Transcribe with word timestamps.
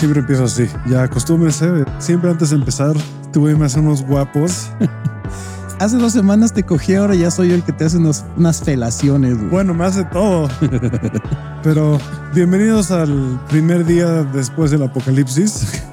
Siempre 0.00 0.20
empiezo 0.20 0.44
así. 0.44 0.66
Ya 0.88 1.02
acostúmbrese. 1.02 1.84
Siempre 1.98 2.30
antes 2.30 2.48
de 2.50 2.56
empezar, 2.56 2.94
tuve 3.34 3.54
más 3.54 3.74
unos 3.74 4.00
guapos. 4.02 4.70
Hace 5.78 5.96
dos 5.98 6.14
semanas 6.14 6.54
te 6.54 6.62
cogí, 6.62 6.94
ahora 6.94 7.14
ya 7.14 7.30
soy 7.30 7.48
yo 7.50 7.54
el 7.54 7.62
que 7.62 7.72
te 7.72 7.84
hace 7.84 7.98
unos- 7.98 8.24
unas 8.36 8.62
felaciones. 8.62 9.36
güey. 9.36 9.48
Bueno, 9.50 9.74
más 9.74 9.96
de 9.96 10.04
todo. 10.04 10.48
Pero 11.62 11.98
bienvenidos 12.34 12.90
al 12.90 13.38
primer 13.50 13.84
día 13.84 14.22
después 14.24 14.70
del 14.70 14.82
apocalipsis. 14.84 15.82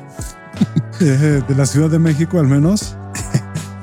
Eh, 1.00 1.44
de 1.48 1.54
la 1.54 1.68
Ciudad 1.68 1.92
de 1.92 2.00
México, 2.00 2.40
al 2.40 2.48
menos. 2.48 2.96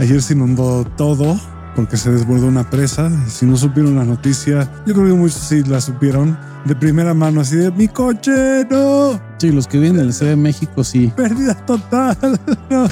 Ayer 0.01 0.21
se 0.21 0.33
inundó 0.35 0.85
todo 0.97 1.39
porque 1.77 1.97
se 1.97 2.11
desbordó 2.11 2.49
una 2.49 2.69
presa. 2.69 3.09
Si 3.29 3.47
no 3.47 3.57
supieron 3.57 3.95
la 3.95 4.05
noticia, 4.05 4.69
yo 4.85 4.95
creo 4.95 5.07
que 5.07 5.13
muchos 5.13 5.39
sí 5.39 5.63
la 5.63 5.81
supieron 5.81 6.37
de 6.65 6.75
primera 6.75 7.15
mano, 7.15 7.41
así 7.41 7.57
de 7.57 7.71
mi 7.71 7.89
coche, 7.89 8.65
no, 8.71 9.21
Sí, 9.39 9.51
los 9.51 9.67
que 9.67 9.79
viven 9.79 9.99
en 9.99 10.07
la 10.07 10.13
Ciudad 10.13 10.33
de 10.33 10.37
México, 10.37 10.85
sí. 10.85 11.13
pérdida 11.15 11.55
total. 11.67 12.17
no. 12.71 12.89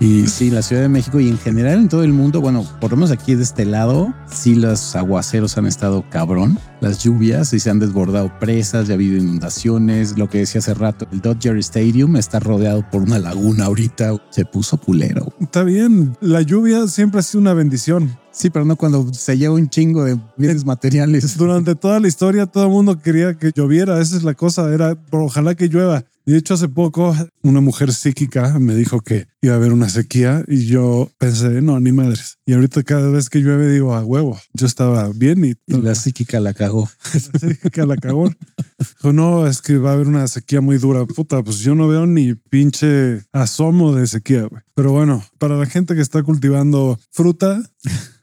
Y 0.00 0.26
sí, 0.26 0.50
la 0.50 0.62
Ciudad 0.62 0.82
de 0.82 0.88
México 0.88 1.20
y 1.20 1.28
en 1.28 1.38
general 1.38 1.78
en 1.78 1.88
todo 1.88 2.02
el 2.02 2.12
mundo, 2.12 2.40
bueno, 2.40 2.66
por 2.80 2.90
lo 2.90 2.96
menos 2.96 3.10
aquí 3.12 3.34
de 3.34 3.42
este 3.42 3.64
lado, 3.64 4.12
sí 4.26 4.54
los 4.54 4.96
aguaceros 4.96 5.56
han 5.58 5.66
estado 5.66 6.04
cabrón. 6.10 6.58
Las 6.80 7.04
lluvias 7.04 7.52
y 7.52 7.60
se 7.60 7.70
han 7.70 7.78
desbordado 7.78 8.32
presas, 8.40 8.88
ya 8.88 8.94
ha 8.94 8.96
habido 8.96 9.16
inundaciones. 9.16 10.18
Lo 10.18 10.28
que 10.28 10.38
decía 10.38 10.58
hace 10.58 10.74
rato, 10.74 11.06
el 11.12 11.20
Dodger 11.20 11.56
Stadium 11.58 12.16
está 12.16 12.40
rodeado 12.40 12.84
por 12.90 13.02
una 13.02 13.20
laguna 13.20 13.66
ahorita. 13.66 14.16
Se 14.30 14.44
puso 14.44 14.78
pulero. 14.78 15.32
Está 15.40 15.62
bien, 15.62 16.16
la 16.20 16.42
lluvia 16.42 16.88
siempre 16.88 17.20
ha 17.20 17.22
sido 17.22 17.42
una 17.42 17.54
bendición. 17.54 18.21
Sí, 18.32 18.48
pero 18.50 18.64
no 18.64 18.76
cuando 18.76 19.12
se 19.12 19.36
lleva 19.36 19.54
un 19.54 19.68
chingo 19.68 20.04
de 20.04 20.18
bienes 20.36 20.64
materiales. 20.64 21.36
Durante 21.38 21.74
toda 21.74 22.00
la 22.00 22.08
historia 22.08 22.46
todo 22.46 22.64
el 22.64 22.70
mundo 22.70 22.98
quería 22.98 23.34
que 23.34 23.52
lloviera, 23.54 24.00
esa 24.00 24.16
es 24.16 24.22
la 24.22 24.34
cosa, 24.34 24.72
era 24.72 24.94
"Pero 25.10 25.24
ojalá 25.24 25.54
que 25.54 25.68
llueva. 25.68 26.04
Y 26.24 26.32
de 26.32 26.38
hecho 26.38 26.54
hace 26.54 26.68
poco 26.68 27.16
una 27.42 27.60
mujer 27.60 27.92
psíquica 27.92 28.56
me 28.60 28.76
dijo 28.76 29.00
que 29.00 29.26
iba 29.40 29.54
a 29.54 29.56
haber 29.56 29.72
una 29.72 29.88
sequía 29.88 30.44
y 30.46 30.66
yo 30.66 31.10
pensé, 31.18 31.60
no, 31.62 31.80
ni 31.80 31.90
madres. 31.90 32.38
Y 32.46 32.52
ahorita 32.52 32.84
cada 32.84 33.08
vez 33.10 33.28
que 33.28 33.40
llueve 33.40 33.68
digo, 33.68 33.94
a 33.96 34.04
huevo, 34.04 34.38
yo 34.52 34.66
estaba 34.66 35.08
bien 35.12 35.44
y 35.44 35.54
Y 35.66 35.80
la 35.80 35.96
psíquica 35.96 36.38
la 36.38 36.54
cagó. 36.54 36.88
la 37.32 37.38
psíquica 37.40 37.86
la 37.86 37.96
cagó. 37.96 38.30
Dijo, 38.78 39.12
no, 39.12 39.48
es 39.48 39.60
que 39.60 39.78
va 39.78 39.90
a 39.90 39.94
haber 39.94 40.06
una 40.06 40.28
sequía 40.28 40.60
muy 40.60 40.78
dura. 40.78 41.04
Puta, 41.06 41.42
pues 41.42 41.58
yo 41.58 41.74
no 41.74 41.88
veo 41.88 42.06
ni 42.06 42.34
pinche 42.34 43.22
asomo 43.32 43.92
de 43.92 44.06
sequía, 44.06 44.42
güey. 44.42 44.62
Pero 44.74 44.92
bueno, 44.92 45.24
para 45.38 45.56
la 45.56 45.66
gente 45.66 45.96
que 45.96 46.02
está 46.02 46.22
cultivando 46.22 47.00
fruta, 47.10 47.60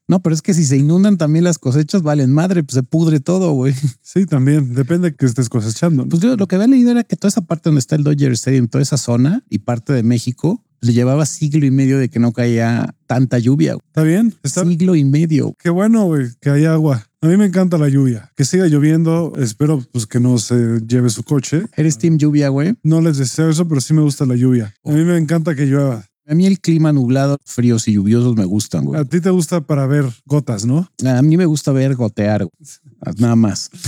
No, 0.10 0.24
pero 0.24 0.34
es 0.34 0.42
que 0.42 0.56
si 0.56 0.66
se 0.66 0.76
inundan 0.76 1.20
también 1.20 1.44
las 1.44 1.60
cosechas, 1.60 2.02
valen 2.02 2.34
madre, 2.34 2.64
pues 2.64 2.74
se 2.74 2.82
pudre 2.82 3.20
todo, 3.20 3.52
güey. 3.52 3.76
sí, 4.02 4.26
también, 4.26 4.74
depende 4.74 5.12
de 5.12 5.16
que 5.16 5.28
estés 5.28 5.50
cosechando. 5.50 6.08
Pues 6.10 6.20
yo 6.20 6.36
lo 6.36 6.48
que 6.48 6.56
había 6.56 6.68
leído 6.68 6.90
era 6.90 7.04
que 7.04 7.16
toda 7.16 7.30
esa 7.30 7.42
parte 7.42 7.70
donde 7.70 7.80
está 7.80 7.96
el 7.96 8.04
Dodger 8.04 8.32
Stadium, 8.32 8.68
toda 8.68 8.82
esa 8.82 8.98
zona 8.98 9.44
y 9.50 9.60
parte 9.60 9.94
de 9.94 10.02
México, 10.02 10.66
le 10.82 10.94
llevaba 10.94 11.28
siglo 11.28 11.64
y 11.64 11.70
medio 11.72 12.00
de 12.00 12.10
que 12.10 12.20
no 12.20 12.34
caía 12.34 12.96
tanta 13.06 13.38
lluvia. 13.38 13.74
güey. 13.74 13.84
¿Está 13.86 14.02
bien? 14.02 14.34
¿Está 14.42 14.64
Siglo 14.64 14.96
y 14.96 15.06
medio. 15.06 15.54
Qué 15.60 15.70
bueno, 15.70 16.06
güey, 16.06 16.30
que 16.42 16.50
hay 16.50 16.66
agua. 16.66 17.06
A 17.22 17.28
mí 17.28 17.36
me 17.38 17.46
encanta 17.46 17.78
la 17.78 17.90
lluvia. 17.90 18.32
Que 18.36 18.46
siga 18.46 18.66
lloviendo. 18.68 19.34
Espero 19.38 19.84
pues 19.92 20.08
que 20.08 20.20
no 20.20 20.38
se 20.38 20.80
lleve 20.88 21.10
su 21.10 21.24
coche. 21.24 21.66
Eres 21.76 21.98
team 21.98 22.18
lluvia, 22.18 22.48
güey. 22.50 22.76
No 22.82 23.02
les 23.02 23.18
deseo 23.18 23.50
eso, 23.50 23.68
pero 23.68 23.82
sí 23.82 23.94
me 23.94 24.02
gusta 24.02 24.26
la 24.26 24.36
lluvia. 24.36 24.74
A 24.86 24.92
mí 24.92 25.04
me 25.04 25.18
encanta 25.18 25.54
que 25.54 25.66
llueva. 25.66 26.06
A 26.30 26.36
mí 26.36 26.46
el 26.46 26.60
clima 26.60 26.94
nublado, 26.94 27.38
fríos 27.44 27.88
y 27.88 27.94
lluviosos 27.94 28.36
me 28.36 28.46
gustan, 28.46 28.86
güey. 28.86 29.02
A 29.02 29.06
ti 29.06 29.20
te 29.20 29.32
gusta 29.32 29.62
para 29.62 29.88
ver 29.88 30.06
gotas, 30.26 30.64
¿no? 30.64 30.88
A 31.04 31.22
mí 31.24 31.38
me 31.38 31.46
gusta 31.48 31.72
ver 31.72 31.96
gotear, 31.96 32.46
güey. 32.46 33.16
nada 33.18 33.36
más. 33.36 33.70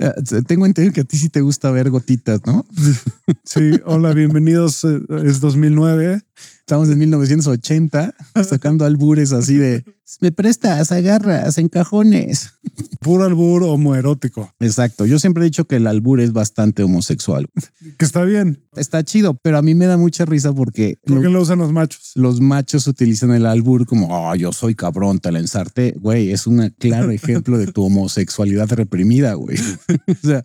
Eh, 0.00 0.12
Tengo 0.46 0.64
entendido 0.64 0.94
que 0.94 1.00
a 1.00 1.04
ti 1.04 1.18
sí 1.18 1.28
te 1.28 1.40
gusta 1.40 1.72
ver 1.72 1.90
gotitas, 1.90 2.40
¿no? 2.46 2.64
Sí, 3.42 3.72
hola, 3.84 4.12
bienvenidos. 4.12 4.84
eh, 4.84 5.00
Es 5.24 5.40
2009. 5.40 6.22
Estamos 6.60 6.88
en 6.90 6.98
1980 6.98 8.14
sacando 8.48 8.84
albures 8.84 9.32
así 9.32 9.56
de 9.56 9.84
me 10.22 10.32
prestas, 10.32 10.90
agarras, 10.90 11.58
encajones. 11.58 12.50
Puro 13.00 13.24
albur 13.24 13.62
homoerótico. 13.64 14.50
Exacto. 14.58 15.04
Yo 15.04 15.18
siempre 15.18 15.42
he 15.42 15.44
dicho 15.44 15.66
que 15.66 15.76
el 15.76 15.86
albur 15.86 16.20
es 16.20 16.32
bastante 16.32 16.82
homosexual. 16.82 17.46
Que 17.98 18.04
está 18.06 18.24
bien. 18.24 18.64
Está 18.74 19.04
chido, 19.04 19.34
pero 19.42 19.58
a 19.58 19.62
mí 19.62 19.74
me 19.74 19.84
da 19.84 19.98
mucha 19.98 20.24
risa 20.24 20.52
porque 20.54 20.96
¿Por 21.04 21.18
qué 21.18 21.24
lo- 21.24 21.32
lo 21.32 21.42
usan 21.42 21.58
los 21.58 21.72
machos? 21.72 22.12
los 22.14 22.40
machos 22.40 22.86
utilizan 22.86 23.32
el 23.32 23.44
albur 23.44 23.84
como, 23.86 24.08
oh, 24.10 24.34
yo 24.34 24.50
soy 24.52 24.74
cabrón, 24.74 25.18
te 25.18 25.30
la 25.30 25.40
ensarté. 25.40 25.94
Güey, 26.00 26.30
es 26.32 26.46
un 26.46 26.74
claro 26.78 27.10
ejemplo 27.10 27.58
de 27.58 27.66
tu 27.66 27.84
homosexualidad 27.84 28.70
reprimida, 28.72 29.34
güey. 29.34 29.58
o 30.22 30.26
sea, 30.26 30.44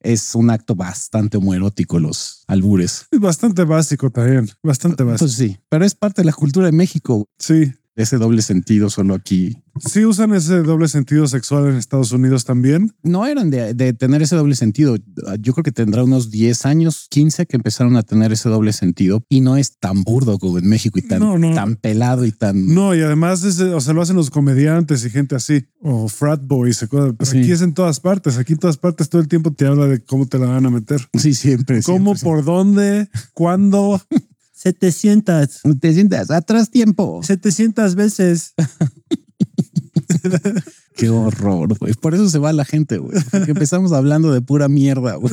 es 0.00 0.34
un 0.34 0.50
acto 0.50 0.74
bastante 0.74 1.38
homoerótico 1.38 1.98
los 1.98 2.44
albures. 2.48 3.06
Es 3.10 3.18
bastante 3.20 3.64
básico 3.64 4.10
también. 4.10 4.50
Bastante 4.62 5.04
básico. 5.04 5.19
Sí, 5.28 5.58
pero 5.68 5.84
es 5.84 5.94
parte 5.94 6.22
de 6.22 6.26
la 6.26 6.32
cultura 6.32 6.66
de 6.66 6.72
México. 6.72 7.26
Sí. 7.38 7.72
Ese 7.96 8.16
doble 8.16 8.40
sentido 8.40 8.88
solo 8.88 9.14
aquí. 9.14 9.58
Sí 9.78 10.06
usan 10.06 10.32
ese 10.32 10.62
doble 10.62 10.88
sentido 10.88 11.26
sexual 11.26 11.68
en 11.68 11.74
Estados 11.76 12.12
Unidos 12.12 12.44
también. 12.46 12.94
No 13.02 13.26
eran 13.26 13.50
de, 13.50 13.74
de 13.74 13.92
tener 13.92 14.22
ese 14.22 14.36
doble 14.36 14.54
sentido. 14.54 14.96
Yo 15.40 15.52
creo 15.52 15.64
que 15.64 15.72
tendrá 15.72 16.04
unos 16.04 16.30
10 16.30 16.66
años, 16.66 17.08
15 17.10 17.44
que 17.46 17.56
empezaron 17.56 17.96
a 17.96 18.02
tener 18.02 18.32
ese 18.32 18.48
doble 18.48 18.72
sentido 18.72 19.22
y 19.28 19.40
no 19.42 19.56
es 19.56 19.76
tan 19.78 20.02
burdo 20.02 20.38
como 20.38 20.58
en 20.58 20.68
México 20.68 20.98
y 20.98 21.02
tan, 21.02 21.18
No, 21.18 21.36
no. 21.36 21.52
tan 21.52 21.74
pelado 21.76 22.24
y 22.24 22.32
tan... 22.32 22.68
No, 22.72 22.94
y 22.94 23.02
además, 23.02 23.42
es, 23.44 23.60
o 23.60 23.80
sea, 23.80 23.92
lo 23.92 24.00
hacen 24.00 24.16
los 24.16 24.30
comediantes 24.30 25.04
y 25.04 25.10
gente 25.10 25.34
así, 25.34 25.66
o 25.80 26.08
frat 26.08 26.40
boys. 26.46 26.78
Sí. 26.78 27.38
Aquí 27.38 27.52
es 27.52 27.60
en 27.60 27.74
todas 27.74 28.00
partes. 28.00 28.38
Aquí 28.38 28.54
en 28.54 28.60
todas 28.60 28.78
partes 28.78 29.10
todo 29.10 29.20
el 29.20 29.28
tiempo 29.28 29.52
te 29.52 29.66
habla 29.66 29.86
de 29.88 30.02
cómo 30.02 30.26
te 30.26 30.38
la 30.38 30.46
van 30.46 30.64
a 30.64 30.70
meter. 30.70 31.06
Sí, 31.18 31.34
siempre. 31.34 31.82
¿Cómo, 31.82 32.14
siempre, 32.14 32.22
por 32.24 32.44
dónde, 32.44 33.10
cuándo? 33.34 34.00
700, 34.60 35.50
siempre. 35.50 35.80
Te 35.80 35.94
sientas 35.94 36.30
atrás 36.30 36.70
tiempo. 36.70 37.22
700 37.22 37.94
veces. 37.94 38.52
Qué 40.96 41.08
horror, 41.08 41.78
güey. 41.78 41.94
Por 41.94 42.14
eso 42.14 42.28
se 42.28 42.38
va 42.38 42.52
la 42.52 42.66
gente, 42.66 42.98
güey. 42.98 43.18
Porque 43.30 43.52
empezamos 43.52 43.92
hablando 43.92 44.30
de 44.32 44.42
pura 44.42 44.68
mierda, 44.68 45.14
güey. 45.14 45.32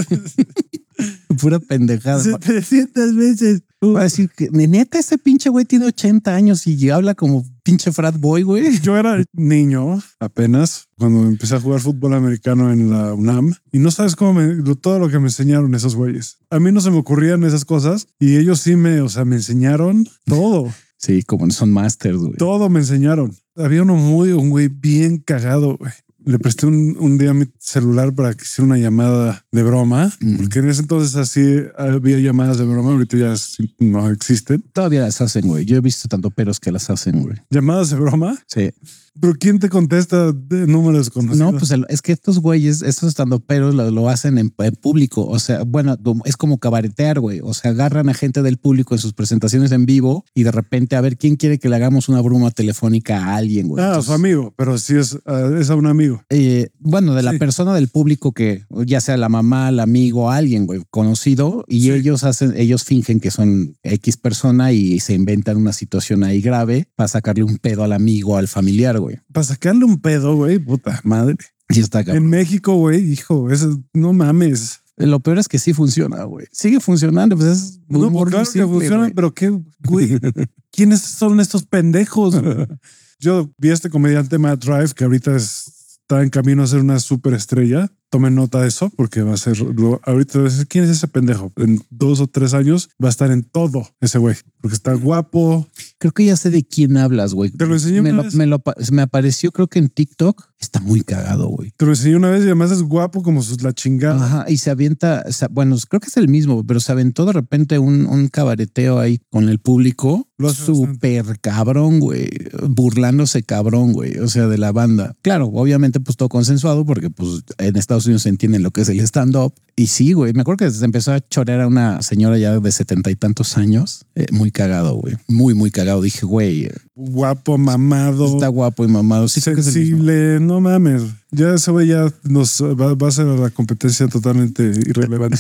pura 1.41 1.59
pendejada. 1.59 2.23
700 2.23 3.15
veces. 3.15 3.63
Va 3.83 3.99
a 3.99 4.03
decir 4.03 4.29
que 4.29 4.49
neta 4.49 4.97
ese 4.97 5.17
pinche 5.17 5.49
güey 5.49 5.65
tiene 5.65 5.87
80 5.87 6.33
años 6.33 6.65
y 6.65 6.89
habla 6.89 7.13
como 7.13 7.45
pinche 7.67 7.91
frat 7.91 8.17
boy, 8.17 8.43
güey. 8.43 8.79
Yo 8.79 8.95
era 8.95 9.21
niño 9.33 10.01
apenas 10.21 10.87
cuando 10.97 11.27
empecé 11.27 11.55
a 11.55 11.59
jugar 11.59 11.81
fútbol 11.81 12.13
americano 12.13 12.71
en 12.71 12.89
la 12.89 13.13
UNAM 13.13 13.55
y 13.73 13.79
no 13.79 13.91
sabes 13.91 14.15
cómo 14.15 14.35
me, 14.35 14.63
todo 14.75 14.99
lo 14.99 15.09
que 15.09 15.19
me 15.19 15.25
enseñaron 15.25 15.75
esos 15.75 15.93
güeyes. 15.93 16.37
A 16.49 16.61
mí 16.61 16.71
no 16.71 16.79
se 16.79 16.91
me 16.91 16.97
ocurrían 16.97 17.43
esas 17.43 17.65
cosas 17.65 18.07
y 18.19 18.37
ellos 18.37 18.61
sí 18.61 18.77
me, 18.77 19.01
o 19.01 19.09
sea, 19.09 19.25
me 19.25 19.35
enseñaron 19.35 20.07
todo. 20.23 20.73
Sí, 20.97 21.23
como 21.23 21.49
son 21.51 21.73
masters, 21.73 22.17
güey. 22.17 22.37
Todo 22.37 22.69
me 22.69 22.79
enseñaron. 22.79 23.35
Había 23.57 23.83
uno 23.83 23.95
muy, 23.95 24.31
un 24.31 24.49
güey 24.49 24.69
bien 24.69 25.17
cagado, 25.17 25.75
güey. 25.77 25.91
Le 26.27 26.39
presté 26.39 26.65
un, 26.65 26.97
un 26.99 27.17
día 27.17 27.33
mi 27.33 27.45
celular 27.57 28.13
para 28.13 28.33
que 28.33 28.43
hiciera 28.43 28.65
una 28.65 28.77
llamada 28.77 29.45
de 29.49 29.63
broma, 29.63 30.11
porque 30.37 30.59
en 30.59 30.69
ese 30.69 30.81
entonces 30.81 31.15
así 31.15 31.63
había 31.77 32.19
llamadas 32.19 32.57
de 32.57 32.65
broma, 32.65 32.91
ahorita 32.91 33.15
ya 33.15 33.33
no 33.79 34.09
existen. 34.09 34.61
Todavía 34.73 35.01
las 35.01 35.21
hacen, 35.21 35.47
güey. 35.47 35.63
Yo 35.63 35.77
he 35.77 35.81
visto 35.81 36.09
tanto 36.09 36.29
peros 36.29 36.59
que 36.59 36.73
las 36.73 36.89
hacen, 36.89 37.21
güey. 37.21 37.37
Llamadas 37.49 37.91
de 37.91 37.95
broma, 37.95 38.37
Sí. 38.45 38.71
Pero 39.19 39.33
¿quién 39.39 39.59
te 39.59 39.69
contesta 39.69 40.31
de 40.31 40.67
números 40.67 41.09
conocidos? 41.09 41.37
No, 41.53 41.57
pues 41.57 41.71
el- 41.71 41.85
es 41.89 42.01
que 42.01 42.11
estos 42.11 42.39
güeyes, 42.39 42.81
estos 42.81 43.09
estando 43.09 43.39
peros 43.39 43.75
lo, 43.75 43.89
lo 43.91 44.09
hacen 44.09 44.37
en, 44.37 44.53
en 44.57 44.75
público. 44.75 45.25
O 45.25 45.39
sea, 45.39 45.63
bueno, 45.63 45.97
es 46.25 46.37
como 46.37 46.57
cabaretear, 46.59 47.19
güey. 47.19 47.39
O 47.43 47.53
sea, 47.53 47.71
agarran 47.71 48.09
a 48.09 48.13
gente 48.13 48.41
del 48.41 48.57
público 48.57 48.95
en 48.95 48.99
sus 48.99 49.13
presentaciones 49.13 49.71
en 49.71 49.85
vivo 49.85 50.25
y 50.33 50.43
de 50.43 50.51
repente 50.51 50.95
a 50.95 51.01
ver 51.01 51.17
quién 51.17 51.35
quiere 51.35 51.59
que 51.59 51.69
le 51.69 51.75
hagamos 51.75 52.09
una 52.09 52.21
broma 52.21 52.51
telefónica 52.51 53.25
a 53.25 53.35
alguien, 53.35 53.67
güey. 53.67 53.83
Ah, 53.83 53.97
a 53.97 54.01
su 54.01 54.13
amigo, 54.13 54.53
pero 54.57 54.77
sí 54.77 54.95
es, 54.95 55.17
ah, 55.25 55.49
es 55.59 55.69
a 55.69 55.75
un 55.75 55.87
amigo. 55.87 56.21
eh, 56.29 56.69
bueno, 56.79 57.13
de 57.15 57.23
la 57.23 57.31
Sí. 57.31 57.37
persona 57.39 57.73
del 57.73 57.87
público 57.87 58.31
que 58.31 58.63
ya 58.85 59.01
sea 59.01 59.17
la 59.17 59.29
mamá, 59.29 59.69
el 59.69 59.79
amigo, 59.79 60.29
alguien, 60.31 60.65
güey, 60.65 60.81
conocido, 60.89 61.63
y 61.67 61.81
Sí. 61.83 61.91
ellos 61.91 62.23
hacen, 62.23 62.53
ellos 62.57 62.83
fingen 62.83 63.19
que 63.19 63.31
son 63.31 63.75
X 63.83 64.17
persona 64.17 64.71
y 64.71 64.99
se 64.99 65.13
inventan 65.13 65.57
una 65.57 65.73
situación 65.73 66.23
ahí 66.23 66.41
grave 66.41 66.87
para 66.95 67.07
sacarle 67.07 67.43
un 67.43 67.57
pedo 67.57 67.83
al 67.83 67.93
amigo, 67.93 68.37
al 68.37 68.47
familiar, 68.47 68.99
güey. 68.99 69.06
Para 69.31 69.43
sacarle 69.45 69.85
un 69.85 69.99
pedo, 69.99 70.35
güey, 70.35 70.59
puta 70.59 70.99
madre. 71.03 71.35
Y 71.69 71.79
está 71.79 72.03
cabrón. 72.03 72.23
En 72.23 72.29
México, 72.29 72.75
güey, 72.75 73.11
hijo, 73.11 73.51
eso 73.51 73.79
no 73.93 74.13
mames. 74.13 74.81
Lo 74.97 75.19
peor 75.19 75.37
es 75.37 75.47
que 75.47 75.59
sí 75.59 75.73
funciona, 75.73 76.23
güey. 76.23 76.47
Sigue 76.51 76.79
funcionando, 76.79 77.35
pues 77.37 77.47
es 77.49 77.79
No, 77.87 77.99
pues 77.99 78.03
humor 78.09 78.29
claro 78.29 78.45
simple, 78.45 78.61
que 78.63 78.67
funciona, 78.67 78.97
güey. 79.03 79.13
pero 79.13 79.33
qué, 79.33 79.59
güey, 79.85 80.19
¿quiénes 80.71 81.01
son 81.01 81.39
estos 81.39 81.63
pendejos? 81.65 82.35
Yo 83.19 83.51
vi 83.57 83.69
a 83.69 83.73
este 83.73 83.89
comediante 83.89 84.37
Matt 84.37 84.63
Drive 84.63 84.93
que 84.95 85.03
ahorita 85.03 85.35
es- 85.35 85.99
está 86.01 86.23
en 86.23 86.29
camino 86.29 86.63
a 86.63 86.67
ser 86.67 86.79
una 86.79 86.99
superestrella. 86.99 87.91
Tomen 88.09 88.35
nota 88.35 88.61
de 88.61 88.69
eso 88.69 88.89
porque 88.95 89.21
va 89.21 89.33
a 89.33 89.37
ser 89.37 89.57
lo- 89.59 89.99
ahorita 90.05 90.39
quién 90.69 90.85
es 90.85 90.89
ese 90.91 91.07
pendejo. 91.09 91.51
En 91.57 91.81
dos 91.89 92.21
o 92.21 92.27
tres 92.27 92.53
años 92.53 92.89
va 93.03 93.07
a 93.07 93.11
estar 93.11 93.31
en 93.31 93.43
todo 93.43 93.85
ese 93.99 94.17
güey 94.17 94.35
porque 94.61 94.75
está 94.75 94.93
guapo. 94.93 95.67
Creo 95.97 96.13
que 96.13 96.23
ya 96.25 96.37
sé 96.37 96.49
de 96.49 96.63
quién 96.63 96.95
hablas, 96.95 97.33
güey. 97.33 97.49
Te 97.51 97.65
lo 97.65 97.73
enseñé 97.73 98.01
me 98.01 98.45
lo, 98.45 98.61
me 98.91 99.01
apareció, 99.01 99.51
creo 99.51 99.67
que 99.67 99.79
en 99.79 99.89
TikTok 99.89 100.46
Está 100.59 100.79
muy 100.79 101.01
cagado, 101.01 101.49
güey. 101.49 101.71
Te 101.77 101.85
lo 101.85 101.91
enseñé 101.91 102.15
una 102.15 102.31
vez 102.31 102.41
y 102.41 102.45
además 102.45 102.71
es 102.71 102.81
guapo 102.81 103.21
como 103.21 103.43
sus- 103.43 103.61
la 103.61 103.73
chingada. 103.73 104.25
Ajá, 104.25 104.45
y 104.49 104.57
se 104.57 104.71
avienta, 104.71 105.23
o 105.27 105.31
sea, 105.31 105.47
bueno, 105.51 105.75
creo 105.87 105.99
que 105.99 106.07
es 106.07 106.17
el 106.17 106.27
mismo, 106.27 106.63
pero 106.65 106.79
se 106.79 106.91
aventó 106.91 107.25
de 107.25 107.33
repente 107.33 107.77
un, 107.77 108.07
un 108.07 108.27
cabareteo 108.27 108.97
ahí 108.99 109.19
con 109.29 109.49
el 109.49 109.59
público. 109.59 110.27
Lo 110.39 110.49
hace 110.49 110.65
Súper 110.65 111.39
cabrón, 111.41 111.99
güey. 111.99 112.29
Burlándose 112.69 113.43
cabrón, 113.43 113.93
güey. 113.93 114.17
O 114.17 114.27
sea, 114.27 114.47
de 114.47 114.57
la 114.57 114.71
banda. 114.71 115.13
Claro, 115.21 115.47
obviamente, 115.47 115.99
pues 115.99 116.17
todo 116.17 116.29
consensuado, 116.29 116.85
porque 116.85 117.09
pues 117.09 117.43
en 117.57 117.75
Estados 117.75 118.05
Unidos 118.05 118.23
se 118.23 118.29
entienden 118.29 118.63
lo 118.63 118.71
que 118.71 118.81
es 118.81 118.89
el 118.89 118.99
stand-up. 119.01 119.53
Y 119.75 119.87
sí, 119.87 120.13
güey. 120.13 120.33
Me 120.33 120.41
acuerdo 120.41 120.65
que 120.65 120.71
se 120.71 120.85
empezó 120.85 121.13
a 121.13 121.19
chorear 121.21 121.61
a 121.61 121.67
una 121.67 122.01
señora 122.01 122.37
ya 122.37 122.59
de 122.59 122.71
setenta 122.71 123.11
y 123.11 123.15
tantos 123.15 123.57
años. 123.57 124.05
Eh, 124.15 124.25
muy 124.31 124.51
cagado, 124.51 124.95
güey. 124.95 125.15
Muy, 125.27 125.53
muy 125.53 125.71
cagado. 125.71 126.01
Dije, 126.01 126.25
güey, 126.25 126.69
Guapo, 126.99 127.59
mamado, 127.59 128.25
está 128.25 128.47
guapo 128.47 128.83
y 128.83 128.87
mamado. 128.87 129.27
Sí, 129.27 129.39
sensible. 129.39 130.39
No 130.39 130.59
mames. 130.59 131.03
Ya 131.29 131.53
ese 131.53 131.69
güey 131.69 131.89
ya 131.89 132.11
nos 132.23 132.59
va, 132.59 132.95
va 132.95 133.07
a 133.07 133.11
ser 133.11 133.27
la 133.27 133.51
competencia 133.51 134.07
totalmente 134.07 134.63
irrelevante. 134.63 135.37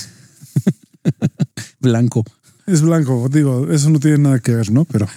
Blanco. 1.79 2.23
es 2.67 2.81
blanco, 2.81 3.27
digo, 3.29 3.71
eso 3.71 3.89
no 3.89 3.99
tiene 3.99 4.19
nada 4.19 4.39
que 4.39 4.53
ver, 4.53 4.71
¿no? 4.71 4.85
Pero, 4.85 5.07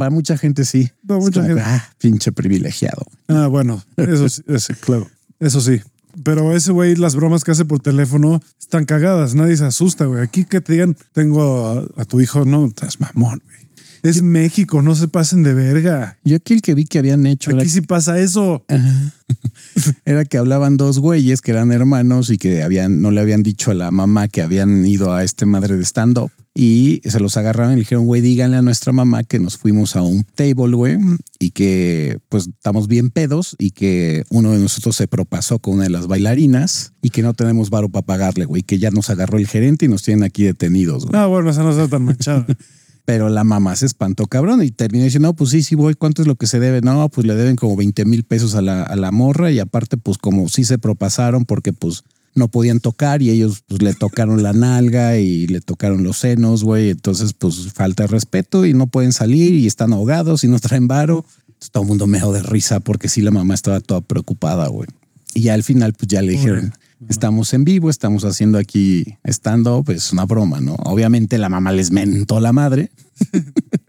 Va 0.00 0.10
mucha 0.10 0.36
gente, 0.36 0.64
sí. 0.64 0.90
Va 1.08 1.18
mucha 1.18 1.42
como 1.42 1.54
gente. 1.54 1.62
ah, 1.64 1.88
pinche 1.98 2.32
privilegiado. 2.32 3.06
ah, 3.28 3.46
bueno, 3.46 3.80
eso 3.96 4.28
sí, 4.28 4.42
ese, 4.48 4.74
claro. 4.74 5.08
Eso 5.38 5.60
sí. 5.60 5.80
Pero 6.24 6.52
ese 6.56 6.72
güey, 6.72 6.96
las 6.96 7.14
bromas 7.14 7.44
que 7.44 7.52
hace 7.52 7.64
por 7.64 7.78
teléfono 7.78 8.40
están 8.58 8.84
cagadas. 8.84 9.36
Nadie 9.36 9.56
se 9.56 9.64
asusta, 9.64 10.06
güey. 10.06 10.22
Aquí 10.22 10.44
que 10.44 10.60
te 10.60 10.72
digan, 10.72 10.96
tengo 11.12 11.68
a, 11.96 12.02
a 12.02 12.04
tu 12.04 12.20
hijo, 12.20 12.44
no, 12.44 12.66
estás 12.66 12.98
mamón, 12.98 13.40
güey. 13.44 13.63
Es 14.04 14.20
México, 14.22 14.82
no 14.82 14.94
se 14.94 15.08
pasen 15.08 15.42
de 15.42 15.54
verga. 15.54 16.18
Yo 16.24 16.36
aquí 16.36 16.52
el 16.52 16.60
que 16.60 16.74
vi 16.74 16.84
que 16.84 16.98
habían 16.98 17.24
hecho 17.24 17.50
era 17.50 17.62
Aquí 17.62 17.70
sí 17.70 17.80
pasa 17.80 18.20
eso. 18.20 18.62
era 20.04 20.26
que 20.26 20.36
hablaban 20.36 20.76
dos 20.76 20.98
güeyes 20.98 21.40
que 21.40 21.52
eran 21.52 21.72
hermanos 21.72 22.28
y 22.28 22.36
que 22.36 22.62
habían, 22.62 23.00
no 23.00 23.10
le 23.10 23.22
habían 23.22 23.42
dicho 23.42 23.70
a 23.70 23.74
la 23.74 23.90
mamá 23.90 24.28
que 24.28 24.42
habían 24.42 24.84
ido 24.84 25.14
a 25.14 25.24
este 25.24 25.46
madre 25.46 25.78
de 25.78 25.84
stand-up 25.84 26.30
y 26.54 27.00
se 27.06 27.18
los 27.18 27.38
agarraron 27.38 27.72
y 27.72 27.76
le 27.76 27.80
dijeron, 27.80 28.04
güey, 28.04 28.20
díganle 28.20 28.58
a 28.58 28.62
nuestra 28.62 28.92
mamá 28.92 29.24
que 29.24 29.38
nos 29.38 29.56
fuimos 29.56 29.96
a 29.96 30.02
un 30.02 30.24
table, 30.34 30.76
güey, 30.76 30.98
y 31.38 31.52
que 31.52 32.18
pues 32.28 32.48
estamos 32.48 32.88
bien 32.88 33.08
pedos 33.08 33.56
y 33.58 33.70
que 33.70 34.24
uno 34.28 34.52
de 34.52 34.58
nosotros 34.58 34.96
se 34.96 35.08
propasó 35.08 35.60
con 35.60 35.76
una 35.76 35.84
de 35.84 35.90
las 35.90 36.08
bailarinas 36.08 36.92
y 37.00 37.08
que 37.08 37.22
no 37.22 37.32
tenemos 37.32 37.70
varo 37.70 37.88
para 37.88 38.04
pagarle, 38.04 38.44
güey, 38.44 38.60
que 38.60 38.78
ya 38.78 38.90
nos 38.90 39.08
agarró 39.08 39.38
el 39.38 39.48
gerente 39.48 39.86
y 39.86 39.88
nos 39.88 40.02
tienen 40.02 40.24
aquí 40.24 40.44
detenidos, 40.44 41.06
güey. 41.06 41.18
Ah, 41.18 41.24
bueno, 41.24 41.48
esa 41.48 41.62
no 41.62 41.70
está 41.70 41.88
tan 41.88 42.04
manchada. 42.04 42.46
Pero 43.04 43.28
la 43.28 43.44
mamá 43.44 43.76
se 43.76 43.86
espantó 43.86 44.26
cabrón 44.26 44.62
y 44.62 44.70
terminó 44.70 45.04
diciendo, 45.04 45.28
no, 45.28 45.34
pues 45.34 45.50
sí, 45.50 45.62
sí 45.62 45.74
voy, 45.74 45.94
¿cuánto 45.94 46.22
es 46.22 46.28
lo 46.28 46.36
que 46.36 46.46
se 46.46 46.58
debe? 46.58 46.80
No, 46.80 47.08
pues 47.10 47.26
le 47.26 47.34
deben 47.34 47.56
como 47.56 47.76
20 47.76 48.04
mil 48.06 48.24
pesos 48.24 48.54
a 48.54 48.62
la, 48.62 48.82
a 48.82 48.96
la 48.96 49.10
morra 49.10 49.50
y 49.50 49.58
aparte 49.58 49.96
pues 49.96 50.16
como 50.16 50.48
sí 50.48 50.64
se 50.64 50.78
propasaron 50.78 51.44
porque 51.44 51.72
pues 51.72 52.04
no 52.34 52.48
podían 52.48 52.80
tocar 52.80 53.22
y 53.22 53.30
ellos 53.30 53.62
pues 53.66 53.82
le 53.82 53.94
tocaron 53.94 54.42
la 54.42 54.52
nalga 54.52 55.18
y 55.18 55.46
le 55.46 55.60
tocaron 55.60 56.02
los 56.02 56.18
senos, 56.18 56.64
güey, 56.64 56.90
entonces 56.90 57.32
pues 57.32 57.72
falta 57.72 58.04
de 58.04 58.06
respeto 58.08 58.66
y 58.66 58.74
no 58.74 58.88
pueden 58.88 59.12
salir 59.12 59.54
y 59.54 59.66
están 59.66 59.92
ahogados 59.92 60.44
y 60.44 60.48
no 60.48 60.58
traen 60.58 60.88
varo. 60.88 61.24
Todo 61.72 61.84
el 61.84 61.88
mundo 61.88 62.06
me 62.06 62.20
de 62.20 62.42
risa 62.42 62.80
porque 62.80 63.08
sí 63.08 63.22
la 63.22 63.30
mamá 63.30 63.54
estaba 63.54 63.80
toda 63.80 64.02
preocupada, 64.02 64.68
güey. 64.68 64.88
Y 65.32 65.42
ya 65.42 65.54
al 65.54 65.62
final 65.62 65.94
pues 65.94 66.08
ya 66.08 66.20
le 66.20 66.32
dijeron, 66.32 66.74
estamos 67.08 67.52
en 67.54 67.64
vivo, 67.64 67.90
estamos 67.90 68.24
haciendo 68.24 68.58
aquí 68.58 69.18
stand-up, 69.24 69.90
es 69.90 70.12
una 70.12 70.24
broma, 70.24 70.60
¿no? 70.60 70.74
Obviamente 70.84 71.38
la 71.38 71.48
mamá 71.48 71.72
les 71.72 71.90
mentó 71.90 72.40
la 72.40 72.52
madre 72.52 72.90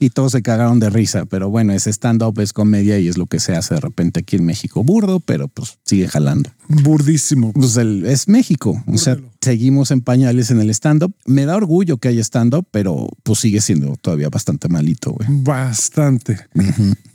y 0.00 0.10
todos 0.10 0.32
se 0.32 0.42
cagaron 0.42 0.80
de 0.80 0.90
risa, 0.90 1.26
pero 1.26 1.50
bueno, 1.50 1.72
ese 1.72 1.90
stand-up 1.90 2.40
es 2.40 2.52
comedia 2.52 2.98
y 2.98 3.06
es 3.06 3.16
lo 3.18 3.26
que 3.26 3.38
se 3.38 3.54
hace 3.54 3.74
de 3.74 3.80
repente 3.80 4.20
aquí 4.20 4.36
en 4.36 4.44
México. 4.46 4.82
Burdo, 4.82 5.20
pero 5.20 5.46
pues 5.46 5.78
sigue 5.84 6.08
jalando. 6.08 6.50
Burdísimo. 6.68 7.52
Pues 7.52 7.76
el- 7.76 8.06
es 8.06 8.26
México, 8.28 8.82
o 8.86 8.96
sea, 8.98 9.18
seguimos 9.40 9.90
en 9.90 10.00
pañales 10.00 10.50
en 10.50 10.60
el 10.60 10.70
stand-up. 10.70 11.14
Me 11.26 11.44
da 11.44 11.56
orgullo 11.56 11.98
que 11.98 12.08
haya 12.08 12.22
stand-up, 12.22 12.66
pero 12.70 13.08
pues 13.22 13.38
sigue 13.40 13.60
siendo 13.60 13.94
todavía 13.96 14.28
bastante 14.30 14.68
malito, 14.68 15.12
güey. 15.12 15.28
Bastante. 15.42 16.38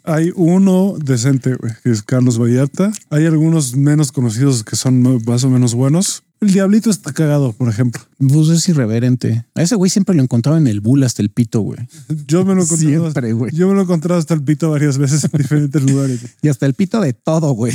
Hay 0.04 0.31
uno 0.36 0.96
decente, 1.04 1.56
güey, 1.56 1.74
que 1.84 1.92
es 1.92 2.04
Carlos 2.04 2.38
Vallarta. 2.40 2.92
Hay 3.10 3.26
algunos 3.26 3.76
menos 3.76 4.12
conocidos 4.12 4.64
que 4.64 4.76
son 4.76 5.02
más 5.26 5.44
o 5.44 5.50
menos 5.50 5.74
buenos. 5.74 6.24
El 6.45 6.53
Diablito 6.53 6.92
está 6.92 7.12
cagado, 7.12 7.53
por 7.53 7.69
ejemplo. 7.69 8.03
Pues 8.19 8.50
es 8.50 8.69
irreverente. 8.69 9.45
A 9.56 9.63
ese 9.63 9.74
güey 9.75 9.89
siempre 9.89 10.15
lo 10.15 10.21
encontraba 10.21 10.59
en 10.59 10.68
el 10.68 10.80
bull 10.80 11.03
hasta 11.03 11.24
el 11.24 11.30
pito, 11.31 11.62
güey. 11.62 11.80
Yo 12.27 12.45
me 12.45 12.53
lo 12.53 12.62
he 12.62 12.63
encontrado, 12.65 13.01
Siempre, 13.01 13.33
güey. 13.33 13.51
yo 13.51 13.68
me 13.68 13.74
lo 13.74 13.80
he 13.80 13.83
encontrado 13.83 14.19
hasta 14.19 14.36
el 14.36 14.44
pito 14.44 14.69
varias 14.69 15.00
veces 15.00 15.24
en 15.24 15.31
diferentes 15.42 15.81
lugares. 15.92 16.19
Y 16.44 16.50
hasta 16.50 16.68
el 16.68 16.75
pito 16.75 17.01
de 17.01 17.13
todo, 17.13 17.51
güey. 17.53 17.74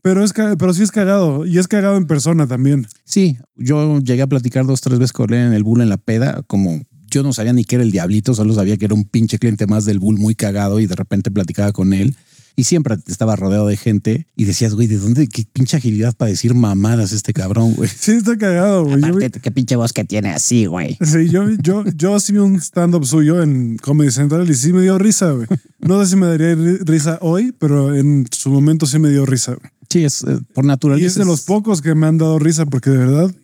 Pero 0.00 0.24
es 0.24 0.32
pero 0.32 0.72
sí 0.72 0.82
es 0.82 0.90
cagado 0.90 1.44
y 1.44 1.58
es 1.58 1.68
cagado 1.68 1.98
en 1.98 2.06
persona 2.06 2.46
también. 2.46 2.86
Sí, 3.04 3.36
yo 3.56 3.98
llegué 4.00 4.22
a 4.22 4.26
platicar 4.26 4.64
dos, 4.64 4.80
tres 4.80 4.98
veces 4.98 5.12
con 5.12 5.34
él 5.34 5.48
en 5.48 5.52
el 5.52 5.62
bull 5.62 5.82
en 5.82 5.90
la 5.90 5.98
peda, 5.98 6.42
como 6.46 6.80
yo 7.10 7.22
no 7.22 7.34
sabía 7.34 7.52
ni 7.52 7.64
que 7.64 7.76
era 7.76 7.84
el 7.84 7.90
diablito, 7.90 8.34
solo 8.34 8.54
sabía 8.54 8.78
que 8.78 8.86
era 8.86 8.94
un 8.94 9.04
pinche 9.04 9.38
cliente 9.38 9.66
más 9.66 9.84
del 9.84 9.98
bull 9.98 10.16
muy 10.16 10.34
cagado 10.34 10.80
y 10.80 10.86
de 10.86 10.94
repente 10.96 11.30
platicaba 11.30 11.72
con 11.72 11.92
él. 11.92 12.16
Y 12.56 12.64
siempre 12.64 12.96
estaba 13.06 13.36
rodeado 13.36 13.66
de 13.66 13.76
gente 13.76 14.26
y 14.36 14.44
decías, 14.44 14.74
güey, 14.74 14.86
¿de 14.86 14.98
dónde? 14.98 15.28
¿Qué 15.28 15.44
pinche 15.50 15.76
agilidad 15.76 16.14
para 16.14 16.30
decir 16.30 16.52
mamadas 16.54 17.12
este 17.12 17.32
cabrón, 17.32 17.74
güey? 17.74 17.88
Sí 17.88 18.12
está 18.12 18.36
cagado, 18.36 18.84
güey. 18.84 19.00
Yo, 19.00 19.08
Aparte, 19.16 19.40
qué 19.40 19.50
pinche 19.50 19.76
voz 19.76 19.92
que 19.92 20.04
tiene 20.04 20.30
así, 20.30 20.66
güey. 20.66 20.98
sí, 21.00 21.28
yo, 21.30 21.48
yo, 21.62 21.84
yo 21.96 22.20
sí 22.20 22.32
vi 22.32 22.38
un 22.38 22.56
stand-up 22.60 23.06
suyo 23.06 23.42
en 23.42 23.76
Comedy 23.78 24.10
Central 24.10 24.50
y 24.50 24.54
sí 24.54 24.72
me 24.72 24.82
dio 24.82 24.98
risa, 24.98 25.30
güey. 25.32 25.46
No 25.78 26.02
sé 26.04 26.10
si 26.10 26.16
me 26.16 26.26
daría 26.26 26.54
ri- 26.54 26.80
risa 26.84 27.18
hoy, 27.22 27.52
pero 27.58 27.94
en 27.94 28.26
su 28.30 28.50
momento 28.50 28.86
sí 28.86 28.98
me 28.98 29.08
dio 29.10 29.24
risa. 29.24 29.54
güey. 29.54 29.70
Sí, 29.88 30.04
es 30.04 30.22
eh, 30.24 30.38
por 30.54 30.64
naturaleza. 30.64 31.02
Y 31.04 31.06
es 31.06 31.14
de 31.14 31.24
los 31.24 31.40
pocos 31.42 31.80
que 31.82 31.94
me 31.94 32.06
han 32.06 32.18
dado 32.18 32.38
risa 32.38 32.66
porque 32.66 32.90
de 32.90 32.98
verdad, 32.98 33.34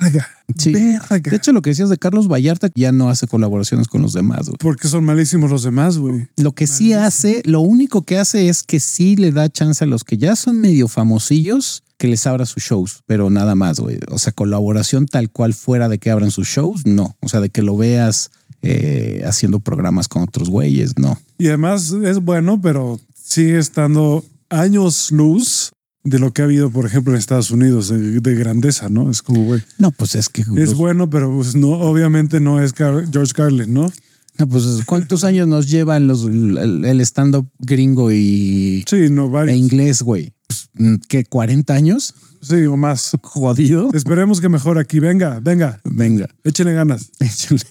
verga, 0.00 0.28
Sí. 0.58 0.72
verga. 0.72 1.30
De 1.30 1.36
hecho, 1.36 1.52
lo 1.52 1.62
que 1.62 1.70
decías 1.70 1.88
de 1.88 1.98
Carlos 1.98 2.28
Vallarta 2.28 2.68
ya 2.74 2.92
no 2.92 3.08
hace 3.10 3.26
colaboraciones 3.26 3.88
con 3.88 4.02
los 4.02 4.12
demás, 4.12 4.46
güey. 4.46 4.56
Porque 4.58 4.88
son 4.88 5.04
malísimos 5.04 5.50
los 5.50 5.62
demás, 5.62 5.98
güey. 5.98 6.28
Lo 6.36 6.52
que 6.52 6.66
sí 6.66 6.92
hace, 6.92 7.42
lo 7.44 7.60
único 7.60 8.02
que 8.02 8.18
hace 8.18 8.48
es 8.48 8.62
que 8.62 8.80
sí 8.80 9.16
le 9.16 9.32
da 9.32 9.48
chance 9.48 9.84
a 9.84 9.86
los 9.86 10.04
que 10.04 10.16
ya 10.18 10.36
son 10.36 10.60
medio 10.60 10.88
famosillos 10.88 11.82
que 11.96 12.08
les 12.08 12.26
abra 12.26 12.44
sus 12.44 12.62
shows, 12.62 13.02
pero 13.06 13.30
nada 13.30 13.54
más, 13.54 13.78
güey. 13.80 13.98
O 14.10 14.18
sea, 14.18 14.32
colaboración 14.32 15.06
tal 15.06 15.30
cual 15.30 15.54
fuera 15.54 15.88
de 15.88 15.98
que 15.98 16.10
abran 16.10 16.30
sus 16.30 16.48
shows, 16.48 16.84
no. 16.86 17.16
O 17.20 17.28
sea, 17.28 17.40
de 17.40 17.50
que 17.50 17.62
lo 17.62 17.76
veas 17.76 18.30
eh, 18.62 19.22
haciendo 19.26 19.60
programas 19.60 20.08
con 20.08 20.22
otros 20.22 20.50
güeyes, 20.50 20.98
no. 20.98 21.18
Y 21.38 21.48
además 21.48 21.92
es 21.92 22.18
bueno, 22.20 22.60
pero 22.60 22.98
sigue 23.14 23.58
estando 23.58 24.24
años 24.50 25.10
luz 25.12 25.70
de 26.04 26.18
lo 26.18 26.32
que 26.32 26.42
ha 26.42 26.44
habido, 26.44 26.70
por 26.70 26.84
ejemplo, 26.86 27.12
en 27.14 27.18
Estados 27.18 27.50
Unidos, 27.50 27.88
de, 27.88 28.20
de 28.20 28.34
grandeza, 28.34 28.88
¿no? 28.90 29.10
Es 29.10 29.22
como, 29.22 29.44
güey, 29.44 29.62
No, 29.78 29.90
pues 29.90 30.14
es 30.14 30.28
que... 30.28 30.42
es 30.42 30.46
los- 30.48 30.74
bueno, 30.74 31.08
pero 31.10 31.34
pues 31.34 31.54
no, 31.56 31.70
obviamente 31.70 32.40
no 32.40 32.62
es 32.62 32.72
Car- 32.74 33.06
George 33.10 33.32
Carlin, 33.34 33.72
¿no? 33.72 33.90
no, 34.38 34.48
pues 34.48 34.64
¿cuántos 34.84 35.24
años 35.24 35.46
nos 35.48 35.70
llevan 35.70 36.06
los, 36.06 36.24
el, 36.24 36.84
el 36.84 37.00
stand-up 37.00 37.48
gringo 37.58 38.10
y 38.12 38.84
Sí, 38.88 39.08
no, 39.10 39.26
e 39.26 39.30
varios. 39.30 39.56
inglés, 39.56 40.02
güey? 40.02 40.32
Pues, 40.46 40.68
¿Qué, 41.08 41.24
40 41.24 41.72
años? 41.72 42.14
Sí, 42.42 42.66
o 42.66 42.76
más. 42.76 43.12
Jodido. 43.22 43.88
Esperemos 43.94 44.42
que 44.42 44.50
mejore 44.50 44.80
aquí. 44.80 44.98
Venga, 45.00 45.40
venga, 45.40 45.80
Venga. 45.84 46.28
échenle 46.44 46.74
ganas. 46.74 47.10
Échale 47.20 47.62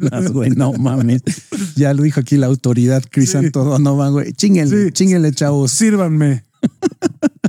ganas, 0.00 0.32
güey, 0.32 0.50
no 0.52 0.72
mames. 0.72 1.20
Ya 1.76 1.92
lo 1.92 2.02
dijo 2.04 2.20
aquí 2.20 2.38
la 2.38 2.46
autoridad, 2.46 3.02
Crisanto 3.10 3.62
Donovan, 3.64 4.12
güey. 4.12 4.32
Chinguenle, 4.32 4.86
Sí. 4.86 4.92
chinguenle, 4.92 5.32
chavos. 5.32 5.72
Sírvanme. 5.72 6.44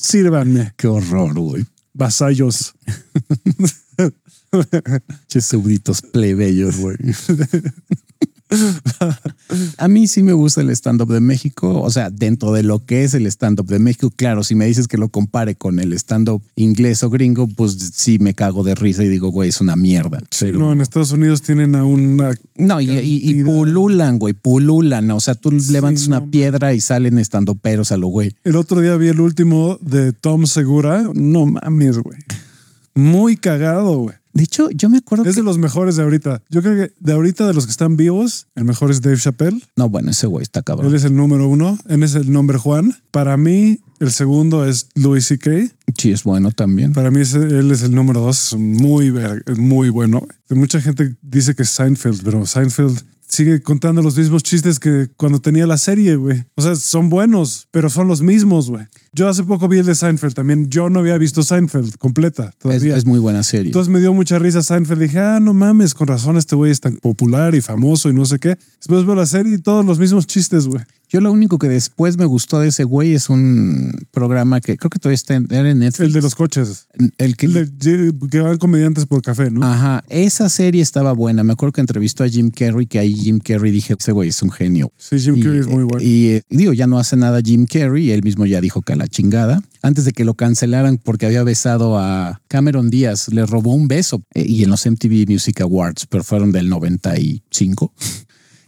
Sírvanme, 0.00 0.72
Qué 0.76 0.86
horror, 0.88 1.34
güey. 1.34 1.66
vasallos. 1.94 2.74
Che 5.28 5.40
plebeyos, 6.02 6.76
güey. 6.78 6.96
A 9.78 9.88
mí 9.88 10.06
sí 10.06 10.22
me 10.22 10.32
gusta 10.32 10.60
el 10.60 10.70
stand-up 10.70 11.12
de 11.12 11.20
México, 11.20 11.80
o 11.80 11.90
sea, 11.90 12.10
dentro 12.10 12.52
de 12.52 12.62
lo 12.62 12.84
que 12.84 13.04
es 13.04 13.14
el 13.14 13.26
stand-up 13.26 13.66
de 13.66 13.78
México, 13.78 14.10
claro, 14.14 14.44
si 14.44 14.54
me 14.54 14.66
dices 14.66 14.86
que 14.88 14.96
lo 14.96 15.08
compare 15.08 15.54
con 15.56 15.80
el 15.80 15.92
stand-up 15.94 16.42
inglés 16.56 17.02
o 17.02 17.10
gringo, 17.10 17.46
pues 17.48 17.72
sí 17.94 18.18
me 18.18 18.34
cago 18.34 18.62
de 18.62 18.74
risa 18.74 19.02
y 19.04 19.08
digo, 19.08 19.28
güey, 19.30 19.48
es 19.48 19.60
una 19.60 19.76
mierda. 19.76 20.20
Pero- 20.38 20.58
No, 20.58 20.72
en 20.72 20.80
Estados 20.80 21.12
Unidos 21.12 21.42
tienen 21.42 21.74
a 21.74 21.84
una. 21.84 22.32
No, 22.56 22.80
y, 22.80 22.90
y- 22.90 22.98
y 23.16 23.20
Cantidad. 23.34 23.44
pululan, 23.46 24.18
güey, 24.18 24.34
pululan. 24.34 25.10
O 25.10 25.20
sea, 25.20 25.34
tú 25.34 25.50
Sí, 25.58 25.72
levantas 25.72 26.08
no 26.08 26.18
una 26.18 26.30
piedra 26.30 26.74
y 26.74 26.80
salen 26.80 27.18
estando 27.18 27.54
peros 27.54 27.92
a 27.92 27.96
lo 27.96 28.08
güey. 28.08 28.34
El 28.44 28.56
otro 28.56 28.80
día 28.80 28.96
vi 28.96 29.08
el 29.08 29.20
último 29.20 29.78
de 29.80 30.12
Tom 30.12 30.46
Segura. 30.46 31.04
No 31.14 31.46
mames, 31.46 31.98
güey. 31.98 32.18
Muy 32.94 33.36
cagado, 33.36 33.98
güey. 33.98 34.16
De 34.32 34.44
hecho, 34.44 34.70
yo 34.70 34.88
me 34.88 34.98
acuerdo 34.98 35.24
Es 35.24 35.34
que... 35.34 35.40
de 35.40 35.44
los 35.44 35.58
mejores 35.58 35.96
de 35.96 36.02
ahorita. 36.04 36.42
Yo 36.50 36.62
creo 36.62 36.74
que 36.76 36.94
de 37.00 37.12
ahorita 37.12 37.46
de 37.46 37.54
los 37.54 37.66
que 37.66 37.72
están 37.72 37.96
vivos, 37.96 38.46
el 38.54 38.64
mejor 38.64 38.90
es 38.90 39.00
Dave 39.00 39.16
Chappelle. 39.18 39.60
No, 39.76 39.88
bueno, 39.88 40.10
ese 40.10 40.26
güey 40.26 40.42
está 40.42 40.60
Él 40.60 40.64
cabrón. 40.64 40.94
es 40.94 41.04
el 41.04 41.14
número 41.16 41.48
uno. 41.48 41.78
Él 41.88 42.02
es 42.02 42.14
el 42.14 42.30
nombre 42.32 42.56
Juan. 42.58 42.94
Para 43.10 43.36
mí, 43.36 43.80
el 43.98 44.12
segundo 44.12 44.64
es 44.66 44.88
Louis 44.94 45.26
C.K. 45.26 45.50
Sí, 45.98 46.12
es 46.12 46.22
bueno 46.24 46.52
también. 46.52 46.92
Para 46.92 47.10
mí, 47.10 47.20
ese- 47.20 47.38
él 47.38 47.70
es 47.72 47.82
el 47.82 47.94
número 47.94 48.20
dos. 48.20 48.52
Es 48.52 48.58
muy, 48.58 49.12
es 49.46 49.58
muy 49.58 49.88
bueno. 49.90 50.26
Mucha 50.48 50.80
gente 50.80 51.16
dice 51.22 51.54
que 51.54 51.62
es 51.64 51.70
Seinfeld, 51.70 52.22
pero 52.22 52.46
Seinfeld 52.46 53.00
sigue 53.26 53.62
contando 53.62 54.02
los 54.02 54.16
mismos 54.16 54.42
chistes 54.42 54.80
que 54.80 55.08
cuando 55.16 55.40
tenía 55.40 55.64
la 55.66 55.78
serie, 55.78 56.16
güey. 56.16 56.44
O 56.56 56.62
sea, 56.62 56.74
son 56.74 57.10
buenos, 57.10 57.68
pero 57.70 57.88
son 57.88 58.08
los 58.08 58.22
mismos, 58.22 58.68
güey. 58.70 58.86
Yo 59.12 59.28
hace 59.28 59.42
poco 59.42 59.68
vi 59.68 59.78
el 59.78 59.86
de 59.86 59.94
Seinfeld 59.94 60.34
también. 60.34 60.70
Yo 60.70 60.88
no 60.88 61.00
había 61.00 61.18
visto 61.18 61.42
Seinfeld 61.42 61.96
completa 61.96 62.50
Es, 62.50 62.58
todavía. 62.58 62.96
es 62.96 63.06
muy 63.06 63.18
buena 63.18 63.42
serie. 63.42 63.66
Entonces 63.66 63.92
me 63.92 63.98
dio 63.98 64.14
mucha 64.14 64.38
risa 64.38 64.62
Seinfeld. 64.62 65.00
Dije, 65.02 65.18
ah, 65.18 65.40
no 65.40 65.52
mames, 65.52 65.94
con 65.94 66.06
razón 66.06 66.36
este 66.36 66.54
güey 66.54 66.70
es 66.70 66.80
tan 66.80 66.96
popular 66.96 67.54
y 67.54 67.60
famoso 67.60 68.08
y 68.08 68.14
no 68.14 68.24
sé 68.24 68.38
qué. 68.38 68.56
Después 68.76 69.04
veo 69.04 69.14
la 69.16 69.26
serie 69.26 69.54
y 69.54 69.58
todos 69.58 69.84
los 69.84 69.98
mismos 69.98 70.26
chistes, 70.26 70.66
güey. 70.66 70.84
Yo 71.12 71.20
lo 71.20 71.32
único 71.32 71.58
que 71.58 71.68
después 71.68 72.16
me 72.18 72.24
gustó 72.24 72.60
de 72.60 72.68
ese 72.68 72.84
güey 72.84 73.14
es 73.14 73.28
un 73.30 73.92
programa 74.12 74.60
que 74.60 74.76
creo 74.76 74.90
que 74.90 75.00
todavía 75.00 75.16
está 75.16 75.34
en, 75.34 75.48
era 75.50 75.68
en 75.68 75.80
Netflix. 75.80 76.06
El 76.06 76.12
de 76.12 76.22
los 76.22 76.36
coches. 76.36 76.86
El 77.18 77.36
que 77.36 77.46
El 77.46 77.54
de 77.54 78.14
que 78.30 78.40
van 78.40 78.58
comediantes 78.58 79.06
por 79.06 79.20
café, 79.20 79.50
¿no? 79.50 79.66
Ajá, 79.66 80.04
esa 80.08 80.48
serie 80.48 80.80
estaba 80.82 81.12
buena. 81.12 81.42
Me 81.42 81.52
acuerdo 81.54 81.72
que 81.72 81.80
entrevistó 81.80 82.22
a 82.22 82.28
Jim 82.28 82.52
Carrey, 82.52 82.86
que 82.86 83.00
ahí 83.00 83.12
Jim 83.12 83.40
Carrey 83.40 83.72
dije, 83.72 83.96
ese 83.98 84.12
güey 84.12 84.28
es 84.28 84.40
un 84.40 84.52
genio. 84.52 84.92
Sí, 84.98 85.18
Jim 85.18 85.34
Y, 85.36 85.42
Carrey 85.42 85.58
es 85.58 85.66
muy 85.66 85.82
bueno. 85.82 86.00
Y 86.00 86.28
eh, 86.28 86.42
digo, 86.48 86.72
ya 86.74 86.86
no 86.86 86.96
hace 87.00 87.16
nada 87.16 87.40
Jim 87.44 87.66
Carrey, 87.66 88.04
y 88.04 88.10
él 88.12 88.22
mismo 88.22 88.46
ya 88.46 88.60
dijo 88.60 88.82
que 88.82 88.92
la 89.00 89.08
chingada. 89.08 89.60
Antes 89.82 90.04
de 90.04 90.12
que 90.12 90.24
lo 90.24 90.34
cancelaran 90.34 90.98
porque 90.98 91.26
había 91.26 91.42
besado 91.42 91.98
a 91.98 92.40
Cameron 92.48 92.90
Díaz, 92.90 93.28
le 93.32 93.44
robó 93.46 93.74
un 93.74 93.88
beso. 93.88 94.22
Eh, 94.34 94.44
y 94.46 94.62
en 94.62 94.70
los 94.70 94.86
MTV 94.86 95.28
Music 95.28 95.60
Awards, 95.62 96.06
pero 96.06 96.22
fueron 96.22 96.52
del 96.52 96.68
95. 96.68 97.92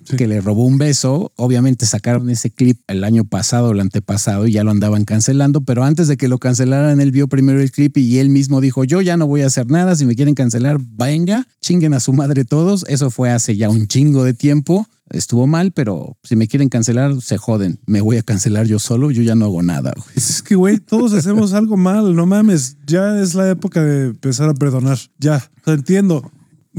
Sí. 0.05 0.17
Que 0.17 0.27
le 0.27 0.41
robó 0.41 0.65
un 0.65 0.79
beso. 0.79 1.33
Obviamente 1.37 1.87
sacaron 1.87 2.31
ese 2.31 2.51
clip 2.51 2.81
el 2.87 3.05
año 3.05 3.25
pasado, 3.25 3.73
el 3.73 3.81
antepasado, 3.81 4.47
y 4.47 4.53
ya 4.53 4.65
lo 4.65 4.71
andaban 4.71 5.05
cancelando. 5.05 5.61
Pero 5.63 5.85
antes 5.85 6.09
de 6.09 6.17
que 6.17 6.29
lo 6.29 6.39
cancelaran, 6.39 7.01
él 7.01 7.13
vio 7.13 7.29
primero 7.29 7.61
el 7.61 7.71
clip 7.71 7.97
y 7.97 8.19
él 8.19 8.29
mismo 8.29 8.61
dijo: 8.61 8.85
Yo 8.85 9.01
ya 9.01 9.17
no 9.17 9.27
voy 9.27 9.43
a 9.43 9.47
hacer 9.47 9.71
nada. 9.71 9.97
Si 9.97 10.07
me 10.07 10.15
quieren 10.15 10.35
cancelar, 10.35 10.79
venga, 10.81 11.47
chinguen 11.61 11.95
a 11.95 12.01
su 12.01 12.13
madre 12.13 12.45
todos. 12.45 12.85
Eso 12.89 13.11
fue 13.11 13.31
hace 13.31 13.57
ya 13.57 13.71
un 13.71 13.87
chingo 13.87 14.25
de 14.25 14.35
tiempo 14.35 14.87
estuvo 15.13 15.47
mal, 15.47 15.73
pero 15.73 16.17
si 16.23 16.37
me 16.37 16.49
quieren 16.49 16.69
cancelar, 16.69 17.21
se 17.21 17.37
joden. 17.37 17.79
Me 17.87 18.01
voy 18.01 18.17
a 18.17 18.23
cancelar 18.23 18.67
yo 18.67 18.79
solo, 18.79 19.11
yo 19.11 19.23
ya 19.23 19.35
no 19.35 19.45
hago 19.47 19.63
nada. 19.63 19.93
güey. 19.95 20.09
Es 20.17 20.43
que, 20.43 20.55
güey, 20.55 20.79
todos 20.79 21.13
hacemos 21.13 21.53
algo 21.53 21.77
mal, 21.77 22.15
no 22.15 22.27
mames. 22.27 22.77
Ya 22.87 23.21
es 23.21 23.35
la 23.35 23.51
época 23.51 23.83
de 23.83 24.07
empezar 24.07 24.49
a 24.49 24.55
perdonar. 24.55 24.99
Ya. 25.19 25.37
O 25.61 25.65
sea, 25.65 25.75
entiendo 25.75 26.31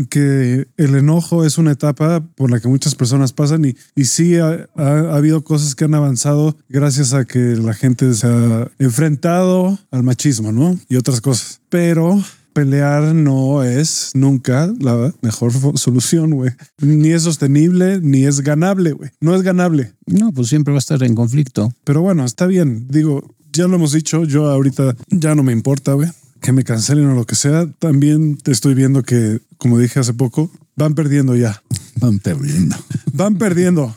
que 0.09 0.67
el 0.77 0.95
enojo 0.95 1.45
es 1.45 1.57
una 1.57 1.71
etapa 1.71 2.21
por 2.35 2.49
la 2.51 2.59
que 2.59 2.67
muchas 2.67 2.95
personas 2.95 3.33
pasan 3.33 3.65
y, 3.65 3.75
y 3.95 4.05
sí 4.05 4.37
ha, 4.37 4.67
ha- 4.75 4.83
ha 5.11 5.15
habido 5.15 5.43
cosas 5.43 5.75
que 5.75 5.85
han 5.85 5.93
avanzado 5.93 6.57
gracias 6.69 7.13
a 7.13 7.25
que 7.25 7.39
la 7.57 7.73
gente 7.73 8.13
se 8.13 8.27
ha 8.27 8.71
enfrentado 8.79 9.77
al 9.91 10.03
machismo, 10.03 10.51
¿no? 10.51 10.79
Y 10.89 10.95
otras 10.95 11.21
cosas. 11.21 11.61
Pero 11.69 12.21
pelear 12.53 13.15
no 13.15 13.63
es 13.63 14.11
nunca 14.13 14.71
la 14.79 15.13
mejor 15.21 15.51
solución, 15.77 16.31
güey. 16.31 16.51
Ni 16.79 17.09
es 17.09 17.23
sostenible, 17.23 17.99
ni 18.01 18.25
es 18.25 18.41
ganable, 18.41 18.91
güey. 18.93 19.09
No 19.21 19.35
es 19.35 19.41
ganable. 19.41 19.93
No, 20.05 20.31
pues 20.31 20.47
siempre 20.49 20.71
va 20.71 20.77
a 20.77 20.79
estar 20.79 21.01
en 21.03 21.15
conflicto. 21.15 21.73
Pero 21.83 22.01
bueno, 22.01 22.25
está 22.25 22.45
bien. 22.45 22.87
Digo, 22.89 23.35
ya 23.51 23.67
lo 23.67 23.75
hemos 23.75 23.91
dicho. 23.93 24.23
Yo 24.25 24.49
ahorita 24.49 24.95
ya 25.09 25.33
no 25.35 25.41
me 25.43 25.51
importa, 25.51 25.93
güey. 25.93 26.09
Que 26.43 26.51
me 26.51 26.63
cancelen 26.63 27.05
o 27.07 27.15
lo 27.15 27.25
que 27.25 27.35
sea. 27.35 27.67
También 27.79 28.37
te 28.37 28.51
estoy 28.51 28.75
viendo 28.75 29.01
que, 29.01 29.39
como 29.57 29.79
dije 29.79 29.99
hace 29.99 30.13
poco, 30.13 30.51
van 30.75 30.93
perdiendo 30.93 31.35
ya. 31.35 31.63
Van 31.95 32.19
perdiendo. 32.19 32.75
Van 33.13 33.37
perdiendo 33.37 33.95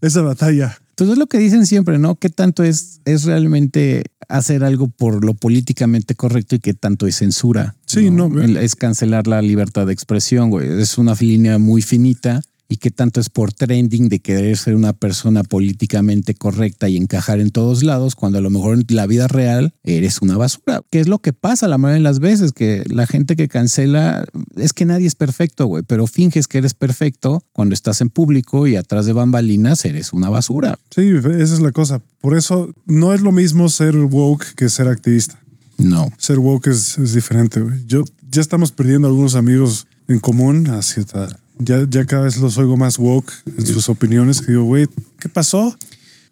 esa 0.00 0.22
batalla. 0.22 0.76
Entonces 0.90 1.12
es 1.14 1.18
lo 1.18 1.26
que 1.28 1.38
dicen 1.38 1.66
siempre, 1.66 1.98
¿no? 1.98 2.16
¿Qué 2.16 2.28
tanto 2.28 2.62
es, 2.64 3.00
es 3.06 3.24
realmente 3.24 4.04
hacer 4.28 4.62
algo 4.64 4.88
por 4.88 5.24
lo 5.24 5.32
políticamente 5.34 6.14
correcto 6.14 6.56
y 6.56 6.58
qué 6.58 6.74
tanto 6.74 7.06
es 7.06 7.16
censura? 7.16 7.74
Sí, 7.86 8.10
no. 8.10 8.26
El- 8.40 8.56
Es 8.58 8.74
cancelar 8.76 9.26
la 9.26 9.40
libertad 9.40 9.86
de 9.86 9.92
expresión, 9.94 10.50
güey. 10.50 10.80
Es 10.82 10.98
una 10.98 11.14
línea 11.14 11.58
muy 11.58 11.80
finita. 11.80 12.42
Y 12.70 12.76
qué 12.76 12.92
tanto 12.92 13.18
es 13.18 13.30
por 13.30 13.52
trending 13.52 14.08
de 14.08 14.20
querer 14.20 14.56
ser 14.56 14.76
una 14.76 14.92
persona 14.92 15.42
políticamente 15.42 16.34
correcta 16.34 16.88
y 16.88 16.96
encajar 16.96 17.40
en 17.40 17.50
todos 17.50 17.82
lados, 17.82 18.14
cuando 18.14 18.38
a 18.38 18.40
lo 18.40 18.48
mejor 18.48 18.74
en 18.74 18.86
la 18.90 19.08
vida 19.08 19.26
real 19.26 19.74
eres 19.82 20.22
una 20.22 20.36
basura. 20.36 20.80
¿Qué 20.88 21.00
es 21.00 21.08
lo 21.08 21.18
que 21.18 21.32
pasa 21.32 21.66
la 21.66 21.78
mayoría 21.78 21.96
de 21.96 22.04
las 22.04 22.20
veces? 22.20 22.52
Que 22.52 22.84
la 22.86 23.08
gente 23.08 23.34
que 23.34 23.48
cancela 23.48 24.24
es 24.54 24.72
que 24.72 24.84
nadie 24.84 25.08
es 25.08 25.16
perfecto, 25.16 25.66
güey, 25.66 25.82
pero 25.84 26.06
finges 26.06 26.46
que 26.46 26.58
eres 26.58 26.74
perfecto 26.74 27.42
cuando 27.52 27.74
estás 27.74 28.00
en 28.02 28.08
público 28.08 28.68
y 28.68 28.76
atrás 28.76 29.04
de 29.04 29.14
bambalinas 29.14 29.84
eres 29.84 30.12
una 30.12 30.30
basura. 30.30 30.78
Sí, 30.94 31.10
esa 31.10 31.54
es 31.54 31.60
la 31.60 31.72
cosa. 31.72 32.00
Por 32.20 32.36
eso 32.36 32.72
no 32.86 33.12
es 33.12 33.20
lo 33.20 33.32
mismo 33.32 33.68
ser 33.68 33.96
woke 33.96 34.54
que 34.54 34.68
ser 34.68 34.86
activista. 34.86 35.40
No. 35.76 36.08
Ser 36.18 36.38
woke 36.38 36.68
es, 36.68 36.98
es 36.98 37.14
diferente, 37.14 37.60
güey. 37.60 37.84
Yo 37.86 38.04
ya 38.30 38.40
estamos 38.40 38.70
perdiendo 38.70 39.08
algunos 39.08 39.34
amigos 39.34 39.88
en 40.06 40.20
común. 40.20 40.68
Así 40.68 41.00
está. 41.00 41.28
Ya, 41.62 41.86
ya 41.88 42.04
cada 42.06 42.22
vez 42.24 42.36
los 42.38 42.56
oigo 42.58 42.76
más 42.76 42.98
woke 42.98 43.32
en 43.58 43.66
sus 43.66 43.88
opiniones. 43.88 44.46
Digo, 44.46 44.64
güey, 44.64 44.86
¿qué 45.18 45.28
pasó? 45.28 45.76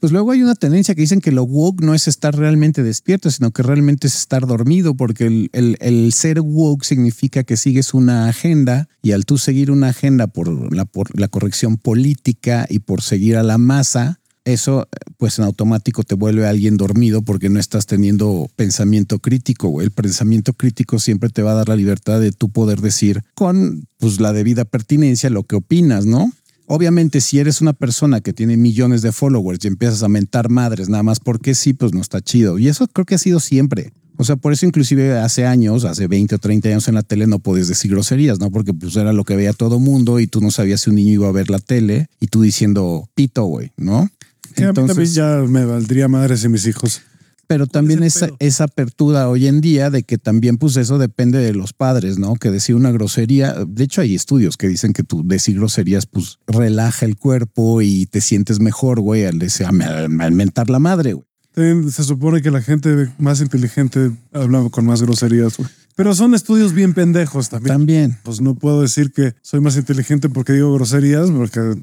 Pues 0.00 0.12
luego 0.12 0.30
hay 0.30 0.42
una 0.42 0.54
tendencia 0.54 0.94
que 0.94 1.00
dicen 1.00 1.20
que 1.20 1.32
lo 1.32 1.42
woke 1.42 1.82
no 1.82 1.92
es 1.92 2.06
estar 2.06 2.36
realmente 2.36 2.84
despierto, 2.84 3.30
sino 3.32 3.50
que 3.50 3.64
realmente 3.64 4.06
es 4.06 4.14
estar 4.14 4.46
dormido, 4.46 4.94
porque 4.94 5.26
el, 5.26 5.50
el- 5.52 5.76
el 5.80 6.12
ser 6.12 6.40
woke 6.40 6.84
significa 6.84 7.42
que 7.42 7.56
sigues 7.56 7.94
una 7.94 8.28
agenda 8.28 8.88
y 9.02 9.10
al 9.12 9.24
tú 9.24 9.38
seguir 9.38 9.70
una 9.72 9.88
agenda 9.88 10.28
por 10.28 10.72
la, 10.72 10.84
por 10.84 11.18
la 11.18 11.26
corrección 11.28 11.78
política 11.78 12.64
y 12.70 12.78
por 12.78 13.02
seguir 13.02 13.36
a 13.36 13.42
la 13.42 13.58
masa, 13.58 14.20
eso 14.52 14.88
pues 15.16 15.38
en 15.38 15.44
automático 15.44 16.02
te 16.02 16.14
vuelve 16.14 16.46
alguien 16.46 16.76
dormido 16.76 17.22
porque 17.22 17.48
no 17.48 17.58
estás 17.58 17.86
teniendo 17.86 18.48
pensamiento 18.56 19.18
crítico. 19.18 19.80
El 19.82 19.90
pensamiento 19.90 20.52
crítico 20.52 20.98
siempre 20.98 21.28
te 21.28 21.42
va 21.42 21.52
a 21.52 21.56
dar 21.56 21.68
la 21.68 21.76
libertad 21.76 22.20
de 22.20 22.32
tú 22.32 22.50
poder 22.50 22.80
decir 22.80 23.22
con 23.34 23.86
pues 23.98 24.20
la 24.20 24.32
debida 24.32 24.64
pertinencia 24.64 25.30
lo 25.30 25.44
que 25.44 25.56
opinas, 25.56 26.06
¿no? 26.06 26.32
Obviamente, 26.66 27.22
si 27.22 27.38
eres 27.38 27.62
una 27.62 27.72
persona 27.72 28.20
que 28.20 28.34
tiene 28.34 28.58
millones 28.58 29.00
de 29.00 29.10
followers 29.10 29.64
y 29.64 29.68
empiezas 29.68 30.02
a 30.02 30.08
mentar 30.08 30.50
madres 30.50 30.90
nada 30.90 31.02
más 31.02 31.18
porque 31.18 31.54
sí, 31.54 31.72
pues 31.72 31.94
no 31.94 32.02
está 32.02 32.20
chido. 32.20 32.58
Y 32.58 32.68
eso 32.68 32.86
creo 32.88 33.06
que 33.06 33.14
ha 33.14 33.18
sido 33.18 33.40
siempre. 33.40 33.92
O 34.18 34.24
sea, 34.24 34.34
por 34.34 34.52
eso 34.52 34.66
inclusive 34.66 35.16
hace 35.16 35.46
años, 35.46 35.84
hace 35.84 36.08
20 36.08 36.34
o 36.34 36.38
30 36.38 36.68
años 36.68 36.88
en 36.88 36.96
la 36.96 37.02
tele 37.02 37.28
no 37.28 37.38
podías 37.38 37.68
decir 37.68 37.92
groserías, 37.92 38.40
¿no? 38.40 38.50
Porque 38.50 38.74
pues 38.74 38.96
era 38.96 39.12
lo 39.12 39.24
que 39.24 39.36
veía 39.36 39.52
todo 39.52 39.78
mundo 39.78 40.18
y 40.18 40.26
tú 40.26 40.40
no 40.40 40.50
sabías 40.50 40.82
si 40.82 40.90
un 40.90 40.96
niño 40.96 41.12
iba 41.12 41.28
a 41.28 41.32
ver 41.32 41.50
la 41.50 41.60
tele 41.60 42.08
y 42.18 42.26
tú 42.26 42.42
diciendo 42.42 43.08
pito, 43.14 43.44
güey, 43.44 43.70
¿no? 43.76 44.10
Que 44.58 44.64
a 44.64 44.72
mí 44.82 44.86
también 44.88 45.12
ya 45.12 45.42
me 45.48 45.64
valdría 45.64 46.08
madres 46.08 46.44
y 46.44 46.48
mis 46.48 46.66
hijos. 46.66 47.02
Pero 47.46 47.66
también 47.66 48.02
esa, 48.02 48.28
esa 48.40 48.64
apertura 48.64 49.26
hoy 49.30 49.46
en 49.46 49.62
día 49.62 49.88
de 49.88 50.02
que 50.02 50.18
también 50.18 50.58
pues 50.58 50.76
eso 50.76 50.98
depende 50.98 51.38
de 51.38 51.54
los 51.54 51.72
padres, 51.72 52.18
¿no? 52.18 52.34
Que 52.34 52.50
decir 52.50 52.74
una 52.74 52.90
grosería, 52.90 53.54
de 53.66 53.84
hecho 53.84 54.02
hay 54.02 54.14
estudios 54.14 54.58
que 54.58 54.68
dicen 54.68 54.92
que 54.92 55.02
tú 55.02 55.22
decir 55.24 55.56
groserías 55.56 56.04
pues 56.04 56.38
relaja 56.46 57.06
el 57.06 57.16
cuerpo 57.16 57.80
y 57.80 58.04
te 58.04 58.20
sientes 58.20 58.60
mejor, 58.60 59.00
güey, 59.00 59.24
al, 59.24 59.38
decir- 59.38 59.64
al 59.66 60.20
al 60.20 60.32
mentar 60.32 60.68
la 60.68 60.78
madre, 60.78 61.14
güey. 61.14 61.24
También 61.54 61.90
se 61.90 62.04
supone 62.04 62.42
que 62.42 62.50
la 62.50 62.60
gente 62.60 63.08
más 63.18 63.40
inteligente 63.40 64.10
habla 64.34 64.68
con 64.70 64.84
más 64.84 65.00
groserías, 65.02 65.56
güey. 65.56 65.70
Pero 65.96 66.14
son 66.14 66.34
estudios 66.34 66.74
bien 66.74 66.92
pendejos 66.94 67.48
también. 67.48 67.74
También. 67.74 68.18
Pues 68.22 68.40
no 68.42 68.54
puedo 68.56 68.82
decir 68.82 69.10
que 69.10 69.34
soy 69.42 69.60
más 69.60 69.76
inteligente 69.76 70.28
porque 70.28 70.52
digo 70.52 70.72
groserías, 70.74 71.30
porque 71.30 71.82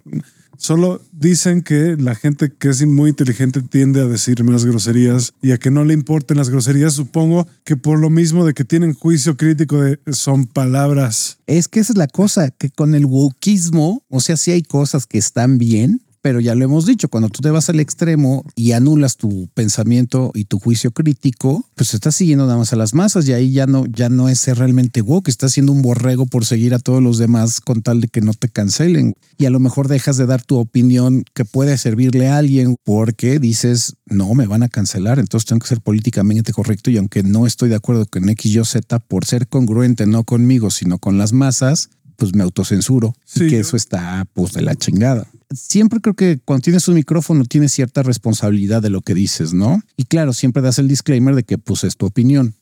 solo 0.58 1.02
dicen 1.12 1.62
que 1.62 1.96
la 1.98 2.16
gente 2.16 2.52
que 2.52 2.70
es 2.70 2.86
muy 2.86 3.10
inteligente 3.10 3.62
tiende 3.62 4.02
a 4.02 4.06
decir 4.06 4.44
más 4.44 4.66
groserías 4.66 5.34
y 5.42 5.52
a 5.52 5.58
que 5.58 5.72
no 5.72 5.84
le 5.84 5.94
importen 5.94 6.38
las 6.38 6.50
groserías. 6.50 6.94
Supongo 6.94 7.48
que 7.64 7.76
por 7.76 8.00
lo 8.00 8.10
mismo 8.10 8.46
de 8.46 8.54
que 8.54 8.66
tienen 8.66 8.94
juicio 8.94 9.38
crítico 9.38 9.82
de 9.82 10.00
son 10.12 10.46
palabras. 10.46 11.40
Es 11.48 11.68
que 11.68 11.80
esa 11.80 11.94
es 11.94 11.98
la 11.98 12.08
cosa, 12.08 12.52
que 12.52 12.70
con 12.70 12.96
el 12.96 13.06
wokismo, 13.06 14.04
o 14.10 14.20
sea, 14.20 14.38
sí 14.38 14.52
hay 14.52 14.64
cosas 14.64 15.06
que 15.06 15.18
están 15.18 15.58
bien, 15.58 16.02
pero 16.26 16.40
ya 16.40 16.56
lo 16.56 16.66
hemos 16.66 16.88
dicho, 16.88 17.08
cuando 17.08 17.30
tú 17.30 17.44
te 17.44 17.52
vas 17.52 17.70
al 17.70 17.80
extremo 17.80 18.44
y 18.56 18.72
anulas 18.72 19.16
tu 19.16 19.48
pensamiento 19.54 20.32
y 20.34 20.46
tu 20.46 20.58
juicio 20.58 20.90
crítico, 20.90 21.70
pues 21.76 21.94
estás 21.94 22.16
siguiendo 22.16 22.48
nada 22.48 22.58
más 22.58 22.74
a 22.74 22.78
las 22.78 22.96
masas 22.96 23.28
y 23.28 23.34
ahí 23.34 23.52
ya 23.52 23.68
no, 23.68 23.86
ya 23.86 24.10
no 24.10 24.28
es 24.28 24.40
ser 24.40 24.58
realmente 24.58 25.04
woke, 25.04 25.28
estás 25.28 25.52
siendo 25.52 25.72
un 25.72 25.84
borrego 25.84 26.26
por 26.26 26.44
seguir 26.44 26.74
a 26.74 26.80
todos 26.80 27.04
los 27.04 27.20
demás 27.20 27.62
con 27.62 27.84
tal 27.84 28.02
de 28.02 28.08
que 28.08 28.22
no 28.22 28.34
te 28.34 28.50
cancelen. 28.50 29.14
Y 29.38 29.46
a 29.46 29.52
lo 29.52 29.60
mejor 29.60 29.88
dejas 29.88 30.18
de 30.18 30.26
dar 30.26 30.42
tu 30.42 30.58
opinión 30.58 31.26
que 31.36 31.46
puede 31.46 31.78
servirle 31.78 32.28
a 32.28 32.40
alguien 32.40 32.76
porque 32.84 33.38
dices, 33.38 33.94
no, 34.08 34.34
me 34.34 34.48
van 34.48 34.64
a 34.64 34.68
cancelar, 34.68 35.20
entonces 35.20 35.46
tengo 35.46 35.60
que 35.60 35.68
ser 35.68 35.82
políticamente 35.82 36.54
correcto 36.54 36.90
y 36.90 36.98
aunque 36.98 37.22
no 37.22 37.46
estoy 37.46 37.70
de 37.70 37.76
acuerdo 37.76 38.08
con 38.08 38.28
X, 38.30 38.52
Y, 38.52 38.66
Z 38.66 38.98
por 38.98 39.26
ser 39.26 39.48
congruente 39.48 40.08
no 40.08 40.24
conmigo, 40.24 40.72
sino 40.72 40.98
con 40.98 41.20
las 41.20 41.34
masas, 41.34 41.92
pues 42.18 42.34
me 42.36 42.44
autocensuro 42.44 43.16
Sí, 43.26 43.46
y 43.46 43.48
que 43.48 43.56
yo- 43.56 43.62
eso 43.62 43.78
está 43.78 44.26
pues 44.34 44.54
de 44.54 44.62
la 44.62 44.76
chingada. 44.76 45.28
Siempre 45.54 46.00
creo 46.02 46.16
que 46.16 46.40
cuando 46.44 46.64
tienes 46.64 46.88
un 46.88 46.96
micrófono 46.96 47.46
tienes 47.46 47.72
cierta 47.72 48.02
responsabilidad 48.04 48.82
de 48.82 48.90
lo 48.90 49.02
que 49.02 49.14
dices, 49.14 49.54
¿no? 49.54 49.82
Y 49.96 50.04
claro, 50.06 50.34
siempre 50.34 50.62
das 50.62 50.80
el 50.80 50.88
disclaimer 50.88 51.36
de 51.36 51.44
que 51.44 51.58
pues 51.58 51.84
es 51.84 51.96
tu 51.98 52.06
opinión. 52.06 52.56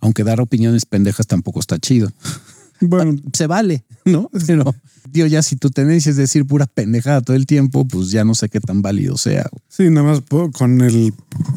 Aunque 0.00 0.22
dar 0.24 0.40
opiniones 0.40 0.84
pendejas 0.84 1.26
tampoco 1.26 1.60
está 1.60 1.78
chido. 1.78 2.10
Bueno, 2.80 3.16
Se 3.32 3.46
vale, 3.46 3.84
¿no? 4.04 4.30
Pero 4.46 4.74
digo, 5.10 5.26
ya 5.26 5.42
si 5.42 5.56
tu 5.56 5.70
tendencia 5.70 6.10
es 6.10 6.16
decir 6.16 6.46
pura 6.46 6.66
pendejada 6.66 7.20
todo 7.20 7.36
el 7.36 7.46
tiempo, 7.46 7.86
pues 7.86 8.10
ya 8.10 8.24
no 8.24 8.34
sé 8.34 8.48
qué 8.48 8.60
tan 8.60 8.82
válido 8.82 9.16
sea. 9.16 9.48
sí, 9.68 9.90
nada 9.90 10.06
más 10.06 10.22
con 10.52 10.80
el 10.80 11.12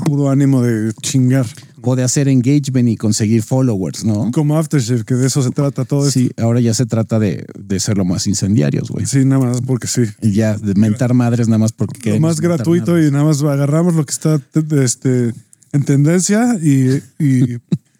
puro 0.05 0.29
ánimo 0.29 0.61
de 0.61 0.93
chingar. 1.01 1.45
O 1.81 1.95
de 1.95 2.03
hacer 2.03 2.27
engagement 2.27 2.89
y 2.89 2.97
conseguir 2.97 3.41
followers, 3.41 4.03
¿no? 4.03 4.31
Como 4.31 4.57
Aftershave, 4.57 5.05
que 5.05 5.15
de 5.15 5.27
eso 5.27 5.41
se 5.41 5.49
trata 5.51 5.85
todo 5.85 6.05
esto. 6.05 6.19
Sí, 6.19 6.29
ahora 6.37 6.59
ya 6.59 6.73
se 6.73 6.85
trata 6.85 7.19
de, 7.19 7.45
de 7.57 7.79
ser 7.79 7.97
lo 7.97 8.03
más 8.03 8.27
incendiarios, 8.27 8.89
güey. 8.89 9.05
Sí, 9.05 9.23
nada 9.23 9.45
más 9.45 9.61
porque 9.61 9.87
sí. 9.87 10.01
Y 10.21 10.33
ya 10.33 10.57
de 10.57 10.73
mentar 10.75 11.13
madres 11.13 11.47
nada 11.47 11.57
más 11.57 11.71
porque 11.71 12.15
Lo 12.15 12.19
más 12.19 12.41
gratuito 12.41 13.01
y 13.01 13.09
nada 13.11 13.23
más 13.23 13.41
agarramos 13.41 13.95
lo 13.95 14.05
que 14.05 14.11
está 14.11 14.41
este 14.83 15.33
en 15.71 15.83
tendencia 15.85 16.59
y, 16.61 17.01
y 17.17 17.59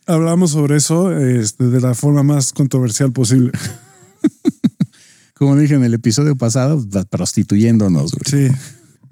hablamos 0.10 0.52
sobre 0.52 0.78
eso 0.78 1.16
este, 1.16 1.66
de 1.66 1.80
la 1.80 1.94
forma 1.94 2.24
más 2.24 2.52
controversial 2.52 3.12
posible. 3.12 3.52
Como 5.36 5.56
dije 5.56 5.76
en 5.76 5.84
el 5.84 5.94
episodio 5.94 6.36
pasado, 6.36 6.86
prostituyéndonos. 7.10 8.12
Güey. 8.12 8.50
Sí, 8.50 8.56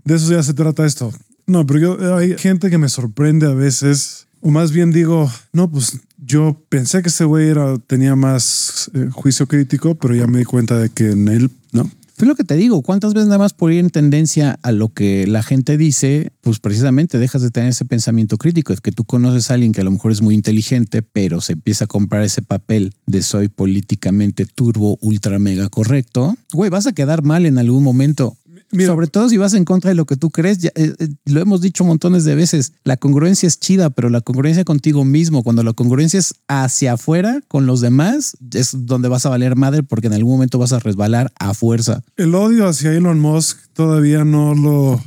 de 0.03 0.15
eso 0.15 0.31
ya 0.31 0.43
se 0.43 0.53
trata 0.53 0.85
esto. 0.85 1.13
No, 1.45 1.65
pero 1.65 1.79
yo 1.79 2.15
hay 2.15 2.37
gente 2.37 2.69
que 2.69 2.77
me 2.77 2.89
sorprende 2.89 3.47
a 3.47 3.53
veces, 3.53 4.27
o 4.41 4.51
más 4.51 4.73
bien 4.73 4.91
digo, 4.91 5.31
no, 5.53 5.71
pues 5.71 6.01
yo 6.17 6.61
pensé 6.67 7.01
que 7.01 7.07
ese 7.07 7.23
güey 7.23 7.47
era, 7.47 7.77
tenía 7.77 8.15
más 8.17 8.91
eh, 8.93 9.07
juicio 9.13 9.47
crítico, 9.47 9.95
pero 9.95 10.13
ya 10.13 10.27
me 10.27 10.39
di 10.39 10.45
cuenta 10.45 10.77
de 10.77 10.89
que 10.89 11.11
en 11.11 11.29
él, 11.29 11.49
no. 11.71 11.89
Fue 12.17 12.27
lo 12.27 12.33
que 12.33 12.43
te 12.43 12.55
digo, 12.55 12.81
¿cuántas 12.81 13.13
veces 13.13 13.27
nada 13.27 13.37
más 13.37 13.53
por 13.53 13.71
ir 13.71 13.77
en 13.77 13.91
tendencia 13.91 14.57
a 14.63 14.71
lo 14.71 14.89
que 14.89 15.27
la 15.27 15.43
gente 15.43 15.77
dice, 15.77 16.31
pues 16.41 16.57
precisamente 16.57 17.19
dejas 17.19 17.43
de 17.43 17.51
tener 17.51 17.69
ese 17.69 17.85
pensamiento 17.85 18.39
crítico? 18.39 18.73
Es 18.73 18.81
que 18.81 18.91
tú 18.91 19.03
conoces 19.03 19.51
a 19.51 19.53
alguien 19.53 19.71
que 19.71 19.81
a 19.81 19.83
lo 19.83 19.91
mejor 19.91 20.11
es 20.11 20.23
muy 20.23 20.33
inteligente, 20.33 21.03
pero 21.03 21.41
se 21.41 21.53
empieza 21.53 21.85
a 21.85 21.87
comprar 21.87 22.23
ese 22.23 22.41
papel 22.41 22.95
de 23.05 23.21
soy 23.21 23.49
políticamente 23.49 24.47
turbo, 24.47 24.97
ultra 24.99 25.37
mega 25.37 25.69
correcto. 25.69 26.35
Güey, 26.53 26.71
vas 26.71 26.87
a 26.87 26.93
quedar 26.93 27.21
mal 27.21 27.45
en 27.45 27.59
algún 27.59 27.83
momento. 27.83 28.35
Mira. 28.71 28.87
Sobre 28.87 29.07
todo 29.07 29.29
si 29.29 29.37
vas 29.37 29.53
en 29.53 29.63
contra 29.63 29.89
de 29.89 29.95
lo 29.95 30.05
que 30.05 30.17
tú 30.17 30.29
crees, 30.29 30.57
ya, 30.57 30.71
eh, 30.75 30.93
eh, 30.99 31.07
lo 31.25 31.39
hemos 31.39 31.61
dicho 31.61 31.85
montones 31.85 32.25
de 32.25 32.35
veces, 32.35 32.73
la 32.83 32.97
congruencia 32.97 33.47
es 33.47 33.59
chida, 33.59 33.89
pero 33.89 34.09
la 34.09 34.19
congruencia 34.21 34.65
contigo 34.65 35.05
mismo, 35.05 35.41
cuando 35.41 35.63
la 35.63 35.73
congruencia 35.73 36.19
es 36.19 36.35
hacia 36.47 36.93
afuera 36.93 37.41
con 37.47 37.65
los 37.65 37.79
demás, 37.79 38.35
es 38.53 38.71
donde 38.73 39.07
vas 39.07 39.25
a 39.25 39.29
valer 39.29 39.55
madre 39.55 39.83
porque 39.83 40.07
en 40.07 40.13
algún 40.13 40.33
momento 40.33 40.59
vas 40.59 40.73
a 40.73 40.79
resbalar 40.79 41.31
a 41.39 41.53
fuerza. 41.53 42.03
El 42.17 42.35
odio 42.35 42.67
hacia 42.67 42.91
Elon 42.91 43.19
Musk 43.19 43.57
todavía 43.73 44.25
no 44.25 44.53
lo 44.53 45.01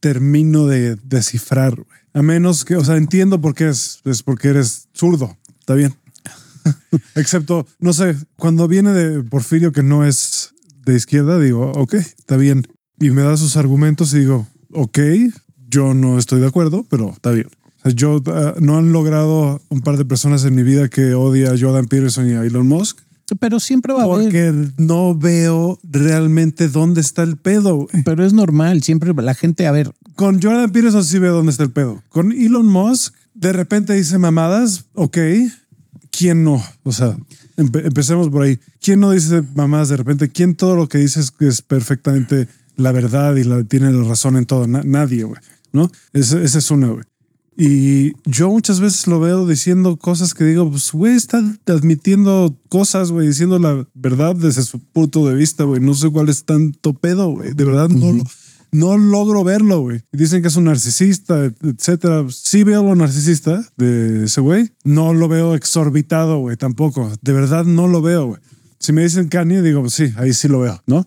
termino 0.00 0.66
de 0.66 0.96
descifrar. 0.96 1.76
A 2.12 2.22
menos 2.22 2.64
que, 2.64 2.76
o 2.76 2.84
sea, 2.84 2.96
entiendo 2.96 3.40
por 3.40 3.54
qué 3.54 3.68
es, 3.68 4.00
es 4.04 4.22
porque 4.22 4.48
eres 4.48 4.88
zurdo, 4.94 5.36
está 5.60 5.74
bien. 5.74 5.94
Excepto, 7.14 7.66
no 7.78 7.92
sé, 7.92 8.16
cuando 8.36 8.68
viene 8.68 8.92
de 8.92 9.22
Porfirio 9.22 9.72
que 9.72 9.82
no 9.82 10.04
es 10.04 10.54
de 10.84 10.96
izquierda, 10.96 11.38
digo, 11.38 11.72
ok, 11.72 11.94
está 11.94 12.36
bien. 12.36 12.66
Y 12.98 13.10
me 13.10 13.22
da 13.22 13.36
sus 13.36 13.56
argumentos 13.56 14.12
y 14.14 14.20
digo, 14.20 14.46
ok, 14.72 14.98
yo 15.68 15.94
no 15.94 16.18
estoy 16.18 16.40
de 16.40 16.46
acuerdo, 16.46 16.86
pero 16.88 17.10
está 17.10 17.30
bien. 17.30 17.48
O 17.78 17.82
sea, 17.82 17.92
yo 17.92 18.22
ah, 18.26 18.54
no 18.60 18.78
han 18.78 18.92
logrado 18.92 19.60
un 19.68 19.80
par 19.80 19.96
de 19.96 20.04
personas 20.04 20.44
en 20.44 20.54
mi 20.54 20.62
vida 20.62 20.88
que 20.88 21.14
odia 21.14 21.50
a 21.52 21.58
Jordan 21.58 21.86
Peterson 21.86 22.28
y 22.28 22.32
a 22.32 22.42
Elon 22.44 22.66
Musk 22.66 22.98
Pero 23.38 23.60
siempre 23.60 23.92
va 23.92 24.02
a 24.02 24.04
haber. 24.04 24.22
porque 24.24 24.52
no 24.78 25.14
veo 25.16 25.78
realmente 25.82 26.68
dónde 26.68 27.00
está 27.00 27.22
el 27.22 27.36
pedo. 27.36 27.86
Pero 28.04 28.24
es 28.24 28.32
normal, 28.32 28.82
siempre 28.82 29.12
la 29.14 29.34
gente, 29.34 29.66
a 29.66 29.72
ver, 29.72 29.92
Con 30.14 30.40
Jordan 30.40 30.70
Peterson 30.70 31.04
sí 31.04 31.18
veo 31.18 31.34
dónde 31.34 31.50
está 31.52 31.64
el 31.64 31.70
pedo. 31.72 32.02
Con 32.08 32.32
Elon 32.32 32.66
Musk, 32.66 33.14
de 33.34 33.52
repente 33.52 33.92
dice 33.92 34.16
mamadas, 34.18 34.86
ok. 34.94 35.18
¿Quién 36.10 36.44
no? 36.44 36.62
O 36.82 36.92
sea, 36.92 37.16
empe- 37.58 37.84
empecemos 37.84 38.30
por 38.30 38.42
ahí. 38.42 38.58
¿Quién 38.80 39.00
no 39.00 39.10
dice 39.10 39.42
mamadas 39.54 39.90
de 39.90 39.96
repente? 39.98 40.30
¿Quién 40.30 40.54
todo 40.54 40.74
lo 40.76 40.88
que 40.88 40.98
dice 40.98 41.20
es, 41.20 41.32
es 41.40 41.60
perfectamente 41.62 42.48
la 42.76 42.92
verdad 42.92 43.34
y 43.36 43.44
la, 43.44 43.64
tiene 43.64 43.90
la 43.92 44.04
razón 44.08 44.36
en 44.36 44.46
todo? 44.46 44.66
Na- 44.66 44.82
nadie, 44.84 45.24
güey. 45.24 45.40
¿No? 45.72 45.90
Ese, 46.12 46.42
ese 46.44 46.58
es 46.58 46.70
uno, 46.70 46.94
güey. 46.94 47.04
Y 47.58 48.12
yo 48.28 48.50
muchas 48.50 48.80
veces 48.80 49.06
lo 49.06 49.18
veo 49.18 49.46
diciendo 49.46 49.96
cosas 49.96 50.34
que 50.34 50.44
digo, 50.44 50.70
pues, 50.70 50.92
güey, 50.92 51.16
está 51.16 51.42
admitiendo 51.66 52.54
cosas, 52.68 53.10
güey, 53.10 53.28
diciendo 53.28 53.58
la 53.58 53.86
verdad 53.94 54.36
desde 54.36 54.62
su 54.62 54.78
punto 54.78 55.26
de 55.26 55.34
vista, 55.34 55.64
güey. 55.64 55.80
No 55.80 55.94
sé 55.94 56.10
cuál 56.10 56.28
es 56.28 56.44
tanto 56.44 56.92
pedo, 56.94 57.28
güey. 57.30 57.54
De 57.54 57.64
verdad, 57.64 57.88
no, 57.88 58.12
lo- 58.12 58.24
no 58.72 58.98
logro 58.98 59.42
verlo, 59.42 59.80
güey. 59.80 60.02
Dicen 60.12 60.42
que 60.42 60.48
es 60.48 60.56
un 60.56 60.64
narcisista, 60.64 61.46
etcétera. 61.62 62.26
Sí 62.30 62.62
veo 62.62 62.82
lo 62.82 62.94
narcisista 62.94 63.66
de 63.78 64.24
ese 64.24 64.42
güey. 64.42 64.72
No 64.84 65.14
lo 65.14 65.26
veo 65.28 65.54
exorbitado, 65.54 66.38
güey, 66.40 66.58
tampoco. 66.58 67.10
De 67.22 67.32
verdad 67.32 67.64
no 67.64 67.86
lo 67.88 68.02
veo, 68.02 68.26
güey. 68.26 68.40
Si 68.78 68.92
me 68.92 69.02
dicen 69.02 69.28
Kanye, 69.28 69.62
digo, 69.62 69.80
pues 69.80 69.94
sí, 69.94 70.12
ahí 70.16 70.34
sí 70.34 70.48
lo 70.48 70.60
veo, 70.60 70.82
¿no? 70.86 71.06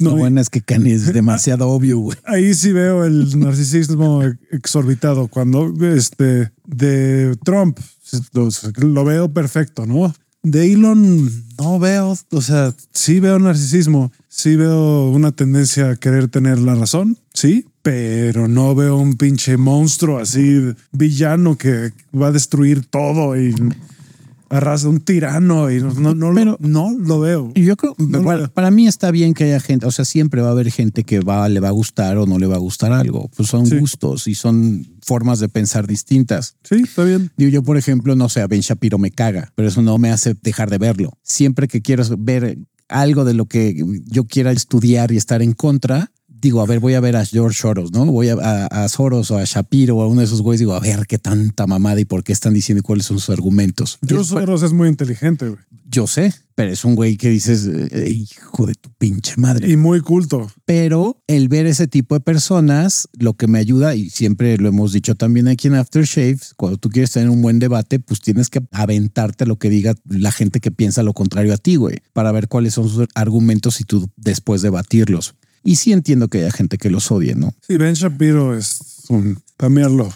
No, 0.00 0.10
No, 0.10 0.16
bueno, 0.16 0.40
es 0.40 0.50
que 0.50 0.60
Kanye 0.60 0.94
es 0.94 1.12
demasiado 1.12 1.68
obvio, 1.68 1.98
güey. 1.98 2.18
Ahí 2.24 2.54
sí 2.54 2.72
veo 2.72 3.04
el 3.04 3.38
narcisismo 3.38 4.22
exorbitado. 4.50 5.28
Cuando 5.28 5.72
este 5.94 6.52
de 6.66 7.36
Trump 7.44 7.78
lo, 8.32 8.48
lo 8.76 9.04
veo 9.04 9.32
perfecto, 9.32 9.86
¿no? 9.86 10.14
De 10.42 10.72
Elon 10.72 11.28
no 11.58 11.78
veo, 11.80 12.16
o 12.30 12.40
sea, 12.40 12.72
sí 12.92 13.18
veo 13.18 13.38
narcisismo, 13.38 14.12
sí 14.28 14.54
veo 14.54 15.10
una 15.10 15.32
tendencia 15.32 15.90
a 15.90 15.96
querer 15.96 16.28
tener 16.28 16.58
la 16.58 16.76
razón, 16.76 17.18
sí, 17.34 17.66
pero 17.82 18.46
no 18.46 18.74
veo 18.74 18.96
un 18.96 19.14
pinche 19.16 19.56
monstruo 19.56 20.18
así 20.18 20.72
villano 20.92 21.56
que 21.56 21.92
va 22.14 22.28
a 22.28 22.32
destruir 22.32 22.86
todo 22.86 23.36
y 23.40 23.54
arrasa 24.48 24.88
un 24.88 25.00
tirano 25.00 25.70
y 25.70 25.80
no, 25.80 25.92
no, 25.94 26.14
no, 26.14 26.34
Pero- 26.34 26.56
no 26.60 26.92
lo 26.98 27.20
veo. 27.20 27.50
Y 27.54 27.64
yo 27.64 27.76
creo, 27.76 27.94
No, 27.98 28.22
para 28.52 28.70
mí 28.70 28.86
está 28.86 29.10
bien 29.10 29.34
que 29.34 29.44
haya 29.44 29.60
gente, 29.60 29.86
o 29.86 29.90
sea, 29.90 30.04
siempre 30.04 30.40
va 30.42 30.48
a 30.48 30.52
haber 30.52 30.70
gente 30.70 31.04
que 31.04 31.20
va, 31.20 31.48
le 31.48 31.60
va 31.60 31.68
a 31.68 31.72
gustar 31.72 32.16
o 32.18 32.26
no 32.26 32.38
le 32.38 32.46
va 32.46 32.56
a 32.56 32.58
gustar 32.58 32.92
algo. 32.92 33.28
Pues 33.36 33.48
son 33.48 33.66
Sí. 33.66 33.78
gustos 33.78 34.26
y 34.28 34.34
son 34.34 34.86
formas 35.02 35.40
de 35.40 35.48
pensar 35.48 35.86
distintas. 35.86 36.56
Sí, 36.64 36.82
está 36.84 37.04
bien. 37.04 37.30
Digo, 37.36 37.50
yo, 37.50 37.62
por 37.62 37.76
ejemplo, 37.76 38.14
no 38.16 38.28
sé, 38.28 38.40
a 38.40 38.46
Ben 38.46 38.60
Shapiro 38.60 38.98
me 38.98 39.10
caga, 39.10 39.52
pero 39.54 39.68
eso 39.68 39.82
no 39.82 39.98
me 39.98 40.10
hace 40.10 40.34
dejar 40.42 40.70
de 40.70 40.78
verlo. 40.78 41.18
Siempre 41.22 41.68
que 41.68 41.82
quiero 41.82 42.04
ver 42.18 42.58
algo 42.88 43.24
de 43.24 43.34
lo 43.34 43.46
que 43.46 43.74
yo 44.06 44.24
quiera 44.26 44.52
estudiar 44.52 45.10
y 45.10 45.16
estar 45.16 45.42
en 45.42 45.52
contra, 45.54 46.12
digo, 46.46 46.60
a 46.62 46.66
ver, 46.66 46.80
voy 46.80 46.94
a 46.94 47.00
ver 47.00 47.16
a 47.16 47.24
George 47.24 47.60
Soros, 47.60 47.92
¿no? 47.92 48.06
Voy 48.06 48.28
a, 48.30 48.34
a, 48.34 48.66
a 48.84 48.88
Soros 48.88 49.30
o 49.30 49.38
a 49.38 49.44
Shapiro 49.44 49.96
o 49.96 50.02
a 50.02 50.06
uno 50.08 50.20
de 50.20 50.26
esos 50.26 50.42
güeyes, 50.42 50.60
digo, 50.60 50.74
a 50.74 50.80
ver 50.80 51.06
qué 51.06 51.18
tanta 51.18 51.66
mamada 51.66 52.00
y 52.00 52.04
por 52.04 52.24
qué 52.24 52.32
están 52.32 52.54
diciendo 52.54 52.80
y 52.80 52.82
cuáles 52.82 53.06
son 53.06 53.18
sus 53.18 53.30
argumentos. 53.30 53.98
Yo 54.02 54.20
Es- 54.22 54.28
Soros 54.28 54.62
es 54.62 54.72
muy 54.72 54.88
inteligente, 54.88 55.48
güey. 55.48 55.60
yo 55.88 56.06
sé, 56.06 56.32
pero 56.54 56.72
es 56.72 56.84
un 56.84 56.94
güey 56.94 57.16
que 57.16 57.28
dices, 57.28 57.68
eh, 57.68 58.08
hijo 58.10 58.66
de 58.66 58.74
tu 58.74 58.90
pinche 58.98 59.34
madre. 59.36 59.70
Y 59.70 59.76
muy 59.76 60.00
culto. 60.00 60.50
Pero 60.64 61.22
el 61.26 61.48
ver 61.48 61.66
ese 61.66 61.86
tipo 61.86 62.14
de 62.14 62.20
personas, 62.20 63.08
lo 63.18 63.34
que 63.34 63.46
me 63.46 63.58
ayuda, 63.58 63.94
y 63.94 64.08
siempre 64.10 64.56
lo 64.56 64.68
hemos 64.68 64.92
dicho 64.92 65.14
también 65.14 65.48
aquí 65.48 65.68
en 65.68 65.74
Aftershaves, 65.74 66.54
cuando 66.56 66.78
tú 66.78 66.88
quieres 66.88 67.10
tener 67.12 67.28
un 67.28 67.42
buen 67.42 67.58
debate, 67.58 67.98
pues 68.00 68.20
tienes 68.20 68.48
que 68.50 68.62
aventarte 68.72 69.44
lo 69.46 69.58
que 69.58 69.68
diga 69.68 69.94
la 70.08 70.32
gente 70.32 70.60
que 70.60 70.70
piensa 70.70 71.02
lo 71.02 71.12
contrario 71.12 71.52
a 71.52 71.56
ti, 71.58 71.76
güey, 71.76 71.98
para 72.14 72.32
ver 72.32 72.48
cuáles 72.48 72.74
son 72.74 72.88
sus 72.88 73.06
argumentos 73.14 73.80
y 73.80 73.84
tú 73.84 74.08
después 74.16 74.62
debatirlos. 74.62 75.34
Y 75.66 75.76
sí 75.76 75.92
entiendo 75.92 76.28
que 76.28 76.38
haya 76.38 76.50
gente 76.52 76.78
que 76.78 76.88
los 76.90 77.10
odie, 77.10 77.34
¿no? 77.34 77.52
Sí, 77.66 77.76
Ben 77.76 77.94
Shapiro 77.94 78.56
es 78.56 78.78
un 79.08 79.38
pamearlo, 79.56 80.12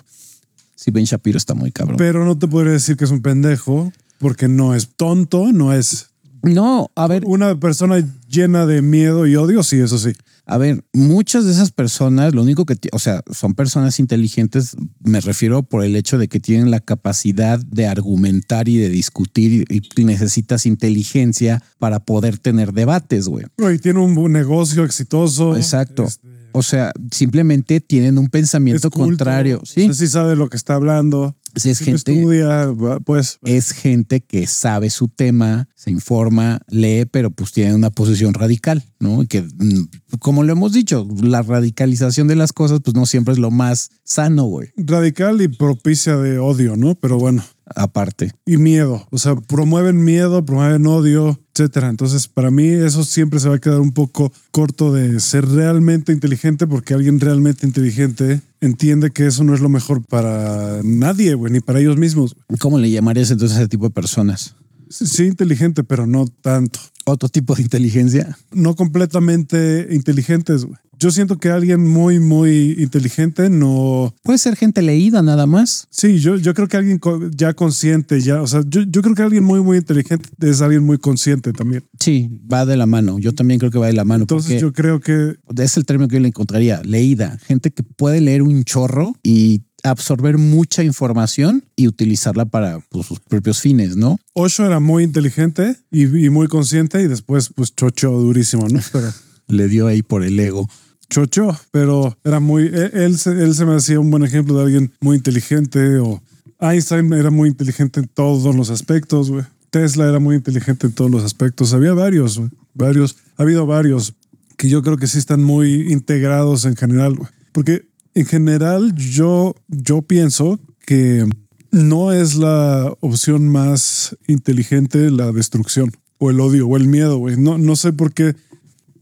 Si 0.77 0.91
Ben 0.91 1.05
Shapiro 1.05 1.37
está 1.37 1.55
muy 1.55 1.73
cabrón. 1.73 1.97
pero 1.99 2.25
no 2.25 2.39
te 2.39 2.47
podría 2.49 2.73
decir 2.73 2.97
que 2.97 3.05
es 3.05 3.11
un 3.11 3.21
pendejo 3.21 3.93
porque 4.19 4.49
no 4.49 4.75
es 4.75 4.89
tonto, 4.97 5.53
no 5.53 5.73
es 5.75 6.07
no, 6.42 6.90
a 6.94 7.07
ver, 7.07 7.24
una 7.26 7.59
persona 7.59 8.03
llena 8.29 8.66
de 8.66 8.83
miedo 8.83 9.26
y 9.26 9.37
odio. 9.37 9.62
Sí, 9.62 9.79
eso 9.81 9.98
sí. 9.98 10.12
A 10.46 10.59
ver, 10.59 10.85
muchas 10.92 11.44
de 11.44 11.53
esas 11.53 11.70
personas, 11.70 12.35
lo 12.35 12.42
único 12.42 12.66
que, 12.66 12.76
o 12.92 12.98
sea, 12.98 13.22
son 13.31 13.55
personas 13.55 14.00
inteligentes, 14.00 14.76
me 15.05 15.20
refiero 15.20 15.62
por 15.62 15.85
el 15.85 15.94
hecho 15.94 16.18
de 16.18 16.29
que 16.29 16.40
tienen 16.40 16.70
la 16.70 16.81
capacidad 16.81 17.59
de 17.61 17.87
argumentar 17.87 18.68
y 18.68 18.79
de 18.79 18.88
discutir 18.88 19.64
y, 19.68 20.05
necesitas 20.05 20.66
inteligencia 20.66 21.62
para 21.79 22.00
poder 22.00 22.38
tener 22.38 22.72
debates, 22.72 23.29
güey. 23.29 23.44
Y 23.59 23.79
tiene 23.79 24.00
un 24.00 24.33
negocio 24.33 24.85
exitoso. 24.85 25.57
Exacto. 25.57 26.05
Este, 26.05 26.39
O 26.53 26.63
sea, 26.63 26.93
simplemente 27.13 27.81
tienen 27.81 28.19
un 28.19 28.29
pensamiento 28.29 28.91
culto, 28.91 29.07
contrario. 29.07 29.63
Sí, 29.65 29.93
sabe 29.93 30.37
lo 30.37 30.49
que 30.49 30.57
está 30.57 30.75
hablando. 30.75 31.37
sí 31.57 31.71
es 31.71 31.79
sí 31.79 31.85
gente, 31.85 32.13
Estudia, 32.13 32.73
pues. 33.05 33.39
es 33.43 33.73
gente 33.73 34.21
que 34.21 34.47
sabe 34.47 34.91
su 34.91 35.09
tema, 35.09 35.69
se 35.75 35.91
informa, 35.91 36.61
lee, 36.69 37.07
pero 37.11 37.31
pues 37.31 37.53
tiene 37.53 37.75
una 37.75 37.91
posición 37.91 38.35
radical, 38.35 38.85
¿no? 38.99 39.23
Y 39.23 39.27
que, 39.27 39.43
mm, 39.43 40.19
como 40.19 40.43
lo 40.43 40.53
hemos 40.53 40.73
dicho, 40.73 41.07
la 41.23 41.43
radicalización 41.43 42.29
de 42.29 42.37
las 42.37 42.53
cosas, 42.53 42.81
pues 42.85 42.95
no 42.95 43.07
siempre 43.07 43.33
es 43.33 43.39
lo 43.39 43.51
más 43.51 43.91
sano, 44.05 44.45
güey. 44.45 44.71
Radical 44.77 45.41
y 45.41 45.49
propicia 45.49 46.17
de 46.17 46.39
odio, 46.39 46.77
¿no? 46.77 46.95
Pero 46.95 47.19
bueno. 47.19 47.45
Aparte. 47.74 48.33
Y 48.44 48.56
miedo. 48.56 49.06
O 49.11 49.18
sea, 49.18 49.37
promueven 49.37 50.02
miedo, 50.02 50.44
promueven 50.44 50.87
odio, 50.87 51.38
etcétera. 51.54 51.88
Entonces, 51.88 52.28
para 52.28 52.50
mí, 52.50 52.66
eso 52.66 53.04
siempre 53.04 53.40
se 53.40 53.48
va 53.48 53.56
a 53.56 53.61
quedar 53.61 53.80
un 53.80 53.92
poco 53.92 54.33
corto 54.50 54.92
de 54.92 55.20
ser 55.20 55.46
realmente 55.46 56.12
inteligente, 56.12 56.66
porque 56.66 56.94
alguien 56.94 57.20
realmente 57.20 57.66
inteligente 57.66 58.40
entiende 58.61 59.11
que 59.11 59.26
eso 59.26 59.44
no 59.44 59.54
es 59.54 59.61
lo 59.61 59.68
mejor 59.68 60.04
para 60.04 60.80
nadie, 60.83 61.35
güey, 61.35 61.52
ni 61.52 61.61
para 61.61 61.80
ellos 61.80 61.96
mismos. 61.96 62.37
¿Cómo 62.59 62.78
le 62.78 62.90
llamarías 62.90 63.30
entonces 63.30 63.56
a 63.56 63.61
ese 63.61 63.68
tipo 63.68 63.85
de 63.85 63.90
personas? 63.90 64.56
Sí, 64.88 65.06
sí, 65.06 65.26
inteligente, 65.26 65.85
pero 65.85 66.06
no 66.06 66.26
tanto. 66.26 66.80
¿Otro 67.06 67.28
tipo 67.28 67.54
de 67.54 67.62
inteligencia? 67.62 68.37
No 68.50 68.74
completamente 68.74 69.88
inteligentes, 69.92 70.64
güey. 70.64 70.78
Yo 71.01 71.11
siento 71.11 71.39
que 71.39 71.49
alguien 71.49 71.83
muy, 71.83 72.21
muy 72.21 72.77
inteligente 72.79 73.49
no. 73.49 74.15
Puede 74.23 74.39
ser 74.39 74.55
gente 74.55 74.83
leída 74.83 75.23
nada 75.23 75.47
más. 75.47 75.89
Sí, 75.89 76.19
yo, 76.19 76.37
yo 76.37 76.53
creo 76.53 76.69
que 76.69 76.77
alguien 76.77 77.01
ya 77.35 77.55
consciente, 77.55 78.21
ya. 78.21 78.43
O 78.43 78.47
sea, 78.47 78.61
yo, 78.69 78.83
yo 78.83 79.01
creo 79.01 79.15
que 79.15 79.23
alguien 79.23 79.43
muy, 79.43 79.63
muy 79.63 79.79
inteligente 79.79 80.29
es 80.43 80.61
alguien 80.61 80.83
muy 80.83 80.99
consciente 80.99 81.55
también. 81.55 81.85
Sí, 81.99 82.29
va 82.53 82.67
de 82.67 82.77
la 82.77 82.85
mano. 82.85 83.19
Yo 83.19 83.35
también 83.35 83.59
creo 83.59 83.71
que 83.71 83.79
va 83.79 83.87
de 83.87 83.95
la 83.95 84.05
mano. 84.05 84.25
Entonces, 84.25 84.61
yo 84.61 84.75
creo 84.75 85.01
que 85.01 85.37
es 85.57 85.77
el 85.79 85.87
término 85.87 86.07
que 86.07 86.17
yo 86.17 86.21
le 86.21 86.29
encontraría. 86.29 86.83
Leída. 86.83 87.39
Gente 87.47 87.71
que 87.71 87.83
puede 87.83 88.21
leer 88.21 88.43
un 88.43 88.65
chorro 88.65 89.15
y 89.23 89.63
absorber 89.83 90.37
mucha 90.37 90.85
información 90.85 91.65
y 91.77 91.89
utilizarla 91.89 92.45
para 92.45 92.81
pues, 92.91 93.07
sus 93.07 93.21
propios 93.21 93.61
fines, 93.61 93.97
¿no? 93.97 94.19
Osho 94.35 94.67
era 94.67 94.81
muy 94.81 95.05
inteligente 95.05 95.77
y, 95.91 96.27
y 96.27 96.29
muy 96.29 96.49
consciente 96.49 97.01
y 97.01 97.09
después 97.09 97.51
pues 97.55 97.75
chocho 97.75 98.11
durísimo, 98.11 98.69
¿no? 98.69 98.81
Pero 98.93 99.11
Le 99.51 99.69
dio 99.69 99.89
ahí 99.89 100.03
por 100.03 100.23
el 100.23 100.39
ego. 100.39 100.69
Chocho, 101.11 101.59
pero 101.70 102.16
era 102.25 102.40
muy, 102.40 102.66
él, 102.66 102.90
él 102.94 103.18
se, 103.18 103.31
él 103.31 103.55
se 103.55 103.66
me 103.66 103.75
hacía 103.75 104.01
un 104.01 104.11
buen 104.11 104.23
ejemplo 104.23 104.57
de 104.57 104.62
alguien 104.62 104.92
muy 105.01 105.16
inteligente 105.16 105.99
o 105.99 106.23
Einstein 106.61 107.12
era 107.12 107.31
muy 107.31 107.49
inteligente 107.49 108.01
en 108.01 108.09
todos 108.09 108.55
los 108.55 108.70
aspectos. 108.70 109.33
Tesla 109.70 110.09
era 110.09 110.18
muy 110.18 110.37
inteligente 110.37 110.87
en 110.87 110.92
todos 110.92 111.11
los 111.11 111.25
aspectos. 111.25 111.73
Había 111.73 111.94
varios, 111.94 112.38
güey. 112.38 112.51
Varios, 112.75 113.16
ha 113.37 113.42
habido 113.42 113.66
varios 113.66 114.14
que 114.57 114.68
yo 114.68 114.83
creo 114.83 114.96
que 114.96 115.07
sí 115.07 115.18
están 115.18 115.42
muy 115.42 115.90
integrados 115.92 116.64
en 116.66 116.77
general, 116.77 117.16
güey. 117.16 117.29
Porque 117.53 117.88
en 118.14 118.27
general 118.27 118.94
yo, 118.94 119.55
yo 119.68 120.03
pienso 120.03 120.61
que 120.85 121.27
no 121.70 122.12
es 122.12 122.35
la 122.37 122.92
opción 123.01 123.49
más 123.49 124.16
inteligente 124.27 125.11
la 125.11 125.33
destrucción 125.33 125.92
o 126.18 126.31
el 126.31 126.40
odio 126.40 126.68
o 126.68 126.77
el 126.77 126.88
miedo, 126.88 127.16
güey. 127.18 127.37
No, 127.37 127.59
no 127.59 127.77
sé 127.77 127.92
por 127.92 128.12
qué. 128.12 128.37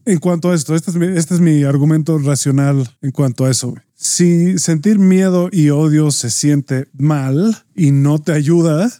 En 0.09 0.17
cuanto 0.17 0.49
a 0.49 0.55
esto, 0.55 0.73
este 0.73 0.89
es 0.89 0.97
mi, 0.97 1.05
este 1.05 1.35
es 1.35 1.39
mi 1.39 1.63
argumento 1.65 2.17
racional 2.17 2.89
en 3.03 3.11
cuanto 3.11 3.45
a 3.45 3.51
eso. 3.51 3.75
Si 3.93 4.57
sentir 4.57 4.97
miedo 4.97 5.49
y 5.51 5.69
odio 5.69 6.09
se 6.09 6.31
siente 6.31 6.87
mal 6.97 7.63
y 7.75 7.91
no 7.91 8.17
te 8.17 8.31
ayuda, 8.31 8.91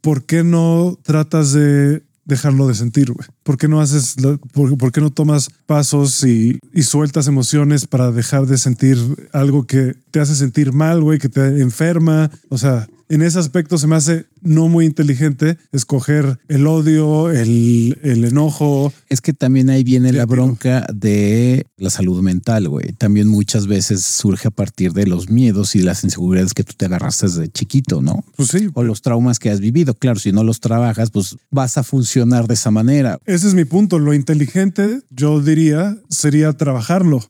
¿por 0.00 0.22
qué 0.22 0.44
no 0.44 1.00
tratas 1.02 1.52
de 1.52 2.04
dejarlo 2.26 2.68
de 2.68 2.76
sentir, 2.76 3.10
güey? 3.10 3.26
¿Por 3.42 3.58
qué 3.58 3.66
no 3.66 3.80
haces, 3.80 4.14
por 4.52 4.92
qué 4.92 5.00
no 5.00 5.10
tomas 5.10 5.48
pasos 5.66 6.22
y, 6.22 6.60
y 6.72 6.84
sueltas 6.84 7.26
emociones 7.26 7.88
para 7.88 8.12
dejar 8.12 8.46
de 8.46 8.56
sentir 8.56 8.98
algo 9.32 9.66
que 9.66 9.96
te 10.12 10.20
hace 10.20 10.36
sentir 10.36 10.72
mal, 10.72 11.02
güey, 11.02 11.18
que 11.18 11.28
te 11.28 11.60
enferma? 11.60 12.30
O 12.50 12.58
sea, 12.58 12.86
en 13.08 13.22
ese 13.22 13.38
aspecto 13.38 13.78
se 13.78 13.86
me 13.86 13.96
hace 13.96 14.26
no 14.42 14.68
muy 14.68 14.86
inteligente 14.86 15.58
escoger 15.72 16.38
el 16.48 16.66
odio, 16.66 17.30
el, 17.30 17.98
el 18.02 18.24
enojo. 18.24 18.92
Es 19.08 19.20
que 19.20 19.32
también 19.32 19.70
ahí 19.70 19.84
viene 19.84 20.12
la 20.12 20.26
bronca 20.26 20.86
de 20.92 21.66
la 21.76 21.90
salud 21.90 22.22
mental, 22.22 22.68
güey. 22.68 22.92
También 22.92 23.28
muchas 23.28 23.66
veces 23.66 24.04
surge 24.04 24.48
a 24.48 24.50
partir 24.50 24.92
de 24.92 25.06
los 25.06 25.30
miedos 25.30 25.74
y 25.74 25.80
las 25.80 26.04
inseguridades 26.04 26.54
que 26.54 26.64
tú 26.64 26.74
te 26.76 26.86
agarraste 26.86 27.26
desde 27.26 27.48
chiquito, 27.48 28.02
¿no? 28.02 28.24
Pues 28.36 28.50
sí, 28.50 28.68
O 28.74 28.82
los 28.82 29.02
traumas 29.02 29.38
que 29.38 29.50
has 29.50 29.60
vivido. 29.60 29.94
Claro, 29.94 30.18
si 30.18 30.32
no 30.32 30.44
los 30.44 30.60
trabajas, 30.60 31.10
pues 31.10 31.36
vas 31.50 31.78
a 31.78 31.82
funcionar 31.82 32.46
de 32.46 32.54
esa 32.54 32.70
manera. 32.70 33.18
ese 33.26 33.48
es 33.48 33.54
mi 33.54 33.64
punto. 33.64 33.98
Lo 33.98 34.14
inteligente, 34.14 35.00
yo 35.10 35.40
diría, 35.40 35.98
sería 36.08 36.52
trabajarlo. 36.52 37.24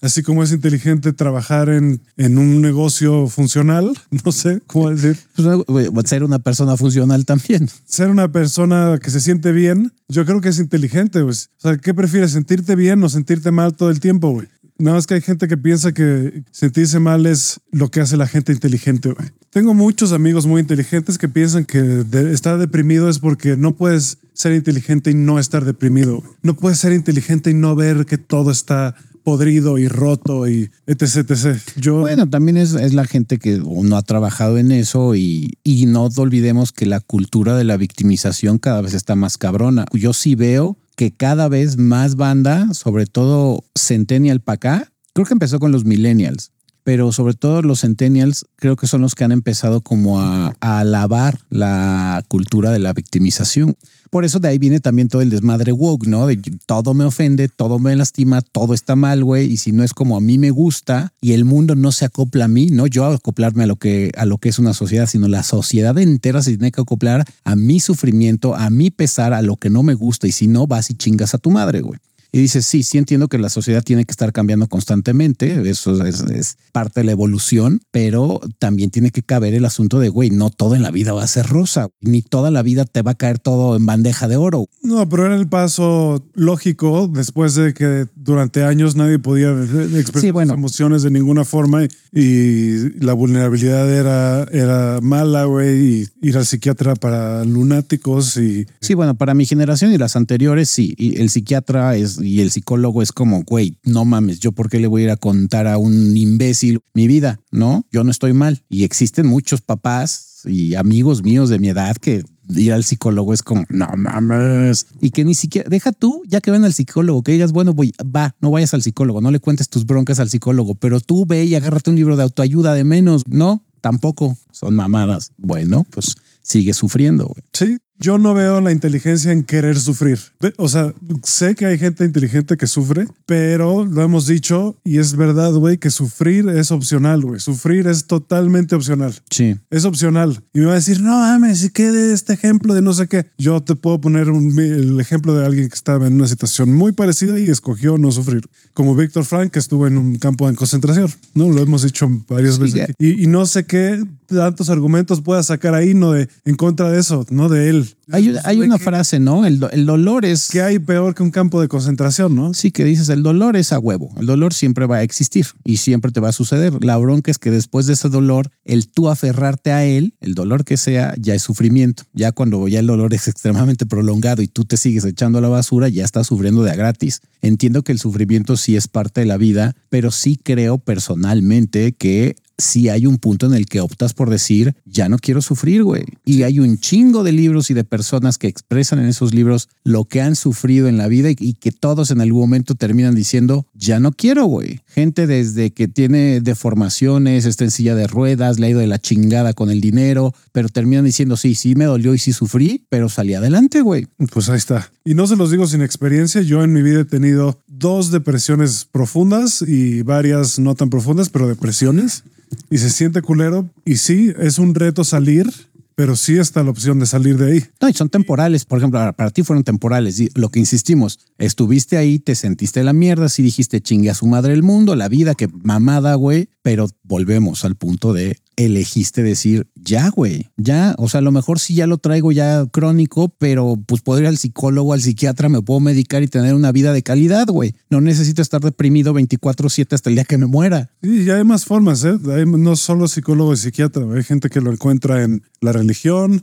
Así 0.00 0.22
como 0.22 0.42
es 0.42 0.52
inteligente 0.52 1.12
trabajar 1.12 1.68
en, 1.68 2.00
en 2.16 2.38
un 2.38 2.60
negocio 2.60 3.28
funcional, 3.28 3.92
no 4.24 4.32
sé 4.32 4.60
cómo 4.66 4.90
decir, 4.90 5.15
Pues, 5.34 5.48
güey, 5.66 6.06
ser 6.06 6.24
una 6.24 6.38
persona 6.38 6.76
funcional 6.76 7.24
también. 7.24 7.68
ser 7.86 8.10
una 8.10 8.30
persona 8.30 8.98
que 9.02 9.10
se 9.10 9.20
siente 9.20 9.52
bien, 9.52 9.92
yo 10.08 10.24
creo 10.24 10.40
que 10.40 10.48
es 10.48 10.58
inteligente. 10.58 11.22
Pues. 11.22 11.50
O 11.58 11.60
sea, 11.62 11.76
¿qué 11.78 11.94
prefieres, 11.94 12.32
sentirte 12.32 12.76
bien 12.76 13.02
o 13.02 13.08
sentirte 13.08 13.50
mal 13.50 13.74
todo 13.74 13.90
el 13.90 14.00
tiempo, 14.00 14.30
güey? 14.30 14.48
Nada 14.78 14.96
más 14.96 15.06
que 15.06 15.14
hay 15.14 15.22
gente 15.22 15.48
que 15.48 15.56
piensa 15.56 15.92
que 15.92 16.42
sentirse 16.50 17.00
mal 17.00 17.24
es 17.24 17.60
lo 17.70 17.90
que 17.90 18.00
hace 18.00 18.18
la 18.18 18.26
gente 18.26 18.52
inteligente, 18.52 19.10
güey. 19.10 19.30
Tengo 19.50 19.72
muchos 19.72 20.12
amigos 20.12 20.46
muy 20.46 20.60
inteligentes 20.60 21.16
que 21.16 21.30
piensan 21.30 21.64
que 21.64 22.04
estar 22.30 22.58
deprimido 22.58 23.08
es 23.08 23.18
porque 23.18 23.56
no 23.56 23.74
puedes 23.74 24.18
ser 24.34 24.52
inteligente 24.52 25.10
y 25.10 25.14
no 25.14 25.38
estar 25.38 25.64
deprimido. 25.64 26.18
güey. 26.18 26.30
No 26.42 26.54
puedes 26.56 26.78
ser 26.78 26.92
inteligente 26.92 27.50
y 27.50 27.54
no 27.54 27.74
ver 27.74 28.04
que 28.04 28.18
todo 28.18 28.50
está 28.50 28.94
podrido 29.26 29.76
y 29.76 29.88
roto 29.88 30.48
y 30.48 30.70
etc, 30.86 31.28
etc. 31.28 31.58
Yo, 31.74 31.98
Bueno, 31.98 32.30
también 32.30 32.56
es, 32.56 32.74
es 32.74 32.94
la 32.94 33.04
gente 33.06 33.38
que 33.40 33.58
no 33.58 33.96
ha 33.96 34.02
trabajado 34.02 34.56
en 34.56 34.70
eso 34.70 35.16
y, 35.16 35.58
y 35.64 35.86
no 35.86 36.08
olvidemos 36.16 36.70
que 36.70 36.86
la 36.86 37.00
cultura 37.00 37.56
de 37.56 37.64
la 37.64 37.76
victimización 37.76 38.58
cada 38.58 38.82
vez 38.82 38.94
está 38.94 39.16
más 39.16 39.36
cabrona. 39.36 39.84
Yo 39.92 40.12
sí 40.12 40.36
veo 40.36 40.78
que 40.94 41.10
cada 41.10 41.48
vez 41.48 41.76
más 41.76 42.14
banda, 42.14 42.72
sobre 42.72 43.06
todo 43.06 43.64
Centennial 43.74 44.38
para 44.38 44.54
acá, 44.54 44.92
creo 45.12 45.26
que 45.26 45.34
empezó 45.34 45.58
con 45.58 45.72
los 45.72 45.84
millennials, 45.84 46.52
pero 46.84 47.10
sobre 47.10 47.34
todo 47.34 47.62
los 47.62 47.80
centennials 47.80 48.46
creo 48.54 48.76
que 48.76 48.86
son 48.86 49.00
los 49.00 49.16
que 49.16 49.24
han 49.24 49.32
empezado 49.32 49.80
como 49.80 50.20
a, 50.20 50.54
a 50.60 50.78
alabar 50.78 51.40
la 51.50 52.24
cultura 52.28 52.70
de 52.70 52.78
la 52.78 52.92
victimización. 52.92 53.76
Por 54.10 54.24
eso 54.24 54.38
de 54.38 54.48
ahí 54.48 54.58
viene 54.58 54.80
también 54.80 55.08
todo 55.08 55.22
el 55.22 55.30
desmadre 55.30 55.72
woke, 55.72 56.06
¿no? 56.06 56.26
De 56.26 56.36
todo 56.66 56.94
me 56.94 57.04
ofende, 57.04 57.48
todo 57.48 57.78
me 57.78 57.94
lastima, 57.96 58.40
todo 58.40 58.74
está 58.74 58.96
mal, 58.96 59.24
güey. 59.24 59.52
Y 59.52 59.56
si 59.56 59.72
no 59.72 59.84
es 59.84 59.92
como 59.94 60.16
a 60.16 60.20
mí 60.20 60.38
me 60.38 60.50
gusta 60.50 61.12
y 61.20 61.32
el 61.32 61.44
mundo 61.44 61.74
no 61.74 61.92
se 61.92 62.04
acopla 62.04 62.46
a 62.46 62.48
mí, 62.48 62.68
no 62.70 62.86
yo 62.86 63.04
acoplarme 63.06 63.64
a 63.64 63.66
lo 63.66 63.76
que, 63.76 64.12
a 64.16 64.24
lo 64.24 64.38
que 64.38 64.48
es 64.48 64.58
una 64.58 64.74
sociedad, 64.74 65.06
sino 65.06 65.28
la 65.28 65.42
sociedad 65.42 65.96
entera 65.98 66.42
se 66.42 66.50
tiene 66.50 66.72
que 66.72 66.80
acoplar 66.80 67.24
a 67.44 67.56
mi 67.56 67.80
sufrimiento, 67.80 68.54
a 68.54 68.70
mi 68.70 68.90
pesar, 68.90 69.32
a 69.32 69.42
lo 69.42 69.56
que 69.56 69.70
no 69.70 69.82
me 69.82 69.94
gusta. 69.94 70.26
Y 70.26 70.32
si 70.32 70.46
no, 70.46 70.66
vas 70.66 70.90
y 70.90 70.94
chingas 70.94 71.34
a 71.34 71.38
tu 71.38 71.50
madre, 71.50 71.80
güey. 71.80 71.98
Y 72.36 72.40
dices, 72.40 72.66
sí, 72.66 72.82
sí 72.82 72.98
entiendo 72.98 73.28
que 73.28 73.38
la 73.38 73.48
sociedad 73.48 73.82
tiene 73.82 74.04
que 74.04 74.10
estar 74.12 74.30
cambiando 74.30 74.66
constantemente, 74.68 75.70
eso 75.70 76.04
es, 76.04 76.20
es 76.20 76.58
parte 76.70 77.00
de 77.00 77.04
la 77.04 77.12
evolución, 77.12 77.80
pero 77.90 78.40
también 78.58 78.90
tiene 78.90 79.10
que 79.10 79.22
caber 79.22 79.54
el 79.54 79.64
asunto 79.64 79.98
de, 80.00 80.10
güey, 80.10 80.28
no 80.28 80.50
todo 80.50 80.74
en 80.74 80.82
la 80.82 80.90
vida 80.90 81.14
va 81.14 81.22
a 81.22 81.26
ser 81.28 81.46
rosa, 81.46 81.88
ni 82.02 82.20
toda 82.20 82.50
la 82.50 82.60
vida 82.62 82.84
te 82.84 83.00
va 83.00 83.12
a 83.12 83.14
caer 83.14 83.38
todo 83.38 83.74
en 83.74 83.86
bandeja 83.86 84.28
de 84.28 84.36
oro. 84.36 84.66
No, 84.82 85.08
pero 85.08 85.24
era 85.24 85.34
el 85.36 85.48
paso 85.48 86.22
lógico 86.34 87.08
después 87.08 87.54
de 87.54 87.72
que 87.72 88.04
durante 88.14 88.64
años 88.64 88.96
nadie 88.96 89.18
podía 89.18 89.50
expresar 89.52 90.20
Sí, 90.20 90.30
bueno. 90.30 90.52
emociones 90.52 91.02
de 91.02 91.10
ninguna 91.10 91.46
forma 91.46 91.84
y, 91.84 91.88
y 92.12 92.90
la 93.00 93.14
vulnerabilidad 93.14 93.90
era, 93.90 94.42
era 94.52 95.00
mala, 95.00 95.44
güey, 95.44 96.02
y 96.02 96.08
ir 96.20 96.36
al 96.36 96.44
psiquiatra 96.44 96.96
para 96.96 97.46
lunáticos 97.46 98.36
y 98.36 98.66
Sí, 98.82 98.92
bueno, 98.92 99.14
para 99.16 99.32
mi 99.32 99.46
generación 99.46 99.90
y 99.94 99.96
las 99.98 100.16
anteriores, 100.16 100.68
sí, 100.68 100.94
y 100.98 101.18
el 101.18 101.30
psiquiatra 101.30 101.96
es, 101.96 102.18
y 102.26 102.40
el 102.40 102.50
psicólogo 102.50 103.02
es 103.02 103.12
como, 103.12 103.42
güey, 103.44 103.78
no 103.84 104.04
mames, 104.04 104.40
yo 104.40 104.52
por 104.52 104.68
qué 104.68 104.80
le 104.80 104.86
voy 104.86 105.02
a 105.02 105.04
ir 105.04 105.10
a 105.10 105.16
contar 105.16 105.66
a 105.66 105.78
un 105.78 106.16
imbécil 106.16 106.80
mi 106.94 107.06
vida, 107.06 107.40
¿no? 107.50 107.86
Yo 107.90 108.04
no 108.04 108.10
estoy 108.10 108.32
mal. 108.32 108.62
Y 108.68 108.84
existen 108.84 109.26
muchos 109.26 109.60
papás 109.60 110.42
y 110.44 110.74
amigos 110.74 111.22
míos 111.22 111.48
de 111.48 111.58
mi 111.58 111.68
edad 111.68 111.96
que 111.96 112.22
ir 112.54 112.72
al 112.72 112.84
psicólogo 112.84 113.32
es 113.32 113.42
como, 113.42 113.64
no 113.68 113.88
mames. 113.96 114.86
Y 115.00 115.10
que 115.10 115.24
ni 115.24 115.34
siquiera, 115.34 115.68
deja 115.68 115.92
tú, 115.92 116.22
ya 116.26 116.40
que 116.40 116.50
ven 116.50 116.64
al 116.64 116.72
psicólogo, 116.72 117.22
que 117.22 117.32
digas, 117.32 117.52
bueno, 117.52 117.72
voy, 117.72 117.92
va, 118.02 118.34
no 118.40 118.50
vayas 118.50 118.74
al 118.74 118.82
psicólogo, 118.82 119.20
no 119.20 119.30
le 119.30 119.40
cuentes 119.40 119.68
tus 119.68 119.86
broncas 119.86 120.20
al 120.20 120.28
psicólogo, 120.28 120.74
pero 120.74 121.00
tú 121.00 121.26
ve 121.26 121.44
y 121.44 121.54
agárrate 121.54 121.90
un 121.90 121.96
libro 121.96 122.16
de 122.16 122.22
autoayuda 122.22 122.74
de 122.74 122.84
menos. 122.84 123.22
No, 123.26 123.64
tampoco 123.80 124.36
son 124.52 124.74
mamadas. 124.74 125.32
Bueno, 125.36 125.86
pues 125.90 126.16
sigue 126.42 126.72
sufriendo. 126.74 127.26
güey. 127.26 127.42
Sí, 127.52 127.78
yo 127.98 128.18
no 128.18 128.34
veo 128.34 128.60
la 128.60 128.72
inteligencia 128.72 129.32
en 129.32 129.42
querer 129.44 129.78
sufrir. 129.78 130.18
O 130.56 130.68
sea, 130.68 130.92
sé 131.24 131.54
que 131.54 131.66
hay 131.66 131.78
gente 131.78 132.04
inteligente 132.04 132.56
que 132.56 132.66
sufre, 132.66 133.06
pero 133.26 133.84
lo 133.84 134.02
hemos 134.02 134.26
dicho 134.26 134.76
y 134.84 134.98
es 134.98 135.16
verdad, 135.16 135.52
güey, 135.52 135.78
que 135.78 135.90
sufrir 135.90 136.48
es 136.48 136.70
opcional, 136.70 137.22
güey. 137.22 137.40
Sufrir 137.40 137.86
es 137.86 138.06
totalmente 138.06 138.74
opcional. 138.74 139.14
Sí. 139.30 139.56
Es 139.70 139.84
opcional. 139.84 140.42
Y 140.52 140.60
me 140.60 140.66
va 140.66 140.72
a 140.72 140.76
decir, 140.76 141.00
no 141.00 141.18
mames, 141.18 141.64
¿y 141.64 141.70
qué 141.70 141.90
de 141.90 142.12
este 142.12 142.32
ejemplo 142.34 142.74
de 142.74 142.82
no 142.82 142.92
sé 142.92 143.06
qué? 143.08 143.26
Yo 143.38 143.62
te 143.62 143.74
puedo 143.74 144.00
poner 144.00 144.30
un- 144.30 144.58
el 144.58 145.00
ejemplo 145.00 145.34
de 145.34 145.46
alguien 145.46 145.68
que 145.68 145.74
estaba 145.74 146.06
en 146.06 146.14
una 146.14 146.28
situación 146.28 146.72
muy 146.72 146.92
parecida 146.92 147.38
y 147.38 147.48
escogió 147.50 147.98
no 147.98 148.12
sufrir. 148.12 148.42
Como 148.74 148.94
Víctor 148.94 149.24
Frank, 149.24 149.50
que 149.52 149.58
estuvo 149.58 149.86
en 149.86 149.96
un 149.98 150.16
campo 150.16 150.48
de 150.48 150.54
concentración. 150.56 151.08
No 151.34 151.50
lo 151.50 151.62
hemos 151.62 151.82
dicho 151.82 152.08
varias 152.28 152.56
Sí, 152.56 152.60
veces. 152.62 152.88
Y, 152.98 153.22
y 153.24 153.26
no 153.26 153.46
sé 153.46 153.64
qué 153.66 154.02
tantos 154.26 154.70
argumentos 154.70 155.20
pueda 155.22 155.42
sacar 155.42 155.74
ahí, 155.74 155.94
no 155.94 156.12
de 156.12 156.28
en 156.44 156.56
contra 156.56 156.90
de 156.90 156.98
eso, 157.00 157.24
no 157.30 157.48
de 157.48 157.68
él. 157.70 157.85
Hay, 158.12 158.34
hay 158.44 158.60
una 158.60 158.78
frase, 158.78 159.18
¿no? 159.18 159.44
El, 159.46 159.58
do- 159.58 159.70
el 159.70 159.84
dolor 159.86 160.24
es... 160.24 160.48
¿Qué 160.50 160.62
hay 160.62 160.78
peor 160.78 161.14
que 161.14 161.22
un 161.22 161.30
campo 161.30 161.60
de 161.60 161.68
concentración, 161.68 162.34
no? 162.34 162.54
Sí, 162.54 162.70
que 162.70 162.84
dices, 162.84 163.08
el 163.08 163.22
dolor 163.22 163.56
es 163.56 163.72
a 163.72 163.78
huevo. 163.78 164.12
El 164.18 164.26
dolor 164.26 164.54
siempre 164.54 164.86
va 164.86 164.96
a 164.98 165.02
existir 165.02 165.46
y 165.64 165.78
siempre 165.78 166.12
te 166.12 166.20
va 166.20 166.28
a 166.28 166.32
suceder. 166.32 166.84
La 166.84 166.96
bronca 166.96 167.30
es 167.30 167.38
que 167.38 167.50
después 167.50 167.86
de 167.86 167.94
ese 167.94 168.08
dolor, 168.08 168.50
el 168.64 168.88
tú 168.88 169.08
aferrarte 169.08 169.72
a 169.72 169.84
él, 169.84 170.14
el 170.20 170.34
dolor 170.34 170.64
que 170.64 170.76
sea, 170.76 171.14
ya 171.18 171.34
es 171.34 171.42
sufrimiento. 171.42 172.04
Ya 172.12 172.32
cuando 172.32 172.68
ya 172.68 172.80
el 172.80 172.86
dolor 172.86 173.12
es 173.14 173.28
extremadamente 173.28 173.86
prolongado 173.86 174.42
y 174.42 174.48
tú 174.48 174.64
te 174.64 174.76
sigues 174.76 175.04
echando 175.04 175.38
a 175.38 175.42
la 175.42 175.48
basura, 175.48 175.88
ya 175.88 176.04
estás 176.04 176.28
sufriendo 176.28 176.62
de 176.62 176.70
a 176.70 176.76
gratis. 176.76 177.20
Entiendo 177.42 177.82
que 177.82 177.92
el 177.92 177.98
sufrimiento 177.98 178.56
sí 178.56 178.76
es 178.76 178.88
parte 178.88 179.20
de 179.20 179.26
la 179.26 179.36
vida, 179.36 179.74
pero 179.88 180.10
sí 180.10 180.38
creo 180.42 180.78
personalmente 180.78 181.92
que 181.92 182.36
sí 182.58 182.88
hay 182.88 183.06
un 183.06 183.18
punto 183.18 183.46
en 183.46 183.54
el 183.54 183.66
que 183.66 183.80
optas 183.80 184.14
por 184.14 184.30
decir, 184.30 184.74
ya 184.84 185.08
no 185.08 185.18
quiero 185.18 185.42
sufrir, 185.42 185.82
güey. 185.82 186.04
Y 186.24 186.42
hay 186.42 186.58
un 186.58 186.78
chingo 186.78 187.22
de 187.22 187.32
libros 187.32 187.70
y 187.70 187.74
de 187.74 187.84
personas 187.84 188.38
que 188.38 188.48
expresan 188.48 188.98
en 188.98 189.06
esos 189.06 189.34
libros 189.34 189.68
lo 189.84 190.04
que 190.04 190.20
han 190.20 190.36
sufrido 190.36 190.88
en 190.88 190.96
la 190.96 191.08
vida 191.08 191.30
y, 191.30 191.36
y 191.38 191.54
que 191.54 191.72
todos 191.72 192.10
en 192.10 192.20
algún 192.20 192.40
momento 192.40 192.74
terminan 192.74 193.14
diciendo, 193.14 193.66
ya 193.74 194.00
no 194.00 194.12
quiero, 194.12 194.44
güey. 194.46 194.80
Gente 194.86 195.26
desde 195.26 195.70
que 195.72 195.88
tiene 195.88 196.40
deformaciones, 196.40 197.44
está 197.44 197.64
en 197.64 197.70
silla 197.70 197.94
de 197.94 198.06
ruedas, 198.06 198.58
le 198.58 198.66
ha 198.66 198.70
ido 198.70 198.80
de 198.80 198.86
la 198.86 198.98
chingada 198.98 199.52
con 199.52 199.70
el 199.70 199.80
dinero, 199.80 200.34
pero 200.52 200.68
terminan 200.68 201.04
diciendo, 201.04 201.36
sí, 201.36 201.54
sí 201.54 201.74
me 201.74 201.84
dolió 201.84 202.14
y 202.14 202.18
sí 202.18 202.32
sufrí, 202.32 202.86
pero 202.88 203.08
salí 203.08 203.34
adelante, 203.34 203.80
güey. 203.80 204.06
Pues 204.32 204.48
ahí 204.48 204.58
está. 204.58 204.90
Y 205.04 205.14
no 205.14 205.26
se 205.26 205.36
los 205.36 205.50
digo 205.50 205.66
sin 205.66 205.82
experiencia. 205.82 206.42
Yo 206.42 206.64
en 206.64 206.72
mi 206.72 206.82
vida 206.82 207.00
he 207.00 207.04
tenido 207.04 207.60
dos 207.66 208.10
depresiones 208.10 208.86
profundas 208.90 209.62
y 209.62 210.02
varias 210.02 210.58
no 210.58 210.74
tan 210.74 210.90
profundas, 210.90 211.28
pero 211.28 211.48
depresiones. 211.48 212.24
Y 212.70 212.78
se 212.78 212.90
siente 212.90 213.22
culero. 213.22 213.68
Y 213.84 213.96
sí, 213.96 214.32
es 214.38 214.58
un 214.58 214.74
reto 214.74 215.04
salir, 215.04 215.50
pero 215.94 216.14
sí 216.16 216.36
está 216.36 216.62
la 216.62 216.70
opción 216.70 216.98
de 216.98 217.06
salir 217.06 217.38
de 217.38 217.52
ahí. 217.52 217.64
No, 217.80 217.88
y 217.88 217.92
son 217.94 218.08
temporales. 218.08 218.64
Por 218.64 218.78
ejemplo, 218.78 219.12
para 219.14 219.30
ti 219.30 219.42
fueron 219.42 219.64
temporales. 219.64 220.22
Lo 220.34 220.50
que 220.50 220.58
insistimos, 220.58 221.18
estuviste 221.38 221.96
ahí, 221.96 222.18
te 222.18 222.34
sentiste 222.34 222.84
la 222.84 222.92
mierda, 222.92 223.28
sí 223.28 223.42
dijiste 223.42 223.80
chingue 223.80 224.10
a 224.10 224.14
su 224.14 224.26
madre 224.26 224.52
el 224.52 224.62
mundo, 224.62 224.94
la 224.94 225.08
vida, 225.08 225.34
que 225.34 225.48
mamada, 225.48 226.14
güey. 226.14 226.48
Pero 226.62 226.88
volvemos 227.02 227.64
al 227.64 227.76
punto 227.76 228.12
de 228.12 228.38
elegiste 228.56 229.22
decir 229.22 229.68
ya, 229.74 230.08
güey, 230.10 230.50
ya. 230.56 230.94
O 230.98 231.08
sea, 231.08 231.18
a 231.18 231.22
lo 231.22 231.30
mejor 231.30 231.60
sí 231.60 231.74
ya 231.74 231.86
lo 231.86 231.98
traigo 231.98 232.32
ya 232.32 232.66
crónico, 232.66 233.28
pero 233.38 233.76
pues 233.86 234.02
puedo 234.02 234.20
ir 234.20 234.26
al 234.26 234.38
psicólogo, 234.38 234.92
al 234.92 235.00
psiquiatra, 235.00 235.48
me 235.48 235.62
puedo 235.62 235.78
medicar 235.80 236.22
y 236.22 236.28
tener 236.28 236.54
una 236.54 236.72
vida 236.72 236.92
de 236.92 237.02
calidad, 237.02 237.46
güey. 237.46 237.74
No 237.90 238.00
necesito 238.00 238.42
estar 238.42 238.60
deprimido 238.60 239.14
24-7 239.14 239.92
hasta 239.92 240.10
el 240.10 240.16
día 240.16 240.24
que 240.24 240.38
me 240.38 240.46
muera. 240.46 240.90
Y 241.02 241.24
ya 241.24 241.36
hay 241.36 241.44
más 241.44 241.64
formas, 241.64 242.04
¿eh? 242.04 242.18
Hay 242.34 242.46
no 242.46 242.74
solo 242.76 243.06
psicólogo 243.06 243.52
y 243.52 243.58
psiquiatra, 243.58 244.04
hay 244.12 244.24
gente 244.24 244.48
que 244.48 244.60
lo 244.60 244.72
encuentra 244.72 245.22
en 245.22 245.42
la 245.60 245.72
religión, 245.72 246.40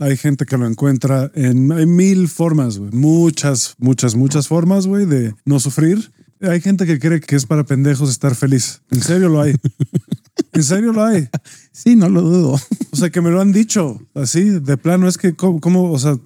hay 0.00 0.16
gente 0.16 0.46
que 0.46 0.56
lo 0.56 0.66
encuentra 0.66 1.30
en... 1.34 1.72
Hay 1.72 1.86
mil 1.86 2.28
formas, 2.28 2.78
güey. 2.78 2.90
Muchas, 2.92 3.74
muchas, 3.78 4.14
muchas 4.14 4.48
formas, 4.48 4.86
güey, 4.86 5.06
de 5.06 5.34
no 5.44 5.58
sufrir. 5.60 6.12
Hay 6.40 6.60
gente 6.60 6.86
que 6.86 6.98
cree 6.98 7.20
que 7.20 7.36
es 7.36 7.46
para 7.46 7.64
pendejos 7.64 8.10
estar 8.10 8.34
feliz. 8.34 8.82
En 8.90 9.02
serio 9.02 9.28
lo 9.28 9.40
hay. 9.40 9.54
En 10.54 10.62
serio 10.64 10.92
lo 10.92 11.04
hay. 11.04 11.28
Sí, 11.72 11.96
no 11.96 12.08
lo 12.08 12.22
dudo. 12.22 12.60
O 12.92 12.96
sea, 12.96 13.10
que 13.10 13.20
me 13.20 13.30
lo 13.30 13.40
han 13.40 13.50
dicho 13.52 14.00
así, 14.14 14.44
de 14.44 14.76
plano. 14.76 15.08
Es 15.08 15.18
que, 15.18 15.34
¿cómo? 15.34 15.60
cómo? 15.60 15.90
O 15.90 15.98
sea, 15.98 16.16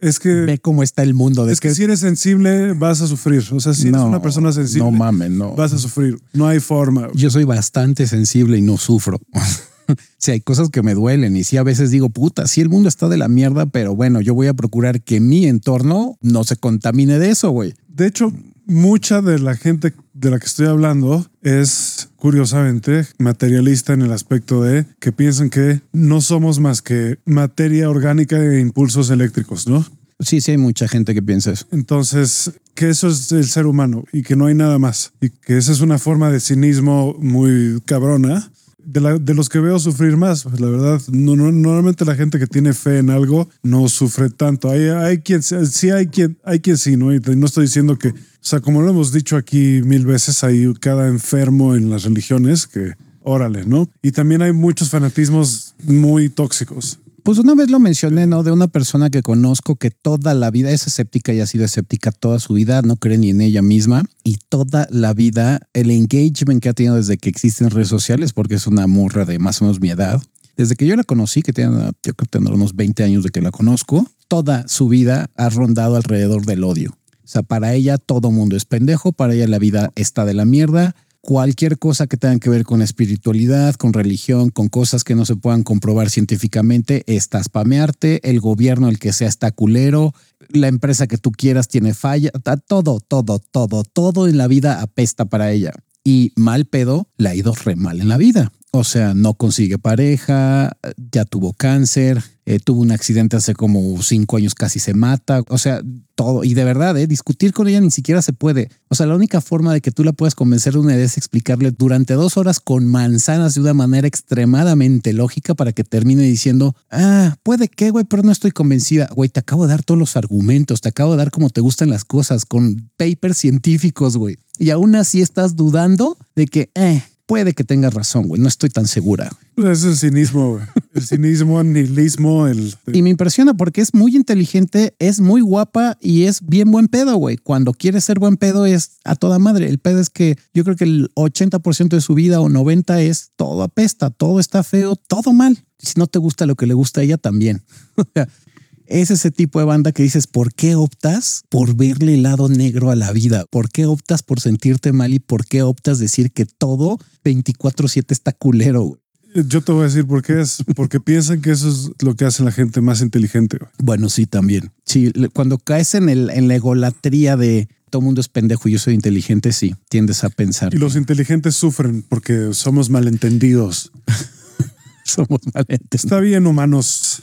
es 0.00 0.18
que... 0.18 0.30
Ve 0.30 0.58
cómo 0.58 0.82
está 0.82 1.02
el 1.02 1.12
mundo. 1.12 1.44
De 1.44 1.52
Es 1.52 1.60
que 1.60 1.74
si 1.74 1.84
eres 1.84 2.00
sensible, 2.00 2.72
vas 2.72 3.02
a 3.02 3.06
sufrir. 3.06 3.44
O 3.52 3.60
sea, 3.60 3.74
si 3.74 3.82
eres 3.88 3.92
No, 3.92 4.06
una 4.06 4.22
persona 4.22 4.50
sensible, 4.50 4.84
no 4.84 4.90
mames, 4.90 5.30
no. 5.30 5.54
vas 5.54 5.74
a 5.74 5.78
sufrir. 5.78 6.18
No 6.32 6.48
hay 6.48 6.58
forma. 6.58 7.08
Yo 7.14 7.30
soy 7.30 7.44
bastante 7.44 8.06
sensible 8.06 8.56
y 8.58 8.62
no 8.62 8.76
sufro. 8.78 9.20
Si 10.16 10.30
hay 10.30 10.40
cosas 10.40 10.70
que 10.70 10.82
me 10.82 10.94
duelen 10.94 11.36
y 11.36 11.44
sí 11.44 11.58
a 11.58 11.62
veces 11.62 11.90
digo, 11.90 12.08
puta, 12.08 12.46
sí 12.46 12.62
el 12.62 12.70
mundo 12.70 12.88
está 12.88 13.06
de 13.10 13.18
la 13.18 13.28
mierda, 13.28 13.66
pero 13.66 13.94
bueno, 13.94 14.22
yo 14.22 14.32
voy 14.32 14.46
a 14.46 14.54
procurar 14.54 15.02
que 15.02 15.20
mi 15.20 15.44
entorno 15.44 16.16
no 16.22 16.42
se 16.44 16.56
contamine 16.56 17.18
de 17.18 17.28
eso, 17.28 17.50
güey. 17.50 17.74
De 17.88 18.06
hecho, 18.06 18.32
mucha 18.66 19.20
de 19.20 19.38
la 19.38 19.56
gente 19.56 19.92
de 20.12 20.30
la 20.30 20.38
que 20.38 20.46
estoy 20.46 20.66
hablando 20.66 21.26
es, 21.42 22.10
curiosamente, 22.16 23.06
materialista 23.18 23.92
en 23.92 24.02
el 24.02 24.12
aspecto 24.12 24.62
de 24.62 24.86
que 25.00 25.12
piensan 25.12 25.50
que 25.50 25.80
no 25.92 26.20
somos 26.20 26.60
más 26.60 26.82
que 26.82 27.18
materia 27.24 27.90
orgánica 27.90 28.38
e 28.38 28.60
impulsos 28.60 29.10
eléctricos, 29.10 29.66
¿no? 29.66 29.84
Sí, 30.20 30.40
sí 30.40 30.52
hay 30.52 30.58
mucha 30.58 30.88
gente 30.88 31.12
que 31.12 31.22
piensa 31.22 31.52
eso. 31.52 31.66
Entonces, 31.72 32.52
que 32.74 32.88
eso 32.88 33.08
es 33.08 33.30
el 33.32 33.46
ser 33.46 33.66
humano 33.66 34.04
y 34.12 34.22
que 34.22 34.36
no 34.36 34.46
hay 34.46 34.54
nada 34.54 34.78
más. 34.78 35.12
Y 35.20 35.30
que 35.30 35.58
esa 35.58 35.72
es 35.72 35.80
una 35.80 35.98
forma 35.98 36.30
de 36.30 36.40
cinismo 36.40 37.14
muy 37.18 37.80
cabrona. 37.84 38.50
De, 38.86 39.00
la- 39.00 39.18
de 39.18 39.34
los 39.34 39.48
que 39.48 39.58
veo 39.60 39.78
sufrir 39.78 40.16
más, 40.16 40.42
pues, 40.44 40.60
la 40.60 40.68
verdad, 40.68 41.00
no, 41.10 41.36
no- 41.36 41.50
normalmente 41.52 42.04
la 42.04 42.14
gente 42.14 42.38
que 42.38 42.46
tiene 42.46 42.72
fe 42.74 42.98
en 42.98 43.10
algo 43.10 43.48
no 43.62 43.88
sufre 43.88 44.28
tanto. 44.30 44.70
Hay, 44.70 44.82
hay 44.88 45.18
quien, 45.18 45.42
sí 45.42 45.90
hay 45.90 46.06
quien, 46.08 46.36
hay 46.44 46.60
quien 46.60 46.76
sí, 46.76 46.96
¿no? 46.96 47.14
Y 47.14 47.20
no 47.20 47.46
estoy 47.46 47.64
diciendo 47.66 47.96
que, 47.98 48.08
o 48.08 48.14
sea, 48.40 48.60
como 48.60 48.82
lo 48.82 48.90
hemos 48.90 49.12
dicho 49.12 49.36
aquí 49.36 49.80
mil 49.84 50.04
veces, 50.06 50.44
hay 50.44 50.72
cada 50.80 51.08
enfermo 51.08 51.74
en 51.76 51.88
las 51.90 52.04
religiones 52.04 52.66
que, 52.66 52.92
órale, 53.22 53.64
¿no? 53.64 53.88
Y 54.02 54.12
también 54.12 54.42
hay 54.42 54.52
muchos 54.52 54.90
fanatismos 54.90 55.74
muy 55.84 56.28
tóxicos. 56.28 56.98
Pues 57.24 57.38
una 57.38 57.54
vez 57.54 57.70
lo 57.70 57.80
mencioné, 57.80 58.26
¿no? 58.26 58.42
De 58.42 58.52
una 58.52 58.68
persona 58.68 59.08
que 59.08 59.22
conozco 59.22 59.76
que 59.76 59.90
toda 59.90 60.34
la 60.34 60.50
vida 60.50 60.70
es 60.72 60.86
escéptica 60.86 61.32
y 61.32 61.40
ha 61.40 61.46
sido 61.46 61.64
escéptica 61.64 62.12
toda 62.12 62.38
su 62.38 62.52
vida, 62.52 62.82
no 62.82 62.96
cree 62.96 63.16
ni 63.16 63.30
en 63.30 63.40
ella 63.40 63.62
misma 63.62 64.04
y 64.24 64.36
toda 64.50 64.86
la 64.90 65.14
vida 65.14 65.66
el 65.72 65.90
engagement 65.90 66.62
que 66.62 66.68
ha 66.68 66.74
tenido 66.74 66.96
desde 66.96 67.16
que 67.16 67.30
existen 67.30 67.70
redes 67.70 67.88
sociales, 67.88 68.34
porque 68.34 68.56
es 68.56 68.66
una 68.66 68.86
morra 68.86 69.24
de 69.24 69.38
más 69.38 69.62
o 69.62 69.64
menos 69.64 69.80
mi 69.80 69.88
edad, 69.88 70.22
desde 70.58 70.76
que 70.76 70.86
yo 70.86 70.96
la 70.96 71.02
conocí, 71.02 71.40
que 71.40 71.54
tiene, 71.54 71.72
yo 71.74 71.92
creo 72.02 72.14
que 72.14 72.26
tendrá 72.26 72.52
unos 72.52 72.76
20 72.76 73.02
años 73.04 73.24
de 73.24 73.30
que 73.30 73.40
la 73.40 73.52
conozco, 73.52 74.06
toda 74.28 74.68
su 74.68 74.88
vida 74.88 75.30
ha 75.34 75.48
rondado 75.48 75.96
alrededor 75.96 76.44
del 76.44 76.62
odio. 76.62 76.90
O 77.24 77.26
sea, 77.26 77.42
para 77.42 77.72
ella 77.72 77.96
todo 77.96 78.30
mundo 78.30 78.54
es 78.54 78.66
pendejo, 78.66 79.12
para 79.12 79.32
ella 79.32 79.48
la 79.48 79.58
vida 79.58 79.92
está 79.94 80.26
de 80.26 80.34
la 80.34 80.44
mierda. 80.44 80.94
Cualquier 81.26 81.78
cosa 81.78 82.06
que 82.06 82.18
tenga 82.18 82.38
que 82.38 82.50
ver 82.50 82.64
con 82.64 82.82
espiritualidad, 82.82 83.76
con 83.76 83.94
religión, 83.94 84.50
con 84.50 84.68
cosas 84.68 85.04
que 85.04 85.14
no 85.14 85.24
se 85.24 85.36
puedan 85.36 85.62
comprobar 85.62 86.10
científicamente, 86.10 87.02
está 87.06 87.42
spamearte, 87.42 88.28
el 88.28 88.40
gobierno, 88.40 88.90
el 88.90 88.98
que 88.98 89.14
sea, 89.14 89.28
está 89.28 89.50
culero, 89.50 90.12
la 90.50 90.68
empresa 90.68 91.06
que 91.06 91.16
tú 91.16 91.32
quieras 91.32 91.68
tiene 91.68 91.94
falla, 91.94 92.30
todo, 92.66 93.00
todo, 93.00 93.38
todo, 93.38 93.84
todo 93.84 94.28
en 94.28 94.36
la 94.36 94.48
vida 94.48 94.82
apesta 94.82 95.24
para 95.24 95.50
ella. 95.50 95.72
Y 96.04 96.34
mal 96.36 96.66
pedo, 96.66 97.08
le 97.16 97.30
ha 97.30 97.34
ido 97.34 97.54
re 97.54 97.74
mal 97.74 98.02
en 98.02 98.10
la 98.10 98.18
vida. 98.18 98.52
O 98.76 98.82
sea, 98.82 99.14
no 99.14 99.34
consigue 99.34 99.78
pareja, 99.78 100.76
ya 101.12 101.24
tuvo 101.24 101.52
cáncer, 101.52 102.20
eh, 102.44 102.58
tuvo 102.58 102.80
un 102.80 102.90
accidente 102.90 103.36
hace 103.36 103.54
como 103.54 104.02
cinco 104.02 104.36
años, 104.36 104.56
casi 104.56 104.80
se 104.80 104.94
mata. 104.94 105.44
O 105.48 105.58
sea, 105.58 105.80
todo. 106.16 106.42
Y 106.42 106.54
de 106.54 106.64
verdad, 106.64 106.98
eh, 106.98 107.06
discutir 107.06 107.52
con 107.52 107.68
ella 107.68 107.80
ni 107.80 107.92
siquiera 107.92 108.20
se 108.20 108.32
puede. 108.32 108.70
O 108.88 108.96
sea, 108.96 109.06
la 109.06 109.14
única 109.14 109.40
forma 109.40 109.72
de 109.72 109.80
que 109.80 109.92
tú 109.92 110.02
la 110.02 110.12
puedas 110.12 110.34
convencer 110.34 110.72
de 110.72 110.80
una 110.80 110.94
idea 110.94 111.04
es 111.04 111.16
explicarle 111.16 111.70
durante 111.70 112.14
dos 112.14 112.36
horas 112.36 112.58
con 112.58 112.84
manzanas 112.84 113.54
de 113.54 113.60
una 113.60 113.74
manera 113.74 114.08
extremadamente 114.08 115.12
lógica 115.12 115.54
para 115.54 115.72
que 115.72 115.84
termine 115.84 116.24
diciendo, 116.24 116.74
ah, 116.90 117.36
puede 117.44 117.68
que, 117.68 117.90
güey, 117.90 118.04
pero 118.04 118.24
no 118.24 118.32
estoy 118.32 118.50
convencida. 118.50 119.08
Güey, 119.14 119.28
te 119.28 119.38
acabo 119.38 119.68
de 119.68 119.70
dar 119.70 119.84
todos 119.84 120.00
los 120.00 120.16
argumentos, 120.16 120.80
te 120.80 120.88
acabo 120.88 121.12
de 121.12 121.18
dar 121.18 121.30
cómo 121.30 121.48
te 121.48 121.60
gustan 121.60 121.90
las 121.90 122.04
cosas 122.04 122.44
con 122.44 122.90
papers 122.96 123.38
científicos, 123.38 124.16
güey. 124.16 124.36
Y 124.58 124.70
aún 124.70 124.96
así 124.96 125.20
estás 125.20 125.54
dudando 125.54 126.18
de 126.34 126.46
que, 126.46 126.70
eh, 126.74 127.04
puede 127.26 127.54
que 127.54 127.64
tengas 127.64 127.94
razón, 127.94 128.28
güey, 128.28 128.40
no 128.40 128.48
estoy 128.48 128.70
tan 128.70 128.86
segura. 128.86 129.30
Es 129.56 129.84
el 129.84 129.96
cinismo, 129.96 130.52
güey. 130.52 130.64
El 130.94 131.06
cinismo, 131.06 131.60
el 131.60 131.72
nihilismo, 131.72 132.46
el... 132.46 132.74
Y 132.92 133.02
me 133.02 133.10
impresiona 133.10 133.54
porque 133.54 133.80
es 133.80 133.94
muy 133.94 134.14
inteligente, 134.16 134.94
es 134.98 135.20
muy 135.20 135.40
guapa 135.40 135.96
y 136.00 136.24
es 136.24 136.44
bien 136.44 136.70
buen 136.70 136.88
pedo, 136.88 137.16
güey. 137.16 137.36
Cuando 137.36 137.72
quiere 137.72 138.00
ser 138.00 138.18
buen 138.18 138.36
pedo 138.36 138.66
es 138.66 138.98
a 139.04 139.16
toda 139.16 139.38
madre. 139.38 139.68
El 139.68 139.78
pedo 139.78 140.00
es 140.00 140.10
que 140.10 140.36
yo 140.52 140.64
creo 140.64 140.76
que 140.76 140.84
el 140.84 141.10
80% 141.14 141.88
de 141.88 142.00
su 142.00 142.14
vida 142.14 142.40
o 142.40 142.48
90% 142.48 142.98
es 142.98 143.30
todo 143.36 143.62
apesta, 143.62 144.10
todo 144.10 144.40
está 144.40 144.62
feo, 144.62 144.96
todo 144.96 145.32
mal. 145.32 145.64
Si 145.78 145.94
no 145.96 146.06
te 146.06 146.18
gusta 146.18 146.46
lo 146.46 146.56
que 146.56 146.66
le 146.66 146.74
gusta 146.74 147.00
a 147.00 147.04
ella 147.04 147.18
también. 147.18 147.62
Es 148.86 149.10
ese 149.10 149.30
tipo 149.30 149.58
de 149.58 149.64
banda 149.64 149.92
que 149.92 150.02
dices, 150.02 150.26
¿por 150.26 150.52
qué 150.52 150.74
optas 150.74 151.44
por 151.48 151.74
verle 151.74 152.14
el 152.14 152.22
lado 152.22 152.48
negro 152.48 152.90
a 152.90 152.96
la 152.96 153.12
vida? 153.12 153.46
¿Por 153.50 153.70
qué 153.70 153.86
optas 153.86 154.22
por 154.22 154.40
sentirte 154.40 154.92
mal 154.92 155.14
y 155.14 155.18
por 155.18 155.46
qué 155.46 155.62
optas 155.62 155.98
decir 155.98 156.32
que 156.32 156.44
todo 156.44 156.98
24/7 157.24 158.12
está 158.12 158.32
culero? 158.32 158.82
güey? 158.82 159.00
Yo 159.34 159.62
te 159.62 159.72
voy 159.72 159.82
a 159.82 159.84
decir 159.86 160.06
por 160.06 160.22
qué 160.22 160.40
es. 160.40 160.62
Porque 160.76 161.00
piensan 161.00 161.40
que 161.40 161.50
eso 161.50 161.68
es 161.68 161.90
lo 162.00 162.14
que 162.14 162.24
hace 162.24 162.44
la 162.44 162.52
gente 162.52 162.80
más 162.80 163.00
inteligente. 163.00 163.58
güey. 163.58 163.70
Bueno, 163.78 164.08
sí, 164.08 164.26
también. 164.26 164.70
Sí, 164.84 165.12
cuando 165.32 165.58
caes 165.58 165.94
en, 165.94 166.08
el, 166.08 166.30
en 166.30 166.46
la 166.46 166.54
egolatría 166.54 167.36
de 167.36 167.68
todo 167.90 168.02
mundo 168.02 168.20
es 168.20 168.28
pendejo 168.28 168.68
y 168.68 168.72
yo 168.72 168.78
soy 168.78 168.94
inteligente, 168.94 169.52
sí, 169.52 169.76
tiendes 169.88 170.24
a 170.24 170.28
pensar 170.28 170.74
Y 170.74 170.78
los 170.78 170.96
inteligentes 170.96 171.54
sufren 171.54 172.02
porque 172.02 172.48
somos 172.52 172.90
malentendidos. 172.90 173.92
somos 175.04 175.40
malentendidos. 175.52 176.04
Está 176.04 176.20
bien, 176.20 176.46
humanos. 176.46 177.22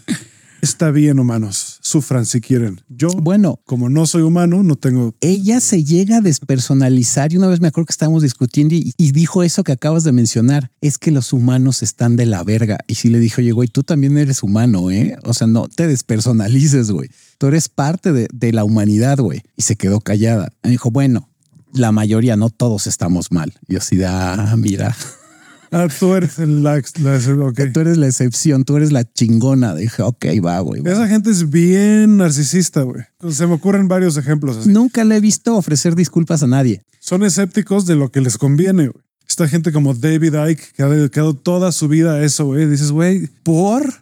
Está 0.61 0.91
bien, 0.91 1.19
humanos. 1.19 1.79
Sufran 1.81 2.25
si 2.25 2.39
quieren. 2.39 2.81
Yo, 2.87 3.09
Bueno, 3.09 3.59
como 3.65 3.89
no 3.89 4.05
soy 4.05 4.21
humano, 4.21 4.61
no 4.61 4.75
tengo. 4.75 5.15
ella 5.19 5.59
se 5.59 5.83
llega 5.83 6.17
a 6.17 6.21
despersonalizar 6.21 7.33
y 7.33 7.37
una 7.37 7.47
vez 7.47 7.59
me 7.61 7.67
acuerdo 7.67 7.87
que 7.87 7.93
estábamos 7.93 8.21
discutiendo 8.21 8.75
y, 8.75 8.93
y 8.95 9.11
dijo 9.11 9.41
eso 9.43 9.63
que 9.63 9.71
acabas 9.71 10.03
de 10.03 10.11
mencionar, 10.11 10.71
es 10.81 10.97
que 10.97 11.11
los 11.11 11.33
humanos 11.33 11.81
están 11.81 12.15
de 12.15 12.27
la 12.27 12.43
verga. 12.43 12.77
Y 12.87 12.95
sí 12.95 13.09
le 13.09 13.19
dijo, 13.19 13.41
oye, 13.41 13.51
güey, 13.51 13.67
tú 13.69 13.83
también 13.83 14.17
eres 14.17 14.43
humano, 14.43 14.91
¿eh? 14.91 15.17
O 15.23 15.33
sea, 15.33 15.47
no 15.47 15.67
te 15.67 15.87
despersonalices, 15.87 16.91
güey. 16.91 17.09
Tú 17.39 17.47
eres 17.47 17.67
parte 17.67 18.13
de, 18.13 18.27
de 18.31 18.53
la 18.53 18.63
humanidad, 18.63 19.17
güey. 19.17 19.41
Y 19.57 19.63
se 19.63 19.75
quedó 19.75 19.99
callada. 19.99 20.53
Me 20.63 20.69
dijo, 20.69 20.91
bueno, 20.91 21.27
la 21.73 21.91
mayoría, 21.91 22.35
no 22.35 22.49
todos 22.49 22.85
estamos 22.85 23.31
mal. 23.31 23.53
Y 23.67 23.73
yo 23.73 23.79
así 23.79 23.95
de, 23.95 24.05
ah, 24.05 24.53
mira, 24.57 24.95
Ah, 25.73 25.87
tú 25.87 26.13
eres 26.13 26.37
el 26.37 26.63
la, 26.63 26.81
tú 26.81 27.79
eres 27.79 27.97
la 27.97 28.07
excepción, 28.07 28.65
tú 28.65 28.75
eres 28.75 28.91
la 28.91 29.05
chingona. 29.05 29.73
Dije, 29.73 30.01
ok, 30.01 30.25
va, 30.43 30.59
güey. 30.59 30.81
va". 30.81 30.91
Esa 30.91 31.07
gente 31.07 31.31
es 31.31 31.49
bien 31.49 32.17
narcisista, 32.17 32.81
güey. 32.81 33.03
Se 33.29 33.47
me 33.47 33.53
ocurren 33.53 33.87
varios 33.87 34.17
ejemplos 34.17 34.57
así. 34.57 34.69
Nunca 34.69 35.05
le 35.05 35.15
he 35.15 35.21
visto 35.21 35.55
ofrecer 35.55 35.95
disculpas 35.95 36.43
a 36.43 36.47
nadie. 36.47 36.83
Son 36.99 37.23
escépticos 37.23 37.85
de 37.85 37.95
lo 37.95 38.11
que 38.11 38.19
les 38.19 38.37
conviene, 38.37 38.89
güey. 38.89 39.03
Esta 39.25 39.47
gente 39.47 39.71
como 39.71 39.93
David 39.93 40.35
Icke, 40.49 40.73
que 40.75 40.83
ha 40.83 40.89
dedicado 40.89 41.33
toda 41.33 41.71
su 41.71 41.87
vida 41.87 42.15
a 42.15 42.23
eso, 42.23 42.47
güey. 42.47 42.67
Dices, 42.67 42.91
güey, 42.91 43.27
¿por? 43.43 43.87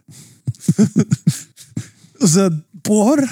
o 2.20 2.26
sea, 2.26 2.50
¿por? 2.82 3.24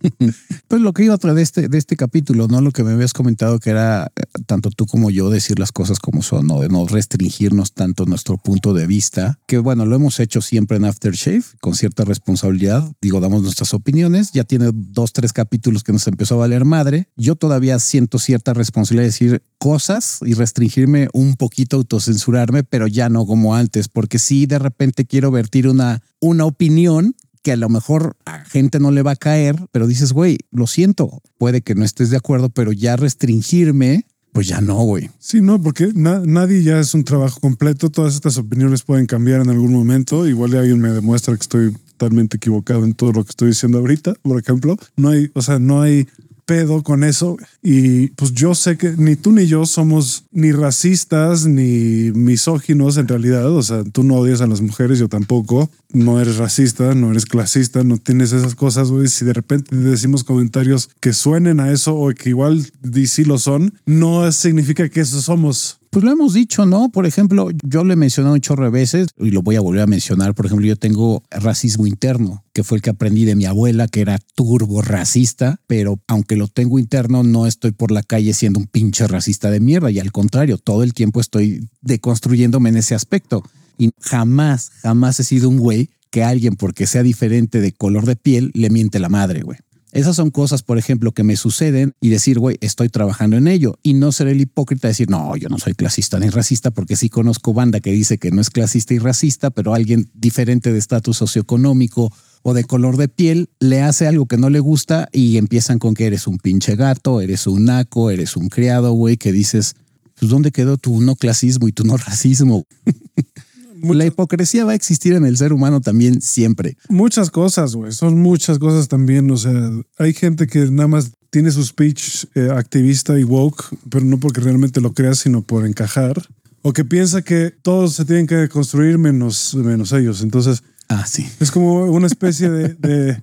Pues 0.68 0.82
lo 0.82 0.92
que 0.92 1.04
iba 1.04 1.14
a 1.14 1.18
traer 1.18 1.36
de 1.36 1.42
este, 1.42 1.68
de 1.68 1.78
este 1.78 1.96
capítulo, 1.96 2.46
¿no? 2.46 2.60
Lo 2.60 2.70
que 2.70 2.84
me 2.84 2.92
habías 2.92 3.12
comentado 3.12 3.58
que 3.58 3.70
era 3.70 4.12
eh, 4.14 4.22
tanto 4.46 4.70
tú 4.70 4.86
como 4.86 5.10
yo 5.10 5.28
decir 5.28 5.58
las 5.58 5.72
cosas 5.72 5.98
como 5.98 6.22
son, 6.22 6.46
¿no? 6.46 6.60
De 6.60 6.68
no 6.68 6.86
restringirnos 6.86 7.72
tanto 7.72 8.06
nuestro 8.06 8.38
punto 8.38 8.72
de 8.72 8.86
vista, 8.86 9.38
que 9.46 9.58
bueno, 9.58 9.84
lo 9.84 9.96
hemos 9.96 10.20
hecho 10.20 10.40
siempre 10.40 10.76
en 10.76 10.84
Aftershave 10.84 11.42
con 11.60 11.74
cierta 11.74 12.04
responsabilidad. 12.04 12.84
Digo, 13.00 13.20
damos 13.20 13.42
nuestras 13.42 13.74
opiniones. 13.74 14.30
Ya 14.32 14.44
tiene 14.44 14.70
dos, 14.72 15.12
tres 15.12 15.32
capítulos 15.32 15.82
que 15.82 15.92
nos 15.92 16.06
empezó 16.06 16.36
a 16.36 16.38
valer 16.38 16.64
madre. 16.64 17.08
Yo 17.16 17.34
todavía 17.34 17.78
siento 17.80 18.18
cierta 18.18 18.54
responsabilidad 18.54 19.02
de 19.02 19.08
decir 19.08 19.42
cosas 19.58 20.20
y 20.24 20.34
restringirme 20.34 21.08
un 21.12 21.34
poquito, 21.34 21.76
autocensurarme, 21.76 22.62
pero 22.62 22.86
ya 22.86 23.08
no 23.08 23.26
como 23.26 23.54
antes, 23.56 23.88
porque 23.88 24.18
si 24.18 24.46
de 24.46 24.58
repente 24.58 25.04
quiero 25.04 25.30
vertir 25.30 25.68
una, 25.68 26.02
una 26.20 26.44
opinión 26.44 27.14
que 27.42 27.52
a 27.52 27.56
lo 27.56 27.68
mejor 27.68 28.16
a 28.26 28.44
gente 28.44 28.78
no 28.80 28.90
le 28.90 29.02
va 29.02 29.12
a 29.12 29.16
caer, 29.16 29.56
pero 29.72 29.86
dices, 29.86 30.12
güey, 30.12 30.38
lo 30.50 30.66
siento, 30.66 31.22
puede 31.38 31.62
que 31.62 31.74
no 31.74 31.84
estés 31.84 32.10
de 32.10 32.16
acuerdo, 32.16 32.50
pero 32.50 32.72
ya 32.72 32.96
restringirme, 32.96 34.06
pues 34.32 34.46
ya 34.46 34.60
no, 34.60 34.76
güey. 34.82 35.10
Sí, 35.18 35.40
no, 35.40 35.60
porque 35.60 35.90
na- 35.94 36.22
nadie 36.24 36.62
ya 36.62 36.78
es 36.78 36.94
un 36.94 37.04
trabajo 37.04 37.40
completo. 37.40 37.90
Todas 37.90 38.14
estas 38.14 38.36
opiniones 38.38 38.82
pueden 38.82 39.06
cambiar 39.06 39.40
en 39.40 39.50
algún 39.50 39.72
momento. 39.72 40.28
Igual 40.28 40.54
alguien 40.56 40.80
me 40.80 40.90
demuestra 40.90 41.34
que 41.34 41.40
estoy 41.42 41.72
totalmente 41.96 42.36
equivocado 42.36 42.84
en 42.84 42.94
todo 42.94 43.12
lo 43.12 43.24
que 43.24 43.30
estoy 43.30 43.48
diciendo 43.48 43.78
ahorita, 43.78 44.14
por 44.22 44.38
ejemplo. 44.40 44.76
No 44.96 45.08
hay, 45.08 45.30
o 45.34 45.42
sea, 45.42 45.58
no 45.58 45.82
hay 45.82 46.06
pedo 46.44 46.82
con 46.82 47.04
eso. 47.04 47.36
Y 47.62 48.08
pues 48.08 48.32
yo 48.32 48.54
sé 48.54 48.76
que 48.76 48.94
ni 48.96 49.16
tú 49.16 49.32
ni 49.32 49.46
yo 49.46 49.66
somos 49.66 50.24
ni 50.32 50.52
racistas 50.52 51.46
ni 51.46 52.10
misóginos 52.12 52.96
en 52.96 53.08
realidad. 53.08 53.50
O 53.50 53.62
sea, 53.62 53.84
tú 53.84 54.02
no 54.02 54.16
odias 54.16 54.40
a 54.40 54.46
las 54.46 54.60
mujeres, 54.60 54.98
yo 54.98 55.08
tampoco. 55.08 55.70
No 55.92 56.20
eres 56.20 56.36
racista, 56.36 56.94
no 56.94 57.10
eres 57.10 57.26
clasista, 57.26 57.82
no 57.82 57.98
tienes 57.98 58.32
esas 58.32 58.54
cosas, 58.54 58.90
güey. 58.90 59.08
Si 59.08 59.24
de 59.24 59.32
repente 59.32 59.74
decimos 59.74 60.24
comentarios 60.24 60.90
que 61.00 61.12
suenen 61.12 61.60
a 61.60 61.72
eso 61.72 61.96
o 61.96 62.10
que 62.10 62.30
igual 62.30 62.70
sí 63.06 63.24
lo 63.24 63.38
son, 63.38 63.74
no 63.86 64.30
significa 64.32 64.88
que 64.88 65.00
eso 65.00 65.20
somos. 65.20 65.79
Pues 65.90 66.04
lo 66.04 66.12
hemos 66.12 66.34
dicho, 66.34 66.66
¿no? 66.66 66.90
Por 66.92 67.04
ejemplo, 67.04 67.48
yo 67.64 67.82
lo 67.82 67.92
he 67.92 67.96
mencionado 67.96 68.34
un 68.36 68.40
chorro 68.40 68.70
veces 68.70 69.08
y 69.18 69.32
lo 69.32 69.42
voy 69.42 69.56
a 69.56 69.60
volver 69.60 69.82
a 69.82 69.86
mencionar. 69.88 70.36
Por 70.36 70.46
ejemplo, 70.46 70.64
yo 70.64 70.76
tengo 70.76 71.24
racismo 71.32 71.84
interno, 71.84 72.44
que 72.52 72.62
fue 72.62 72.78
el 72.78 72.82
que 72.82 72.90
aprendí 72.90 73.24
de 73.24 73.34
mi 73.34 73.44
abuela, 73.44 73.88
que 73.88 74.00
era 74.00 74.20
turbo 74.36 74.82
racista, 74.82 75.58
pero 75.66 75.98
aunque 76.06 76.36
lo 76.36 76.46
tengo 76.46 76.78
interno, 76.78 77.24
no 77.24 77.44
estoy 77.48 77.72
por 77.72 77.90
la 77.90 78.04
calle 78.04 78.34
siendo 78.34 78.60
un 78.60 78.66
pinche 78.68 79.08
racista 79.08 79.50
de 79.50 79.58
mierda 79.58 79.90
y 79.90 79.98
al 79.98 80.12
contrario, 80.12 80.58
todo 80.58 80.84
el 80.84 80.94
tiempo 80.94 81.20
estoy 81.20 81.68
deconstruyéndome 81.80 82.68
en 82.68 82.76
ese 82.76 82.94
aspecto. 82.94 83.42
Y 83.76 83.90
jamás, 84.00 84.70
jamás 84.82 85.18
he 85.18 85.24
sido 85.24 85.48
un 85.48 85.58
güey 85.58 85.90
que 86.10 86.22
alguien, 86.22 86.54
porque 86.54 86.86
sea 86.86 87.02
diferente 87.02 87.60
de 87.60 87.72
color 87.72 88.06
de 88.06 88.14
piel, 88.14 88.52
le 88.54 88.70
miente 88.70 89.00
la 89.00 89.08
madre, 89.08 89.42
güey. 89.42 89.58
Esas 89.92 90.14
son 90.14 90.30
cosas, 90.30 90.62
por 90.62 90.78
ejemplo, 90.78 91.12
que 91.12 91.24
me 91.24 91.36
suceden 91.36 91.94
y 92.00 92.10
decir, 92.10 92.38
güey, 92.38 92.56
estoy 92.60 92.88
trabajando 92.88 93.36
en 93.36 93.48
ello 93.48 93.78
y 93.82 93.94
no 93.94 94.12
ser 94.12 94.28
el 94.28 94.40
hipócrita 94.40 94.86
de 94.86 94.92
decir, 94.92 95.10
no, 95.10 95.36
yo 95.36 95.48
no 95.48 95.58
soy 95.58 95.74
clasista 95.74 96.18
ni 96.20 96.28
racista, 96.28 96.70
porque 96.70 96.94
sí 96.94 97.08
conozco 97.08 97.52
banda 97.52 97.80
que 97.80 97.90
dice 97.90 98.18
que 98.18 98.30
no 98.30 98.40
es 98.40 98.50
clasista 98.50 98.94
y 98.94 98.98
racista, 98.98 99.50
pero 99.50 99.74
alguien 99.74 100.08
diferente 100.14 100.72
de 100.72 100.78
estatus 100.78 101.16
socioeconómico 101.16 102.12
o 102.42 102.54
de 102.54 102.64
color 102.64 102.96
de 102.96 103.08
piel 103.08 103.50
le 103.58 103.82
hace 103.82 104.06
algo 104.06 104.26
que 104.26 104.38
no 104.38 104.48
le 104.48 104.60
gusta 104.60 105.08
y 105.12 105.36
empiezan 105.36 105.78
con 105.78 105.94
que 105.94 106.06
eres 106.06 106.26
un 106.26 106.38
pinche 106.38 106.76
gato, 106.76 107.20
eres 107.20 107.46
un 107.46 107.64
naco, 107.64 108.10
eres 108.10 108.36
un 108.36 108.48
criado, 108.48 108.92
güey, 108.92 109.16
que 109.16 109.32
dices, 109.32 109.74
pues 110.18 110.30
¿dónde 110.30 110.52
quedó 110.52 110.76
tu 110.76 111.00
no 111.00 111.16
clasismo 111.16 111.66
y 111.66 111.72
tu 111.72 111.84
no 111.84 111.96
racismo? 111.96 112.64
La 113.82 114.06
hipocresía 114.06 114.64
va 114.64 114.72
a 114.72 114.74
existir 114.74 115.12
en 115.14 115.24
el 115.24 115.36
ser 115.36 115.52
humano 115.52 115.80
también 115.80 116.20
siempre. 116.20 116.76
Muchas 116.88 117.30
cosas, 117.30 117.74
güey. 117.74 117.92
Son 117.92 118.18
muchas 118.18 118.58
cosas 118.58 118.88
también. 118.88 119.30
O 119.30 119.36
sea, 119.36 119.70
hay 119.98 120.12
gente 120.14 120.46
que 120.46 120.60
nada 120.70 120.88
más 120.88 121.12
tiene 121.30 121.50
su 121.50 121.64
speech 121.64 122.26
eh, 122.34 122.48
activista 122.52 123.18
y 123.18 123.24
woke, 123.24 123.64
pero 123.88 124.04
no 124.04 124.18
porque 124.18 124.40
realmente 124.40 124.80
lo 124.80 124.92
crea, 124.92 125.14
sino 125.14 125.42
por 125.42 125.66
encajar. 125.66 126.20
O 126.62 126.72
que 126.72 126.84
piensa 126.84 127.22
que 127.22 127.54
todos 127.62 127.94
se 127.94 128.04
tienen 128.04 128.26
que 128.26 128.48
construir 128.48 128.98
menos, 128.98 129.54
menos 129.54 129.92
ellos. 129.92 130.22
Entonces, 130.22 130.62
Ah, 130.88 131.06
sí. 131.06 131.26
es 131.38 131.50
como 131.52 131.84
una 131.84 132.08
especie 132.08 132.50
de, 132.50 132.74
de 132.74 133.22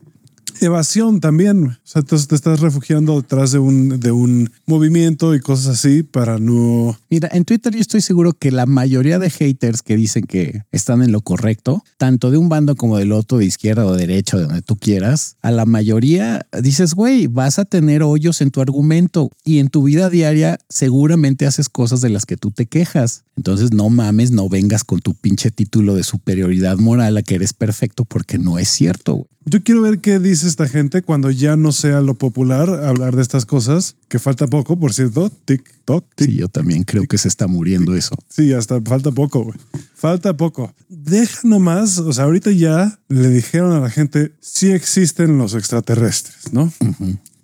evasión 0.61 1.19
también. 1.19 1.67
O 1.67 1.77
sea, 1.83 2.01
entonces 2.01 2.27
te 2.27 2.35
estás 2.35 2.59
refugiando 2.59 3.21
detrás 3.21 3.51
de 3.51 3.59
un, 3.59 3.99
de 3.99 4.11
un 4.11 4.49
movimiento 4.65 5.35
y 5.35 5.39
cosas 5.39 5.67
así 5.77 6.03
para 6.03 6.39
no... 6.39 6.97
Mira, 7.09 7.29
en 7.31 7.45
Twitter 7.45 7.73
yo 7.73 7.79
estoy 7.79 8.01
seguro 8.01 8.33
que 8.33 8.51
la 8.51 8.65
mayoría 8.65 9.19
de 9.19 9.29
haters 9.29 9.81
que 9.81 9.95
dicen 9.95 10.25
que 10.25 10.63
están 10.71 11.01
en 11.01 11.11
lo 11.11 11.21
correcto, 11.21 11.83
tanto 11.97 12.31
de 12.31 12.37
un 12.37 12.49
bando 12.49 12.75
como 12.75 12.97
del 12.97 13.11
otro, 13.11 13.37
de 13.37 13.45
izquierda 13.45 13.85
o 13.85 13.95
derecha, 13.95 14.37
de 14.37 14.43
donde 14.43 14.61
tú 14.61 14.75
quieras, 14.75 15.37
a 15.41 15.51
la 15.51 15.65
mayoría 15.65 16.45
dices, 16.61 16.93
güey, 16.93 17.27
vas 17.27 17.59
a 17.59 17.65
tener 17.65 18.03
hoyos 18.03 18.41
en 18.41 18.51
tu 18.51 18.61
argumento 18.61 19.31
y 19.43 19.59
en 19.59 19.69
tu 19.69 19.83
vida 19.83 20.09
diaria 20.09 20.59
seguramente 20.69 21.45
haces 21.45 21.69
cosas 21.69 22.01
de 22.01 22.09
las 22.09 22.25
que 22.25 22.37
tú 22.37 22.51
te 22.51 22.65
quejas. 22.65 23.23
Entonces 23.35 23.71
no 23.71 23.89
mames, 23.89 24.31
no 24.31 24.49
vengas 24.49 24.83
con 24.83 24.99
tu 24.99 25.13
pinche 25.13 25.51
título 25.51 25.95
de 25.95 26.03
superioridad 26.03 26.77
moral 26.77 27.17
a 27.17 27.21
que 27.21 27.35
eres 27.35 27.53
perfecto 27.53 28.05
porque 28.05 28.37
no 28.37 28.59
es 28.59 28.69
cierto. 28.69 29.15
güey. 29.15 29.27
Yo 29.49 29.63
quiero 29.63 29.81
ver 29.81 29.99
qué 29.99 30.19
esta 30.47 30.67
gente 30.67 31.01
cuando 31.01 31.31
ya 31.31 31.55
no 31.55 31.71
sea 31.71 32.01
lo 32.01 32.15
popular 32.15 32.69
hablar 32.85 33.15
de 33.15 33.21
estas 33.21 33.45
cosas, 33.45 33.95
que 34.07 34.19
falta 34.19 34.47
poco, 34.47 34.79
por 34.79 34.93
cierto. 34.93 35.29
TikTok, 35.45 36.05
tic, 36.15 36.29
Sí, 36.29 36.35
yo 36.37 36.47
también 36.47 36.83
creo 36.83 37.03
que 37.03 37.17
se 37.17 37.27
está 37.27 37.47
muriendo 37.47 37.95
eso. 37.95 38.15
Sí, 38.29 38.53
hasta 38.53 38.81
falta 38.81 39.11
poco, 39.11 39.43
güey. 39.43 39.57
Falta 39.95 40.35
poco. 40.35 40.73
Deja 40.89 41.39
nomás, 41.43 41.97
o 41.99 42.13
sea, 42.13 42.25
ahorita 42.25 42.51
ya 42.51 42.99
le 43.09 43.29
dijeron 43.29 43.71
a 43.73 43.79
la 43.79 43.89
gente, 43.89 44.33
sí 44.39 44.71
existen 44.71 45.37
los 45.37 45.53
extraterrestres, 45.53 46.53
¿no? 46.53 46.71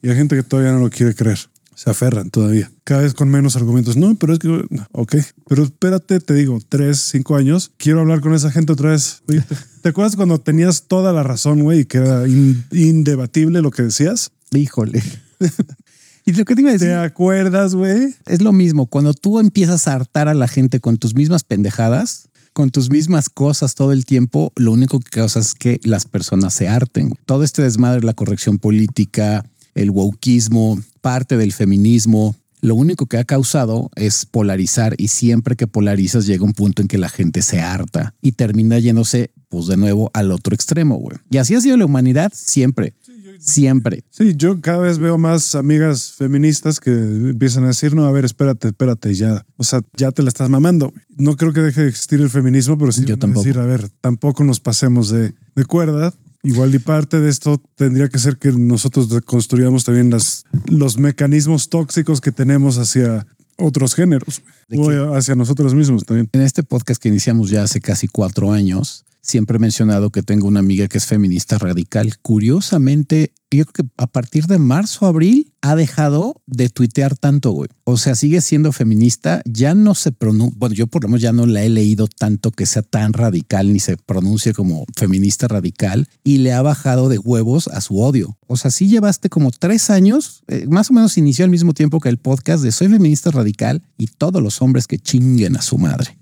Y 0.01 0.09
hay 0.09 0.15
gente 0.15 0.35
que 0.35 0.43
todavía 0.43 0.71
no 0.73 0.79
lo 0.79 0.89
quiere 0.89 1.15
creer. 1.15 1.39
Se 1.75 1.89
aferran 1.89 2.29
todavía. 2.29 2.71
Cada 2.83 3.01
vez 3.01 3.13
con 3.13 3.29
menos 3.29 3.55
argumentos. 3.55 3.97
No, 3.97 4.15
pero 4.15 4.33
es 4.33 4.39
que, 4.39 4.47
no, 4.47 4.87
ok. 4.91 5.15
Pero 5.47 5.63
espérate, 5.63 6.19
te 6.19 6.33
digo, 6.33 6.59
tres, 6.69 6.99
cinco 6.99 7.35
años. 7.35 7.71
Quiero 7.77 8.01
hablar 8.01 8.21
con 8.21 8.33
esa 8.33 8.51
gente 8.51 8.73
otra 8.73 8.91
vez. 8.91 9.21
Oye, 9.27 9.41
¿te, 9.41 9.55
te 9.81 9.89
acuerdas 9.89 10.15
cuando 10.15 10.39
tenías 10.39 10.83
toda 10.87 11.13
la 11.13 11.23
razón, 11.23 11.61
güey, 11.63 11.81
y 11.81 11.85
que 11.85 11.97
era 11.99 12.27
in- 12.27 12.63
indebatible 12.71 13.61
lo 13.61 13.71
que 13.71 13.83
decías? 13.83 14.31
Híjole. 14.51 15.01
y 16.25 16.31
lo 16.33 16.45
que 16.45 16.55
te 16.55 16.61
iba 16.61 16.69
a 16.69 16.73
decir 16.73 16.87
¿Te 16.89 16.95
acuerdas, 16.95 17.75
güey? 17.75 18.15
es 18.25 18.41
lo 18.41 18.53
mismo. 18.53 18.85
Cuando 18.87 19.13
tú 19.13 19.39
empiezas 19.39 19.87
a 19.87 19.93
hartar 19.93 20.27
a 20.27 20.33
la 20.33 20.47
gente 20.47 20.79
con 20.79 20.97
tus 20.97 21.15
mismas 21.15 21.43
pendejadas, 21.43 22.29
con 22.53 22.69
tus 22.69 22.91
mismas 22.91 23.29
cosas 23.29 23.73
todo 23.73 23.91
el 23.93 24.05
tiempo, 24.05 24.53
lo 24.55 24.71
único 24.71 24.99
que 24.99 25.09
causa 25.09 25.39
es 25.39 25.55
que 25.55 25.79
las 25.83 26.05
personas 26.05 26.53
se 26.53 26.67
harten. 26.69 27.13
Todo 27.25 27.43
este 27.43 27.63
desmadre, 27.63 28.03
la 28.05 28.13
corrección 28.13 28.59
política, 28.59 29.43
el 29.75 29.89
wokeismo, 29.91 30.79
parte 31.01 31.37
del 31.37 31.53
feminismo, 31.53 32.35
lo 32.63 32.75
único 32.75 33.07
que 33.07 33.17
ha 33.17 33.25
causado 33.25 33.91
es 33.95 34.25
polarizar 34.25 34.95
y 34.97 35.09
siempre 35.09 35.57
que 35.57 35.67
polarizas 35.67 36.25
llega 36.25 36.45
un 36.45 36.53
punto 36.53 36.81
en 36.81 36.87
que 36.87 36.97
la 36.97 37.09
gente 37.09 37.41
se 37.41 37.59
harta 37.59 38.15
y 38.21 38.31
termina 38.31 38.79
yéndose 38.79 39.31
pues 39.49 39.67
de 39.67 39.75
nuevo 39.75 40.09
al 40.13 40.31
otro 40.31 40.55
extremo, 40.55 40.95
güey. 40.95 41.17
Y 41.29 41.37
así 41.37 41.55
ha 41.55 41.61
sido 41.61 41.75
la 41.75 41.83
humanidad 41.85 42.31
siempre, 42.33 42.93
siempre. 43.37 44.05
Sí, 44.09 44.33
yo 44.37 44.61
cada 44.61 44.77
vez 44.77 44.97
veo 44.97 45.17
más 45.17 45.55
amigas 45.55 46.13
feministas 46.17 46.79
que 46.79 46.91
empiezan 46.91 47.65
a 47.65 47.67
decir, 47.67 47.93
no, 47.95 48.05
a 48.05 48.11
ver, 48.13 48.23
espérate, 48.23 48.69
espérate, 48.69 49.13
ya. 49.13 49.45
O 49.57 49.65
sea, 49.65 49.81
ya 49.97 50.11
te 50.11 50.23
la 50.23 50.29
estás 50.29 50.49
mamando. 50.49 50.93
No 51.17 51.35
creo 51.35 51.51
que 51.51 51.59
deje 51.59 51.81
de 51.81 51.89
existir 51.89 52.21
el 52.21 52.29
feminismo, 52.29 52.77
pero 52.77 52.93
sí 52.93 53.03
Yo 53.03 53.19
tampoco. 53.19 53.43
decir, 53.43 53.59
a 53.59 53.65
ver, 53.65 53.89
tampoco 53.99 54.45
nos 54.45 54.61
pasemos 54.61 55.09
de, 55.09 55.33
de 55.55 55.65
cuerda. 55.65 56.13
Igual 56.43 56.75
y 56.75 56.79
parte 56.79 57.21
de 57.21 57.29
esto 57.29 57.61
tendría 57.75 58.09
que 58.09 58.19
ser 58.19 58.37
que 58.37 58.51
nosotros 58.51 59.07
construyamos 59.25 59.85
también 59.85 60.09
las, 60.09 60.43
los 60.65 60.97
mecanismos 60.97 61.69
tóxicos 61.69 62.19
que 62.19 62.33
tenemos 62.33 62.77
hacia 62.77 63.25
otros 63.57 63.95
géneros 63.95 64.41
¿De 64.67 64.77
o 64.77 65.15
hacia 65.15 65.35
nosotros 65.35 65.73
mismos 65.73 66.03
también. 66.03 66.27
En 66.33 66.41
este 66.41 66.63
podcast 66.63 67.01
que 67.01 67.07
iniciamos 67.07 67.49
ya 67.49 67.63
hace 67.63 67.79
casi 67.79 68.09
cuatro 68.09 68.51
años, 68.51 69.05
siempre 69.23 69.55
he 69.55 69.59
mencionado 69.59 70.11
que 70.11 70.21
tengo 70.21 70.47
una 70.47 70.59
amiga 70.59 70.87
que 70.87 70.97
es 70.97 71.05
feminista 71.05 71.57
radical. 71.57 72.17
Curiosamente, 72.21 73.33
yo 73.49 73.65
creo 73.65 73.85
que 73.85 73.93
a 73.97 74.07
partir 74.07 74.47
de 74.47 74.59
marzo, 74.59 75.05
abril, 75.05 75.53
ha 75.61 75.75
dejado 75.75 76.41
de 76.45 76.69
tuitear 76.69 77.15
tanto, 77.17 77.51
güey. 77.51 77.69
O 77.85 77.97
sea, 77.97 78.15
sigue 78.15 78.41
siendo 78.41 78.73
feminista, 78.73 79.41
ya 79.45 79.75
no 79.75 79.95
se 79.95 80.11
pronuncia, 80.11 80.55
bueno, 80.59 80.75
yo 80.75 80.87
por 80.87 81.03
lo 81.03 81.09
menos 81.09 81.21
ya 81.21 81.31
no 81.31 81.45
la 81.45 81.63
he 81.63 81.69
leído 81.69 82.07
tanto 82.07 82.51
que 82.51 82.65
sea 82.65 82.81
tan 82.81 83.13
radical 83.13 83.71
ni 83.71 83.79
se 83.79 83.95
pronuncie 83.95 84.53
como 84.53 84.85
feminista 84.95 85.47
radical 85.47 86.09
y 86.23 86.39
le 86.39 86.51
ha 86.51 86.61
bajado 86.61 87.07
de 87.07 87.17
huevos 87.17 87.69
a 87.69 87.79
su 87.79 87.99
odio. 87.99 88.37
O 88.47 88.57
sea, 88.57 88.71
sí 88.71 88.87
llevaste 88.87 89.29
como 89.29 89.51
tres 89.51 89.89
años, 89.89 90.43
eh, 90.47 90.65
más 90.69 90.91
o 90.91 90.93
menos 90.93 91.17
inició 91.17 91.45
al 91.45 91.51
mismo 91.51 91.73
tiempo 91.73 92.01
que 92.01 92.09
el 92.09 92.17
podcast 92.17 92.61
de 92.61 92.73
Soy 92.73 92.89
feminista 92.89 93.31
radical 93.31 93.83
y 93.97 94.07
todos 94.07 94.43
los 94.43 94.61
hombres 94.61 94.85
que 94.85 94.99
chinguen 94.99 95.55
a 95.55 95.61
su 95.61 95.77
madre. 95.77 96.17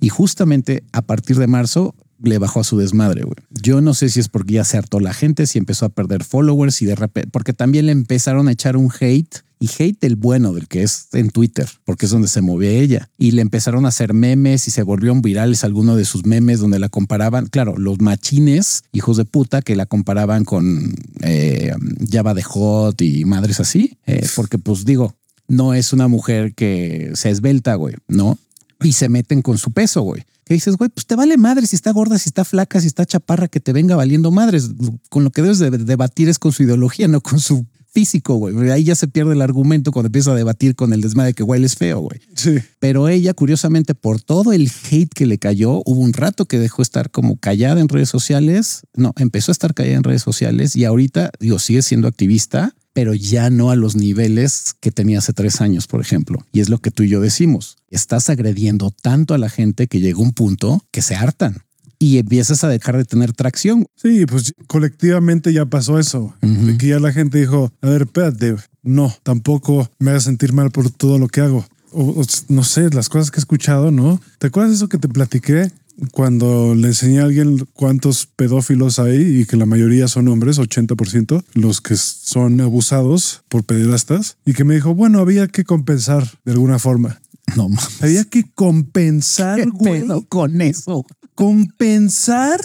Y 0.00 0.08
justamente 0.08 0.84
a 0.92 1.02
partir 1.02 1.36
de 1.36 1.46
marzo 1.46 1.94
le 2.22 2.38
bajó 2.38 2.60
a 2.60 2.64
su 2.64 2.78
desmadre, 2.78 3.22
güey. 3.22 3.36
Yo 3.50 3.80
no 3.80 3.94
sé 3.94 4.08
si 4.08 4.20
es 4.20 4.28
porque 4.28 4.54
ya 4.54 4.64
se 4.64 4.78
hartó 4.78 5.00
la 5.00 5.14
gente, 5.14 5.46
si 5.46 5.58
empezó 5.58 5.86
a 5.86 5.90
perder 5.90 6.24
followers 6.24 6.82
y 6.82 6.86
de 6.86 6.94
repente, 6.94 7.30
porque 7.32 7.52
también 7.52 7.86
le 7.86 7.92
empezaron 7.92 8.48
a 8.48 8.52
echar 8.52 8.76
un 8.76 8.90
hate 8.98 9.42
y 9.62 9.68
hate 9.78 10.02
el 10.04 10.16
bueno 10.16 10.54
del 10.54 10.68
que 10.68 10.82
es 10.82 11.08
en 11.12 11.30
Twitter, 11.30 11.68
porque 11.84 12.06
es 12.06 12.12
donde 12.12 12.28
se 12.28 12.40
mueve 12.40 12.80
ella. 12.80 13.10
Y 13.18 13.32
le 13.32 13.42
empezaron 13.42 13.84
a 13.84 13.88
hacer 13.88 14.14
memes 14.14 14.66
y 14.66 14.70
se 14.70 14.82
volvieron 14.82 15.20
virales 15.20 15.64
algunos 15.64 15.98
de 15.98 16.06
sus 16.06 16.24
memes 16.24 16.60
donde 16.60 16.78
la 16.78 16.88
comparaban, 16.88 17.46
claro, 17.46 17.76
los 17.76 18.00
machines, 18.00 18.84
hijos 18.92 19.18
de 19.18 19.26
puta, 19.26 19.60
que 19.60 19.76
la 19.76 19.84
comparaban 19.84 20.44
con 20.44 20.94
eh, 21.20 21.74
Java 22.10 22.32
de 22.32 22.42
Hot 22.42 23.02
y 23.02 23.26
madres 23.26 23.60
así, 23.60 23.98
eh, 24.06 24.26
porque 24.34 24.56
pues 24.56 24.86
digo, 24.86 25.14
no 25.46 25.74
es 25.74 25.92
una 25.92 26.08
mujer 26.08 26.54
que 26.54 27.10
se 27.14 27.28
esbelta, 27.28 27.74
güey, 27.74 27.96
¿no? 28.08 28.38
Y 28.82 28.92
se 28.92 29.08
meten 29.08 29.42
con 29.42 29.58
su 29.58 29.72
peso, 29.72 30.02
güey. 30.02 30.24
Que 30.44 30.54
dices, 30.54 30.76
güey, 30.76 30.90
pues 30.90 31.06
te 31.06 31.14
vale 31.14 31.36
madre 31.36 31.66
si 31.66 31.76
está 31.76 31.92
gorda, 31.92 32.18
si 32.18 32.28
está 32.28 32.44
flaca, 32.44 32.80
si 32.80 32.86
está 32.86 33.06
chaparra, 33.06 33.48
que 33.48 33.60
te 33.60 33.72
venga 33.72 33.96
valiendo 33.96 34.30
madres. 34.30 34.70
Con 35.08 35.24
lo 35.24 35.30
que 35.30 35.42
debes 35.42 35.58
de 35.58 35.70
debatir 35.70 36.28
es 36.28 36.38
con 36.38 36.52
su 36.52 36.62
ideología, 36.62 37.06
no 37.08 37.20
con 37.20 37.38
su 37.40 37.66
físico, 37.92 38.36
güey. 38.36 38.70
Ahí 38.70 38.84
ya 38.84 38.94
se 38.94 39.08
pierde 39.08 39.32
el 39.32 39.42
argumento 39.42 39.92
cuando 39.92 40.06
empieza 40.06 40.32
a 40.32 40.34
debatir 40.34 40.74
con 40.74 40.92
el 40.92 41.00
desmadre 41.00 41.34
que 41.34 41.42
Wiley 41.42 41.66
es 41.66 41.76
feo, 41.76 42.00
güey. 42.00 42.20
Sí. 42.34 42.58
Pero 42.78 43.08
ella, 43.08 43.34
curiosamente, 43.34 43.94
por 43.94 44.20
todo 44.20 44.52
el 44.52 44.70
hate 44.90 45.12
que 45.12 45.26
le 45.26 45.38
cayó, 45.38 45.82
hubo 45.84 46.00
un 46.00 46.12
rato 46.12 46.46
que 46.46 46.58
dejó 46.58 46.82
estar 46.82 47.10
como 47.10 47.36
callada 47.36 47.80
en 47.80 47.88
redes 47.88 48.08
sociales. 48.08 48.82
No, 48.94 49.12
empezó 49.18 49.50
a 49.50 49.54
estar 49.54 49.74
callada 49.74 49.96
en 49.96 50.04
redes 50.04 50.22
sociales 50.22 50.76
y 50.76 50.84
ahorita, 50.84 51.30
digo, 51.40 51.58
sigue 51.58 51.82
siendo 51.82 52.08
activista, 52.08 52.74
pero 52.92 53.14
ya 53.14 53.50
no 53.50 53.70
a 53.70 53.76
los 53.76 53.96
niveles 53.96 54.74
que 54.80 54.90
tenía 54.90 55.18
hace 55.18 55.32
tres 55.32 55.60
años, 55.60 55.86
por 55.86 56.00
ejemplo. 56.00 56.44
Y 56.52 56.60
es 56.60 56.68
lo 56.68 56.78
que 56.78 56.90
tú 56.90 57.02
y 57.02 57.08
yo 57.08 57.20
decimos. 57.20 57.76
Estás 57.88 58.30
agrediendo 58.30 58.90
tanto 58.90 59.34
a 59.34 59.38
la 59.38 59.48
gente 59.48 59.86
que 59.86 60.00
llega 60.00 60.18
un 60.18 60.32
punto 60.32 60.84
que 60.90 61.02
se 61.02 61.14
hartan 61.14 61.62
y 62.00 62.16
empiezas 62.18 62.64
a 62.64 62.68
dejar 62.68 62.96
de 62.96 63.04
tener 63.04 63.32
tracción. 63.34 63.86
Sí, 63.94 64.24
pues 64.26 64.54
colectivamente 64.66 65.52
ya 65.52 65.66
pasó 65.66 65.98
eso. 65.98 66.34
Que 66.78 66.88
ya 66.88 66.98
la 66.98 67.12
gente 67.12 67.38
dijo, 67.38 67.70
a 67.82 67.88
ver, 67.88 68.02
espérate, 68.02 68.56
no, 68.82 69.14
tampoco 69.22 69.90
me 69.98 70.10
hagas 70.10 70.24
sentir 70.24 70.54
mal 70.54 70.70
por 70.70 70.90
todo 70.90 71.18
lo 71.18 71.28
que 71.28 71.42
hago. 71.42 71.66
O, 71.92 72.20
o, 72.20 72.24
no 72.48 72.64
sé, 72.64 72.88
las 72.90 73.08
cosas 73.08 73.30
que 73.30 73.38
he 73.38 73.42
escuchado, 73.42 73.90
¿no? 73.90 74.20
¿Te 74.38 74.46
acuerdas 74.46 74.70
de 74.70 74.76
eso 74.76 74.88
que 74.88 74.98
te 74.98 75.08
platiqué 75.08 75.70
cuando 76.12 76.74
le 76.74 76.88
enseñé 76.88 77.20
a 77.20 77.24
alguien 77.24 77.66
cuántos 77.72 78.26
pedófilos 78.26 78.98
hay 78.98 79.40
y 79.40 79.44
que 79.46 79.56
la 79.56 79.66
mayoría 79.66 80.08
son 80.08 80.28
hombres, 80.28 80.58
80%, 80.58 81.44
los 81.54 81.80
que 81.80 81.96
son 81.96 82.60
abusados 82.60 83.42
por 83.48 83.64
pederastas? 83.64 84.36
Y 84.44 84.52
que 84.54 84.64
me 84.64 84.74
dijo, 84.74 84.94
bueno, 84.94 85.18
había 85.20 85.46
que 85.48 85.64
compensar 85.64 86.28
de 86.44 86.52
alguna 86.52 86.78
forma. 86.78 87.20
No 87.56 87.68
mames. 87.68 88.00
Había 88.00 88.22
que 88.24 88.44
compensar, 88.54 89.58
¿Qué 89.60 89.68
güey. 89.70 90.02
pedo 90.02 90.24
con 90.28 90.60
eso? 90.60 91.04
compensar. 91.34 92.60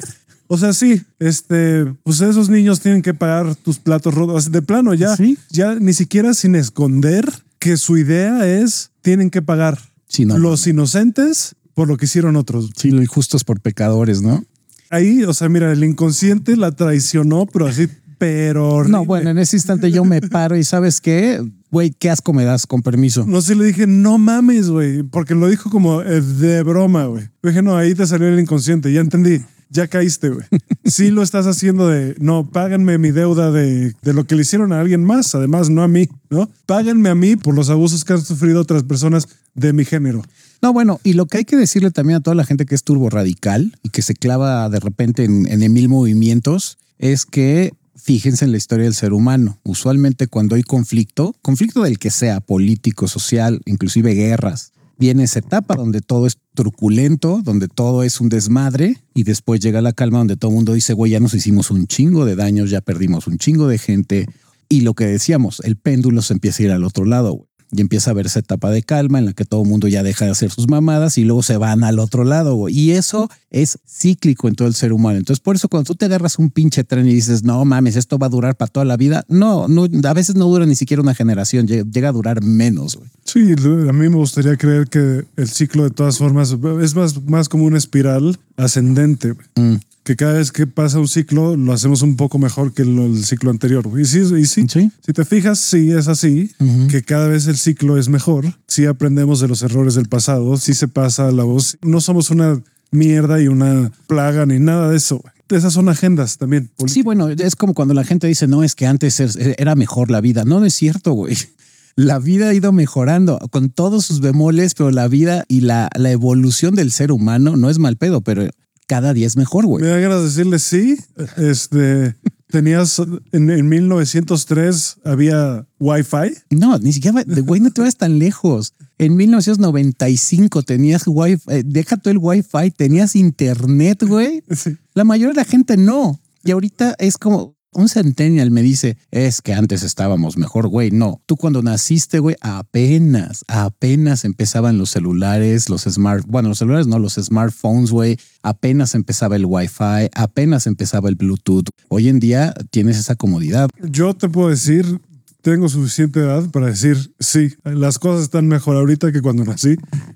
O 0.48 0.58
sea, 0.60 0.74
sí, 0.74 1.02
este, 1.18 1.86
pues 2.04 2.22
esos 2.22 2.50
niños 2.50 2.80
tienen 2.82 3.02
que 3.02 3.16
pagar 3.16 3.56
tus 3.56 3.80
platos 3.80 4.14
rotos. 4.14 4.52
De 4.52 4.62
plano, 4.62 4.94
ya, 4.94 5.16
Sí. 5.18 5.38
ya 5.50 5.74
ni 5.76 5.94
siquiera 5.94 6.34
sin 6.36 6.54
esconder 6.56 7.28
que 7.58 7.78
su 7.78 7.98
idea 7.98 8.46
es 8.46 8.92
tienen 9.02 9.32
que 9.32 9.42
pagar 9.42 9.80
Sí, 10.08 10.24
no, 10.26 10.38
los 10.38 10.68
inocentes 10.68 11.56
por 11.76 11.88
lo 11.88 11.98
que 11.98 12.06
hicieron 12.06 12.36
otros. 12.36 12.72
Sí, 12.76 12.90
lo 12.90 13.04
injustos 13.04 13.44
por 13.44 13.62
pecadores, 13.62 14.24
¿no? 14.24 14.44
Ahí, 14.90 15.24
o 15.24 15.34
sea, 15.34 15.50
mira, 15.50 15.72
el 15.72 15.84
inconsciente 15.84 16.56
la 16.56 16.72
traicionó, 16.72 17.46
pero 17.46 17.68
así, 17.68 17.88
pero 18.18 18.70
horrible. 18.70 18.98
No, 18.98 19.06
bueno, 19.06 19.30
en 19.30 19.38
ese 19.38 19.58
instante 19.58 19.92
yo 19.92 20.06
me 20.06 20.22
paro 20.22 20.56
y 20.58 20.64
sabes 20.64 21.02
qué, 21.02 21.44
güey, 21.70 21.92
qué 21.92 22.10
asco 22.10 22.34
me 22.34 22.46
das, 22.46 22.66
con 22.66 22.82
permiso. 22.82 23.26
No 23.28 23.42
sé, 23.42 23.56
le 23.56 23.66
dije, 23.66 23.88
no 23.88 24.18
mames, 24.18 24.70
güey, 24.70 25.04
porque 25.04 25.36
lo 25.36 25.50
dijo 25.50 25.70
como 25.70 26.02
de 26.02 26.64
broma, 26.64 27.06
güey. 27.06 27.28
Dije, 27.44 27.62
no, 27.62 27.76
ahí 27.76 27.94
te 27.94 28.08
salió 28.08 28.28
el 28.28 28.40
inconsciente, 28.40 28.94
ya 28.94 29.02
entendí, 29.02 29.42
ya 29.76 29.88
caíste, 29.88 30.30
güey. 30.30 30.46
Sí 30.86 31.12
lo 31.12 31.22
estás 31.22 31.46
haciendo 31.46 31.88
de, 31.88 32.16
no, 32.20 32.50
páganme 32.50 32.98
mi 32.98 33.12
deuda 33.12 33.52
de, 33.52 33.94
de 34.02 34.14
lo 34.14 34.26
que 34.26 34.36
le 34.36 34.42
hicieron 34.42 34.74
a 34.74 34.80
alguien 34.80 35.04
más, 35.04 35.36
además, 35.36 35.70
no 35.70 35.84
a 35.84 35.88
mí, 35.88 36.10
¿no? 36.30 36.50
Páganme 36.66 37.10
a 37.10 37.16
mí 37.16 37.36
por 37.36 37.54
los 37.54 37.70
abusos 37.70 38.04
que 38.04 38.14
han 38.14 38.22
sufrido 38.22 38.62
otras 38.62 38.84
personas 38.84 39.28
de 39.54 39.74
mi 39.74 39.86
género. 39.86 40.24
No, 40.62 40.74
bueno, 40.74 41.00
y 41.04 41.14
lo 41.14 41.28
que 41.28 41.40
hay 41.40 41.46
que 41.46 41.58
decirle 41.58 41.92
también 41.92 42.18
a 42.18 42.22
toda 42.22 42.36
la 42.36 42.46
gente 42.46 42.66
que 42.66 42.76
es 42.76 42.84
turbo 42.84 43.10
radical 43.10 43.78
y 43.84 43.90
que 43.90 44.02
se 44.02 44.16
clava 44.16 44.70
de 44.70 44.80
repente 44.80 45.26
en, 45.26 45.48
en 45.48 45.74
mil 45.74 45.90
movimientos 45.90 46.78
es 46.98 47.26
que 47.26 47.74
fíjense 47.96 48.46
en 48.46 48.52
la 48.52 48.58
historia 48.58 48.86
del 48.86 48.94
ser 48.94 49.14
humano. 49.14 49.60
Usualmente 49.64 50.28
cuando 50.28 50.56
hay 50.56 50.64
conflicto, 50.64 51.36
conflicto 51.42 51.84
del 51.84 52.00
que 52.00 52.12
sea, 52.12 52.40
político, 52.40 53.08
social, 53.08 53.62
inclusive 53.66 54.14
guerras, 54.14 54.72
viene 54.98 55.24
esa 55.24 55.40
etapa 55.40 55.76
donde 55.76 56.02
todo 56.02 56.28
es 56.28 56.38
truculento, 56.54 57.42
donde 57.44 57.68
todo 57.68 58.04
es 58.04 58.22
un 58.22 58.30
desmadre 58.30 58.98
y 59.14 59.24
después 59.24 59.60
llega 59.60 59.82
la 59.82 59.94
calma 59.94 60.20
donde 60.20 60.38
todo 60.38 60.52
el 60.52 60.56
mundo 60.56 60.74
dice, 60.74 60.94
güey, 60.94 61.12
ya 61.12 61.20
nos 61.20 61.34
hicimos 61.34 61.72
un 61.72 61.88
chingo 61.88 62.26
de 62.26 62.36
daños, 62.36 62.70
ya 62.70 62.82
perdimos 62.82 63.28
un 63.28 63.38
chingo 63.38 63.68
de 63.68 63.78
gente. 63.78 64.28
Y 64.70 64.82
lo 64.82 64.94
que 64.94 65.06
decíamos, 65.06 65.60
el 65.64 65.76
péndulo 65.76 66.22
se 66.22 66.34
empieza 66.34 66.64
a 66.64 66.66
ir 66.66 66.72
al 66.72 66.84
otro 66.84 67.06
lado, 67.06 67.45
y 67.72 67.82
empieza 67.82 68.12
a 68.12 68.22
esa 68.22 68.40
etapa 68.40 68.70
de 68.72 68.84
calma 68.84 69.20
en 69.20 69.26
la 69.26 69.34
que 69.34 69.46
todo 69.46 69.64
el 69.64 69.70
mundo 69.70 69.88
ya 69.88 70.04
deja 70.04 70.26
de 70.26 70.32
hacer 70.32 70.52
sus 70.52 70.68
mamadas 70.68 71.18
y 71.18 71.24
luego 71.24 71.44
se 71.44 71.58
van 71.58 71.84
al 71.84 72.00
otro 72.00 72.24
lado. 72.24 72.56
güey. 72.56 72.78
Y 72.78 72.92
eso 72.92 73.30
es 73.50 73.80
cíclico 73.88 74.48
en 74.48 74.56
todo 74.56 74.68
el 74.68 74.74
ser 74.74 74.94
humano. 74.94 75.18
Entonces, 75.18 75.42
por 75.42 75.56
eso 75.56 75.68
cuando 75.68 75.88
tú 75.88 75.96
te 75.96 76.06
agarras 76.06 76.40
un 76.40 76.50
pinche 76.50 76.84
tren 76.84 77.08
y 77.08 77.14
dices, 77.14 77.44
no 77.44 77.64
mames, 77.66 77.96
esto 77.96 78.18
va 78.18 78.28
a 78.28 78.30
durar 78.30 78.56
para 78.56 78.72
toda 78.72 78.86
la 78.86 78.98
vida, 78.98 79.26
no, 79.28 79.68
no 79.68 79.88
a 80.08 80.14
veces 80.14 80.36
no 80.36 80.46
dura 80.46 80.66
ni 80.66 80.76
siquiera 80.76 81.02
una 81.02 81.16
generación, 81.16 81.68
llega, 81.68 82.10
a 82.10 82.12
durar 82.12 82.44
menos. 82.44 82.96
güey. 82.96 83.10
Sí, 83.24 83.40
a 83.42 83.94
mí 83.94 84.10
me 84.10 84.16
gustaría 84.16 84.56
creer 84.58 84.88
que 84.88 85.26
el 85.36 85.48
ciclo 85.48 85.84
de 85.84 85.90
todas 85.90 86.18
formas 86.18 86.56
es 86.82 86.96
más, 86.96 87.24
más 87.24 87.50
como 87.50 87.66
una 87.66 87.78
espiral 87.78 88.38
ascendente. 88.58 89.34
Mm. 89.56 89.76
Que 90.06 90.16
cada 90.16 90.34
vez 90.34 90.52
que 90.54 90.68
pasa 90.68 91.00
un 91.00 91.08
ciclo 91.10 91.58
lo 91.58 91.74
hacemos 91.74 92.02
un 92.04 92.16
poco 92.16 92.38
mejor 92.40 92.74
que 92.74 92.84
el, 92.84 93.26
ciclo 93.26 93.50
anterior. 93.52 93.90
Y 94.00 94.06
sí, 94.06 94.20
y 94.20 94.46
sí, 94.46 94.66
Sí. 94.70 94.92
si 95.06 95.12
te 95.14 95.26
fijas, 95.26 95.60
sí 95.60 95.92
es 95.92 96.08
así, 96.08 96.52
que 96.90 97.02
cada 97.04 97.28
vez 97.28 97.48
el 97.48 97.58
ciclo 97.58 97.98
es 97.98 98.08
mejor. 98.08 98.46
Sí 98.68 98.86
aprendemos 98.86 99.40
de 99.42 99.48
los 99.50 99.62
errores 99.64 99.96
del 99.96 100.08
pasado, 100.08 100.56
sí 100.58 100.74
se 100.74 100.88
pasa 100.88 101.32
la 101.32 101.44
voz. 101.44 101.78
No 101.82 102.00
somos 102.02 102.30
una 102.30 102.62
mierda 102.92 103.42
y 103.42 103.48
una 103.48 103.92
plaga 104.08 104.46
ni 104.46 104.60
nada 104.60 104.90
de 104.92 104.98
eso. 104.98 105.22
Esas 105.50 105.74
son 105.74 105.90
agendas 105.90 106.38
también. 106.38 106.70
Sí, 106.88 107.02
bueno, 107.04 107.28
es 107.30 107.56
como 107.56 107.74
cuando 107.74 107.94
la 107.94 108.04
gente 108.04 108.28
dice, 108.28 108.48
no, 108.48 108.64
es 108.64 108.74
que 108.76 108.86
antes 108.88 109.20
es- 109.20 109.36
era 109.58 109.76
mejor 109.76 110.10
la 110.12 110.22
vida. 110.22 110.44
No, 110.46 110.60
no 110.60 110.66
es 110.66 110.74
cierto, 110.76 111.14
güey. 111.14 111.36
La 111.98 112.20
vida 112.20 112.50
ha 112.50 112.54
ido 112.54 112.74
mejorando 112.74 113.40
con 113.52 113.70
todos 113.70 114.06
sus 114.06 114.20
bemoles, 114.20 114.74
pero 114.76 114.92
la 114.92 115.08
vida 115.08 115.46
y 115.48 115.62
la, 115.62 115.90
la 115.96 116.12
evolución 116.12 116.76
del 116.76 116.92
ser 116.92 117.10
humano 117.14 117.56
no 117.56 117.70
es 117.70 117.80
mal 117.80 117.96
pedo, 117.96 118.20
pero 118.20 118.50
cada 118.88 119.14
día 119.14 119.28
es 119.28 119.38
mejor, 119.38 119.66
güey. 119.66 119.84
Me 119.84 119.90
da 119.90 120.00
ganas 120.00 120.20
de 120.20 120.26
decirle 120.26 120.60
sí. 120.60 120.98
Este, 121.38 122.16
tenías 122.48 123.00
en, 123.32 123.50
en 123.50 123.68
1903 123.68 124.98
había 125.04 125.68
Wi-Fi. 125.80 126.36
No, 126.52 126.78
ni 126.78 126.94
siquiera, 126.94 127.24
güey, 127.26 127.62
no 127.62 127.72
te 127.72 127.82
vas 127.82 127.98
tan 127.98 128.20
lejos. 128.20 128.74
En 128.98 129.16
1995 129.18 130.64
tenías 130.64 131.04
wifi, 131.06 131.42
eh, 131.50 131.64
deja 131.66 131.98
todo 131.98 132.12
el 132.12 132.18
wifi, 132.18 132.72
tenías 132.76 133.16
internet, 133.16 134.04
güey. 134.04 134.44
Sí. 134.52 134.78
La 134.94 135.04
mayoría 135.04 135.34
de 135.34 135.42
la 135.42 135.46
gente 135.46 135.76
no. 135.76 136.20
Y 136.44 136.52
ahorita 136.52 136.96
es 137.00 137.18
como 137.18 137.55
un 137.76 137.90
centennial 137.90 138.52
me 138.52 138.62
dice, 138.62 138.98
es 139.12 139.42
que 139.42 139.54
antes 139.54 139.84
estábamos 139.84 140.38
mejor, 140.38 140.68
güey. 140.68 140.92
No, 140.92 141.22
tú 141.26 141.36
cuando 141.36 141.62
naciste, 141.62 142.20
güey, 142.20 142.36
apenas, 142.42 143.44
apenas 143.48 144.26
empezaban 144.26 144.78
los 144.78 144.90
celulares, 144.90 145.70
los 145.70 145.84
smart, 145.84 146.26
bueno, 146.28 146.50
los 146.50 146.60
celulares 146.60 146.88
no, 146.88 147.00
los 147.00 147.16
smartphones, 147.16 147.92
güey. 147.92 148.18
Apenas 148.42 148.96
empezaba 148.96 149.36
el 149.36 149.46
wifi, 149.46 150.10
apenas 150.14 150.68
empezaba 150.68 151.10
el 151.10 151.16
Bluetooth. 151.16 151.66
Hoy 151.90 152.10
en 152.10 152.20
día 152.20 152.54
tienes 152.72 152.98
esa 152.98 153.16
comodidad. 153.16 153.70
Yo 153.82 154.14
te 154.14 154.30
puedo 154.30 154.50
decir, 154.50 155.00
tengo 155.46 155.70
suficiente 155.70 156.22
edad 156.22 156.50
para 156.50 156.66
decir, 156.66 157.14
sí, 157.20 157.54
las 157.64 158.00
cosas 158.00 158.24
están 158.24 158.48
mejor 158.48 158.78
ahorita 158.78 159.12
que 159.12 159.22
cuando 159.22 159.44
nací, 159.44 159.76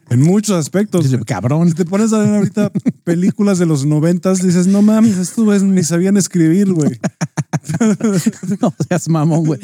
en 0.10 0.22
muchos 0.22 0.58
aspectos. 0.58 1.06
Cabrón. 1.28 1.70
Si 1.70 1.76
te 1.76 1.86
pones 1.86 2.14
a 2.14 2.18
ver 2.18 2.36
ahorita 2.36 2.72
películas 3.04 3.60
de 3.60 3.68
los 3.68 3.86
noventas, 3.86 4.42
dices, 4.42 4.66
no 4.66 4.82
mames, 4.82 5.18
estos 5.18 5.62
ni 5.62 5.84
sabían 5.84 6.18
escribir, 6.18 6.74
güey. 6.74 7.00
No 8.62 8.74
seas 8.88 9.10
mamón, 9.10 9.46
güey. 9.46 9.60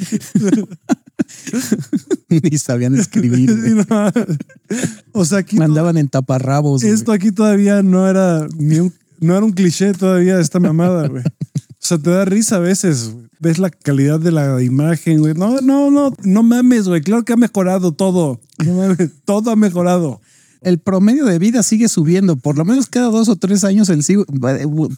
Ni 2.30 2.58
sabían 2.58 2.96
escribir. 2.96 3.50
No. 3.90 4.12
O 5.14 5.26
sea, 5.26 5.40
aquí 5.40 5.58
Mandaban 5.58 5.98
en 5.98 6.08
taparrabos. 6.10 6.84
esto 6.84 7.12
aquí 7.12 7.32
todavía 7.32 7.82
no 7.82 8.08
era 8.10 8.48
ni 8.58 8.80
un, 8.80 8.94
no 9.20 9.36
era 9.36 9.46
un 9.46 9.52
cliché 9.52 9.94
todavía 9.94 10.40
esta 10.40 10.60
mamada, 10.60 11.08
güey. 11.08 11.24
O 11.24 11.88
sea, 11.88 11.98
te 11.98 12.10
da 12.10 12.26
risa 12.26 12.58
a 12.58 12.60
veces. 12.60 13.14
Ves 13.40 13.60
la 13.60 13.70
calidad 13.70 14.20
de 14.20 14.32
la 14.32 14.62
imagen, 14.64 15.20
güey. 15.20 15.34
No, 15.36 15.62
no, 15.62 15.92
no, 15.92 16.14
no 16.24 16.44
mames, 16.44 16.88
güey. 16.88 17.02
Claro 17.02 17.24
que 17.24 17.34
ha 17.34 17.38
mejorado 17.38 17.92
todo. 17.92 18.40
No 18.66 18.74
mames, 18.74 19.12
todo 19.24 19.52
ha 19.52 19.56
mejorado. 19.56 20.20
El 20.66 20.80
promedio 20.80 21.26
de 21.26 21.38
vida 21.38 21.62
sigue 21.62 21.88
subiendo. 21.88 22.38
Por 22.38 22.58
lo 22.58 22.66
menos 22.66 22.88
cada 22.88 23.12
dos 23.12 23.30
o 23.30 23.36
tres 23.36 23.64
años 23.64 23.88
el 23.90 24.04
sigo. 24.04 24.26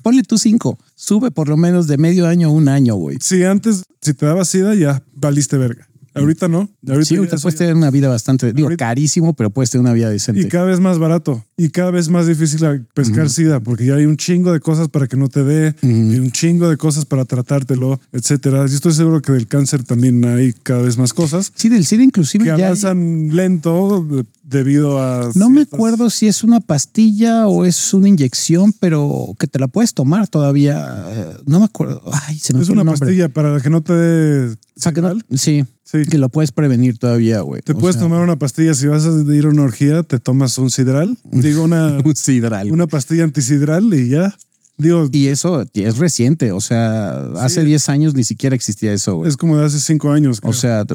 Ponle 0.01 0.23
tú 0.23 0.37
cinco. 0.37 0.79
Sube 0.95 1.29
por 1.29 1.49
lo 1.49 1.57
menos 1.57 1.87
de 1.87 1.97
medio 1.97 2.25
año 2.25 2.47
a 2.47 2.51
un 2.51 2.69
año, 2.69 2.95
güey. 2.95 3.17
Si 3.19 3.43
antes, 3.43 3.83
si 4.01 4.13
te 4.13 4.25
daba 4.25 4.45
sida, 4.45 4.75
ya 4.75 5.03
valiste 5.13 5.57
verga. 5.57 5.89
Ahorita 6.19 6.47
no. 6.47 6.69
Ahorita 6.87 7.05
Sí, 7.05 7.15
ahorita 7.15 7.37
puedes 7.37 7.57
tener 7.57 7.75
una 7.75 7.91
vida 7.91 8.07
bastante, 8.09 8.53
digo, 8.53 8.67
Ahorita- 8.67 8.85
carísimo, 8.85 9.33
pero 9.33 9.49
puedes 9.49 9.69
tener 9.69 9.81
una 9.81 9.93
vida 9.93 10.09
Y 10.09 10.13
decente. 10.13 10.47
cada 10.47 10.65
vez 10.65 10.79
más 10.79 10.99
barato. 10.99 11.43
Y 11.57 11.69
cada 11.69 11.91
vez 11.91 12.09
más 12.09 12.27
difícil 12.27 12.59
pescar 12.93 13.25
Ujú. 13.25 13.33
sida, 13.33 13.59
porque 13.59 13.85
ya 13.85 13.95
hay 13.95 14.05
un 14.05 14.17
chingo 14.17 14.51
de 14.53 14.59
cosas 14.59 14.89
para 14.89 15.07
que 15.07 15.17
no 15.17 15.27
te 15.29 15.43
dé, 15.43 15.75
y 15.81 16.17
un 16.19 16.31
chingo 16.31 16.69
de 16.69 16.77
cosas 16.77 17.05
para 17.05 17.25
tratártelo, 17.25 17.99
etcétera. 18.11 18.65
Yo 18.67 18.75
estoy 18.75 18.93
seguro 18.93 19.21
que 19.21 19.31
del 19.31 19.47
cáncer 19.47 19.83
también 19.83 20.23
hay 20.25 20.53
cada 20.53 20.81
vez 20.81 20.97
más 20.97 21.13
cosas 21.13 21.51
Sí, 21.55 21.69
del 21.69 21.85
SIDA 21.85 22.03
inclusive 22.03 22.43
que 22.43 22.49
ya 22.49 22.55
hay- 22.55 22.63
avanzan 22.63 23.35
lento 23.35 24.05
de- 24.09 24.25
debido 24.43 25.01
a. 25.01 25.29
No 25.35 25.49
me 25.49 25.61
acuerdo 25.63 26.09
si 26.09 26.27
es 26.27 26.43
una 26.43 26.59
pastilla 26.61 27.47
o 27.47 27.65
es 27.65 27.93
una 27.93 28.07
inyección, 28.07 28.73
pero 28.79 29.35
que 29.39 29.47
te 29.47 29.59
la 29.59 29.67
puedes 29.67 29.93
tomar 29.93 30.27
todavía. 30.27 31.03
eh, 31.09 31.25
No 31.45 31.59
me 31.59 31.65
acuerdo. 31.65 32.01
Ay, 32.27 32.37
se 32.39 32.53
me 32.53 32.61
Es 32.61 32.69
el 32.69 32.77
una 32.79 32.85
pastilla 32.91 33.29
para 33.29 33.59
que 33.59 33.69
no 33.69 33.81
te 33.81 33.93
dé. 33.93 34.55
Que 34.93 35.01
no- 35.01 35.17
sí, 35.35 35.65
Sí. 35.89 36.03
que 36.05 36.17
lo 36.17 36.27
puedes 36.29 36.51
prevenir 36.51 36.97
todavía, 36.97 37.39
güey. 37.41 37.61
Te 37.61 37.71
O 37.71 37.77
puedes 37.77 37.95
sea, 37.95 38.03
tomar 38.03 38.21
una 38.21 38.35
pastilla 38.37 38.73
si 38.73 38.87
vas 38.87 39.05
a 39.05 39.09
ir 39.33 39.45
a 39.45 39.49
una 39.49 39.61
orgía, 39.63 40.03
te 40.03 40.19
tomas 40.19 40.57
un 40.57 40.69
sidral, 40.69 41.17
digo 41.31 41.63
una, 41.63 41.97
un 42.05 42.15
sidral. 42.15 42.71
una 42.71 42.87
pastilla 42.87 43.23
antisidral 43.23 43.93
y 43.93 44.09
ya. 44.09 44.35
Digo, 44.77 45.09
Y 45.11 45.27
eso 45.27 45.65
es 45.73 45.97
reciente, 45.97 46.51
o 46.51 46.61
sea, 46.61 47.17
hace 47.37 47.63
10 47.63 47.89
años 47.89 48.13
ni 48.13 48.23
siquiera 48.23 48.55
existía 48.55 48.93
eso, 48.93 49.15
güey. 49.15 49.29
es 49.29 49.35
como 49.35 49.57
de 49.57 49.65
hace 49.65 49.79
cinco 49.79 50.11
años. 50.11 50.39
O 50.43 50.53
sea, 50.53 50.85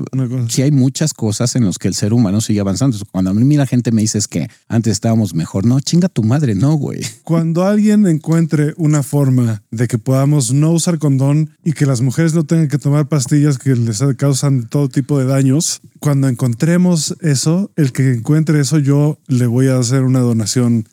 sí 0.48 0.62
hay 0.62 0.70
muchas 0.70 1.12
cosas 1.14 1.56
en 1.56 1.64
las 1.64 1.78
que 1.78 1.88
el 1.88 1.94
ser 1.94 2.12
humano 2.12 2.40
sigue 2.40 2.60
avanzando. 2.60 2.96
Cuando 3.10 3.30
a 3.30 3.34
mí 3.34 3.56
la 3.56 3.66
gente 3.66 3.90
me 3.90 4.02
dice 4.02 4.18
es 4.18 4.28
que 4.28 4.48
antes 4.68 4.92
estábamos 4.92 5.34
mejor, 5.34 5.64
no, 5.66 5.80
chinga 5.80 6.08
tu 6.08 6.22
madre, 6.22 6.54
no, 6.54 6.74
güey. 6.74 7.00
Cuando 7.24 7.64
alguien 7.64 8.06
encuentre 8.06 8.74
una 8.76 9.02
forma 9.02 9.62
de 9.70 9.88
que 9.88 9.98
podamos 9.98 10.52
no 10.52 10.70
usar 10.70 10.98
condón 10.98 11.50
y 11.64 11.72
que 11.72 11.86
las 11.86 12.00
mujeres 12.00 12.34
no 12.34 12.44
tengan 12.44 12.68
que 12.68 12.78
tomar 12.78 13.08
pastillas 13.08 13.58
que 13.58 13.74
les 13.74 14.02
causan 14.16 14.68
todo 14.68 14.88
tipo 14.88 15.18
de 15.18 15.24
daños, 15.24 15.80
cuando 15.98 16.28
encontremos 16.28 17.16
eso, 17.20 17.70
el 17.76 17.92
que 17.92 18.12
encuentre 18.14 18.60
eso, 18.60 18.78
yo 18.78 19.18
le 19.26 19.46
voy 19.46 19.68
a 19.68 19.78
hacer 19.78 20.02
una 20.02 20.20
donación, 20.20 20.88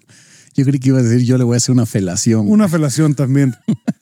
Yo 0.60 0.66
creí 0.66 0.80
que 0.80 0.90
iba 0.90 1.00
a 1.00 1.04
decir, 1.04 1.26
yo 1.26 1.38
le 1.38 1.44
voy 1.44 1.56
a 1.56 1.58
hacer 1.58 1.74
una 1.74 1.86
felación. 1.86 2.50
una 2.50 2.68
felación 2.68 3.16
también. 3.16 3.56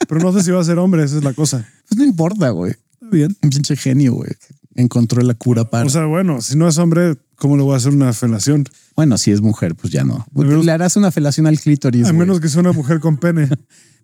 Pero 0.07 0.21
no 0.21 0.31
sé 0.33 0.43
si 0.43 0.51
va 0.51 0.59
a 0.61 0.63
ser 0.63 0.77
hombre, 0.79 1.03
esa 1.03 1.17
es 1.17 1.23
la 1.23 1.33
cosa. 1.33 1.67
Pues 1.87 1.97
no 1.97 2.03
importa, 2.03 2.49
güey. 2.49 2.71
Está 2.93 3.07
bien. 3.11 3.37
Un 3.43 3.49
pinche 3.49 3.75
genio, 3.75 4.13
güey. 4.13 4.31
Encontró 4.75 5.21
la 5.21 5.33
cura 5.33 5.69
para. 5.69 5.85
O 5.85 5.89
sea, 5.89 6.05
bueno, 6.05 6.41
si 6.41 6.55
no 6.57 6.67
es 6.67 6.77
hombre, 6.77 7.15
¿cómo 7.35 7.57
le 7.57 7.63
voy 7.63 7.73
a 7.73 7.77
hacer 7.77 7.93
una 7.93 8.13
felación? 8.13 8.65
bueno, 8.95 9.17
si 9.17 9.31
es 9.31 9.41
mujer, 9.41 9.75
pues 9.75 9.91
ya 9.93 10.03
no. 10.03 10.25
menos- 10.33 10.65
Le 10.65 10.71
harás 10.71 10.95
una 10.97 11.11
felación 11.11 11.45
al 11.47 11.59
clítoris. 11.59 12.05
A 12.05 12.09
güey. 12.11 12.19
menos 12.19 12.39
que 12.39 12.49
sea 12.49 12.61
una 12.61 12.71
mujer 12.73 12.99
con 12.99 13.17
pene. 13.17 13.47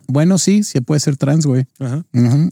Bueno, 0.06 0.38
sí, 0.38 0.64
sí 0.64 0.82
puede 0.82 1.00
ser 1.00 1.16
trans, 1.16 1.46
güey. 1.46 1.66
Ajá. 1.80 2.04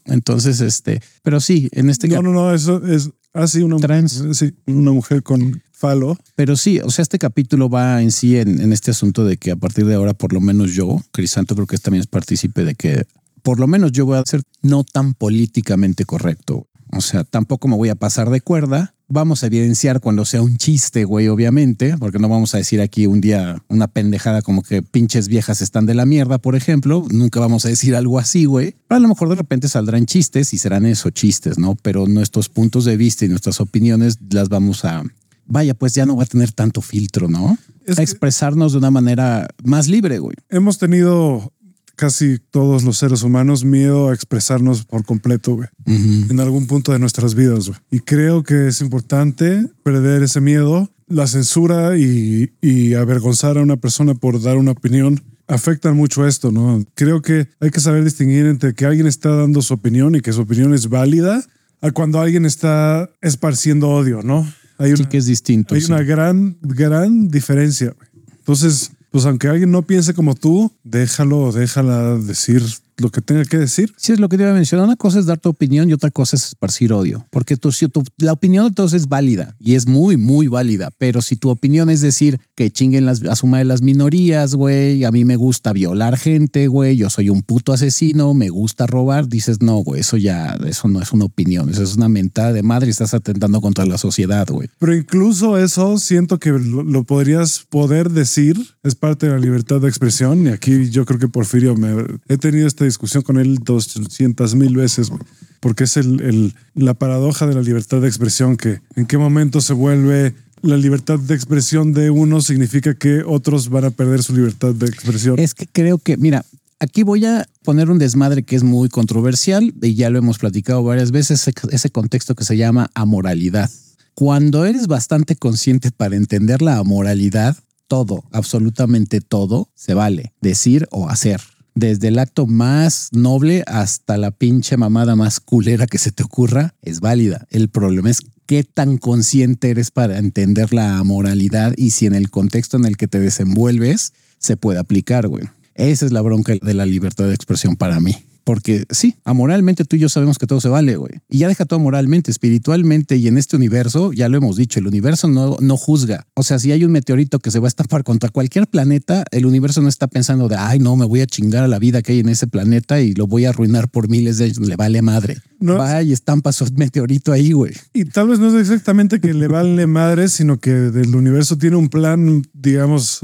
Entonces, 0.06 0.62
este, 0.62 1.02
pero 1.22 1.42
sí, 1.42 1.68
en 1.74 1.90
este 1.90 2.08
No, 2.08 2.12
caso. 2.16 2.24
no, 2.24 2.32
no, 2.32 2.54
eso 2.54 2.82
es 2.88 3.10
así 3.34 3.62
una 3.62 3.76
Trans. 3.76 4.24
Sí, 4.34 4.54
una 4.68 4.92
mujer 4.94 5.22
con 5.22 5.62
falo. 5.82 6.18
Pero 6.36 6.56
sí, 6.56 6.80
o 6.80 6.92
sea, 6.92 7.04
este 7.04 7.18
capítulo 7.18 7.70
va 7.70 8.02
en 8.02 8.12
sí 8.12 8.38
en, 8.38 8.72
este 8.72 8.92
asunto 8.92 9.26
de 9.26 9.38
que 9.38 9.52
a 9.52 9.56
partir 9.56 9.86
de 9.86 9.96
ahora, 9.96 10.14
por 10.14 10.32
lo 10.32 10.40
menos 10.40 10.74
yo, 10.74 11.02
Crisanto, 11.12 11.56
creo 11.56 11.68
que 11.68 11.78
también 11.78 12.02
es 12.02 12.08
partícipe 12.08 12.64
de 12.64 12.76
que 12.76 13.06
por 13.42 13.60
lo 13.60 13.68
menos 13.68 13.92
yo 13.92 14.06
voy 14.06 14.20
a 14.20 14.24
ser 14.24 14.44
no 14.62 14.84
tan 14.84 15.16
políticamente 15.16 16.06
correcto. 16.06 16.68
O 16.94 17.02
sea, 17.02 17.24
tampoco 17.24 17.68
me 17.68 17.78
voy 17.78 17.90
a 17.90 17.96
pasar 17.96 18.30
de 18.30 18.42
cuerda. 18.42 18.94
Vamos 19.08 19.44
a 19.44 19.48
evidenciar 19.48 20.02
cuando 20.02 20.24
sea 20.24 20.42
un 20.42 20.58
chiste, 20.58 21.04
güey, 21.04 21.28
obviamente, 21.30 21.98
porque 21.98 22.20
no 22.20 22.30
vamos 22.30 22.54
a 22.54 22.60
decir 22.60 22.80
aquí 22.80 23.08
un 23.08 23.20
día 23.20 23.62
una 23.68 23.88
pendejada 23.88 24.42
como 24.42 24.62
que 24.62 24.82
pinches 24.82 25.28
viejas 25.28 25.62
están 25.62 25.86
de 25.86 25.96
la 25.96 26.06
mierda, 26.06 26.38
por 26.38 26.56
ejemplo. 26.56 27.06
Nunca 27.12 27.40
vamos 27.40 27.66
a 27.66 27.70
decir 27.70 27.96
algo 27.96 28.20
así, 28.20 28.46
güey. 28.46 28.76
A 28.90 29.00
lo 29.00 29.08
mejor 29.08 29.30
de 29.30 29.36
repente 29.36 29.68
saldrán 29.68 30.06
chistes 30.06 30.54
y 30.54 30.58
serán 30.58 30.86
eso, 30.86 31.10
chistes, 31.10 31.58
¿no? 31.58 31.76
Pero 31.82 32.08
nuestros 32.08 32.50
puntos 32.50 32.86
de 32.86 32.98
vista 32.98 33.26
y 33.26 33.30
nuestras 33.30 33.60
opiniones 33.60 34.20
las 34.30 34.50
vamos 34.50 34.86
a, 34.86 35.04
vaya, 35.46 35.74
pues 35.74 35.94
ya 35.94 36.06
no 36.06 36.16
va 36.16 36.24
a 36.24 36.28
tener 36.28 36.52
tanto 36.52 36.82
filtro, 36.82 37.28
¿no? 37.28 37.58
Es 37.86 37.94
a 37.94 37.96
que- 37.98 38.04
expresarnos 38.04 38.72
de 38.74 38.78
una 38.80 38.92
manera 38.92 39.48
más 39.64 39.88
libre, 39.88 40.20
güey. 40.20 40.36
Hemos 40.50 40.78
tenido 40.78 41.52
casi 41.96 42.40
todos 42.40 42.84
los 42.84 42.98
seres 42.98 43.22
humanos 43.22 43.64
miedo 43.64 44.10
a 44.10 44.14
expresarnos 44.14 44.86
por 44.86 45.06
completo, 45.06 45.56
güey, 45.56 45.68
en 45.86 46.40
algún 46.40 46.66
punto 46.68 46.92
de 46.94 47.00
nuestras 47.00 47.36
vidas, 47.36 47.68
güey. 47.68 47.80
Y 47.92 48.00
creo 48.00 48.44
que 48.44 48.68
es 48.68 48.82
importante 48.82 49.68
perder 49.84 50.24
ese 50.24 50.42
miedo. 50.42 50.90
La 51.08 51.28
censura 51.28 51.98
y, 51.98 52.54
y 52.62 52.94
avergonzar 52.94 53.58
a 53.58 53.62
una 53.62 53.76
persona 53.78 54.16
por 54.16 54.42
dar 54.42 54.58
una 54.58 54.72
opinión 54.72 55.22
afectan 55.48 55.98
mucho 55.98 56.26
esto, 56.26 56.52
¿no? 56.52 56.82
Creo 56.96 57.22
que 57.22 57.50
hay 57.60 57.70
que 57.70 57.82
saber 57.82 58.06
distinguir 58.06 58.46
entre 58.46 58.74
que 58.74 58.86
alguien 58.86 59.06
está 59.08 59.36
dando 59.36 59.62
su 59.62 59.74
opinión 59.74 60.16
y 60.16 60.22
que 60.22 60.32
su 60.32 60.42
opinión 60.42 60.74
es 60.74 60.88
válida 60.88 61.44
a 61.82 61.92
cuando 61.92 62.22
alguien 62.22 62.46
está 62.46 63.10
esparciendo 63.22 63.90
odio, 63.90 64.22
¿no? 64.24 64.48
Hay 64.82 64.96
Sí 64.96 65.02
una, 65.02 65.10
que 65.10 65.18
es 65.18 65.26
distinto. 65.26 65.76
hay 65.76 65.82
sí. 65.82 65.92
una 65.92 66.04
gran, 66.04 66.58
gran 66.62 67.30
diferencia. 67.30 67.96
Entonces, 68.40 68.92
pues 69.12 69.26
aunque 69.26 69.48
alguien 69.48 69.72
no 69.72 69.82
piense 69.84 70.14
como 70.14 70.36
tú, 70.36 70.72
déjalo, 70.84 71.52
déjala 71.52 72.16
decir 72.18 72.64
lo 73.02 73.10
que 73.10 73.22
tenga 73.22 73.44
que 73.46 73.58
decir. 73.58 73.94
Sí, 73.98 74.14
es 74.14 74.20
lo 74.20 74.30
que 74.30 74.38
te 74.38 74.44
iba 74.44 74.52
a 74.52 74.56
mencionar. 74.56 74.86
Una 74.86 74.96
cosa 74.96 75.20
es 75.20 75.26
dar 75.26 75.40
tu 75.40 75.50
opinión 75.50 75.90
y 75.90 75.94
otra 75.94 76.12
cosa 76.12 76.36
es 76.36 76.46
esparcir 76.48 76.94
odio. 76.94 77.26
Porque 77.32 77.58
tu, 77.58 77.70
tu- 77.72 78.04
la 78.18 78.34
opinión 78.34 78.68
de 78.68 78.74
todos 78.74 78.94
es 78.94 79.08
válida 79.10 79.56
y 79.60 79.76
es 79.76 79.88
muy, 79.88 80.18
muy 80.18 80.48
válida. 80.48 80.90
Pero 80.98 81.22
si 81.22 81.36
tu 81.36 81.50
opinión 81.50 81.90
es 81.90 82.02
decir 82.02 82.40
que 82.56 82.72
chinguen 82.72 83.06
las, 83.06 83.24
a 83.24 83.36
su 83.36 83.48
madre 83.48 83.66
las 83.66 83.82
minorías, 83.82 84.56
güey, 84.56 85.04
a 85.04 85.12
mí 85.12 85.26
me 85.26 85.36
gusta 85.36 85.74
violar 85.74 86.18
gente, 86.18 86.68
güey, 86.68 86.96
yo 86.98 87.10
soy 87.10 87.30
un 87.30 87.42
puto 87.42 87.74
asesino, 87.74 88.34
me 88.34 88.50
gusta 88.50 88.88
robar, 88.88 89.28
dices, 89.28 89.62
no, 89.62 89.78
güey, 89.78 90.02
eso 90.02 90.18
ya, 90.18 90.58
eso 90.66 90.88
no 90.88 91.02
es 91.02 91.12
una 91.12 91.26
opinión, 91.26 91.70
eso 91.70 91.84
es 91.84 91.96
una 91.96 92.10
mentada 92.10 92.54
de 92.54 92.64
madre 92.64 92.88
y 92.88 92.92
estás 92.92 93.14
atentando 93.14 93.62
contra 93.62 93.86
la 93.86 93.98
sociedad, 93.98 94.48
güey. 94.50 94.70
Pero 94.80 94.96
incluso 94.96 95.58
eso 95.58 95.98
siento 95.98 96.40
que 96.40 96.50
lo, 96.52 96.84
lo 96.84 97.04
podrías 97.04 97.66
poder 97.70 98.10
decir, 98.12 98.58
es 98.84 98.96
parte 98.96 99.28
de 99.28 99.34
la 99.34 99.40
libertad 99.40 99.80
de 99.82 99.88
expresión. 99.90 100.46
Y 100.46 100.50
aquí 100.50 100.90
yo 100.90 101.06
creo 101.06 101.20
que 101.20 101.28
Porfirio, 101.28 101.76
me, 101.76 102.06
he 102.28 102.38
tenido 102.38 102.68
esta 102.68 102.86
discusión 102.92 103.24
con 103.24 103.40
él 103.40 103.60
200 103.64 104.56
mil 104.56 104.76
veces, 104.76 105.12
porque 105.60 105.86
es 105.86 105.98
el, 105.98 106.54
la 106.76 106.94
paradoja 106.94 107.48
de 107.48 107.56
la 107.56 107.62
libertad 107.62 108.02
de 108.02 108.08
expresión, 108.08 108.58
que 108.58 108.82
en 108.96 109.06
qué 109.06 109.18
momento 109.18 109.62
se 109.62 109.74
vuelve 109.74 110.36
la 110.62 110.78
libertad 110.78 111.18
de 111.18 111.34
expresión 111.34 111.92
de 111.94 112.12
uno 112.12 112.40
significa 112.42 112.94
que 112.94 113.24
otros 113.26 113.70
van 113.70 113.86
a 113.86 113.90
perder 113.92 114.22
su 114.22 114.36
libertad 114.36 114.74
de 114.74 114.86
expresión. 114.86 115.40
Es 115.40 115.56
que 115.56 115.66
creo 115.66 115.98
que, 115.98 116.18
mira, 116.18 116.46
aquí 116.80 117.04
voy 117.04 117.26
a 117.26 117.48
poner 117.64 117.90
un 117.90 117.98
desmadre 117.98 118.44
que 118.44 118.56
es 118.56 118.64
muy 118.64 118.90
controversial 118.90 119.74
y 119.82 119.96
ya 119.96 120.10
lo 120.10 120.20
hemos 120.20 120.38
platicado 120.38 120.84
varias 120.84 121.12
veces, 121.12 121.50
ese 121.72 121.90
contexto 121.90 122.36
que 122.36 122.46
se 122.46 122.58
llama 122.58 122.92
amoralidad. 122.94 123.72
Cuando 124.14 124.66
eres 124.66 124.88
bastante 124.88 125.36
consciente 125.36 125.90
para 125.92 126.16
entender 126.16 126.62
la 126.62 126.78
amoralidad, 126.78 127.58
todo, 127.88 128.24
absolutamente 128.32 129.20
todo, 129.20 129.70
se 129.76 129.94
vale 129.94 130.34
decir 130.42 130.88
o 130.92 131.10
hacer. 131.10 131.42
Desde 131.74 132.10
el 132.10 132.20
acto 132.20 132.48
más 132.48 133.10
noble 133.12 133.64
hasta 133.66 134.18
la 134.18 134.32
pinche 134.32 134.76
mamada 134.76 135.16
más 135.16 135.40
culera 135.40 135.88
que 135.88 135.98
se 135.98 136.12
te 136.12 136.24
ocurra, 136.24 136.76
es 136.82 137.00
válida. 137.00 137.48
El 137.50 137.70
problema 137.70 138.10
es 138.10 138.20
qué 138.46 138.64
tan 138.64 138.98
consciente 138.98 139.70
eres 139.70 139.92
para 139.92 140.18
entender 140.18 140.74
la 140.74 140.98
amoralidad 140.98 141.74
y 141.78 141.92
si 141.92 142.06
en 142.08 142.16
el 142.16 142.30
contexto 142.30 142.76
en 142.76 142.86
el 142.86 142.98
que 142.98 143.08
te 143.08 143.20
desenvuelves 143.20 144.14
se 144.38 144.58
puede 144.58 144.80
aplicar, 144.80 145.28
güey. 145.28 145.46
Esa 145.76 146.06
es 146.06 146.12
la 146.12 146.22
bronca 146.22 146.54
de 146.62 146.74
la 146.74 146.86
libertad 146.86 147.28
de 147.28 147.34
expresión 147.34 147.78
para 147.78 148.00
mí. 148.02 148.18
Porque 148.44 148.86
sí, 148.90 149.16
amoralmente 149.24 149.86
tú 149.86 149.96
y 149.96 150.00
yo 150.00 150.10
sabemos 150.10 150.38
que 150.38 150.48
todo 150.48 150.62
se 150.62 150.70
vale, 150.70 150.96
güey. 150.96 151.14
Y 151.30 151.40
ya 151.40 151.48
deja 151.48 151.66
todo 151.66 151.80
moralmente, 151.80 152.32
espiritualmente 152.32 153.18
y 153.18 153.28
en 153.28 153.38
este 153.38 153.56
universo, 153.56 154.14
ya 154.14 154.30
lo 154.30 154.38
hemos 154.38 154.56
dicho, 154.56 154.80
el 154.80 154.88
universo 154.88 155.28
no, 155.28 155.58
no 155.60 155.78
juzga. 155.78 156.28
O 156.34 156.44
sea, 156.44 156.60
si 156.60 156.72
hay 156.72 156.84
un 156.84 156.92
meteorito 156.92 157.40
que 157.40 157.52
se 157.52 157.60
va 157.60 157.68
a 157.68 157.70
estampar 157.70 158.04
contra 158.04 158.30
cualquier 158.30 158.68
planeta, 158.68 159.24
el 159.32 159.46
universo 159.46 159.82
no 159.82 159.90
está 159.90 160.08
pensando 160.08 160.48
de, 160.48 160.56
ay, 160.56 160.80
no, 160.80 160.96
me 160.96 161.06
voy 161.06 161.22
a 161.22 161.28
chingar 161.28 161.64
a 161.64 161.68
la 161.68 161.80
vida 161.80 162.02
que 162.02 162.14
hay 162.14 162.20
en 162.20 162.30
ese 162.30 162.48
planeta 162.48 163.02
y 163.02 163.14
lo 163.14 163.28
voy 163.28 163.46
a 163.46 163.50
arruinar 163.50 163.90
por 163.90 164.10
miles 164.10 164.38
de 164.38 164.46
años. 164.46 164.60
Le 164.60 164.76
vale 164.76 165.02
madre. 165.02 165.38
No. 165.62 165.78
Va 165.78 166.02
y 166.04 166.12
estampa 166.12 166.52
su 166.52 166.66
meteorito 166.76 167.32
ahí, 167.32 167.52
güey. 167.54 167.74
Y 167.94 168.06
tal 168.06 168.28
vez 168.28 168.40
no 168.40 168.48
es 168.48 168.56
exactamente 168.70 169.22
que 169.22 169.34
le 169.34 169.48
vale 169.48 169.88
madre, 169.88 170.28
sino 170.28 170.60
que 170.60 170.72
del 170.72 171.16
universo 171.16 171.58
tiene 171.58 171.76
un 171.78 171.88
plan, 171.88 172.44
digamos, 172.54 173.22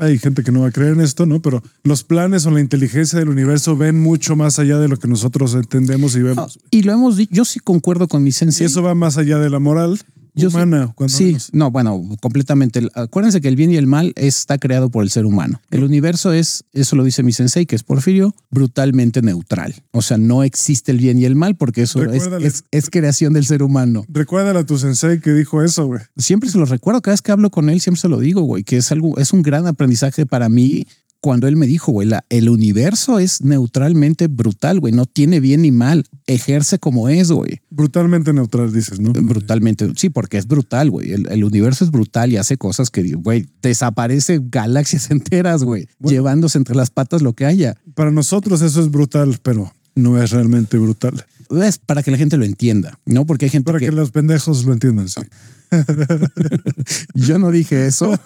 hay 0.00 0.18
gente 0.18 0.44
que 0.44 0.52
no 0.52 0.60
va 0.60 0.68
a 0.68 0.70
creer 0.70 0.92
en 0.92 1.00
esto, 1.00 1.26
¿no? 1.26 1.40
Pero 1.42 1.62
los 1.82 2.04
planes 2.04 2.46
o 2.46 2.50
la 2.50 2.60
inteligencia 2.60 3.18
del 3.18 3.28
universo 3.30 3.76
ven 3.76 3.98
mucho 4.00 4.36
más 4.36 4.58
allá 4.58 4.78
de 4.78 4.88
lo 4.88 4.98
que 4.98 5.08
nosotros 5.08 5.54
entendemos 5.54 6.14
y 6.14 6.22
vemos. 6.22 6.58
Y 6.70 6.82
lo 6.82 6.92
hemos 6.92 7.16
dicho, 7.16 7.32
yo 7.34 7.44
sí 7.44 7.58
concuerdo 7.58 8.06
con 8.06 8.22
mi 8.22 8.28
Y 8.28 8.32
sensei. 8.32 8.66
eso 8.66 8.82
va 8.82 8.94
más 8.94 9.16
allá 9.16 9.38
de 9.38 9.50
la 9.50 9.58
moral 9.58 9.98
Yo 10.42 10.48
humana. 10.48 10.92
cuando 10.94 11.16
Sí, 11.16 11.36
no, 11.52 11.70
bueno, 11.70 12.02
completamente. 12.20 12.86
Acuérdense 12.94 13.40
que 13.40 13.48
el 13.48 13.56
bien 13.56 13.70
y 13.72 13.76
el 13.76 13.86
mal 13.86 14.12
está 14.16 14.58
creado 14.58 14.90
por 14.90 15.02
el 15.02 15.10
ser 15.10 15.26
humano. 15.26 15.60
El 15.70 15.82
universo 15.84 16.32
es, 16.32 16.64
eso 16.72 16.94
lo 16.96 17.04
dice 17.04 17.22
mi 17.22 17.32
sensei, 17.32 17.66
que 17.66 17.74
es 17.76 17.82
Porfirio, 17.82 18.34
brutalmente 18.50 19.22
neutral. 19.22 19.74
O 19.92 20.02
sea, 20.02 20.18
no 20.18 20.42
existe 20.42 20.92
el 20.92 20.98
bien 20.98 21.18
y 21.18 21.24
el 21.24 21.34
mal 21.36 21.56
porque 21.56 21.82
eso 21.82 22.02
es, 22.04 22.22
es- 22.42 22.64
es 22.70 22.90
creación 22.90 23.32
del 23.32 23.44
ser 23.46 23.62
humano. 23.62 24.04
Recuérdale 24.08 24.58
a 24.60 24.66
tu 24.66 24.78
sensei 24.78 25.20
que 25.20 25.32
dijo 25.32 25.62
eso, 25.62 25.86
güey. 25.86 26.00
Siempre 26.16 26.48
se 26.50 26.58
lo 26.58 26.64
recuerdo, 26.64 27.00
cada 27.02 27.14
vez 27.14 27.22
que 27.22 27.32
hablo 27.32 27.50
con 27.50 27.68
él, 27.70 27.80
siempre 27.80 28.00
se 28.00 28.08
lo 28.08 28.18
digo, 28.18 28.42
güey, 28.42 28.64
que 28.64 28.76
es 28.78 28.90
algo, 28.92 29.18
es 29.18 29.32
un 29.32 29.42
gran 29.42 29.66
aprendizaje 29.66 30.26
para 30.26 30.48
mí 30.48 30.86
cuando 31.20 31.48
él 31.48 31.56
me 31.56 31.66
dijo, 31.66 31.92
güey, 31.92 32.06
la- 32.08 32.24
el 32.28 32.48
universo 32.48 33.18
es 33.18 33.42
neutralmente 33.42 34.28
brutal, 34.28 34.80
güey, 34.80 34.92
no 34.92 35.06
tiene 35.06 35.40
bien 35.40 35.62
ni 35.62 35.72
mal, 35.72 36.04
ejerce 36.26 36.78
como 36.78 37.08
es, 37.08 37.32
güey. 37.32 37.60
Brutalmente 37.70 38.32
neutral, 38.32 38.72
dices, 38.72 39.00
¿no? 39.00 39.12
Brutalmente, 39.12 39.90
sí, 39.96 40.08
porque 40.10 40.38
es 40.38 40.46
brutal, 40.46 40.90
güey. 40.90 41.12
El, 41.12 41.26
el 41.30 41.44
universo 41.44 41.84
es 41.84 41.90
brutal 41.90 42.32
y 42.32 42.36
hace 42.36 42.56
cosas 42.56 42.90
que, 42.90 43.02
güey, 43.14 43.46
desaparece 43.62 44.40
galaxias 44.42 45.10
enteras, 45.10 45.64
güey, 45.64 45.88
Bueno. 45.98 46.14
llevándose 46.14 46.58
entre 46.58 46.76
las 46.76 46.90
patas 46.90 47.22
lo 47.22 47.32
que 47.32 47.44
haya. 47.46 47.76
Para 47.94 48.10
nosotros 48.10 48.62
eso 48.62 48.80
es 48.80 48.90
brutal, 48.90 49.38
pero 49.42 49.72
no 49.96 50.22
es 50.22 50.30
realmente 50.30 50.78
brutal. 50.78 51.26
Es 51.50 51.78
para 51.78 52.02
que 52.02 52.10
la 52.12 52.18
gente 52.18 52.36
lo 52.36 52.44
entienda, 52.44 52.98
¿no? 53.04 53.26
Porque 53.26 53.46
hay 53.46 53.50
gente 53.50 53.66
Para 53.66 53.80
que, 53.80 53.86
que 53.86 53.92
los 53.92 54.10
pendejos 54.12 54.64
lo 54.64 54.72
entiendan, 54.72 55.08
sí. 55.08 55.22
yo 57.14 57.38
no 57.38 57.50
dije 57.50 57.86
eso. 57.86 58.18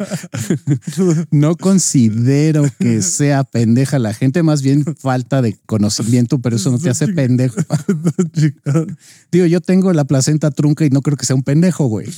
no 1.30 1.56
considero 1.56 2.64
que 2.78 3.02
sea 3.02 3.44
pendeja 3.44 3.98
la 3.98 4.14
gente, 4.14 4.42
más 4.42 4.62
bien 4.62 4.84
falta 4.96 5.42
de 5.42 5.56
conocimiento, 5.66 6.38
pero 6.38 6.56
eso 6.56 6.70
no 6.70 6.78
te 6.78 6.90
hace 6.90 7.08
pendejo. 7.08 7.60
Digo, 9.32 9.46
yo 9.46 9.60
tengo 9.60 9.92
la 9.92 10.04
placenta 10.04 10.50
trunca 10.50 10.84
y 10.84 10.90
no 10.90 11.02
creo 11.02 11.16
que 11.16 11.26
sea 11.26 11.36
un 11.36 11.42
pendejo, 11.42 11.86
güey. 11.86 12.08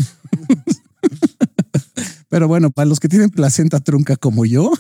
Pero 2.29 2.49
bueno, 2.49 2.71
para 2.71 2.87
los 2.87 2.99
que 2.99 3.09
tienen 3.09 3.31
placenta 3.31 3.81
trunca 3.81 4.17
como 4.17 4.47
yo, 4.47 4.73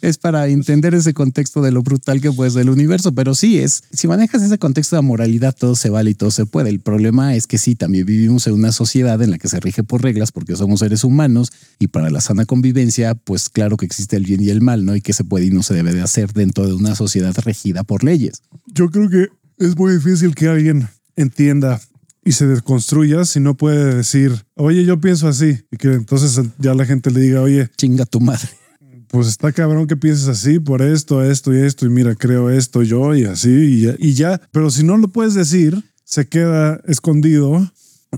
es 0.00 0.18
para 0.18 0.48
entender 0.48 0.94
ese 0.94 1.14
contexto 1.14 1.62
de 1.62 1.72
lo 1.72 1.82
brutal 1.82 2.20
que 2.20 2.32
puede 2.32 2.50
ser 2.50 2.62
el 2.62 2.70
universo. 2.70 3.12
Pero 3.12 3.34
sí 3.34 3.58
es, 3.58 3.82
si 3.92 4.08
manejas 4.08 4.42
ese 4.42 4.58
contexto 4.58 4.96
de 4.96 5.02
moralidad, 5.02 5.54
todo 5.54 5.74
se 5.74 5.90
vale 5.90 6.10
y 6.10 6.14
todo 6.14 6.30
se 6.30 6.46
puede. 6.46 6.70
El 6.70 6.80
problema 6.80 7.34
es 7.34 7.46
que 7.46 7.58
sí, 7.58 7.74
también 7.74 8.06
vivimos 8.06 8.46
en 8.46 8.54
una 8.54 8.72
sociedad 8.72 9.20
en 9.22 9.30
la 9.30 9.38
que 9.38 9.48
se 9.48 9.60
rige 9.60 9.82
por 9.82 10.02
reglas 10.02 10.32
porque 10.32 10.56
somos 10.56 10.80
seres 10.80 11.04
humanos 11.04 11.52
y 11.78 11.88
para 11.88 12.10
la 12.10 12.20
sana 12.20 12.44
convivencia, 12.44 13.14
pues 13.14 13.48
claro 13.48 13.76
que 13.76 13.86
existe 13.86 14.16
el 14.16 14.24
bien 14.24 14.42
y 14.42 14.50
el 14.50 14.60
mal, 14.60 14.84
¿no? 14.84 14.96
Y 14.96 15.00
que 15.00 15.12
se 15.12 15.24
puede 15.24 15.46
y 15.46 15.50
no 15.50 15.62
se 15.62 15.74
debe 15.74 15.94
de 15.94 16.02
hacer 16.02 16.32
dentro 16.32 16.66
de 16.66 16.74
una 16.74 16.94
sociedad 16.94 17.34
regida 17.44 17.84
por 17.84 18.04
leyes. 18.04 18.42
Yo 18.66 18.90
creo 18.90 19.08
que 19.08 19.28
es 19.58 19.76
muy 19.76 19.94
difícil 19.94 20.34
que 20.34 20.48
alguien 20.48 20.88
entienda 21.16 21.80
y 22.24 22.32
se 22.32 22.46
desconstruya 22.46 23.24
si 23.24 23.40
no 23.40 23.56
puede 23.56 23.96
decir, 23.96 24.44
oye, 24.54 24.84
yo 24.84 25.00
pienso 25.00 25.28
así. 25.28 25.60
Y 25.70 25.76
que 25.78 25.88
entonces 25.88 26.44
ya 26.58 26.74
la 26.74 26.84
gente 26.84 27.10
le 27.10 27.20
diga, 27.20 27.40
oye, 27.40 27.70
Chinga 27.76 28.04
tu 28.04 28.20
madre. 28.20 28.48
Pues 29.10 29.28
está 29.28 29.52
cabrón 29.52 29.86
que 29.86 29.96
pienses 29.96 30.28
así 30.28 30.58
por 30.58 30.82
esto, 30.82 31.22
esto 31.22 31.54
y 31.54 31.58
esto. 31.58 31.86
Y 31.86 31.90
mira, 31.90 32.14
creo 32.14 32.50
esto 32.50 32.82
yo 32.82 33.14
y 33.14 33.24
así 33.24 33.50
y 33.50 33.80
ya. 33.82 33.94
Y 33.98 34.14
ya. 34.14 34.40
Pero 34.52 34.70
si 34.70 34.84
no 34.84 34.96
lo 34.96 35.08
puedes 35.08 35.34
decir, 35.34 35.82
se 36.04 36.28
queda 36.28 36.80
escondido 36.86 37.70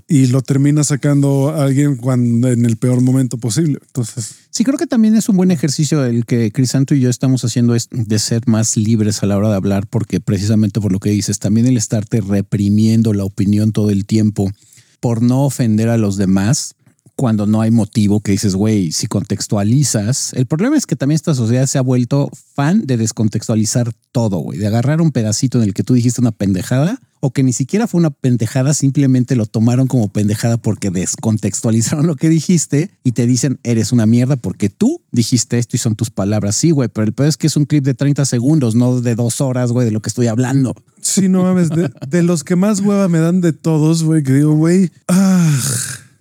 y 0.08 0.26
lo 0.26 0.42
termina 0.42 0.84
sacando 0.84 1.50
a 1.50 1.64
alguien 1.64 1.96
cuando 1.96 2.48
en 2.48 2.64
el 2.64 2.76
peor 2.76 3.00
momento 3.00 3.38
posible. 3.38 3.78
Entonces, 3.86 4.36
Sí, 4.52 4.64
creo 4.64 4.76
que 4.76 4.88
también 4.88 5.14
es 5.14 5.28
un 5.28 5.36
buen 5.36 5.52
ejercicio 5.52 6.04
el 6.04 6.26
que 6.26 6.50
Crisanto 6.50 6.94
y 6.94 7.00
yo 7.00 7.08
estamos 7.08 7.44
haciendo 7.44 7.74
de 7.90 8.18
ser 8.18 8.42
más 8.46 8.76
libres 8.76 9.22
a 9.22 9.26
la 9.26 9.36
hora 9.36 9.48
de 9.48 9.54
hablar, 9.54 9.86
porque 9.86 10.18
precisamente 10.18 10.80
por 10.80 10.90
lo 10.90 10.98
que 10.98 11.10
dices, 11.10 11.38
también 11.38 11.66
el 11.66 11.76
estarte 11.76 12.20
reprimiendo 12.20 13.12
la 13.14 13.24
opinión 13.24 13.70
todo 13.70 13.90
el 13.90 14.06
tiempo 14.06 14.50
por 14.98 15.22
no 15.22 15.44
ofender 15.44 15.88
a 15.88 15.96
los 15.96 16.16
demás 16.16 16.74
cuando 17.20 17.44
no 17.44 17.60
hay 17.60 17.70
motivo 17.70 18.20
que 18.20 18.32
dices, 18.32 18.54
güey, 18.54 18.92
si 18.92 19.06
contextualizas, 19.06 20.32
el 20.32 20.46
problema 20.46 20.78
es 20.78 20.86
que 20.86 20.96
también 20.96 21.16
esta 21.16 21.34
sociedad 21.34 21.66
se 21.66 21.76
ha 21.76 21.82
vuelto 21.82 22.30
fan 22.54 22.86
de 22.86 22.96
descontextualizar 22.96 23.92
todo, 24.10 24.38
güey, 24.38 24.58
de 24.58 24.66
agarrar 24.66 25.02
un 25.02 25.12
pedacito 25.12 25.58
en 25.58 25.64
el 25.64 25.74
que 25.74 25.82
tú 25.82 25.92
dijiste 25.92 26.22
una 26.22 26.32
pendejada 26.32 26.98
o 27.20 27.30
que 27.30 27.42
ni 27.42 27.52
siquiera 27.52 27.86
fue 27.86 27.98
una 27.98 28.08
pendejada, 28.08 28.72
simplemente 28.72 29.36
lo 29.36 29.44
tomaron 29.44 29.86
como 29.86 30.08
pendejada 30.08 30.56
porque 30.56 30.88
descontextualizaron 30.88 32.06
lo 32.06 32.16
que 32.16 32.30
dijiste 32.30 32.90
y 33.04 33.12
te 33.12 33.26
dicen 33.26 33.60
eres 33.64 33.92
una 33.92 34.06
mierda 34.06 34.36
porque 34.36 34.70
tú 34.70 35.02
dijiste 35.12 35.58
esto 35.58 35.76
y 35.76 35.78
son 35.78 35.96
tus 35.96 36.08
palabras. 36.08 36.56
Sí, 36.56 36.70
güey, 36.70 36.88
pero 36.88 37.06
el 37.06 37.12
peor 37.12 37.28
es 37.28 37.36
que 37.36 37.48
es 37.48 37.56
un 37.58 37.66
clip 37.66 37.84
de 37.84 37.92
30 37.92 38.24
segundos, 38.24 38.74
no 38.74 39.02
de 39.02 39.14
dos 39.14 39.42
horas, 39.42 39.72
güey, 39.72 39.84
de 39.84 39.92
lo 39.92 40.00
que 40.00 40.08
estoy 40.08 40.28
hablando. 40.28 40.74
sí, 41.02 41.28
no 41.28 41.42
mames, 41.42 41.68
de, 41.68 41.90
de 42.08 42.22
los 42.22 42.44
que 42.44 42.56
más 42.56 42.80
hueva 42.80 43.08
me 43.08 43.18
dan 43.18 43.42
de 43.42 43.52
todos, 43.52 44.04
güey, 44.04 44.22
que 44.22 44.32
digo, 44.32 44.54
güey, 44.54 44.90
ah, 45.08 45.60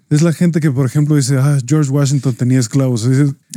es 0.09 0.21
la 0.21 0.33
gente 0.33 0.59
que, 0.59 0.71
por 0.71 0.85
ejemplo, 0.85 1.15
dice, 1.15 1.37
ah, 1.37 1.57
George 1.65 1.91
Washington 1.91 2.33
tenía 2.33 2.59
esclavos. 2.59 3.07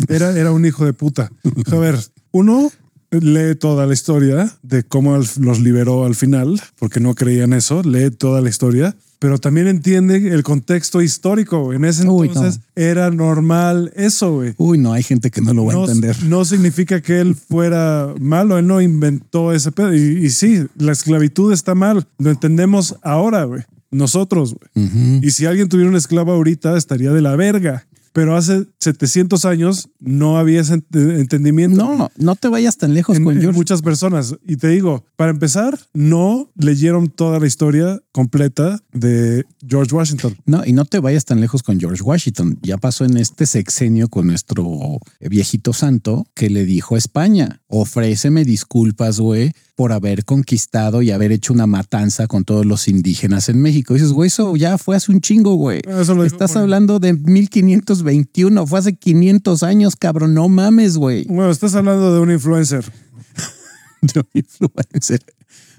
Era, 0.08 0.36
era 0.38 0.52
un 0.52 0.64
hijo 0.66 0.84
de 0.84 0.92
puta. 0.92 1.30
A 1.70 1.76
ver, 1.76 1.98
uno 2.30 2.70
lee 3.10 3.54
toda 3.54 3.86
la 3.86 3.92
historia 3.92 4.50
de 4.62 4.84
cómo 4.84 5.16
los 5.16 5.60
liberó 5.60 6.04
al 6.04 6.14
final, 6.14 6.60
porque 6.78 7.00
no 7.00 7.14
creían 7.14 7.52
eso, 7.52 7.82
lee 7.82 8.10
toda 8.10 8.40
la 8.40 8.48
historia, 8.48 8.96
pero 9.18 9.38
también 9.38 9.68
entiende 9.68 10.16
el 10.32 10.42
contexto 10.42 11.00
histórico. 11.00 11.72
En 11.72 11.84
ese 11.84 12.08
Uy, 12.08 12.28
entonces 12.28 12.60
era 12.74 13.10
normal 13.10 13.92
eso, 13.94 14.32
güey. 14.32 14.54
Uy, 14.56 14.78
no, 14.78 14.92
hay 14.92 15.02
gente 15.02 15.30
que 15.30 15.40
no 15.40 15.54
lo 15.54 15.64
va 15.66 15.74
a 15.74 15.80
entender. 15.80 16.16
no 16.24 16.44
significa 16.44 17.00
que 17.00 17.20
él 17.20 17.36
fuera 17.36 18.14
malo, 18.18 18.58
él 18.58 18.66
no 18.66 18.80
inventó 18.80 19.52
ese 19.52 19.70
pedo. 19.72 19.94
Y, 19.94 20.24
y 20.24 20.30
sí, 20.30 20.66
la 20.76 20.92
esclavitud 20.92 21.52
está 21.52 21.74
mal, 21.74 22.06
lo 22.18 22.30
entendemos 22.30 22.96
ahora, 23.02 23.44
güey. 23.44 23.62
Nosotros, 23.92 24.54
güey. 24.74 25.20
Y 25.22 25.30
si 25.30 25.46
alguien 25.46 25.68
tuviera 25.68 25.88
un 25.90 25.96
esclavo 25.96 26.32
ahorita, 26.32 26.76
estaría 26.76 27.12
de 27.12 27.20
la 27.22 27.36
verga. 27.36 27.86
Pero 28.14 28.36
hace 28.36 28.66
700 28.78 29.46
años 29.46 29.88
no 29.98 30.36
había 30.36 30.60
ese 30.60 30.74
ent- 30.74 31.18
entendimiento. 31.18 31.76
No, 31.96 32.10
no 32.18 32.36
te 32.36 32.48
vayas 32.48 32.76
tan 32.76 32.92
lejos 32.92 33.16
En, 33.16 33.24
con 33.24 33.40
en 33.42 33.52
muchas 33.52 33.80
personas. 33.80 34.34
Y 34.46 34.56
te 34.56 34.68
digo, 34.68 35.06
para 35.16 35.30
empezar, 35.30 35.78
no 35.94 36.50
leyeron 36.54 37.08
toda 37.08 37.40
la 37.40 37.46
historia 37.46 38.02
completa 38.12 38.80
de 38.92 39.46
George 39.66 39.94
Washington. 39.94 40.36
No, 40.44 40.62
y 40.66 40.74
no 40.74 40.84
te 40.84 40.98
vayas 40.98 41.24
tan 41.24 41.40
lejos 41.40 41.62
con 41.62 41.80
George 41.80 42.02
Washington. 42.02 42.58
Ya 42.60 42.76
pasó 42.76 43.06
en 43.06 43.16
este 43.16 43.46
sexenio 43.46 44.08
con 44.08 44.26
nuestro 44.26 44.98
viejito 45.20 45.72
santo 45.72 46.26
que 46.34 46.50
le 46.50 46.66
dijo 46.66 46.96
a 46.96 46.98
España, 46.98 47.62
ofréceme 47.66 48.44
disculpas, 48.44 49.20
güey, 49.20 49.52
por 49.74 49.92
haber 49.92 50.24
conquistado 50.24 51.02
y 51.02 51.10
haber 51.10 51.32
hecho 51.32 51.52
una 51.52 51.66
matanza 51.66 52.26
con 52.26 52.44
todos 52.44 52.66
los 52.66 52.88
indígenas 52.88 53.48
en 53.48 53.60
México. 53.60 53.94
Y 53.94 53.98
dices, 53.98 54.12
güey, 54.12 54.28
eso 54.28 54.54
ya 54.56 54.78
fue 54.78 54.96
hace 54.96 55.12
un 55.12 55.20
chingo, 55.20 55.54
güey. 55.54 55.80
Eso 55.86 56.14
lo 56.14 56.24
dijo 56.24 56.34
Estás 56.34 56.56
hablando 56.56 56.98
de 56.98 57.14
1521, 57.14 58.66
fue 58.66 58.78
hace 58.78 58.94
500 58.94 59.62
años, 59.62 59.96
cabrón, 59.96 60.34
no 60.34 60.48
mames, 60.48 60.96
güey. 60.96 61.24
Bueno, 61.24 61.50
estás 61.50 61.74
hablando 61.74 62.14
de 62.14 62.20
un 62.20 62.30
influencer. 62.30 62.84
De 64.02 64.18
un 64.18 64.26
influencer. 64.34 65.20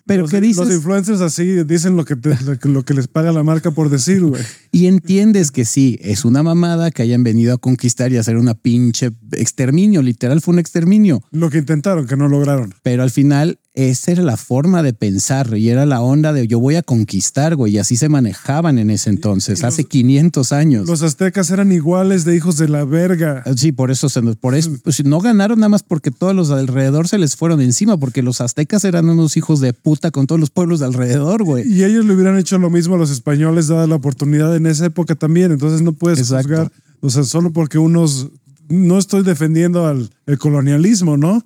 Pero 0.05 0.23
los, 0.23 0.31
¿qué 0.31 0.41
dices? 0.41 0.57
Los 0.65 0.73
influencers 0.75 1.21
así 1.21 1.63
dicen 1.63 1.95
lo 1.95 2.03
que, 2.05 2.15
te- 2.15 2.37
lo 2.67 2.83
que- 2.83 2.93
les 2.93 3.07
paga 3.07 3.31
la 3.31 3.41
marca 3.43 3.71
por 3.71 3.89
decir, 3.89 4.21
güey. 4.23 4.41
Y 4.71 4.87
entiendes 4.87 5.49
que 5.51 5.65
sí, 5.65 5.97
es 6.01 6.25
una 6.25 6.43
mamada 6.43 6.91
que 6.91 7.01
hayan 7.03 7.23
venido 7.23 7.53
a 7.53 7.57
conquistar 7.57 8.11
y 8.11 8.17
hacer 8.17 8.37
una 8.37 8.53
pinche 8.53 9.11
exterminio, 9.31 10.01
literal 10.01 10.41
fue 10.41 10.53
un 10.53 10.59
exterminio, 10.59 11.23
Lo 11.31 11.49
que 11.49 11.57
intentaron, 11.59 12.05
que 12.07 12.17
no 12.17 12.27
lograron. 12.27 12.73
pero 12.83 13.03
al 13.03 13.11
final 13.11 13.59
esa 13.75 14.11
era 14.11 14.21
la 14.21 14.37
forma 14.37 14.83
de 14.83 14.93
pensar 14.93 15.57
y 15.57 15.69
era 15.69 15.87
la 15.87 15.99
onda 16.01 16.31
de 16.33 16.47
yo 16.47 16.59
voy 16.59 16.75
a 16.75 16.83
conquistar, 16.83 17.55
güey, 17.55 17.73
y 17.73 17.77
así 17.79 17.97
se 17.97 18.07
manejaban 18.09 18.77
en 18.77 18.91
ese 18.91 19.09
entonces, 19.09 19.61
los- 19.61 19.73
hace 19.73 19.85
500 19.85 20.51
años. 20.51 20.87
Los 20.87 21.01
aztecas 21.01 21.49
eran 21.49 21.71
iguales 21.71 22.23
de 22.25 22.35
hijos 22.35 22.57
de 22.57 22.67
la 22.69 22.85
verga. 22.85 23.43
Sí, 23.57 23.71
por 23.71 23.89
eso, 23.89 24.07
por 24.39 24.53
eso 24.55 24.71
pues, 24.83 25.03
no 25.05 25.19
ganaron 25.19 25.59
nada 25.59 25.69
más 25.69 25.81
porque 25.81 26.11
todos 26.11 26.35
los 26.35 26.49
de 26.49 26.55
alrededor 26.59 27.07
se 27.07 27.17
les 27.17 27.35
fueron 27.35 27.61
encima, 27.61 27.97
porque 27.97 28.21
los 28.21 28.41
aztecas 28.41 28.83
eran 28.85 29.09
unos 29.09 29.37
hijos 29.37 29.59
de 29.59 29.73
puta 29.73 29.92
con 30.11 30.27
todos 30.27 30.39
los 30.39 30.49
pueblos 30.49 30.79
de 30.79 30.85
alrededor, 30.85 31.43
güey. 31.43 31.67
Y 31.71 31.83
ellos 31.83 32.05
le 32.05 32.13
hubieran 32.13 32.37
hecho 32.37 32.57
lo 32.57 32.69
mismo 32.69 32.95
a 32.95 32.97
los 32.97 33.11
españoles, 33.11 33.67
dada 33.67 33.87
la 33.87 33.95
oportunidad 33.95 34.55
en 34.55 34.65
esa 34.65 34.85
época 34.85 35.15
también. 35.15 35.51
Entonces 35.51 35.81
no 35.81 35.93
puedes 35.93 36.19
Exacto. 36.19 36.47
juzgar, 36.49 36.71
o 37.01 37.09
sea, 37.09 37.23
solo 37.23 37.51
porque 37.51 37.77
unos. 37.77 38.29
No 38.69 38.97
estoy 38.97 39.23
defendiendo 39.23 39.85
al 39.85 40.09
el 40.25 40.37
colonialismo, 40.37 41.17
¿no? 41.17 41.43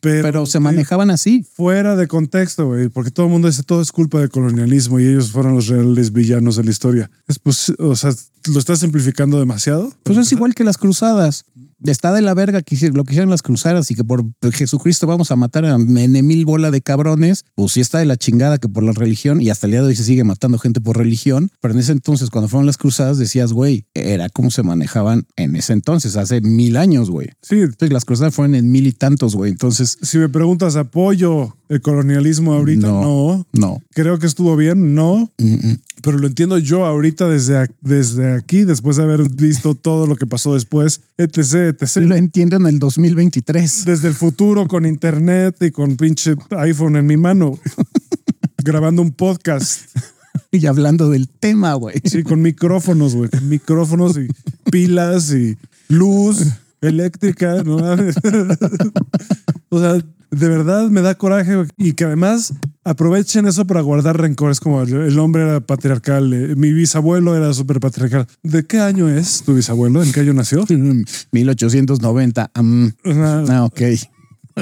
Pero, 0.00 0.22
Pero 0.22 0.46
se 0.46 0.58
manejaban 0.58 1.10
así. 1.10 1.44
fuera 1.54 1.94
de 1.94 2.08
contexto, 2.08 2.66
güey, 2.66 2.88
porque 2.88 3.12
todo 3.12 3.26
el 3.26 3.32
mundo 3.32 3.46
dice 3.46 3.62
todo 3.62 3.80
es 3.80 3.92
culpa 3.92 4.18
del 4.18 4.30
colonialismo 4.30 4.98
y 4.98 5.06
ellos 5.06 5.30
fueron 5.30 5.54
los 5.54 5.68
reales 5.68 6.12
villanos 6.12 6.56
de 6.56 6.64
la 6.64 6.70
historia. 6.70 7.10
Es 7.28 7.38
pues, 7.38 7.72
o 7.78 7.94
sea, 7.94 8.12
lo 8.46 8.58
estás 8.58 8.80
simplificando 8.80 9.38
demasiado. 9.38 9.92
Pues 10.02 10.18
es 10.18 10.32
igual 10.32 10.54
que 10.54 10.64
las 10.64 10.78
cruzadas. 10.78 11.44
Está 11.82 12.12
de 12.12 12.20
la 12.20 12.34
verga 12.34 12.60
que 12.60 12.76
lo 12.90 13.04
que 13.04 13.14
hicieron 13.14 13.30
las 13.30 13.40
cruzadas 13.40 13.90
y 13.90 13.94
que 13.94 14.04
por 14.04 14.22
Jesucristo 14.52 15.06
vamos 15.06 15.30
a 15.30 15.36
matar 15.36 15.64
a 15.64 15.78
mil 15.78 16.44
bola 16.44 16.70
de 16.70 16.82
cabrones. 16.82 17.46
Pues 17.54 17.72
sí 17.72 17.80
está 17.80 18.00
de 18.00 18.04
la 18.04 18.18
chingada 18.18 18.58
que 18.58 18.68
por 18.68 18.82
la 18.82 18.92
religión 18.92 19.40
y 19.40 19.48
hasta 19.48 19.66
el 19.66 19.70
día 19.70 19.80
de 19.80 19.86
hoy 19.88 19.96
se 19.96 20.04
sigue 20.04 20.22
matando 20.22 20.58
gente 20.58 20.82
por 20.82 20.98
religión. 20.98 21.50
Pero 21.62 21.72
en 21.72 21.80
ese 21.80 21.92
entonces, 21.92 22.28
cuando 22.28 22.48
fueron 22.48 22.66
las 22.66 22.76
cruzadas, 22.76 23.16
decías, 23.16 23.54
güey, 23.54 23.86
era 23.94 24.28
como 24.28 24.50
se 24.50 24.62
manejaban 24.62 25.26
en 25.36 25.56
ese 25.56 25.72
entonces, 25.72 26.16
hace 26.16 26.42
mil 26.42 26.76
años, 26.76 27.08
güey. 27.08 27.30
Sí, 27.40 27.60
Entonces 27.60 27.92
las 27.94 28.04
cruzadas 28.04 28.34
fueron 28.34 28.56
en 28.56 28.70
mil 28.70 28.86
y 28.86 28.92
tantos, 28.92 29.34
güey. 29.34 29.50
Entonces, 29.50 29.96
si 30.02 30.18
me 30.18 30.28
preguntas, 30.28 30.76
¿apoyo 30.76 31.56
el 31.70 31.80
colonialismo 31.80 32.52
ahorita? 32.52 32.88
No. 32.88 33.00
no. 33.02 33.46
no. 33.54 33.82
Creo 33.94 34.18
que 34.18 34.26
estuvo 34.26 34.54
bien, 34.54 34.94
no. 34.94 35.32
Mm, 35.38 35.54
mm. 35.54 35.78
pero 36.02 36.18
lo 36.18 36.26
entiendo 36.26 36.58
yo 36.58 36.84
ahorita 36.84 37.26
desde, 37.26 37.54
ac- 37.56 37.74
aquí, 38.30 38.64
después 38.64 38.96
de 38.96 39.04
haber 39.04 39.28
visto 39.28 39.74
todo 39.74 40.06
lo 40.06 40.16
que 40.16 40.26
pasó 40.26 40.54
después, 40.54 41.02
etc, 41.18 41.74
etc. 41.80 41.96
Lo 41.96 42.16
entiendo 42.16 42.56
en 42.56 42.66
el 42.66 42.78
2023. 42.78 43.84
Desde 43.84 44.08
el 44.08 44.14
futuro 44.14 44.66
con 44.66 44.86
internet 44.86 45.56
y 45.60 45.70
con 45.70 45.96
pinche 45.96 46.34
iPhone 46.50 46.96
en 46.96 47.06
mi 47.06 47.16
mano, 47.16 47.58
grabando 48.64 49.02
un 49.02 49.12
podcast. 49.12 49.82
Y 50.50 50.66
hablando 50.66 51.10
del 51.10 51.28
tema, 51.28 51.74
güey. 51.74 51.96
Sí, 52.04 52.22
con 52.22 52.42
micrófonos, 52.42 53.14
güey, 53.14 53.30
con 53.30 53.48
micrófonos 53.48 54.16
y 54.16 54.28
pilas 54.70 55.32
y 55.32 55.56
luz. 55.88 56.44
eléctrica, 56.80 57.62
¿no? 57.62 57.76
o 59.68 59.80
sea, 59.80 60.02
de 60.30 60.48
verdad 60.48 60.88
me 60.90 61.00
da 61.02 61.14
coraje 61.16 61.66
y 61.76 61.92
que 61.94 62.04
además 62.04 62.52
aprovechen 62.84 63.46
eso 63.46 63.66
para 63.66 63.80
guardar 63.80 64.20
rencores 64.20 64.60
como 64.60 64.82
el, 64.82 64.92
el 64.92 65.18
hombre 65.18 65.42
era 65.42 65.60
patriarcal, 65.60 66.32
eh, 66.32 66.54
mi 66.56 66.72
bisabuelo 66.72 67.36
era 67.36 67.52
súper 67.54 67.80
patriarcal. 67.80 68.26
¿De 68.42 68.64
qué 68.66 68.78
año 68.80 69.08
es 69.08 69.42
tu 69.42 69.54
bisabuelo? 69.54 70.02
¿En 70.02 70.12
qué 70.12 70.20
año 70.20 70.32
nació? 70.32 70.64
1890. 71.32 72.50
mm, 72.60 72.86
ah, 73.48 73.64
ok. 73.64 73.80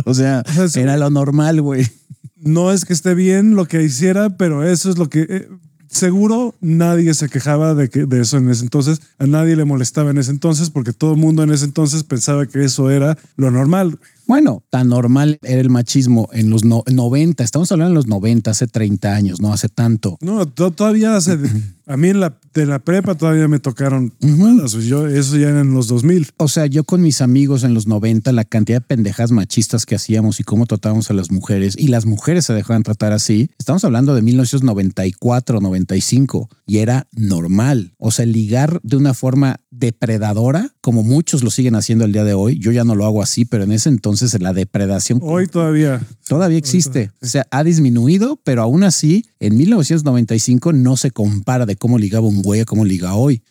O 0.04 0.14
sea, 0.14 0.42
O 0.46 0.52
sea, 0.52 0.64
es- 0.64 0.76
era 0.76 0.96
lo 0.96 1.10
normal, 1.10 1.60
güey. 1.62 1.86
no 2.36 2.72
es 2.72 2.84
que 2.84 2.92
esté 2.92 3.14
bien 3.14 3.54
lo 3.56 3.66
que 3.66 3.82
hiciera, 3.82 4.36
pero 4.36 4.62
eso 4.64 4.90
es 4.90 4.98
lo 4.98 5.08
que 5.08 5.26
eh, 5.28 5.48
seguro 5.88 6.54
nadie 6.60 7.14
se 7.14 7.28
quejaba 7.28 7.74
de, 7.74 7.88
que, 7.88 8.06
de 8.06 8.20
eso 8.20 8.36
en 8.38 8.48
ese 8.50 8.62
entonces. 8.62 9.00
A 9.18 9.26
nadie 9.26 9.56
le 9.56 9.64
molestaba 9.64 10.10
en 10.10 10.18
ese 10.18 10.30
entonces 10.30 10.70
porque 10.70 10.92
todo 10.92 11.12
el 11.14 11.18
mundo 11.18 11.42
en 11.42 11.50
ese 11.50 11.64
entonces 11.64 12.04
pensaba 12.04 12.46
que 12.46 12.64
eso 12.64 12.90
era 12.90 13.18
lo 13.36 13.50
normal. 13.50 13.98
Bueno, 14.28 14.62
tan 14.68 14.88
normal 14.90 15.38
era 15.42 15.60
el 15.62 15.70
machismo 15.70 16.28
en 16.32 16.50
los 16.50 16.62
no- 16.62 16.84
90. 16.86 17.42
Estamos 17.42 17.72
hablando 17.72 17.92
de 17.92 17.94
los 17.94 18.06
90, 18.08 18.50
hace 18.50 18.66
30 18.66 19.14
años, 19.14 19.40
no 19.40 19.54
hace 19.54 19.70
tanto. 19.70 20.18
No, 20.20 20.46
to- 20.46 20.70
todavía 20.70 21.16
hace. 21.16 21.38
A 21.88 21.96
mí 21.96 22.08
en 22.10 22.20
la, 22.20 22.38
de 22.52 22.66
la 22.66 22.80
prepa 22.80 23.14
todavía 23.14 23.48
me 23.48 23.60
tocaron. 23.60 24.12
Yo, 24.20 25.06
eso 25.06 25.38
ya 25.38 25.48
era 25.48 25.60
en 25.62 25.72
los 25.72 25.88
2000. 25.88 26.28
O 26.36 26.46
sea, 26.46 26.66
yo 26.66 26.84
con 26.84 27.00
mis 27.00 27.22
amigos 27.22 27.64
en 27.64 27.72
los 27.72 27.86
90, 27.86 28.30
la 28.32 28.44
cantidad 28.44 28.82
de 28.82 28.86
pendejas 28.86 29.32
machistas 29.32 29.86
que 29.86 29.94
hacíamos 29.94 30.38
y 30.38 30.44
cómo 30.44 30.66
tratábamos 30.66 31.10
a 31.10 31.14
las 31.14 31.30
mujeres 31.30 31.76
y 31.78 31.88
las 31.88 32.04
mujeres 32.04 32.44
se 32.44 32.52
dejaban 32.52 32.82
tratar 32.82 33.12
así. 33.12 33.50
Estamos 33.58 33.84
hablando 33.84 34.14
de 34.14 34.20
1994, 34.20 35.62
95 35.62 36.50
y 36.66 36.78
era 36.78 37.08
normal. 37.12 37.94
O 37.96 38.10
sea, 38.10 38.26
ligar 38.26 38.80
de 38.82 38.98
una 38.98 39.14
forma 39.14 39.60
depredadora, 39.70 40.74
como 40.82 41.02
muchos 41.02 41.42
lo 41.42 41.50
siguen 41.50 41.74
haciendo 41.74 42.04
el 42.04 42.12
día 42.12 42.24
de 42.24 42.34
hoy. 42.34 42.58
Yo 42.58 42.70
ya 42.70 42.84
no 42.84 42.96
lo 42.96 43.06
hago 43.06 43.22
así, 43.22 43.46
pero 43.46 43.64
en 43.64 43.72
ese 43.72 43.88
entonces 43.88 44.38
la 44.42 44.52
depredación 44.52 45.20
Hoy 45.22 45.46
todavía. 45.46 46.02
todavía 46.28 46.58
existe. 46.58 47.12
O 47.22 47.26
sea, 47.26 47.46
ha 47.50 47.64
disminuido, 47.64 48.38
pero 48.44 48.60
aún 48.60 48.82
así, 48.84 49.24
en 49.40 49.56
1995 49.56 50.74
no 50.74 50.98
se 50.98 51.12
compara 51.12 51.64
de 51.64 51.77
cómo 51.78 51.98
ligaba 51.98 52.26
un 52.26 52.42
güey 52.42 52.60
a 52.60 52.64
cómo 52.64 52.84
liga 52.84 53.14
hoy. 53.14 53.42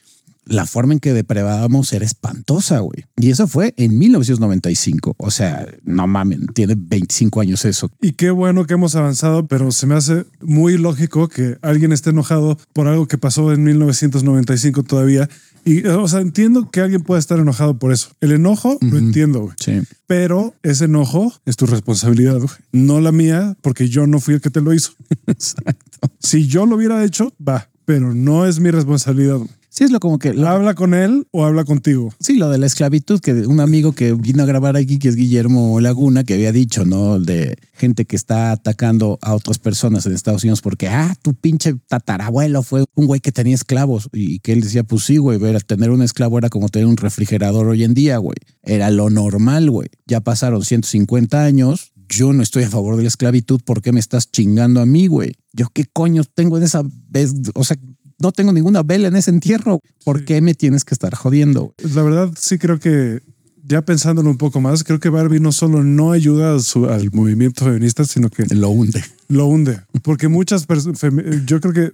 La 0.46 0.66
forma 0.66 0.94
en 0.94 1.00
que 1.02 1.14
depredábamos 1.14 1.92
era 1.92 2.06
espantosa, 2.06 2.80
güey. 2.80 3.06
Y 3.18 3.32
eso 3.32 3.48
fue 3.48 3.74
en 3.76 3.98
1995. 3.98 5.16
O 5.18 5.30
sea, 5.30 5.68
no 5.84 6.08
mames, 6.08 6.40
tiene 6.54 6.76
25 6.78 7.42
años 7.42 7.66
eso. 7.66 7.92
Y 8.02 8.14
qué 8.14 8.32
bueno 8.32 8.66
que 8.66 8.76
hemos 8.76 8.96
avanzado, 8.96 9.46
pero 9.48 9.72
se 9.72 9.88
me 9.88 9.96
hace 9.96 10.26
muy 10.42 10.78
lógico 10.78 11.28
que 11.28 11.58
alguien 11.62 11.92
esté 11.92 12.12
enojado 12.12 12.58
por 12.72 12.88
algo 12.88 13.08
que 13.08 13.18
pasó 13.18 13.52
en 13.52 13.64
1995 13.64 14.84
todavía. 14.84 15.28
Y, 15.66 15.86
o 15.86 16.08
sea, 16.08 16.22
entiendo 16.22 16.72
que 16.72 16.80
alguien 16.80 17.04
pueda 17.04 17.20
estar 17.20 17.40
enojado 17.40 17.78
por 17.78 17.92
eso. 17.92 18.12
El 18.22 18.32
enojo 18.32 18.78
lo 18.80 18.98
entiendo, 18.98 19.42
güey. 19.42 19.56
Sí. 19.60 19.82
Pero 20.06 20.54
ese 20.64 20.86
enojo 20.86 21.34
es 21.46 21.58
tu 21.58 21.66
responsabilidad, 21.66 22.38
güey. 22.38 22.50
No 22.72 23.02
la 23.02 23.12
mía, 23.12 23.58
porque 23.62 23.90
yo 23.90 24.08
no 24.08 24.22
fui 24.22 24.36
el 24.36 24.42
que 24.42 24.50
te 24.50 24.62
lo 24.62 24.74
hizo. 24.74 24.94
Exacto. 25.28 26.10
Si 26.20 26.48
yo 26.48 26.66
lo 26.66 26.78
hubiera 26.78 27.04
hecho, 27.04 27.34
va, 27.46 27.70
pero 27.88 28.14
no 28.14 28.46
es 28.46 28.60
mi 28.60 28.70
responsabilidad. 28.70 29.38
Sí, 29.70 29.84
es 29.86 29.92
lo 29.92 30.00
como 30.02 30.20
que... 30.20 30.34
lo- 30.34 30.48
Habla 30.50 30.74
con 30.74 30.94
él 30.94 31.26
o 31.32 31.46
habla 31.46 31.64
contigo. 31.64 32.12
Sí, 32.20 32.36
lo 32.36 32.50
de 32.50 32.58
la 32.58 32.66
esclavitud, 32.66 33.22
que 33.22 33.32
un 33.48 33.62
amigo 33.62 33.94
que 33.94 34.12
vino 34.14 34.44
a 34.44 34.46
grabar 34.46 34.76
aquí, 34.76 35.00
que 35.00 35.08
es 35.08 35.16
Guillermo 35.16 35.80
Laguna, 35.80 36.24
que 36.26 36.34
había 36.34 36.52
dicho, 36.52 36.84
¿no? 36.84 37.18
De 37.20 37.56
gente 37.74 38.04
que 38.06 38.16
está 38.18 38.52
atacando 38.52 39.20
a 39.22 39.34
otras 39.36 39.58
personas 39.60 40.06
en 40.06 40.14
Estados 40.14 40.44
Unidos 40.44 40.62
porque, 40.62 40.88
ah, 40.90 41.16
tu 41.22 41.34
pinche 41.34 41.76
tatarabuelo 41.88 42.62
fue 42.64 42.84
un 42.96 43.06
güey 43.06 43.22
que 43.22 43.32
tenía 43.32 43.56
esclavos. 43.56 44.10
Y 44.12 44.40
que 44.40 44.52
él 44.52 44.62
decía, 44.62 44.84
pues 44.84 45.04
sí, 45.04 45.18
güey, 45.18 45.38
ver, 45.38 45.62
tener 45.64 45.92
un 45.92 46.02
esclavo 46.02 46.38
era 46.40 46.50
como 46.50 46.68
tener 46.68 46.88
un 46.88 46.98
refrigerador 46.98 47.68
hoy 47.68 47.84
en 47.86 47.94
día, 47.94 48.18
güey. 48.18 48.38
Era 48.64 48.90
lo 48.92 49.10
normal, 49.10 49.70
güey. 49.72 49.88
Ya 50.08 50.20
pasaron 50.22 50.66
150 50.66 51.44
años. 51.46 51.94
Yo 52.10 52.34
no 52.34 52.42
estoy 52.44 52.64
a 52.64 52.70
favor 52.70 52.96
de 52.96 53.04
la 53.04 53.08
esclavitud. 53.10 53.62
¿Por 53.64 53.82
qué 53.82 53.92
me 53.92 54.00
estás 54.00 54.32
chingando 54.32 54.80
a 54.82 54.86
mí, 54.86 55.08
güey? 55.08 55.34
Yo 55.54 55.68
qué 55.74 55.86
coño 55.92 56.24
tengo 56.24 56.58
en 56.58 56.64
esa 56.64 56.84
vez, 57.10 57.34
o 57.56 57.64
sea, 57.64 57.78
no 58.20 58.32
tengo 58.32 58.52
ninguna 58.54 58.84
vela 58.84 59.08
en 59.10 59.16
ese 59.16 59.32
entierro. 59.32 59.80
¿Por 60.04 60.26
qué 60.26 60.42
me 60.42 60.54
tienes 60.56 60.84
que 60.86 60.94
estar 60.96 61.14
jodiendo? 61.16 61.74
La 61.94 62.02
verdad, 62.04 62.32
sí 62.40 62.58
creo 62.58 62.80
que 62.80 63.22
ya 63.70 63.82
pensándolo 63.82 64.30
un 64.30 64.38
poco 64.38 64.62
más, 64.62 64.84
creo 64.86 65.00
que 65.02 65.10
Barbie 65.10 65.42
no 65.42 65.52
solo 65.52 65.84
no 65.84 66.14
ayuda 66.14 66.56
a 66.56 66.60
su- 66.60 66.86
al 66.86 67.12
movimiento 67.12 67.66
feminista, 67.66 68.06
sino 68.06 68.30
que 68.30 68.46
Lo 68.56 68.70
hunde. 68.70 69.04
lo 69.28 69.46
hunde. 69.48 69.82
Porque 70.04 70.30
muchas 70.30 70.66
personas, 70.66 71.02
yo 71.46 71.60
creo 71.60 71.74
que 71.74 71.92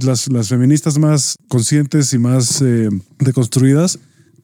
las, 0.00 0.28
las 0.28 0.48
feministas 0.48 0.98
más 0.98 1.34
conscientes 1.48 2.12
y 2.14 2.18
más 2.18 2.62
eh, 2.62 2.88
deconstruidas 3.18 3.98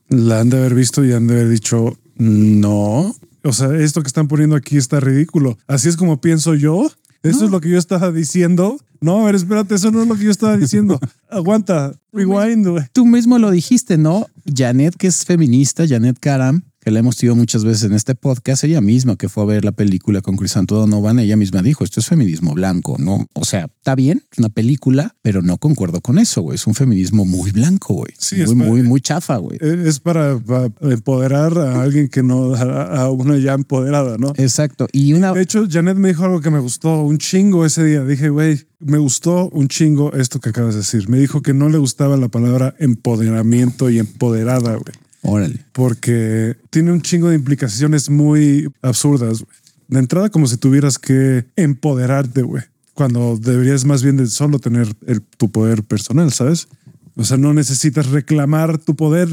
la 0.08 0.40
han 0.40 0.50
de 0.50 0.58
haber 0.58 0.74
visto 0.74 1.04
y 1.04 1.12
han 1.12 1.28
de 1.28 1.34
haber 1.34 1.48
dicho, 1.50 1.96
no. 2.16 3.14
O 3.44 3.52
sea, 3.52 3.74
esto 3.76 4.02
que 4.02 4.06
están 4.06 4.28
poniendo 4.28 4.56
aquí 4.56 4.76
está 4.76 5.00
ridículo. 5.00 5.58
Así 5.66 5.88
es 5.88 5.96
como 5.96 6.20
pienso 6.20 6.54
yo. 6.54 6.90
Eso 7.22 7.44
es 7.44 7.50
lo 7.50 7.60
que 7.60 7.68
yo 7.68 7.78
estaba 7.78 8.10
diciendo. 8.10 8.78
No, 9.00 9.22
a 9.22 9.26
ver, 9.26 9.36
espérate, 9.36 9.76
eso 9.76 9.90
no 9.92 10.02
es 10.02 10.08
lo 10.08 10.16
que 10.16 10.24
yo 10.24 10.30
estaba 10.30 10.56
diciendo. 10.56 10.98
Aguanta, 11.30 11.94
rewind, 12.12 12.66
güey. 12.66 12.84
Tú 12.92 13.06
mismo 13.06 13.38
lo 13.38 13.50
dijiste, 13.50 13.96
¿no? 13.96 14.26
Janet, 14.52 14.96
que 14.96 15.06
es 15.06 15.24
feminista, 15.24 15.86
Janet 15.86 16.18
Karam, 16.18 16.62
que 16.82 16.90
la 16.90 16.98
hemos 16.98 17.16
tenido 17.16 17.36
muchas 17.36 17.64
veces 17.64 17.84
en 17.84 17.92
este 17.92 18.16
podcast, 18.16 18.64
ella 18.64 18.80
misma 18.80 19.14
que 19.16 19.28
fue 19.28 19.44
a 19.44 19.46
ver 19.46 19.64
la 19.64 19.70
película 19.70 20.20
con 20.20 20.36
Crisanto 20.36 20.74
Donovan, 20.74 21.20
ella 21.20 21.36
misma 21.36 21.62
dijo, 21.62 21.84
esto 21.84 22.00
es 22.00 22.06
feminismo 22.06 22.54
blanco, 22.54 22.96
¿no? 22.98 23.28
O 23.34 23.44
sea, 23.44 23.66
está 23.76 23.94
bien, 23.94 24.24
es 24.32 24.38
una 24.38 24.48
película, 24.48 25.14
pero 25.22 25.42
no 25.42 25.58
concuerdo 25.58 26.00
con 26.00 26.18
eso, 26.18 26.42
güey. 26.42 26.56
Es 26.56 26.66
un 26.66 26.74
feminismo 26.74 27.24
muy 27.24 27.52
blanco, 27.52 27.94
güey. 27.94 28.12
Sí, 28.18 28.40
es 28.40 28.52
muy, 28.52 28.66
muy, 28.66 28.82
muy 28.82 29.00
chafa, 29.00 29.36
güey. 29.36 29.58
Es 29.60 30.00
para, 30.00 30.40
para 30.40 30.70
empoderar 30.80 31.56
a 31.56 31.82
alguien 31.82 32.08
que 32.08 32.24
no, 32.24 32.52
a, 32.54 33.02
a 33.02 33.10
una 33.10 33.38
ya 33.38 33.52
empoderada, 33.52 34.18
¿no? 34.18 34.32
Exacto. 34.36 34.88
Y 34.92 35.12
una... 35.12 35.32
De 35.32 35.42
hecho, 35.42 35.68
Janet 35.70 35.96
me 35.96 36.08
dijo 36.08 36.24
algo 36.24 36.40
que 36.40 36.50
me 36.50 36.58
gustó 36.58 37.02
un 37.02 37.18
chingo 37.18 37.64
ese 37.64 37.84
día. 37.84 38.02
Dije, 38.02 38.28
güey, 38.28 38.60
me 38.80 38.98
gustó 38.98 39.48
un 39.50 39.68
chingo 39.68 40.12
esto 40.14 40.40
que 40.40 40.48
acabas 40.48 40.74
de 40.74 40.80
decir. 40.80 41.08
Me 41.08 41.18
dijo 41.18 41.42
que 41.42 41.54
no 41.54 41.68
le 41.68 41.78
gustaba 41.78 42.16
la 42.16 42.26
palabra 42.26 42.74
empoderamiento 42.80 43.88
y 43.88 44.00
empoderada, 44.00 44.72
güey. 44.72 44.94
Órale. 45.22 45.64
Porque 45.72 46.56
tiene 46.70 46.92
un 46.92 47.00
chingo 47.02 47.28
de 47.28 47.36
implicaciones 47.36 48.10
muy 48.10 48.68
absurdas. 48.82 49.40
güey. 49.40 49.56
De 49.88 49.98
entrada, 49.98 50.30
como 50.30 50.46
si 50.46 50.56
tuvieras 50.56 50.98
que 50.98 51.44
empoderarte, 51.56 52.42
güey. 52.42 52.62
Cuando 52.94 53.38
deberías 53.40 53.84
más 53.84 54.02
bien 54.02 54.16
de 54.16 54.26
solo 54.26 54.58
tener 54.58 54.88
el- 55.06 55.22
tu 55.22 55.50
poder 55.50 55.82
personal, 55.82 56.32
¿sabes? 56.32 56.68
O 57.14 57.24
sea, 57.24 57.36
no 57.36 57.52
necesitas 57.54 58.06
reclamar 58.06 58.78
tu 58.78 58.96
poder. 58.96 59.28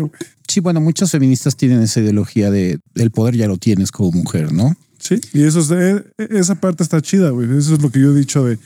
Sí, 0.48 0.60
bueno, 0.60 0.82
muchas 0.82 1.12
feministas 1.12 1.56
tienen 1.56 1.82
esa 1.82 2.02
ideología 2.02 2.52
de 2.52 2.80
el 2.96 3.12
poder 3.12 3.36
ya 3.36 3.48
lo 3.48 3.58
tienes 3.58 3.92
como 3.92 4.12
mujer, 4.12 4.52
¿no? 4.54 4.76
Sí, 5.00 5.20
y 5.34 5.44
eso 5.44 5.60
es 5.62 5.70
de- 5.70 6.04
esa 6.18 6.56
parte 6.56 6.84
está 6.84 7.02
chida, 7.02 7.30
güey. 7.30 7.48
Eso 7.58 7.74
es 7.76 7.82
lo 7.82 7.90
que 7.90 8.00
yo 8.02 8.12
he 8.12 8.18
dicho 8.20 8.44
de. 8.46 8.60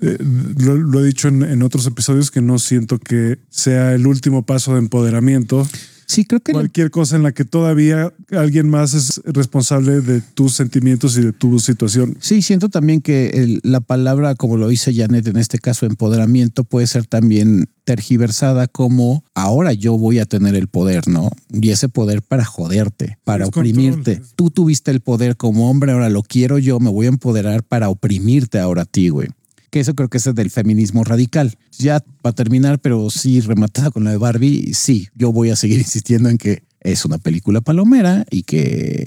eh, 0.00 0.18
lo, 0.58 0.76
lo 0.76 1.00
he 1.00 1.06
dicho 1.06 1.28
en, 1.28 1.42
en 1.42 1.62
otros 1.62 1.86
episodios 1.86 2.30
que 2.30 2.40
no 2.40 2.58
siento 2.58 2.98
que 2.98 3.38
sea 3.50 3.94
el 3.94 4.06
último 4.06 4.42
paso 4.44 4.72
de 4.74 4.78
empoderamiento. 4.80 5.66
Sí, 6.12 6.24
creo 6.24 6.40
que... 6.40 6.52
Cualquier 6.52 6.90
cosa 6.90 7.16
en 7.16 7.22
la 7.22 7.32
que 7.32 7.44
todavía 7.44 8.12
alguien 8.30 8.68
más 8.68 8.94
es 8.94 9.20
responsable 9.24 10.00
de 10.00 10.20
tus 10.20 10.52
sentimientos 10.54 11.16
y 11.16 11.22
de 11.22 11.32
tu 11.32 11.58
situación. 11.58 12.16
Sí, 12.20 12.42
siento 12.42 12.68
también 12.68 13.00
que 13.00 13.28
el- 13.30 13.60
la 13.62 13.80
palabra, 13.80 14.34
como 14.34 14.56
lo 14.56 14.68
dice 14.68 14.94
Janet, 14.94 15.26
en 15.26 15.36
este 15.36 15.58
caso 15.58 15.86
empoderamiento, 15.86 16.64
puede 16.64 16.86
ser 16.86 17.06
también 17.06 17.66
tergiversada 17.84 18.68
como 18.68 19.24
ahora 19.34 19.72
yo 19.72 19.96
voy 19.98 20.18
a 20.18 20.26
tener 20.26 20.54
el 20.54 20.68
poder, 20.68 21.08
¿no? 21.08 21.30
Y 21.50 21.70
ese 21.70 21.88
poder 21.88 22.22
para 22.22 22.44
joderte, 22.44 23.18
para 23.24 23.44
Es 23.44 23.48
oprimirte. 23.48 24.14
control. 24.16 24.32
Tú 24.36 24.50
tuviste 24.50 24.90
el 24.90 25.00
poder 25.00 25.36
como 25.36 25.70
hombre, 25.70 25.92
ahora 25.92 26.08
lo 26.10 26.22
quiero 26.22 26.58
yo, 26.58 26.78
me 26.80 26.90
voy 26.90 27.06
a 27.06 27.10
empoderar 27.10 27.62
para 27.64 27.88
oprimirte 27.88 28.58
ahora 28.58 28.82
a 28.82 28.84
ti, 28.86 29.08
güey. 29.08 29.28
Que 29.72 29.80
eso 29.80 29.94
creo 29.94 30.08
que 30.10 30.18
es 30.18 30.24
del 30.34 30.50
feminismo 30.50 31.02
radical. 31.02 31.54
Ya 31.78 32.04
para 32.20 32.34
terminar, 32.34 32.78
pero 32.78 33.08
sí 33.08 33.40
rematada 33.40 33.90
con 33.90 34.04
la 34.04 34.10
de 34.10 34.18
Barbie, 34.18 34.74
sí, 34.74 35.08
yo 35.14 35.32
voy 35.32 35.48
a 35.48 35.56
seguir 35.56 35.78
insistiendo 35.86 36.28
en 36.28 36.36
que 36.36 36.62
es 36.80 37.04
una 37.06 37.16
película 37.16 37.62
palomera 37.62 38.26
y 38.30 38.42
que 38.42 39.06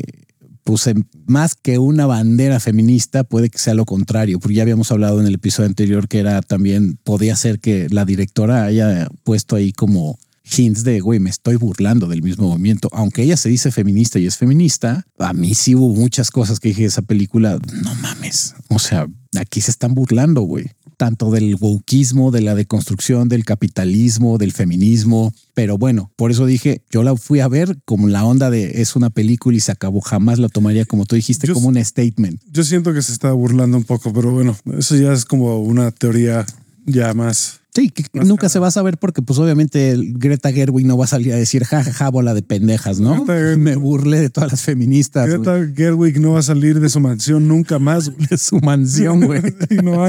en- 0.87 1.05
más 1.27 1.53
que 1.53 1.77
una 1.77 2.07
bandera 2.07 2.59
feminista 2.59 3.23
puede 3.23 3.49
que 3.51 3.59
sea 3.59 3.75
lo 3.75 3.85
contrario, 3.85 4.39
porque 4.39 4.55
ya 4.55 4.63
habíamos 4.63 4.91
hablado 4.91 5.21
en 5.21 5.27
el 5.27 5.35
episodio 5.35 5.69
anterior 5.69 6.07
que 6.07 6.17
era 6.17 6.41
también, 6.41 6.97
podía 7.03 7.35
ser 7.35 7.59
que 7.59 7.87
la 7.91 8.03
directora 8.03 8.63
haya 8.65 9.07
puesto 9.23 9.55
ahí 9.55 9.71
como 9.71 10.17
hints 10.45 10.83
de, 10.83 10.99
güey, 10.99 11.19
me 11.19 11.29
estoy 11.29 11.55
burlando 11.55 12.07
del 12.07 12.21
mismo 12.21 12.49
movimiento, 12.49 12.89
aunque 12.91 13.23
ella 13.23 13.37
se 13.37 13.49
dice 13.49 13.71
feminista 13.71 14.19
y 14.19 14.27
es 14.27 14.37
feminista, 14.37 15.05
a 15.19 15.33
mí 15.33 15.55
sí 15.55 15.75
hubo 15.75 15.93
muchas 15.93 16.31
cosas 16.31 16.59
que 16.59 16.69
dije 16.69 16.81
de 16.81 16.87
esa 16.87 17.01
película, 17.01 17.59
no 17.83 17.95
mames, 17.95 18.55
o 18.69 18.79
sea, 18.79 19.07
aquí 19.39 19.61
se 19.61 19.71
están 19.71 19.93
burlando, 19.93 20.41
güey. 20.41 20.71
Tanto 20.97 21.29
del 21.29 21.57
wokeismo, 21.59 22.31
de 22.31 22.39
la 22.39 22.55
deconstrucción, 22.55 23.27
del 23.27 23.43
capitalismo, 23.43 24.37
del 24.37 24.53
feminismo. 24.53 25.33
Pero 25.53 25.77
bueno, 25.77 26.09
por 26.15 26.31
eso 26.31 26.45
dije, 26.45 26.83
yo 26.89 27.03
la 27.03 27.17
fui 27.17 27.41
a 27.41 27.49
ver 27.49 27.77
como 27.83 28.07
la 28.07 28.23
onda 28.23 28.49
de 28.49 28.81
es 28.81 28.95
una 28.95 29.09
película 29.09 29.57
y 29.57 29.59
se 29.59 29.73
acabó. 29.73 29.99
Jamás 29.99 30.39
la 30.39 30.47
tomaría, 30.47 30.85
como 30.85 31.05
tú 31.05 31.17
dijiste, 31.17 31.47
Yo 31.47 31.53
como 31.53 31.67
un 31.67 31.83
statement. 31.83 32.41
Yo 32.49 32.63
siento 32.63 32.93
que 32.93 33.01
se 33.01 33.11
está 33.11 33.33
burlando 33.33 33.75
un 33.75 33.83
poco, 33.83 34.13
pero 34.13 34.31
bueno, 34.31 34.57
eso 34.77 34.95
ya 34.95 35.11
es 35.11 35.25
como 35.25 35.59
una 35.59 35.91
teoría 35.91 36.45
ya 36.85 37.13
más 37.13 37.59
Sí, 37.75 37.89
que 37.89 38.03
Más 38.13 38.25
nunca 38.27 38.41
cara. 38.43 38.49
se 38.49 38.59
va 38.59 38.67
a 38.67 38.71
saber 38.71 38.97
porque 38.97 39.21
pues 39.21 39.37
obviamente 39.37 39.97
Greta 40.13 40.49
Gerwig 40.53 40.85
no 40.85 40.97
va 40.97 41.03
a 41.03 41.07
salir 41.09 41.33
a 41.33 41.35
decir 41.35 41.65
jajaja 41.65 42.09
bola 42.09 42.33
de 42.33 42.41
pendejas, 42.41 43.01
¿no? 43.01 43.25
Greta 43.25 43.57
Me 43.57 43.75
burlé 43.75 44.21
de 44.21 44.29
todas 44.29 44.49
las 44.51 44.61
feministas 44.61 45.27
Greta 45.27 45.59
Gerwig 45.75 46.21
no 46.21 46.31
va 46.33 46.39
a 46.39 46.43
salir 46.43 46.79
de 46.79 46.87
su 46.87 47.01
mansión 47.01 47.49
nunca 47.49 47.77
más. 47.77 48.09
güey. 48.11 48.27
de 48.29 48.37
su 48.37 48.59
mansión, 48.61 49.25
güey. 49.25 49.41
no. 49.83 50.05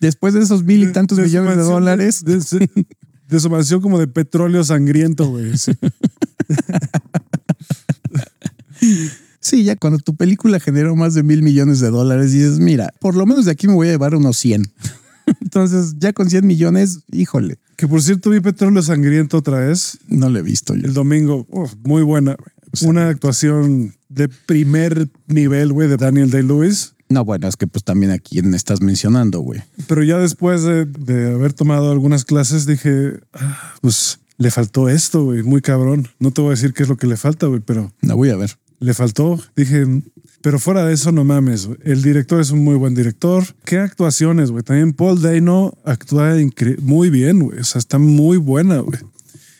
Después 0.00 0.34
de 0.34 0.42
esos 0.42 0.64
mil 0.64 0.82
y 0.82 0.92
tantos 0.92 1.16
De 1.16 1.24
millones 1.24 1.56
de 1.56 1.62
dólares, 1.62 2.24
De, 2.24 2.36
de- 2.40 2.86
de 3.28 3.40
su 3.40 3.48
mansión 3.50 3.80
como 3.80 3.98
de 3.98 4.06
petróleo 4.06 4.62
sangriento, 4.64 5.28
güey. 5.28 5.56
Sí. 5.58 5.72
sí, 9.40 9.64
ya 9.64 9.76
cuando 9.76 9.98
tu 9.98 10.14
película 10.16 10.60
generó 10.60 10.94
más 10.96 11.14
de 11.14 11.22
mil 11.22 11.42
millones 11.42 11.80
de 11.80 11.90
dólares, 11.90 12.32
dices, 12.32 12.58
mira, 12.58 12.90
por 13.00 13.16
lo 13.16 13.26
menos 13.26 13.44
de 13.44 13.52
aquí 13.52 13.66
me 13.66 13.74
voy 13.74 13.88
a 13.88 13.92
llevar 13.92 14.14
unos 14.14 14.36
100. 14.38 14.62
Entonces, 15.40 15.94
ya 15.98 16.12
con 16.12 16.30
100 16.30 16.46
millones, 16.46 17.00
híjole, 17.12 17.58
Que 17.76 17.86
por 17.88 18.02
cierto 18.02 18.30
vi 18.30 18.40
petróleo 18.40 18.82
sangriento 18.82 19.38
otra 19.38 19.60
vez 19.60 19.98
no 20.08 20.28
lo 20.28 20.38
he 20.38 20.42
visto 20.42 20.74
yo. 20.74 20.86
el 20.86 20.94
domingo. 20.94 21.46
Muy 21.84 22.02
buena. 22.02 22.36
güey. 22.36 22.88
Una 22.90 23.08
actuación 23.08 23.94
de 24.08 24.28
primer 24.28 25.08
nivel, 25.26 25.72
güey, 25.72 25.88
de 25.88 25.96
Daniel 25.96 26.30
Day-Lewis. 26.30 26.94
No, 27.10 27.24
bueno, 27.24 27.48
es 27.48 27.56
que 27.56 27.66
pues 27.66 27.84
también 27.84 28.12
a 28.12 28.18
quién 28.18 28.52
estás 28.52 28.82
mencionando, 28.82 29.40
güey. 29.40 29.62
Pero 29.86 30.02
ya 30.02 30.18
después 30.18 30.62
de, 30.62 30.84
de 30.84 31.32
haber 31.32 31.54
tomado 31.54 31.90
algunas 31.90 32.24
clases, 32.26 32.66
dije, 32.66 33.20
"Ah, 33.32 33.74
pues 33.80 34.20
le 34.36 34.50
faltó 34.50 34.88
esto, 34.90 35.24
güey, 35.24 35.42
muy 35.42 35.62
cabrón. 35.62 36.08
No 36.18 36.30
te 36.32 36.42
voy 36.42 36.48
a 36.48 36.50
decir 36.50 36.74
qué 36.74 36.82
es 36.82 36.88
lo 36.90 36.96
que 36.98 37.06
le 37.06 37.16
falta, 37.16 37.46
güey, 37.46 37.60
pero 37.64 37.92
La 38.02 38.12
voy 38.14 38.28
a 38.28 38.36
ver. 38.36 38.58
le 38.80 38.92
faltó. 38.92 39.40
Dije, 39.56 39.86
pero 40.42 40.58
fuera 40.58 40.84
de 40.84 40.94
eso, 40.94 41.12
no 41.12 41.24
mames. 41.24 41.68
El 41.82 42.02
director 42.02 42.40
es 42.40 42.50
un 42.50 42.62
muy 42.64 42.76
buen 42.76 42.94
director. 42.94 43.44
Qué 43.64 43.78
actuaciones, 43.78 44.50
güey. 44.50 44.62
También 44.62 44.92
Paul 44.92 45.20
Dano 45.20 45.72
actúa 45.84 46.34
muy 46.80 47.10
bien, 47.10 47.40
güey. 47.40 47.58
O 47.60 47.64
sea, 47.64 47.78
está 47.78 47.98
muy 47.98 48.36
buena, 48.36 48.78
güey. 48.78 48.98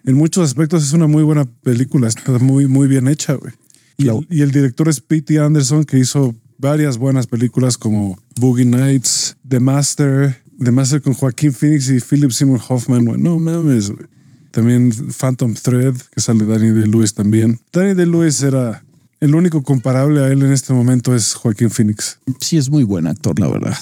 En 0.04 0.14
muchos 0.14 0.44
aspectos 0.44 0.84
es 0.84 0.92
una 0.92 1.06
muy 1.06 1.22
buena 1.22 1.44
película. 1.62 2.08
Está 2.08 2.38
muy, 2.38 2.66
muy 2.66 2.86
bien 2.88 3.08
hecha, 3.08 3.34
güey. 3.34 3.52
Y, 3.96 4.40
el- 4.40 4.52
director 4.52 4.88
es 4.88 5.00
P.T. 5.00 5.38
Anderson, 5.40 5.84
que 5.84 5.98
hizo 5.98 6.34
varias 6.56 6.96
buenas 6.98 7.26
películas 7.26 7.76
como 7.76 8.18
Boogie 8.38 8.64
Nights, 8.64 9.36
The 9.48 9.58
Master, 9.60 10.40
The 10.62 10.70
Master 10.70 11.02
con 11.02 11.14
Joaquín 11.14 11.52
Phoenix 11.52 11.90
y 11.90 11.98
Philip 12.00 12.30
Seymour 12.30 12.60
Hoffman, 12.68 13.04
güey. 13.04 13.20
No 13.20 13.38
mames, 13.40 13.90
güey. 13.90 14.06
También 14.52 14.92
Phantom 15.18 15.54
Thread, 15.54 15.94
que 16.12 16.20
sale 16.20 16.44
Danny 16.46 16.70
DeLewis 16.70 17.12
también. 17.14 17.60
Danny 17.72 17.94
DeLewis 17.94 18.42
era 18.42 18.82
el 19.20 19.34
único 19.34 19.62
comparable 19.62 20.20
a 20.20 20.28
él 20.28 20.42
en 20.42 20.52
este 20.52 20.72
momento 20.72 21.14
es 21.14 21.34
Joaquín 21.34 21.70
Phoenix. 21.70 22.18
Sí, 22.40 22.56
es 22.56 22.70
muy 22.70 22.84
buen 22.84 23.06
actor, 23.06 23.38
la 23.38 23.48
verdad. 23.48 23.76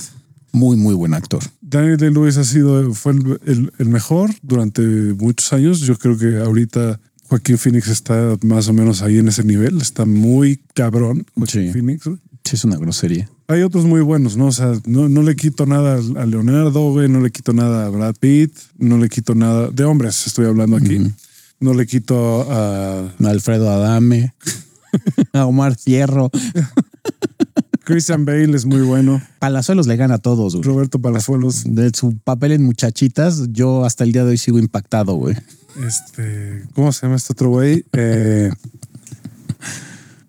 Muy, 0.52 0.76
muy 0.76 0.94
buen 0.94 1.12
actor. 1.14 1.42
Danny 1.60 1.96
DeLewis 1.96 2.36
ha 2.38 2.44
sido, 2.44 2.94
fue 2.94 3.12
el, 3.12 3.40
el- 3.46 3.72
el 3.78 3.88
mejor 3.88 4.30
durante 4.42 4.80
muchos 4.82 5.52
años. 5.52 5.80
Yo 5.80 5.98
creo 5.98 6.16
que 6.16 6.38
ahorita 6.38 6.98
Joaquín 7.28 7.58
Phoenix 7.58 7.88
está 7.88 8.36
más 8.42 8.68
o 8.68 8.72
menos 8.72 9.02
ahí 9.02 9.18
en 9.18 9.28
ese 9.28 9.44
nivel. 9.44 9.80
Está 9.80 10.06
muy 10.06 10.60
cabrón. 10.74 11.26
Joaquín 11.34 11.66
Sí. 11.66 11.72
Phoenix. 11.72 12.04
Sí, 12.44 12.54
es 12.54 12.64
una 12.64 12.76
grosería. 12.76 13.28
Hay 13.48 13.62
otros 13.62 13.84
muy 13.84 14.00
buenos, 14.00 14.36
¿no? 14.36 14.46
O 14.46 14.52
sea, 14.52 14.72
no, 14.86 15.08
no 15.08 15.22
le 15.22 15.34
quito 15.36 15.66
nada 15.66 15.96
a 16.16 16.26
Leonardo, 16.26 16.92
güey, 16.92 17.08
no 17.08 17.20
le 17.20 17.30
quito 17.30 17.52
nada 17.52 17.86
a 17.86 17.88
Brad 17.90 18.14
Pitt, 18.18 18.52
no 18.78 18.98
le 18.98 19.08
quito 19.08 19.34
nada 19.34 19.68
de 19.70 19.84
hombres, 19.84 20.26
estoy 20.26 20.46
hablando 20.46 20.76
aquí. 20.76 21.00
No 21.58 21.74
le 21.74 21.86
quito 21.86 22.46
a 22.50 23.12
Alfredo 23.24 23.68
Adame, 23.70 24.32
a 25.32 25.46
Omar 25.46 25.76
Fierro. 25.76 26.30
Christian 27.84 28.24
Bale, 28.24 28.56
es 28.56 28.64
muy 28.66 28.80
bueno. 28.80 29.22
Palazuelos 29.38 29.86
le 29.86 29.96
gana 29.96 30.14
a 30.14 30.18
todos, 30.18 30.54
güey. 30.56 30.64
Roberto 30.64 30.98
Palazuelos, 31.00 31.62
De 31.66 31.90
su 31.94 32.16
papel 32.18 32.52
en 32.52 32.64
Muchachitas, 32.64 33.52
yo 33.52 33.84
hasta 33.84 34.04
el 34.04 34.12
día 34.12 34.24
de 34.24 34.30
hoy 34.30 34.38
sigo 34.38 34.58
impactado, 34.58 35.14
güey. 35.14 35.36
este, 35.86 36.64
¿cómo 36.74 36.90
se 36.92 37.02
llama 37.06 37.16
este 37.16 37.32
otro 37.32 37.50
güey? 37.50 37.84
Eh, 37.92 38.50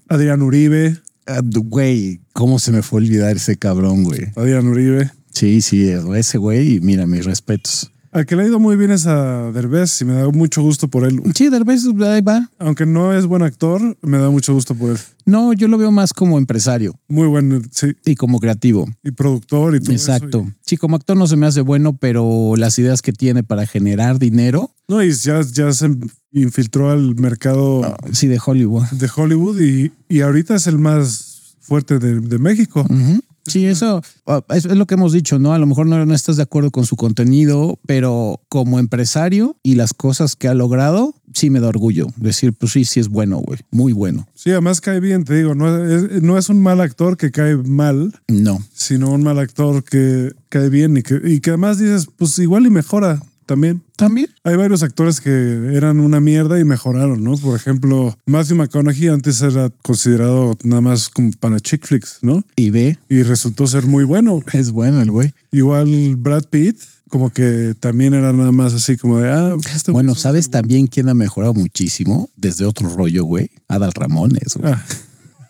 Adrián 0.08 0.42
Uribe, 0.42 0.98
Ah, 1.30 1.42
Güey, 1.44 2.22
¿cómo 2.32 2.58
se 2.58 2.72
me 2.72 2.82
fue 2.82 3.02
a 3.02 3.04
olvidar 3.04 3.36
ese 3.36 3.58
cabrón, 3.58 4.06
güey? 4.06 4.32
Adrián 4.38 4.66
Uribe. 4.68 5.12
Sí, 5.34 5.62
sí, 5.62 5.90
ese 6.16 6.38
güey, 6.38 6.80
mira, 6.80 7.06
mis 7.06 7.26
respetos. 7.26 7.92
Al 8.12 8.26
que 8.26 8.36
le 8.36 8.44
ha 8.44 8.48
ido 8.48 8.60
muy 8.60 8.76
bien 8.76 8.92
es 8.92 9.06
a 9.06 9.52
Derbez 9.52 10.02
y 10.02 10.06
me 10.06 10.14
da 10.14 10.30
mucho 10.30 10.62
gusto 10.62 10.88
por 10.88 11.06
él. 11.06 11.22
Sí, 11.36 11.50
Derbez, 11.50 11.84
ahí 12.06 12.22
va. 12.22 12.50
Aunque 12.60 12.86
no 12.86 13.14
es 13.14 13.26
buen 13.26 13.42
actor, 13.44 13.98
me 14.02 14.18
da 14.18 14.30
mucho 14.30 14.54
gusto 14.54 14.76
por 14.76 14.92
él. 14.92 14.98
No, 15.26 15.52
yo 15.54 15.68
lo 15.68 15.78
veo 15.78 15.92
más 15.92 16.14
como 16.14 16.38
empresario 16.38 16.98
Muy 17.10 17.28
bueno, 17.28 17.62
sí. 17.72 17.94
y 18.06 18.16
como 18.16 18.40
creativo. 18.40 18.88
Y 19.04 19.12
productor 19.12 19.76
y 19.76 19.80
todo 19.82 19.94
eso. 19.94 20.12
Exacto. 20.14 20.48
Sí, 20.66 20.78
como 20.78 20.96
actor 20.96 21.18
no 21.18 21.28
se 21.28 21.36
me 21.36 21.46
hace 21.48 21.62
bueno, 21.62 21.98
pero 21.98 22.54
las 22.56 22.80
ideas 22.80 23.02
que 23.02 23.12
tiene 23.12 23.44
para 23.44 23.66
generar 23.66 24.20
dinero, 24.20 24.72
No, 24.88 25.04
y 25.04 25.12
ya, 25.12 25.42
ya 25.42 25.72
se 25.74 25.90
infiltró 26.32 26.92
al 26.92 27.16
mercado 27.16 27.84
ah, 27.84 27.98
sí, 28.14 28.28
de 28.28 28.40
Hollywood. 28.44 28.86
de 28.92 29.10
Hollywood 29.14 29.60
y, 29.60 29.92
y 30.08 30.22
ahorita 30.22 30.56
es 30.56 30.68
el 30.68 30.78
más 30.78 31.56
fuerte 31.60 32.00
de, 32.00 32.22
de 32.22 32.38
México. 32.40 32.86
Ujú. 32.90 33.20
Sí, 33.48 33.66
eso 33.66 34.02
ah, 34.26 34.44
es, 34.50 34.66
es 34.66 34.76
lo 34.76 34.86
que 34.86 34.96
hemos 34.96 35.14
dicho, 35.14 35.40
¿no? 35.40 35.54
A 35.54 35.58
lo 35.60 35.66
mejor 35.66 35.88
no, 35.88 36.06
no 36.06 36.14
estás 36.14 36.38
de 36.38 36.44
acuerdo 36.44 36.72
con 36.72 36.86
su 36.86 36.96
contenido, 36.96 37.80
pero 37.86 38.42
como 38.50 38.80
empresario 38.80 39.56
y 39.64 39.76
las 39.76 39.94
cosas 39.94 40.36
que 40.36 40.48
ha 40.48 40.54
logrado, 40.54 41.16
sí 41.34 41.50
me 41.50 41.60
da 41.60 41.68
orgullo. 41.70 42.08
Decir, 42.18 42.54
pues 42.54 42.72
sí, 42.74 42.86
sí 42.86 43.00
es 43.00 43.10
bueno, 43.10 43.38
güey. 43.40 43.60
Muy 43.72 43.94
bueno. 43.94 44.28
Sí, 44.34 44.52
además 44.52 44.82
cae 44.82 45.00
bien, 45.00 45.24
te 45.24 45.36
digo, 45.36 45.56
no 45.56 45.84
es, 45.86 46.22
no 46.22 46.38
es 46.38 46.50
un 46.50 46.62
mal 46.62 46.82
actor 46.82 47.18
que 47.18 47.32
cae 47.32 47.56
mal, 47.58 48.14
No. 48.28 48.60
sino 48.74 49.12
un 49.12 49.24
mal 49.24 49.40
actor 49.40 49.84
que 49.84 50.32
cae 50.50 50.70
bien 50.70 50.98
y 50.98 51.04
que, 51.04 51.20
y 51.24 51.40
que 51.40 51.52
además 51.52 51.78
dices, 51.80 52.08
pues 52.18 52.38
igual 52.40 52.66
y 52.66 52.70
mejora 52.70 53.22
también. 53.48 53.82
También. 53.96 54.28
Hay 54.44 54.56
varios 54.56 54.84
actores 54.84 55.20
que 55.20 55.30
eran 55.74 56.00
una 56.00 56.20
mierda 56.20 56.60
y 56.60 56.64
mejoraron, 56.64 57.24
¿no? 57.24 57.36
Por 57.38 57.56
ejemplo, 57.56 58.16
Matthew 58.28 58.58
McConaughey 58.58 59.08
antes 59.08 59.42
era 59.42 59.72
considerado 59.82 60.56
nada 60.64 60.82
más 60.82 61.10
como 61.10 61.32
para 61.40 61.60
chick 61.60 61.88
flicks, 61.88 62.20
¿no? 62.22 62.44
Y 62.56 62.70
ve, 62.70 63.00
Y 63.10 63.24
resultó 63.24 63.66
ser 63.66 63.88
muy 63.88 64.04
bueno. 64.04 64.44
es 64.54 64.70
bueno 64.70 65.02
el 65.02 65.10
güey. 65.10 65.34
Igual 65.52 66.16
Brad 66.18 66.44
Pitt, 66.52 66.78
como 67.10 67.32
que 67.32 67.74
también 67.80 68.14
era 68.14 68.34
nada 68.34 68.52
más 68.52 68.74
así 68.74 68.98
como 68.98 69.20
de, 69.20 69.30
ah, 69.32 69.56
este 69.74 69.92
Bueno, 69.92 70.14
¿sabes 70.14 70.52
también 70.52 70.86
quién 70.88 71.10
ha 71.10 71.14
mejorado 71.16 71.54
muchísimo? 71.56 72.30
Desde 72.36 72.66
otro 72.66 72.90
rollo, 72.90 73.24
güey. 73.24 73.50
Adal 73.68 73.94
Ramones, 73.94 74.56
güey. 74.56 74.74
Ah, 74.74 74.84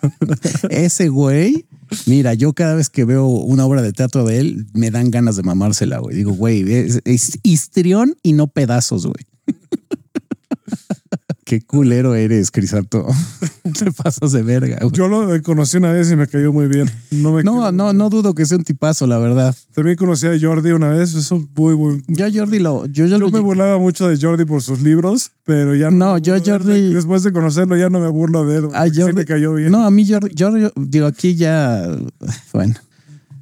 Ese 0.70 1.10
güey, 1.10 1.66
mira, 2.06 2.34
yo 2.34 2.54
cada 2.54 2.76
vez 2.76 2.90
que 2.90 3.06
veo 3.06 3.28
una 3.28 3.66
obra 3.66 3.82
de 3.82 3.94
teatro 3.94 4.26
de 4.26 4.40
él, 4.40 4.68
me 4.74 4.92
dan 4.92 5.12
ganas 5.12 5.36
de 5.36 5.44
mamársela, 5.44 6.00
güey. 6.00 6.16
Digo, 6.16 6.32
güey, 6.32 6.66
es, 7.06 7.40
histrión 7.44 8.16
y 8.24 8.34
no 8.34 8.48
pedazos, 8.48 9.06
güey. 9.06 9.26
Qué 11.48 11.62
culero 11.62 12.14
eres, 12.14 12.52
Crisanto. 12.52 13.06
Te 13.80 13.90
pasas 13.94 14.34
de 14.34 14.44
verga. 14.44 14.80
güey. 14.82 14.92
yo 14.92 15.08
lo 15.08 15.42
conocí 15.44 15.78
una 15.78 15.94
vez 15.94 16.12
y 16.12 16.18
me 16.18 16.28
cayó 16.28 16.52
muy 16.52 16.68
bien. 16.68 16.92
No, 17.10 17.32
me 17.32 17.42
No, 17.42 17.72
no, 17.72 17.94
no 17.94 18.10
dudo 18.10 18.36
que 18.36 18.46
sea 18.46 18.58
un 18.58 18.66
tipazo, 18.66 19.08
la 19.08 19.18
verdad. 19.18 19.56
También 19.74 19.96
conocí 19.96 20.28
a 20.28 20.38
Jordi 20.38 20.72
una 20.72 20.90
vez, 20.90 21.14
eso 21.16 21.42
muy, 21.56 21.78
muy... 21.78 22.04
Yo 22.10 22.26
a 22.26 22.30
Jordi 22.30 22.60
lo, 22.60 22.86
yo, 22.88 23.06
yo 23.06 23.12
Yo 23.12 23.18
lo 23.20 23.30
me 23.30 23.40
burlaba 23.40 23.78
mucho 23.80 24.10
de 24.10 24.18
Jordi 24.20 24.44
por 24.44 24.62
sus 24.62 24.82
libros, 24.82 25.32
pero 25.46 25.74
ya 25.74 25.90
No, 25.90 26.18
yo 26.18 26.36
Jordi- 26.36 26.92
Después 26.94 27.24
de 27.24 27.32
conocerlo 27.32 27.78
ya 27.78 27.90
no 27.90 28.02
me 28.02 28.10
burlo 28.10 28.46
de 28.46 28.58
él. 28.58 28.68
Sí 28.94 29.00
Jordi- 29.00 29.14
me 29.14 29.24
cayó 29.24 29.54
bien. 29.54 29.72
No, 29.72 29.86
a 29.86 29.90
mí 29.90 30.04
yo, 30.04 30.20
yo 30.36 30.52
digo 30.76 31.08
aquí 31.08 31.36
ya, 31.36 31.88
bueno, 32.52 32.76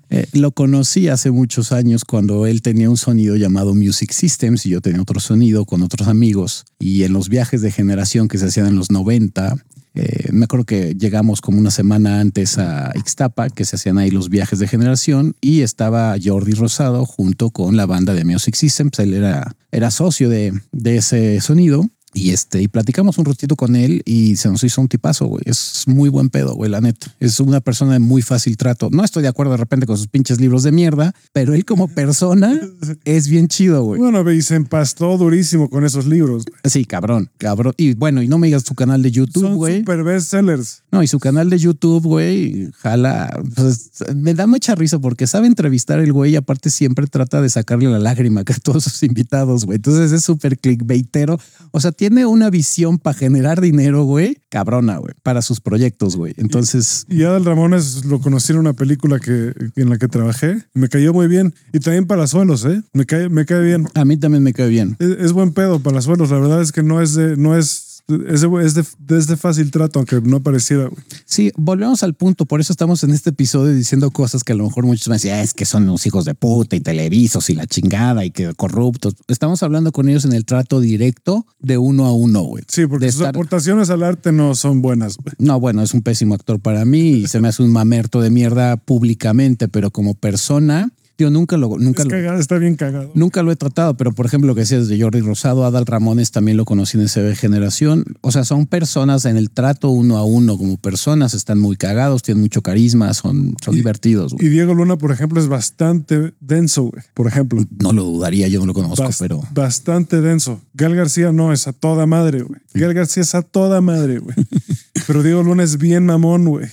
eh, 0.10 0.28
lo 0.34 0.52
conocí 0.52 1.08
hace 1.08 1.32
muchos 1.32 1.72
años 1.72 2.06
cuando 2.06 2.46
él 2.46 2.62
tenía 2.62 2.90
un 2.90 2.98
sonido 2.98 3.36
llamado 3.36 3.74
Music 3.74 4.12
Systems 4.12 4.66
y 4.66 4.70
yo 4.70 4.82
tenía 4.82 5.02
otro 5.02 5.20
sonido 5.20 5.66
con 5.66 5.82
otros 5.82 6.08
amigos 6.08 6.66
y 6.80 7.04
en 7.04 7.14
los 7.14 7.30
viajes 7.30 7.62
de 7.62 7.72
generación 7.72 8.28
que 8.28 8.38
se 8.38 8.46
hacían 8.46 8.68
en 8.68 8.76
los 8.76 8.92
90. 8.92 9.56
eh, 9.96 10.30
me 10.32 10.46
acuerdo 10.46 10.66
que 10.66 10.94
llegamos 10.96 11.42
como 11.42 11.58
una 11.58 11.72
semana 11.72 12.20
antes 12.20 12.58
a 12.58 12.92
Ixtapa, 12.96 13.50
que 13.50 13.66
se 13.66 13.78
hacían 13.78 13.98
ahí 13.98 14.12
los 14.12 14.30
viajes 14.30 14.60
de 14.60 14.68
generación, 14.68 15.36
y 15.42 15.62
estaba 15.62 16.16
Jordi 16.24 16.54
Rosado 16.54 17.06
junto 17.06 17.50
con 17.50 17.78
la 17.78 17.86
banda 17.86 18.14
de 18.14 18.26
Music 18.26 18.56
Systems. 18.56 19.00
Él 19.00 19.14
era, 19.14 19.56
era 19.72 19.92
socio 19.92 20.30
de, 20.30 20.54
de 20.72 20.98
ese 20.98 21.40
sonido. 21.42 21.88
Y 22.16 22.32
este, 22.32 22.62
y 22.62 22.70
platicamos 22.70 23.18
un 23.18 23.26
ratito 23.26 23.58
con 23.58 23.76
él 23.76 24.02
y 24.06 24.38
se 24.38 24.50
nos 24.50 24.64
hizo 24.64 24.80
un 24.80 24.88
tipazo, 24.88 25.26
güey. 25.26 25.44
Es 25.46 25.84
muy 25.86 26.08
buen 26.08 26.30
pedo, 26.30 26.56
güey, 26.56 26.72
la 26.72 26.80
neta. 26.80 27.14
Es 27.20 27.42
una 27.42 27.60
persona 27.60 27.92
de 27.92 28.00
muy 28.00 28.22
fácil 28.22 28.56
trato. 28.56 28.90
No 28.90 29.04
estoy 29.04 29.22
de 29.22 29.28
acuerdo 29.28 29.52
de 29.52 29.58
repente 29.58 29.86
con 29.86 29.98
sus 29.98 30.08
pinches 30.08 30.40
libros 30.40 30.64
de 30.64 30.72
mierda, 30.72 31.14
pero 31.34 31.54
él 31.54 31.66
como 31.66 31.90
persona 31.90 32.58
es 33.04 33.28
bien 33.28 33.50
chido, 33.50 33.84
güey. 33.84 34.00
Bueno, 34.00 34.32
y 34.32 34.42
se 34.42 34.56
empastó 34.56 35.18
durísimo 35.18 35.70
con 35.70 35.84
esos 35.86 36.06
libros. 36.06 36.46
Sí, 36.64 36.86
cabrón, 36.86 37.30
cabrón. 37.38 37.74
Y 37.76 37.96
bueno, 37.96 38.22
y 38.24 38.30
no 38.30 38.38
me 38.38 38.48
digas 38.48 38.64
tu 38.64 38.76
canal 38.76 39.02
de 39.02 39.12
YouTube, 39.12 39.44
Son 39.44 39.56
güey. 39.58 39.80
super 39.80 40.04
bestsellers. 40.04 40.84
No, 40.94 41.04
y 41.04 41.08
su 41.08 41.20
canal 41.20 41.50
de 41.50 41.60
YouTube, 41.60 42.04
güey, 42.04 42.72
jala. 42.78 43.38
Pues, 43.56 43.92
me 44.16 44.34
da 44.34 44.48
mucha 44.48 44.74
risa 44.74 45.00
porque 45.00 45.28
sabe 45.28 45.48
entrevistar 45.48 46.00
el 46.00 46.14
güey 46.14 46.32
y 46.32 46.36
aparte 46.38 46.70
siempre 46.70 47.08
trata 47.08 47.42
de 47.42 47.50
sacarle 47.50 47.90
la 47.90 48.00
lágrima 48.00 48.42
a 48.42 48.44
todos 48.64 48.86
sus 48.86 49.04
invitados, 49.04 49.66
güey. 49.66 49.76
Entonces 49.76 50.14
es 50.14 50.24
súper 50.24 50.58
clickbaitero. 50.58 51.38
O 51.72 51.82
sea, 51.82 51.92
tiene 51.92 52.05
tiene 52.10 52.28
una 52.28 52.52
visión 52.52 53.00
para 53.00 53.18
generar 53.18 53.62
dinero, 53.62 54.04
güey, 54.04 54.38
cabrona, 54.50 54.98
güey, 55.00 55.16
para 55.24 55.42
sus 55.42 55.60
proyectos, 55.60 56.16
güey. 56.16 56.36
Entonces, 56.38 57.04
Y 57.10 57.24
Adal 57.24 57.46
Ramones 57.46 58.06
lo 58.06 58.20
conocí 58.20 58.54
en 58.54 58.60
una 58.60 58.74
película 58.74 59.20
que, 59.20 59.56
en 59.76 59.90
la 59.90 59.98
que 59.98 60.08
trabajé. 60.08 60.64
Me 60.76 60.88
cayó 60.88 61.14
muy 61.14 61.28
bien. 61.28 61.56
Y 61.74 61.80
también 61.80 62.06
Palazuelos, 62.06 62.64
¿eh? 62.66 62.84
Me 62.94 63.08
cae, 63.08 63.30
me 63.30 63.48
cae 63.48 63.62
bien. 63.62 63.88
a 63.96 64.06
mí 64.06 64.18
también 64.18 64.44
me 64.44 64.54
cae 64.54 64.70
bien. 64.70 64.96
Es, 65.00 65.10
es 65.20 65.34
buen 65.34 65.52
pedo 65.52 65.80
Palazuelos. 65.80 66.30
La 66.30 66.38
verdad 66.38 66.62
es 66.62 66.72
que 66.72 66.84
no 66.84 67.02
es 67.02 67.16
de, 67.16 67.38
no 67.38 67.58
es, 67.58 67.85
es 68.08 68.42
de, 68.42 68.50
es 68.64 68.74
de, 68.76 68.84
es 69.18 69.28
de 69.28 69.36
fácil 69.38 69.72
trato, 69.72 70.00
aunque 70.00 70.22
no 70.22 70.42
pareciera. 70.44 70.90
Sí, 71.26 71.52
volvemos 71.58 72.04
al 72.04 72.14
punto. 72.14 72.46
Por 72.46 72.62
eso 72.62 72.72
estamos 72.72 73.04
en 73.04 73.12
este 73.12 73.32
episodio 73.32 73.74
diciendo 73.74 74.12
cosas 74.12 74.44
que 74.44 74.54
a 74.54 74.56
lo 74.56 74.64
mejor 74.66 74.86
muchos 74.86 75.08
me 75.08 75.16
decían, 75.16 75.40
"Ah, 75.40 75.42
es 75.42 75.54
que 75.54 75.66
son 75.66 75.84
unos 75.84 76.06
hijos 76.06 76.24
de 76.26 76.36
puta 76.36 76.76
y 76.76 76.82
televisos 76.82 77.50
y 77.50 77.56
la 77.56 77.66
chingada 77.66 78.24
y 78.26 78.32
que 78.32 78.54
corruptos. 78.54 79.16
Estamos 79.28 79.64
hablando 79.64 79.92
con 79.92 80.08
ellos 80.08 80.24
en 80.26 80.34
el 80.34 80.46
trato 80.46 80.80
directo 80.80 81.48
de 81.60 81.78
uno 81.78 82.06
a 82.06 82.14
uno, 82.14 82.44
güey. 82.44 82.64
Sí, 82.68 82.86
porque 82.86 83.08
De 83.08 83.12
sus 83.12 83.22
estar- 83.22 83.30
aportaciones 83.30 83.90
al 83.90 84.04
arte 84.04 84.32
no 84.32 84.54
son 84.56 84.82
buenas. 84.82 85.18
No, 85.40 85.60
bueno, 85.60 85.82
es 85.82 85.94
un 85.94 86.02
pésimo 86.04 86.36
actor 86.36 86.60
para 86.60 86.86
mí 86.86 87.10
y 87.10 87.28
se 87.28 87.40
me 87.40 87.48
hace 87.48 87.64
un 87.64 87.72
mamerto 87.72 88.22
de 88.22 88.30
mierda 88.30 88.78
públicamente, 88.78 89.68
pero 89.68 89.90
como 89.92 90.14
persona, 90.14 90.92
yo 91.18 91.30
nunca 91.30 91.58
lo, 91.58 91.78
nunca 91.78 92.04
Es 92.04 92.06
lo, 92.06 92.12
cagado, 92.12 92.40
está 92.40 92.58
bien 92.58 92.76
cagado. 92.76 93.12
Nunca 93.14 93.44
lo 93.44 93.52
he 93.52 93.56
tratado, 93.56 93.96
pero 93.96 94.12
por 94.12 94.26
ejemplo, 94.26 94.48
lo 94.48 94.56
que 94.56 94.62
decías 94.62 94.88
de 94.88 95.02
Jordi 95.02 95.22
Rosado, 95.22 95.66
Adal 95.66 95.86
Ramones 95.86 96.32
también 96.32 96.58
lo 96.58 96.66
conocí 96.66 96.98
en 96.98 97.08
SB 97.08 97.36
Generación. 97.36 98.04
O 98.22 98.32
sea, 98.32 98.44
son 98.44 98.66
personas 98.68 99.26
en 99.26 99.38
el 99.38 99.50
trato 99.50 99.90
uno 99.90 100.18
a 100.18 100.26
uno, 100.26 100.58
como 100.58 100.78
personas, 100.78 101.34
están 101.34 101.60
muy 101.60 101.78
cagados, 101.78 102.24
tienen 102.24 102.42
mucho 102.42 102.62
carisma, 102.62 103.14
son, 103.14 103.56
son 103.64 103.76
divertidos. 103.76 104.36
Y 104.40 104.50
Diego 104.50 104.74
Luna, 104.74 104.98
por 104.98 105.12
ejemplo, 105.12 105.40
es 105.40 105.48
bastante 105.48 106.34
denso, 106.40 106.84
güey. 106.84 107.04
Por 107.14 107.28
ejemplo. 107.28 107.64
No 107.80 107.94
lo 107.94 108.04
dudaría, 108.04 108.48
yo 108.48 108.60
no 108.60 108.68
lo 108.68 108.74
conozco, 108.74 109.10
pero 109.20 109.42
Bastante 109.54 110.22
denso. 110.22 110.62
Gal 110.74 110.96
García 110.96 111.32
no, 111.32 111.54
es 111.54 111.68
a 111.68 111.74
toda 111.74 112.06
madre, 112.06 112.42
güey. 112.42 112.60
Gal 112.74 112.94
García 112.94 113.24
es 113.24 113.36
a 113.36 113.42
toda 113.42 113.82
madre, 113.82 114.20
güey. 114.20 114.36
Pero 115.08 115.24
Diego 115.24 115.44
Luna 115.44 115.64
es 115.64 115.78
bien 115.78 116.06
mamón, 116.06 116.46
güey. 116.46 116.68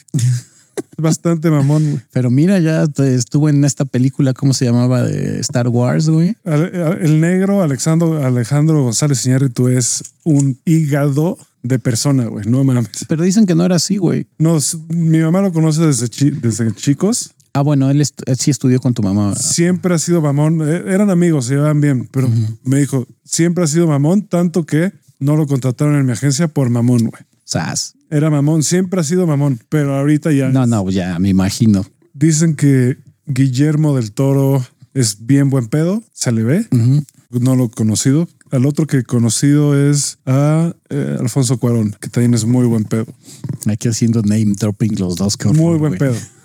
Es 0.96 1.02
bastante 1.02 1.50
mamón, 1.50 1.82
güey. 1.90 2.02
pero 2.12 2.30
mira, 2.30 2.58
ya 2.58 2.86
estuvo 2.98 3.48
en 3.48 3.64
esta 3.64 3.84
película, 3.84 4.34
¿cómo 4.34 4.52
se 4.52 4.64
llamaba? 4.66 5.02
De 5.02 5.40
Star 5.40 5.68
Wars, 5.68 6.08
güey. 6.08 6.36
El 6.44 7.20
negro 7.20 7.62
Alejandro, 7.62 8.24
Alejandro 8.24 8.82
González 8.84 9.24
Iñárritu 9.26 9.68
es 9.68 10.02
un 10.24 10.58
hígado 10.64 11.38
de 11.62 11.78
persona, 11.78 12.26
güey. 12.26 12.44
No 12.46 12.62
mames. 12.64 12.88
Pero 13.08 13.22
dicen 13.22 13.46
que 13.46 13.54
no 13.54 13.64
era 13.64 13.76
así, 13.76 13.96
güey. 13.96 14.26
No, 14.38 14.58
mi 14.88 15.18
mamá 15.20 15.40
lo 15.40 15.52
conoce 15.52 15.80
desde, 15.86 16.08
chi- 16.08 16.30
desde 16.30 16.72
chicos. 16.74 17.32
Ah, 17.54 17.60
bueno, 17.62 17.90
él, 17.90 18.00
est- 18.00 18.20
él 18.26 18.36
sí 18.36 18.50
estudió 18.50 18.80
con 18.80 18.94
tu 18.94 19.02
mamá. 19.02 19.34
Siempre 19.36 19.94
ha 19.94 19.98
sido 19.98 20.20
mamón. 20.20 20.60
Eh, 20.66 20.84
Eran 20.88 21.10
amigos, 21.10 21.46
se 21.46 21.54
llevaban 21.54 21.80
bien, 21.80 22.08
pero 22.10 22.28
me 22.64 22.78
dijo, 22.80 23.06
siempre 23.24 23.64
ha 23.64 23.66
sido 23.66 23.86
mamón, 23.86 24.22
tanto 24.26 24.64
que 24.66 24.92
no 25.20 25.36
lo 25.36 25.46
contrataron 25.46 25.96
en 25.96 26.04
mi 26.06 26.12
agencia 26.12 26.48
por 26.48 26.68
mamón, 26.70 27.00
güey. 27.10 27.22
Sas. 27.44 27.94
Era 28.12 28.28
mamón, 28.28 28.62
siempre 28.62 29.00
ha 29.00 29.04
sido 29.04 29.26
mamón, 29.26 29.58
pero 29.70 29.96
ahorita 29.96 30.32
ya 30.32 30.50
No, 30.50 30.66
no, 30.66 30.90
ya 30.90 31.18
me 31.18 31.30
imagino. 31.30 31.86
dicen 32.12 32.56
que 32.56 32.98
Guillermo 33.24 33.96
del 33.96 34.12
Toro 34.12 34.62
es 34.92 35.24
bien 35.24 35.48
buen 35.48 35.68
pedo, 35.68 36.02
se 36.12 36.30
le 36.30 36.42
ve, 36.42 36.66
no 37.30 37.56
lo 37.56 37.64
he 37.64 37.70
conocido. 37.70 38.28
Al 38.50 38.66
otro 38.66 38.86
que 38.86 38.98
he 38.98 39.02
conocido 39.04 39.90
es 39.90 40.18
a 40.26 40.74
eh, 40.90 41.16
Alfonso 41.18 41.56
Cuarón, 41.56 41.96
que 42.00 42.10
también 42.10 42.34
es 42.34 42.44
muy 42.44 42.66
buen 42.66 42.84
pedo. 42.84 43.06
Aquí 43.64 43.88
haciendo 43.88 44.20
name 44.20 44.52
dropping 44.60 44.98
los 44.98 45.16
dos. 45.16 45.38
Muy 45.54 45.78
buen 45.78 45.96
pedo. 45.96 46.14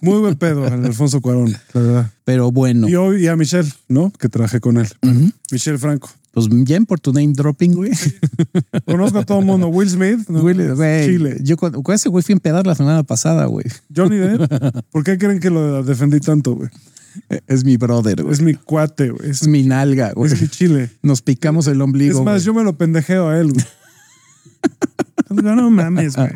Muy 0.00 0.18
buen 0.20 0.36
pedo, 0.36 0.66
el 0.66 0.84
Alfonso 0.84 1.20
Cuarón, 1.20 1.50
la 1.50 1.80
verdad. 1.80 2.10
Pero 2.24 2.50
bueno. 2.52 2.88
Y, 2.88 2.94
hoy- 2.96 3.24
y 3.24 3.26
a 3.28 3.36
Michelle, 3.36 3.68
¿no? 3.88 4.10
Que 4.18 4.28
trabajé 4.28 4.60
con 4.60 4.76
él. 4.78 4.88
Ujú. 5.02 5.30
Michelle 5.50 5.78
Franco. 5.78 6.10
Pues 6.32 6.46
bien 6.48 6.86
por 6.86 7.00
tu 7.00 7.12
name 7.12 7.32
dropping, 7.34 7.74
güey. 7.74 7.90
Conozco 8.86 9.18
a 9.18 9.24
todo 9.24 9.40
el 9.40 9.46
mundo. 9.46 9.66
Will 9.68 9.90
Smith, 9.90 10.28
¿no? 10.28 10.40
Güey, 10.42 10.54
güey, 10.74 11.06
Chile. 11.06 11.38
Yo 11.42 11.56
con, 11.56 11.82
con 11.82 11.92
ese 11.94 12.08
güey 12.08 12.22
fui 12.22 12.32
a 12.32 12.36
empedar 12.36 12.66
la 12.66 12.76
semana 12.76 13.02
pasada, 13.02 13.46
güey. 13.46 13.64
Johnny 13.94 14.16
Depp. 14.16 14.48
¿Por 14.90 15.02
qué 15.02 15.18
creen 15.18 15.40
que 15.40 15.50
lo 15.50 15.82
defendí 15.82 16.20
tanto, 16.20 16.54
güey? 16.54 16.68
Es 17.48 17.64
mi 17.64 17.76
brother, 17.76 18.22
güey. 18.22 18.32
Es 18.32 18.40
mi 18.40 18.54
cuate, 18.54 19.10
güey. 19.10 19.28
Es, 19.30 19.42
Es 19.42 19.48
mi 19.48 19.64
nalga, 19.64 20.12
güey. 20.12 20.32
es 20.32 20.40
mi 20.40 20.46
chile. 20.46 20.90
Nos 21.02 21.20
picamos 21.20 21.66
el 21.66 21.80
ombligo. 21.82 22.20
Es 22.20 22.24
más, 22.24 22.34
güey. 22.44 22.46
yo 22.46 22.54
me 22.54 22.62
lo 22.62 22.76
pendejeo 22.78 23.28
a 23.28 23.38
él, 23.40 23.52
güey. 23.52 23.64
No, 25.30 25.54
no 25.54 25.70
mames, 25.70 26.16
güey. 26.16 26.28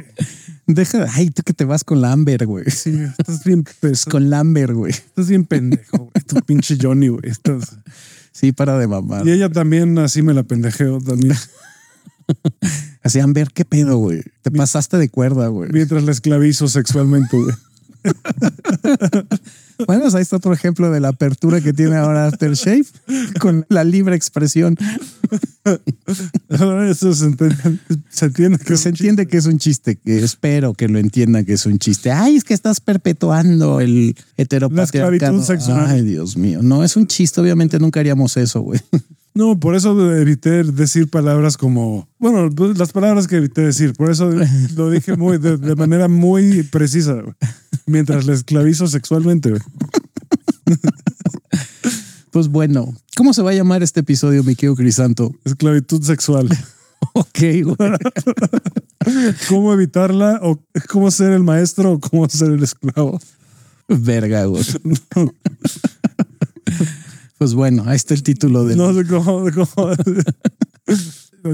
Deja, 0.66 1.06
ay, 1.14 1.30
tú 1.30 1.42
que 1.42 1.52
te 1.52 1.64
vas 1.64 1.84
con 1.84 2.00
Lambert, 2.00 2.44
güey. 2.44 2.64
Sí, 2.70 2.98
estás 3.18 3.44
bien 3.44 3.64
peso. 3.80 4.10
Con 4.10 4.30
Lambert, 4.30 4.72
güey. 4.72 4.92
Estás 4.92 5.28
bien 5.28 5.44
pendejo, 5.44 5.98
güey. 5.98 6.10
Tu 6.26 6.36
pinche 6.42 6.76
Johnny, 6.80 7.08
güey. 7.08 7.30
Estás- 7.30 7.76
Sí, 8.32 8.50
para 8.52 8.76
de 8.78 8.88
mamar. 8.88 9.26
Y 9.26 9.30
ella 9.30 9.48
también 9.48 9.96
así 9.98 10.20
me 10.22 10.34
la 10.34 10.42
pendejeo 10.42 10.98
también. 11.00 11.36
Así, 13.04 13.20
Amber, 13.20 13.48
¿qué 13.52 13.64
pedo, 13.66 13.98
güey? 13.98 14.22
Te 14.42 14.50
pasaste 14.50 14.96
de 14.96 15.08
cuerda, 15.10 15.46
güey. 15.48 15.70
Mientras 15.70 16.02
la 16.04 16.10
esclavizo 16.12 16.66
sexualmente, 16.68 17.36
güey. 17.36 17.54
Bueno, 19.86 20.04
ahí 20.14 20.22
está 20.22 20.36
otro 20.36 20.52
ejemplo 20.52 20.90
de 20.90 21.00
la 21.00 21.08
apertura 21.08 21.60
que 21.60 21.72
tiene 21.72 21.96
ahora 21.96 22.26
Aftershave 22.26 22.84
con 23.40 23.66
la 23.68 23.84
libre 23.84 24.16
expresión. 24.16 24.76
Eso 26.88 27.14
se 27.14 27.26
entiende, 27.26 27.56
se 28.08 28.26
entiende 28.26 28.58
que 28.58 28.76
se 28.76 28.88
entiende 28.88 29.26
que 29.26 29.36
es 29.36 29.46
un 29.46 29.58
chiste, 29.58 29.96
que 29.96 30.18
espero 30.18 30.74
que 30.74 30.88
lo 30.88 30.98
entiendan 30.98 31.44
que 31.44 31.54
es 31.54 31.66
un 31.66 31.78
chiste. 31.78 32.10
Ay, 32.10 32.36
es 32.36 32.44
que 32.44 32.54
estás 32.54 32.80
perpetuando 32.80 33.80
el 33.80 34.16
heteropatriarcado. 34.36 35.42
Sexual. 35.42 35.86
Ay, 35.86 36.02
Dios 36.02 36.36
mío. 36.36 36.60
No, 36.62 36.84
es 36.84 36.96
un 36.96 37.06
chiste. 37.06 37.40
Obviamente 37.40 37.78
nunca 37.78 38.00
haríamos 38.00 38.36
eso, 38.36 38.60
güey. 38.60 38.80
No, 39.36 39.58
por 39.58 39.74
eso 39.74 40.14
evité 40.14 40.62
decir 40.62 41.10
palabras 41.10 41.56
como, 41.56 42.08
bueno, 42.20 42.48
las 42.76 42.92
palabras 42.92 43.26
que 43.26 43.38
evité 43.38 43.62
decir, 43.62 43.92
por 43.94 44.08
eso 44.08 44.30
lo 44.76 44.90
dije 44.90 45.16
muy 45.16 45.38
de, 45.38 45.56
de 45.56 45.74
manera 45.74 46.06
muy 46.06 46.62
precisa, 46.62 47.14
güey. 47.14 47.34
Mientras 47.86 48.26
le 48.26 48.32
esclavizo 48.34 48.86
sexualmente. 48.86 49.50
güey. 49.50 49.62
Pues 52.30 52.48
bueno, 52.48 52.92
¿cómo 53.16 53.32
se 53.32 53.42
va 53.42 53.52
a 53.52 53.54
llamar 53.54 53.84
este 53.84 54.00
episodio, 54.00 54.42
mi 54.42 54.56
querido 54.56 54.74
Crisanto? 54.74 55.32
Esclavitud 55.44 56.02
sexual. 56.02 56.48
Ok, 57.12 57.38
güey. 57.62 57.76
¿Cómo 59.50 59.74
evitarla? 59.74 60.40
¿O 60.42 60.58
cómo 60.88 61.10
ser 61.10 61.32
el 61.32 61.42
maestro 61.44 61.92
o 61.92 62.00
cómo 62.00 62.26
ser 62.30 62.50
el 62.50 62.62
esclavo? 62.62 63.20
Verga, 63.88 64.46
güey. 64.46 64.64
Pues 67.36 67.52
bueno, 67.52 67.84
ahí 67.86 67.96
está 67.96 68.14
el 68.14 68.22
título 68.22 68.64
del. 68.64 68.78
No 68.78 68.94
sé 68.94 69.06
cómo. 69.06 69.44
cómo- 69.52 69.92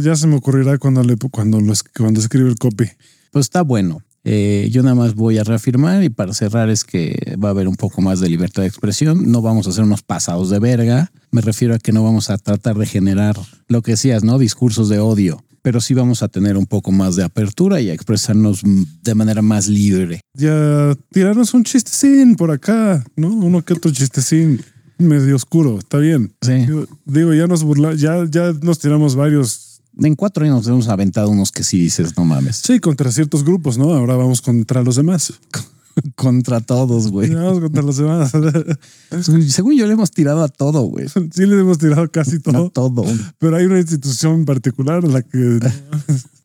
ya 0.00 0.14
se 0.14 0.28
me 0.28 0.36
ocurrirá 0.36 0.78
cuando, 0.78 1.02
le, 1.02 1.16
cuando, 1.16 1.60
lo, 1.60 1.72
cuando 1.96 2.20
escribe 2.20 2.48
el 2.48 2.56
copy. 2.56 2.84
Pues 3.32 3.46
está 3.46 3.62
bueno. 3.62 4.02
Eh, 4.24 4.68
yo 4.70 4.82
nada 4.82 4.94
más 4.94 5.14
voy 5.14 5.38
a 5.38 5.44
reafirmar 5.44 6.02
y 6.02 6.10
para 6.10 6.34
cerrar 6.34 6.68
es 6.68 6.84
que 6.84 7.36
va 7.42 7.48
a 7.48 7.52
haber 7.52 7.68
un 7.68 7.76
poco 7.76 8.02
más 8.02 8.20
de 8.20 8.28
libertad 8.28 8.62
de 8.62 8.68
expresión. 8.68 9.30
No 9.30 9.42
vamos 9.42 9.66
a 9.66 9.70
hacer 9.70 9.84
unos 9.84 10.02
pasados 10.02 10.50
de 10.50 10.58
verga. 10.58 11.10
Me 11.30 11.40
refiero 11.40 11.74
a 11.74 11.78
que 11.78 11.92
no 11.92 12.04
vamos 12.04 12.30
a 12.30 12.38
tratar 12.38 12.76
de 12.76 12.86
generar 12.86 13.36
lo 13.68 13.82
que 13.82 13.92
decías, 13.92 14.24
¿no? 14.24 14.38
Discursos 14.38 14.88
de 14.88 14.98
odio. 14.98 15.44
Pero 15.62 15.80
sí 15.80 15.92
vamos 15.92 16.22
a 16.22 16.28
tener 16.28 16.56
un 16.56 16.66
poco 16.66 16.90
más 16.90 17.16
de 17.16 17.22
apertura 17.22 17.80
y 17.80 17.90
a 17.90 17.94
expresarnos 17.94 18.62
de 18.64 19.14
manera 19.14 19.42
más 19.42 19.68
libre. 19.68 20.22
Ya 20.34 20.94
tirarnos 21.10 21.52
un 21.52 21.64
chistecín 21.64 22.36
por 22.36 22.50
acá, 22.50 23.04
¿no? 23.16 23.28
Uno 23.28 23.62
que 23.62 23.74
otro 23.74 23.90
chistecín 23.90 24.60
medio 25.00 25.36
oscuro, 25.36 25.78
está 25.78 25.98
bien. 25.98 26.32
Sí. 26.40 26.52
Digo, 26.52 26.86
digo, 27.04 27.34
ya 27.34 27.46
nos 27.46 27.64
burla, 27.64 27.94
ya, 27.94 28.24
ya 28.30 28.52
nos 28.62 28.78
tiramos 28.78 29.16
varios, 29.16 29.69
En 29.98 30.14
cuatro 30.14 30.44
años 30.44 30.56
nos 30.58 30.68
hemos 30.68 30.88
aventado 30.88 31.28
unos 31.30 31.50
que 31.52 31.64
sí 31.64 31.78
dices, 31.80 32.16
no 32.16 32.24
mames. 32.24 32.56
sí, 32.56 32.78
contra 32.80 33.10
ciertos 33.10 33.44
grupos, 33.44 33.76
¿no? 33.78 33.92
Ahora 33.92 34.16
vamos 34.16 34.40
contra 34.40 34.82
los 34.82 34.96
demás. 34.96 35.32
Contra 36.14 36.60
todos, 36.60 37.10
güey. 37.10 37.30
Vamos 37.34 37.60
contra 37.60 37.82
los 37.82 37.96
demás. 37.96 38.32
Según 39.48 39.76
yo 39.76 39.86
le 39.86 39.92
hemos 39.92 40.12
tirado 40.12 40.42
a 40.42 40.48
todo, 40.48 40.82
güey. 40.82 41.06
Sí, 41.32 41.46
le 41.46 41.58
hemos 41.58 41.78
tirado 41.78 42.08
casi 42.10 42.36
A 42.36 42.40
todo, 42.40 42.70
todo. 42.70 43.04
pero 43.38 43.56
hay 43.56 43.66
una 43.66 43.80
institución 43.80 44.34
en 44.34 44.44
particular 44.44 45.04
a 45.04 45.08
la 45.08 45.20
que 45.22 45.58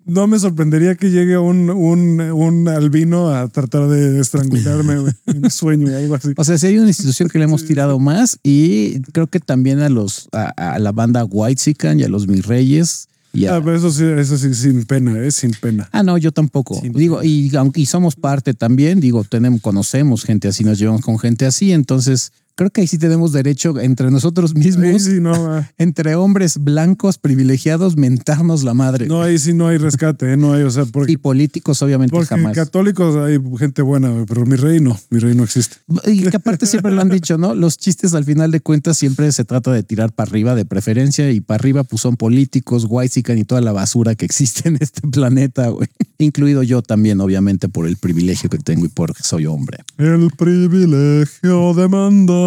no 0.05 0.27
me 0.27 0.39
sorprendería 0.39 0.95
que 0.95 1.09
llegue 1.09 1.37
un, 1.37 1.69
un, 1.69 2.19
un 2.21 2.67
albino 2.67 3.29
a 3.29 3.47
tratar 3.47 3.87
de 3.87 4.19
estrangularme 4.19 4.99
güey, 4.99 5.13
en 5.27 5.49
sueño 5.49 5.93
o 5.93 5.95
algo 5.97 6.15
así. 6.15 6.29
O 6.35 6.43
sea, 6.43 6.57
si 6.57 6.67
hay 6.67 6.77
una 6.79 6.89
institución 6.89 7.29
que 7.29 7.37
le 7.39 7.45
hemos 7.45 7.65
tirado 7.65 7.97
más 7.99 8.39
y 8.43 8.99
creo 9.13 9.27
que 9.27 9.39
también 9.39 9.79
a 9.79 9.89
los 9.89 10.27
a, 10.31 10.73
a 10.73 10.79
la 10.79 10.91
banda 10.91 11.23
White 11.23 11.75
y 11.97 12.03
a 12.03 12.09
los 12.09 12.27
Mis 12.27 12.45
Reyes 12.45 13.07
Ah, 13.45 13.61
pero 13.63 13.75
eso 13.75 13.91
sí, 13.91 14.03
eso 14.05 14.37
sí, 14.37 14.53
sin 14.53 14.85
pena, 14.85 15.19
es 15.23 15.35
sin 15.35 15.51
pena. 15.51 15.89
Ah, 15.91 16.03
no, 16.03 16.17
yo 16.17 16.31
tampoco. 16.31 16.81
Digo, 16.81 17.23
y 17.23 17.55
aunque 17.55 17.81
y 17.81 17.85
somos 17.85 18.15
parte 18.15 18.53
también, 18.53 18.99
digo, 18.99 19.23
tenemos, 19.23 19.61
conocemos 19.61 20.23
gente 20.23 20.47
así, 20.47 20.63
nos 20.63 20.79
llevamos 20.79 21.01
con 21.01 21.19
gente 21.19 21.45
así, 21.45 21.71
entonces, 21.71 22.31
Creo 22.57 22.69
que 22.69 22.81
ahí 22.81 22.87
sí 22.87 22.97
tenemos 22.97 23.33
derecho 23.33 23.77
entre 23.81 24.09
nosotros 24.11 24.55
mismos, 24.55 25.03
sí 25.03 25.19
no, 25.19 25.33
entre 25.77 26.15
hombres 26.15 26.57
blancos 26.57 27.17
privilegiados, 27.17 27.97
mentarnos 27.97 28.63
la 28.63 28.73
madre. 28.73 29.07
no, 29.07 29.21
ahí 29.21 29.37
sí 29.37 29.53
no 29.53 29.67
hay 29.67 29.77
rescate, 29.77 30.31
¿eh? 30.31 30.37
no 30.37 30.53
hay, 30.53 30.63
o 30.63 30.71
sea, 30.71 30.85
porque, 30.85 31.11
y 31.13 31.17
políticos, 31.17 31.81
obviamente, 31.81 32.13
porque 32.13 32.27
jamás. 32.27 32.55
católicos 32.55 33.17
hay 33.17 33.39
gente 33.59 33.81
buena, 33.81 34.23
pero 34.25 34.45
mi 34.45 34.55
rey 34.55 34.79
no, 34.79 34.97
mi 35.09 35.19
rey 35.19 35.35
no 35.35 35.43
existe. 35.43 35.77
Y 36.05 36.21
que 36.29 36.37
aparte 36.37 36.65
siempre 36.65 36.93
lo 36.93 37.01
han 37.01 37.09
dicho, 37.09 37.37
¿no? 37.37 37.55
Los 37.55 37.77
chistes 37.77 38.13
al 38.13 38.23
final 38.23 38.51
de 38.51 38.61
cuentas 38.61 38.97
siempre 38.97 39.29
se 39.31 39.43
trata 39.43 39.73
de 39.73 39.83
tirar 39.83 40.13
para 40.13 40.29
arriba 40.29 40.55
de 40.55 40.63
preferencia 40.63 41.29
y 41.31 41.41
para 41.41 41.57
arriba 41.57 41.83
pues 41.83 42.01
son 42.01 42.15
políticos, 42.15 42.85
whitezican 42.87 43.37
y 43.37 43.43
toda 43.43 43.59
la 43.59 43.73
basura 43.73 44.15
que 44.15 44.25
existe 44.25 44.69
en 44.69 44.77
este 44.79 45.05
planeta, 45.11 45.67
güey. 45.67 45.89
Incluido 46.19 46.63
yo 46.63 46.81
también, 46.81 47.19
obviamente, 47.19 47.67
por 47.67 47.85
el 47.85 47.97
privilegio 47.97 48.49
que 48.49 48.59
tengo 48.59 48.85
y 48.85 48.89
porque 48.89 49.23
soy 49.23 49.45
hombre. 49.45 49.79
El 49.97 50.31
privilegio 50.37 51.73
de 51.73 51.87
mandar. 51.89 52.44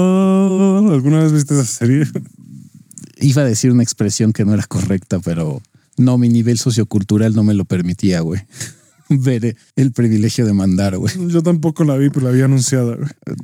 ¿Alguna 0.93 1.23
vez 1.23 1.33
viste 1.33 1.55
esa 1.55 1.65
serie? 1.65 2.05
Iba 3.21 3.43
a 3.43 3.45
decir 3.45 3.73
una 3.73 3.83
expresión 3.83 4.33
que 4.33 4.45
no 4.45 4.55
era 4.55 4.65
correcta, 4.65 5.19
pero 5.21 5.61
no, 5.97 6.19
mi 6.19 6.29
nivel 6.29 6.59
sociocultural 6.59 7.35
no 7.35 7.45
me 7.45 7.55
lo 7.55 7.65
permitía, 7.65 8.21
güey. 8.21 8.43
Ver 9.09 9.57
el 9.75 9.93
privilegio 9.93 10.45
de 10.45 10.53
mandar, 10.53 10.99
güey. 10.99 11.15
Yo 11.29 11.43
tampoco 11.43 11.85
la 11.85 11.97
vi, 11.97 12.11
pero 12.11 12.25
la 12.25 12.31
había 12.31 12.45
anunciada. 12.45 12.97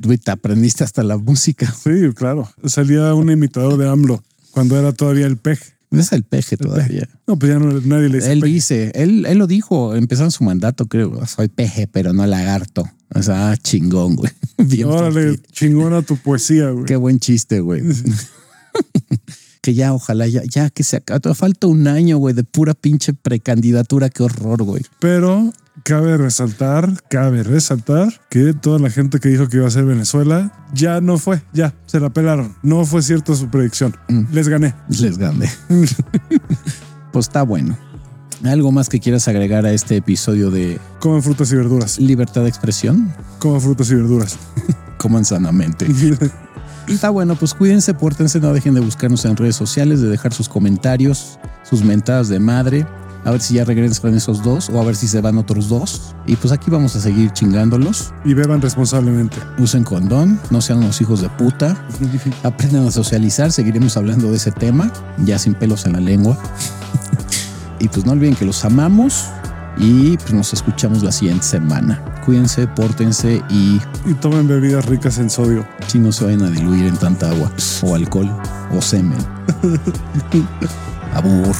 güey. 0.03 0.17
Te 0.17 0.31
aprendiste 0.31 0.83
hasta 0.83 1.03
la 1.03 1.17
música. 1.17 1.73
Sí, 1.83 2.13
claro. 2.13 2.49
Salía 2.65 3.13
un 3.13 3.31
imitador 3.31 3.77
de 3.77 3.89
AMLO 3.89 4.23
cuando 4.51 4.77
era 4.77 4.93
todavía 4.93 5.25
el 5.25 5.37
Es 5.91 6.11
el 6.11 6.23
peje 6.23 6.57
todavía. 6.57 7.07
No, 7.27 7.37
pues 7.37 7.51
ya 7.51 7.59
no, 7.59 7.79
nadie 7.81 8.09
le 8.09 8.17
dice 8.17 8.31
Él 8.31 8.41
peje. 8.41 8.53
dice, 8.53 8.91
él, 8.95 9.25
él 9.25 9.37
lo 9.37 9.47
dijo, 9.47 9.95
empezó 9.95 10.23
en 10.23 10.31
su 10.31 10.43
mandato, 10.43 10.87
creo. 10.87 11.25
Soy 11.25 11.47
peje, 11.47 11.87
pero 11.87 12.13
no 12.13 12.25
lagarto. 12.25 12.89
O 13.13 13.21
sea, 13.21 13.51
ah, 13.51 13.57
chingón, 13.57 14.15
güey. 14.15 14.31
Bien 14.57 14.87
Órale, 14.87 15.39
chingona 15.51 16.01
tu 16.01 16.17
poesía, 16.17 16.69
güey. 16.69 16.85
Qué 16.85 16.95
buen 16.95 17.19
chiste, 17.19 17.59
güey. 17.59 17.81
que 19.61 19.73
ya, 19.73 19.93
ojalá, 19.93 20.27
ya, 20.27 20.43
ya 20.43 20.69
que 20.69 20.83
se 20.83 20.97
acabe. 20.97 21.33
Falta 21.33 21.67
un 21.67 21.87
año, 21.87 22.17
güey, 22.17 22.33
de 22.33 22.43
pura 22.43 22.73
pinche 22.73 23.13
precandidatura. 23.13 24.09
Qué 24.09 24.23
horror, 24.23 24.63
güey. 24.63 24.83
Pero 24.99 25.53
cabe 25.85 26.17
resaltar, 26.17 26.91
cabe 27.09 27.43
resaltar 27.43 28.19
que 28.29 28.53
toda 28.53 28.79
la 28.79 28.89
gente 28.89 29.19
que 29.19 29.29
dijo 29.29 29.47
que 29.47 29.57
iba 29.57 29.67
a 29.67 29.69
ser 29.69 29.85
Venezuela 29.85 30.51
ya 30.73 30.99
no 30.99 31.19
fue, 31.19 31.43
ya 31.53 31.75
se 31.85 31.99
la 31.99 32.09
pelaron. 32.09 32.55
No 32.63 32.85
fue 32.85 33.03
cierta 33.03 33.35
su 33.35 33.49
predicción. 33.49 33.95
Mm. 34.09 34.23
Les 34.31 34.49
gané. 34.49 34.73
Les 34.89 35.19
gané. 35.19 35.47
pues 37.11 37.27
está 37.27 37.43
bueno. 37.43 37.77
¿Algo 38.43 38.71
más 38.71 38.89
que 38.89 38.99
quieras 38.99 39.27
agregar 39.27 39.67
a 39.67 39.73
este 39.73 39.95
episodio 39.97 40.49
de 40.49 40.79
Coman 40.99 41.21
frutas 41.21 41.51
y 41.51 41.55
verduras. 41.55 41.99
libertad 41.99 42.41
de 42.41 42.49
expresión? 42.49 43.13
Coman 43.37 43.61
frutas 43.61 43.91
y 43.91 43.95
verduras. 43.95 44.39
Coman 44.97 45.23
sanamente. 45.23 45.85
Está 46.87 47.11
bueno, 47.11 47.35
pues 47.35 47.53
cuídense, 47.53 47.93
pórtense, 47.93 48.39
no 48.39 48.53
dejen 48.53 48.73
de 48.73 48.79
buscarnos 48.79 49.23
en 49.25 49.37
redes 49.37 49.55
sociales, 49.55 50.01
de 50.01 50.09
dejar 50.09 50.33
sus 50.33 50.49
comentarios, 50.49 51.37
sus 51.63 51.83
mentadas 51.83 52.27
de 52.27 52.39
madre, 52.39 52.87
a 53.25 53.31
ver 53.31 53.41
si 53.41 53.55
ya 53.55 53.65
regresan 53.65 54.13
esos 54.13 54.43
dos 54.43 54.69
o 54.69 54.79
a 54.79 54.83
ver 54.85 54.95
si 54.95 55.07
se 55.07 55.19
van 55.19 55.37
otros 55.37 55.67
dos. 55.67 56.15
Y 56.27 56.35
pues 56.35 56.53
aquí 56.53 56.69
vamos 56.71 56.95
a 56.95 57.01
seguir 57.01 57.31
chingándolos. 57.31 58.13
y 58.23 58.33
beban 58.33 58.61
responsablemente. 58.61 59.37
Usen 59.57 59.83
condón, 59.83 60.39
no 60.51 60.61
sean 60.61 60.79
unos 60.79 61.01
hijos 61.01 61.21
de 61.21 61.29
puta, 61.29 61.75
aprendan 62.43 62.87
a 62.87 62.91
socializar, 62.91 63.51
seguiremos 63.51 63.97
hablando 63.97 64.29
de 64.29 64.37
ese 64.37 64.51
tema, 64.51 64.91
ya 65.25 65.39
sin 65.39 65.55
pelos 65.55 65.85
en 65.85 65.93
la 65.93 65.99
lengua. 65.99 66.37
y 67.79 67.89
pues 67.89 68.05
no 68.05 68.13
olviden 68.13 68.35
que 68.35 68.45
los 68.45 68.63
amamos 68.63 69.25
y 69.77 70.17
pues 70.17 70.33
nos 70.33 70.53
escuchamos 70.53 71.03
la 71.03 71.11
siguiente 71.11 71.45
semana. 71.45 72.03
Cuídense, 72.25 72.67
pórtense 72.67 73.41
y 73.49 73.81
Y 74.05 74.13
tomen 74.21 74.47
bebidas 74.47 74.85
ricas 74.85 75.17
en 75.17 75.29
sodio. 75.29 75.65
si 75.87 75.99
no 75.99 76.11
se 76.11 76.25
vayan 76.25 76.43
a 76.43 76.49
diluir 76.49 76.85
en 76.85 76.97
tanta 76.97 77.29
agua 77.29 77.51
o 77.81 77.95
alcohol 77.95 78.31
o 78.71 78.81
semen. 78.81 79.17
Abur. 81.13 81.55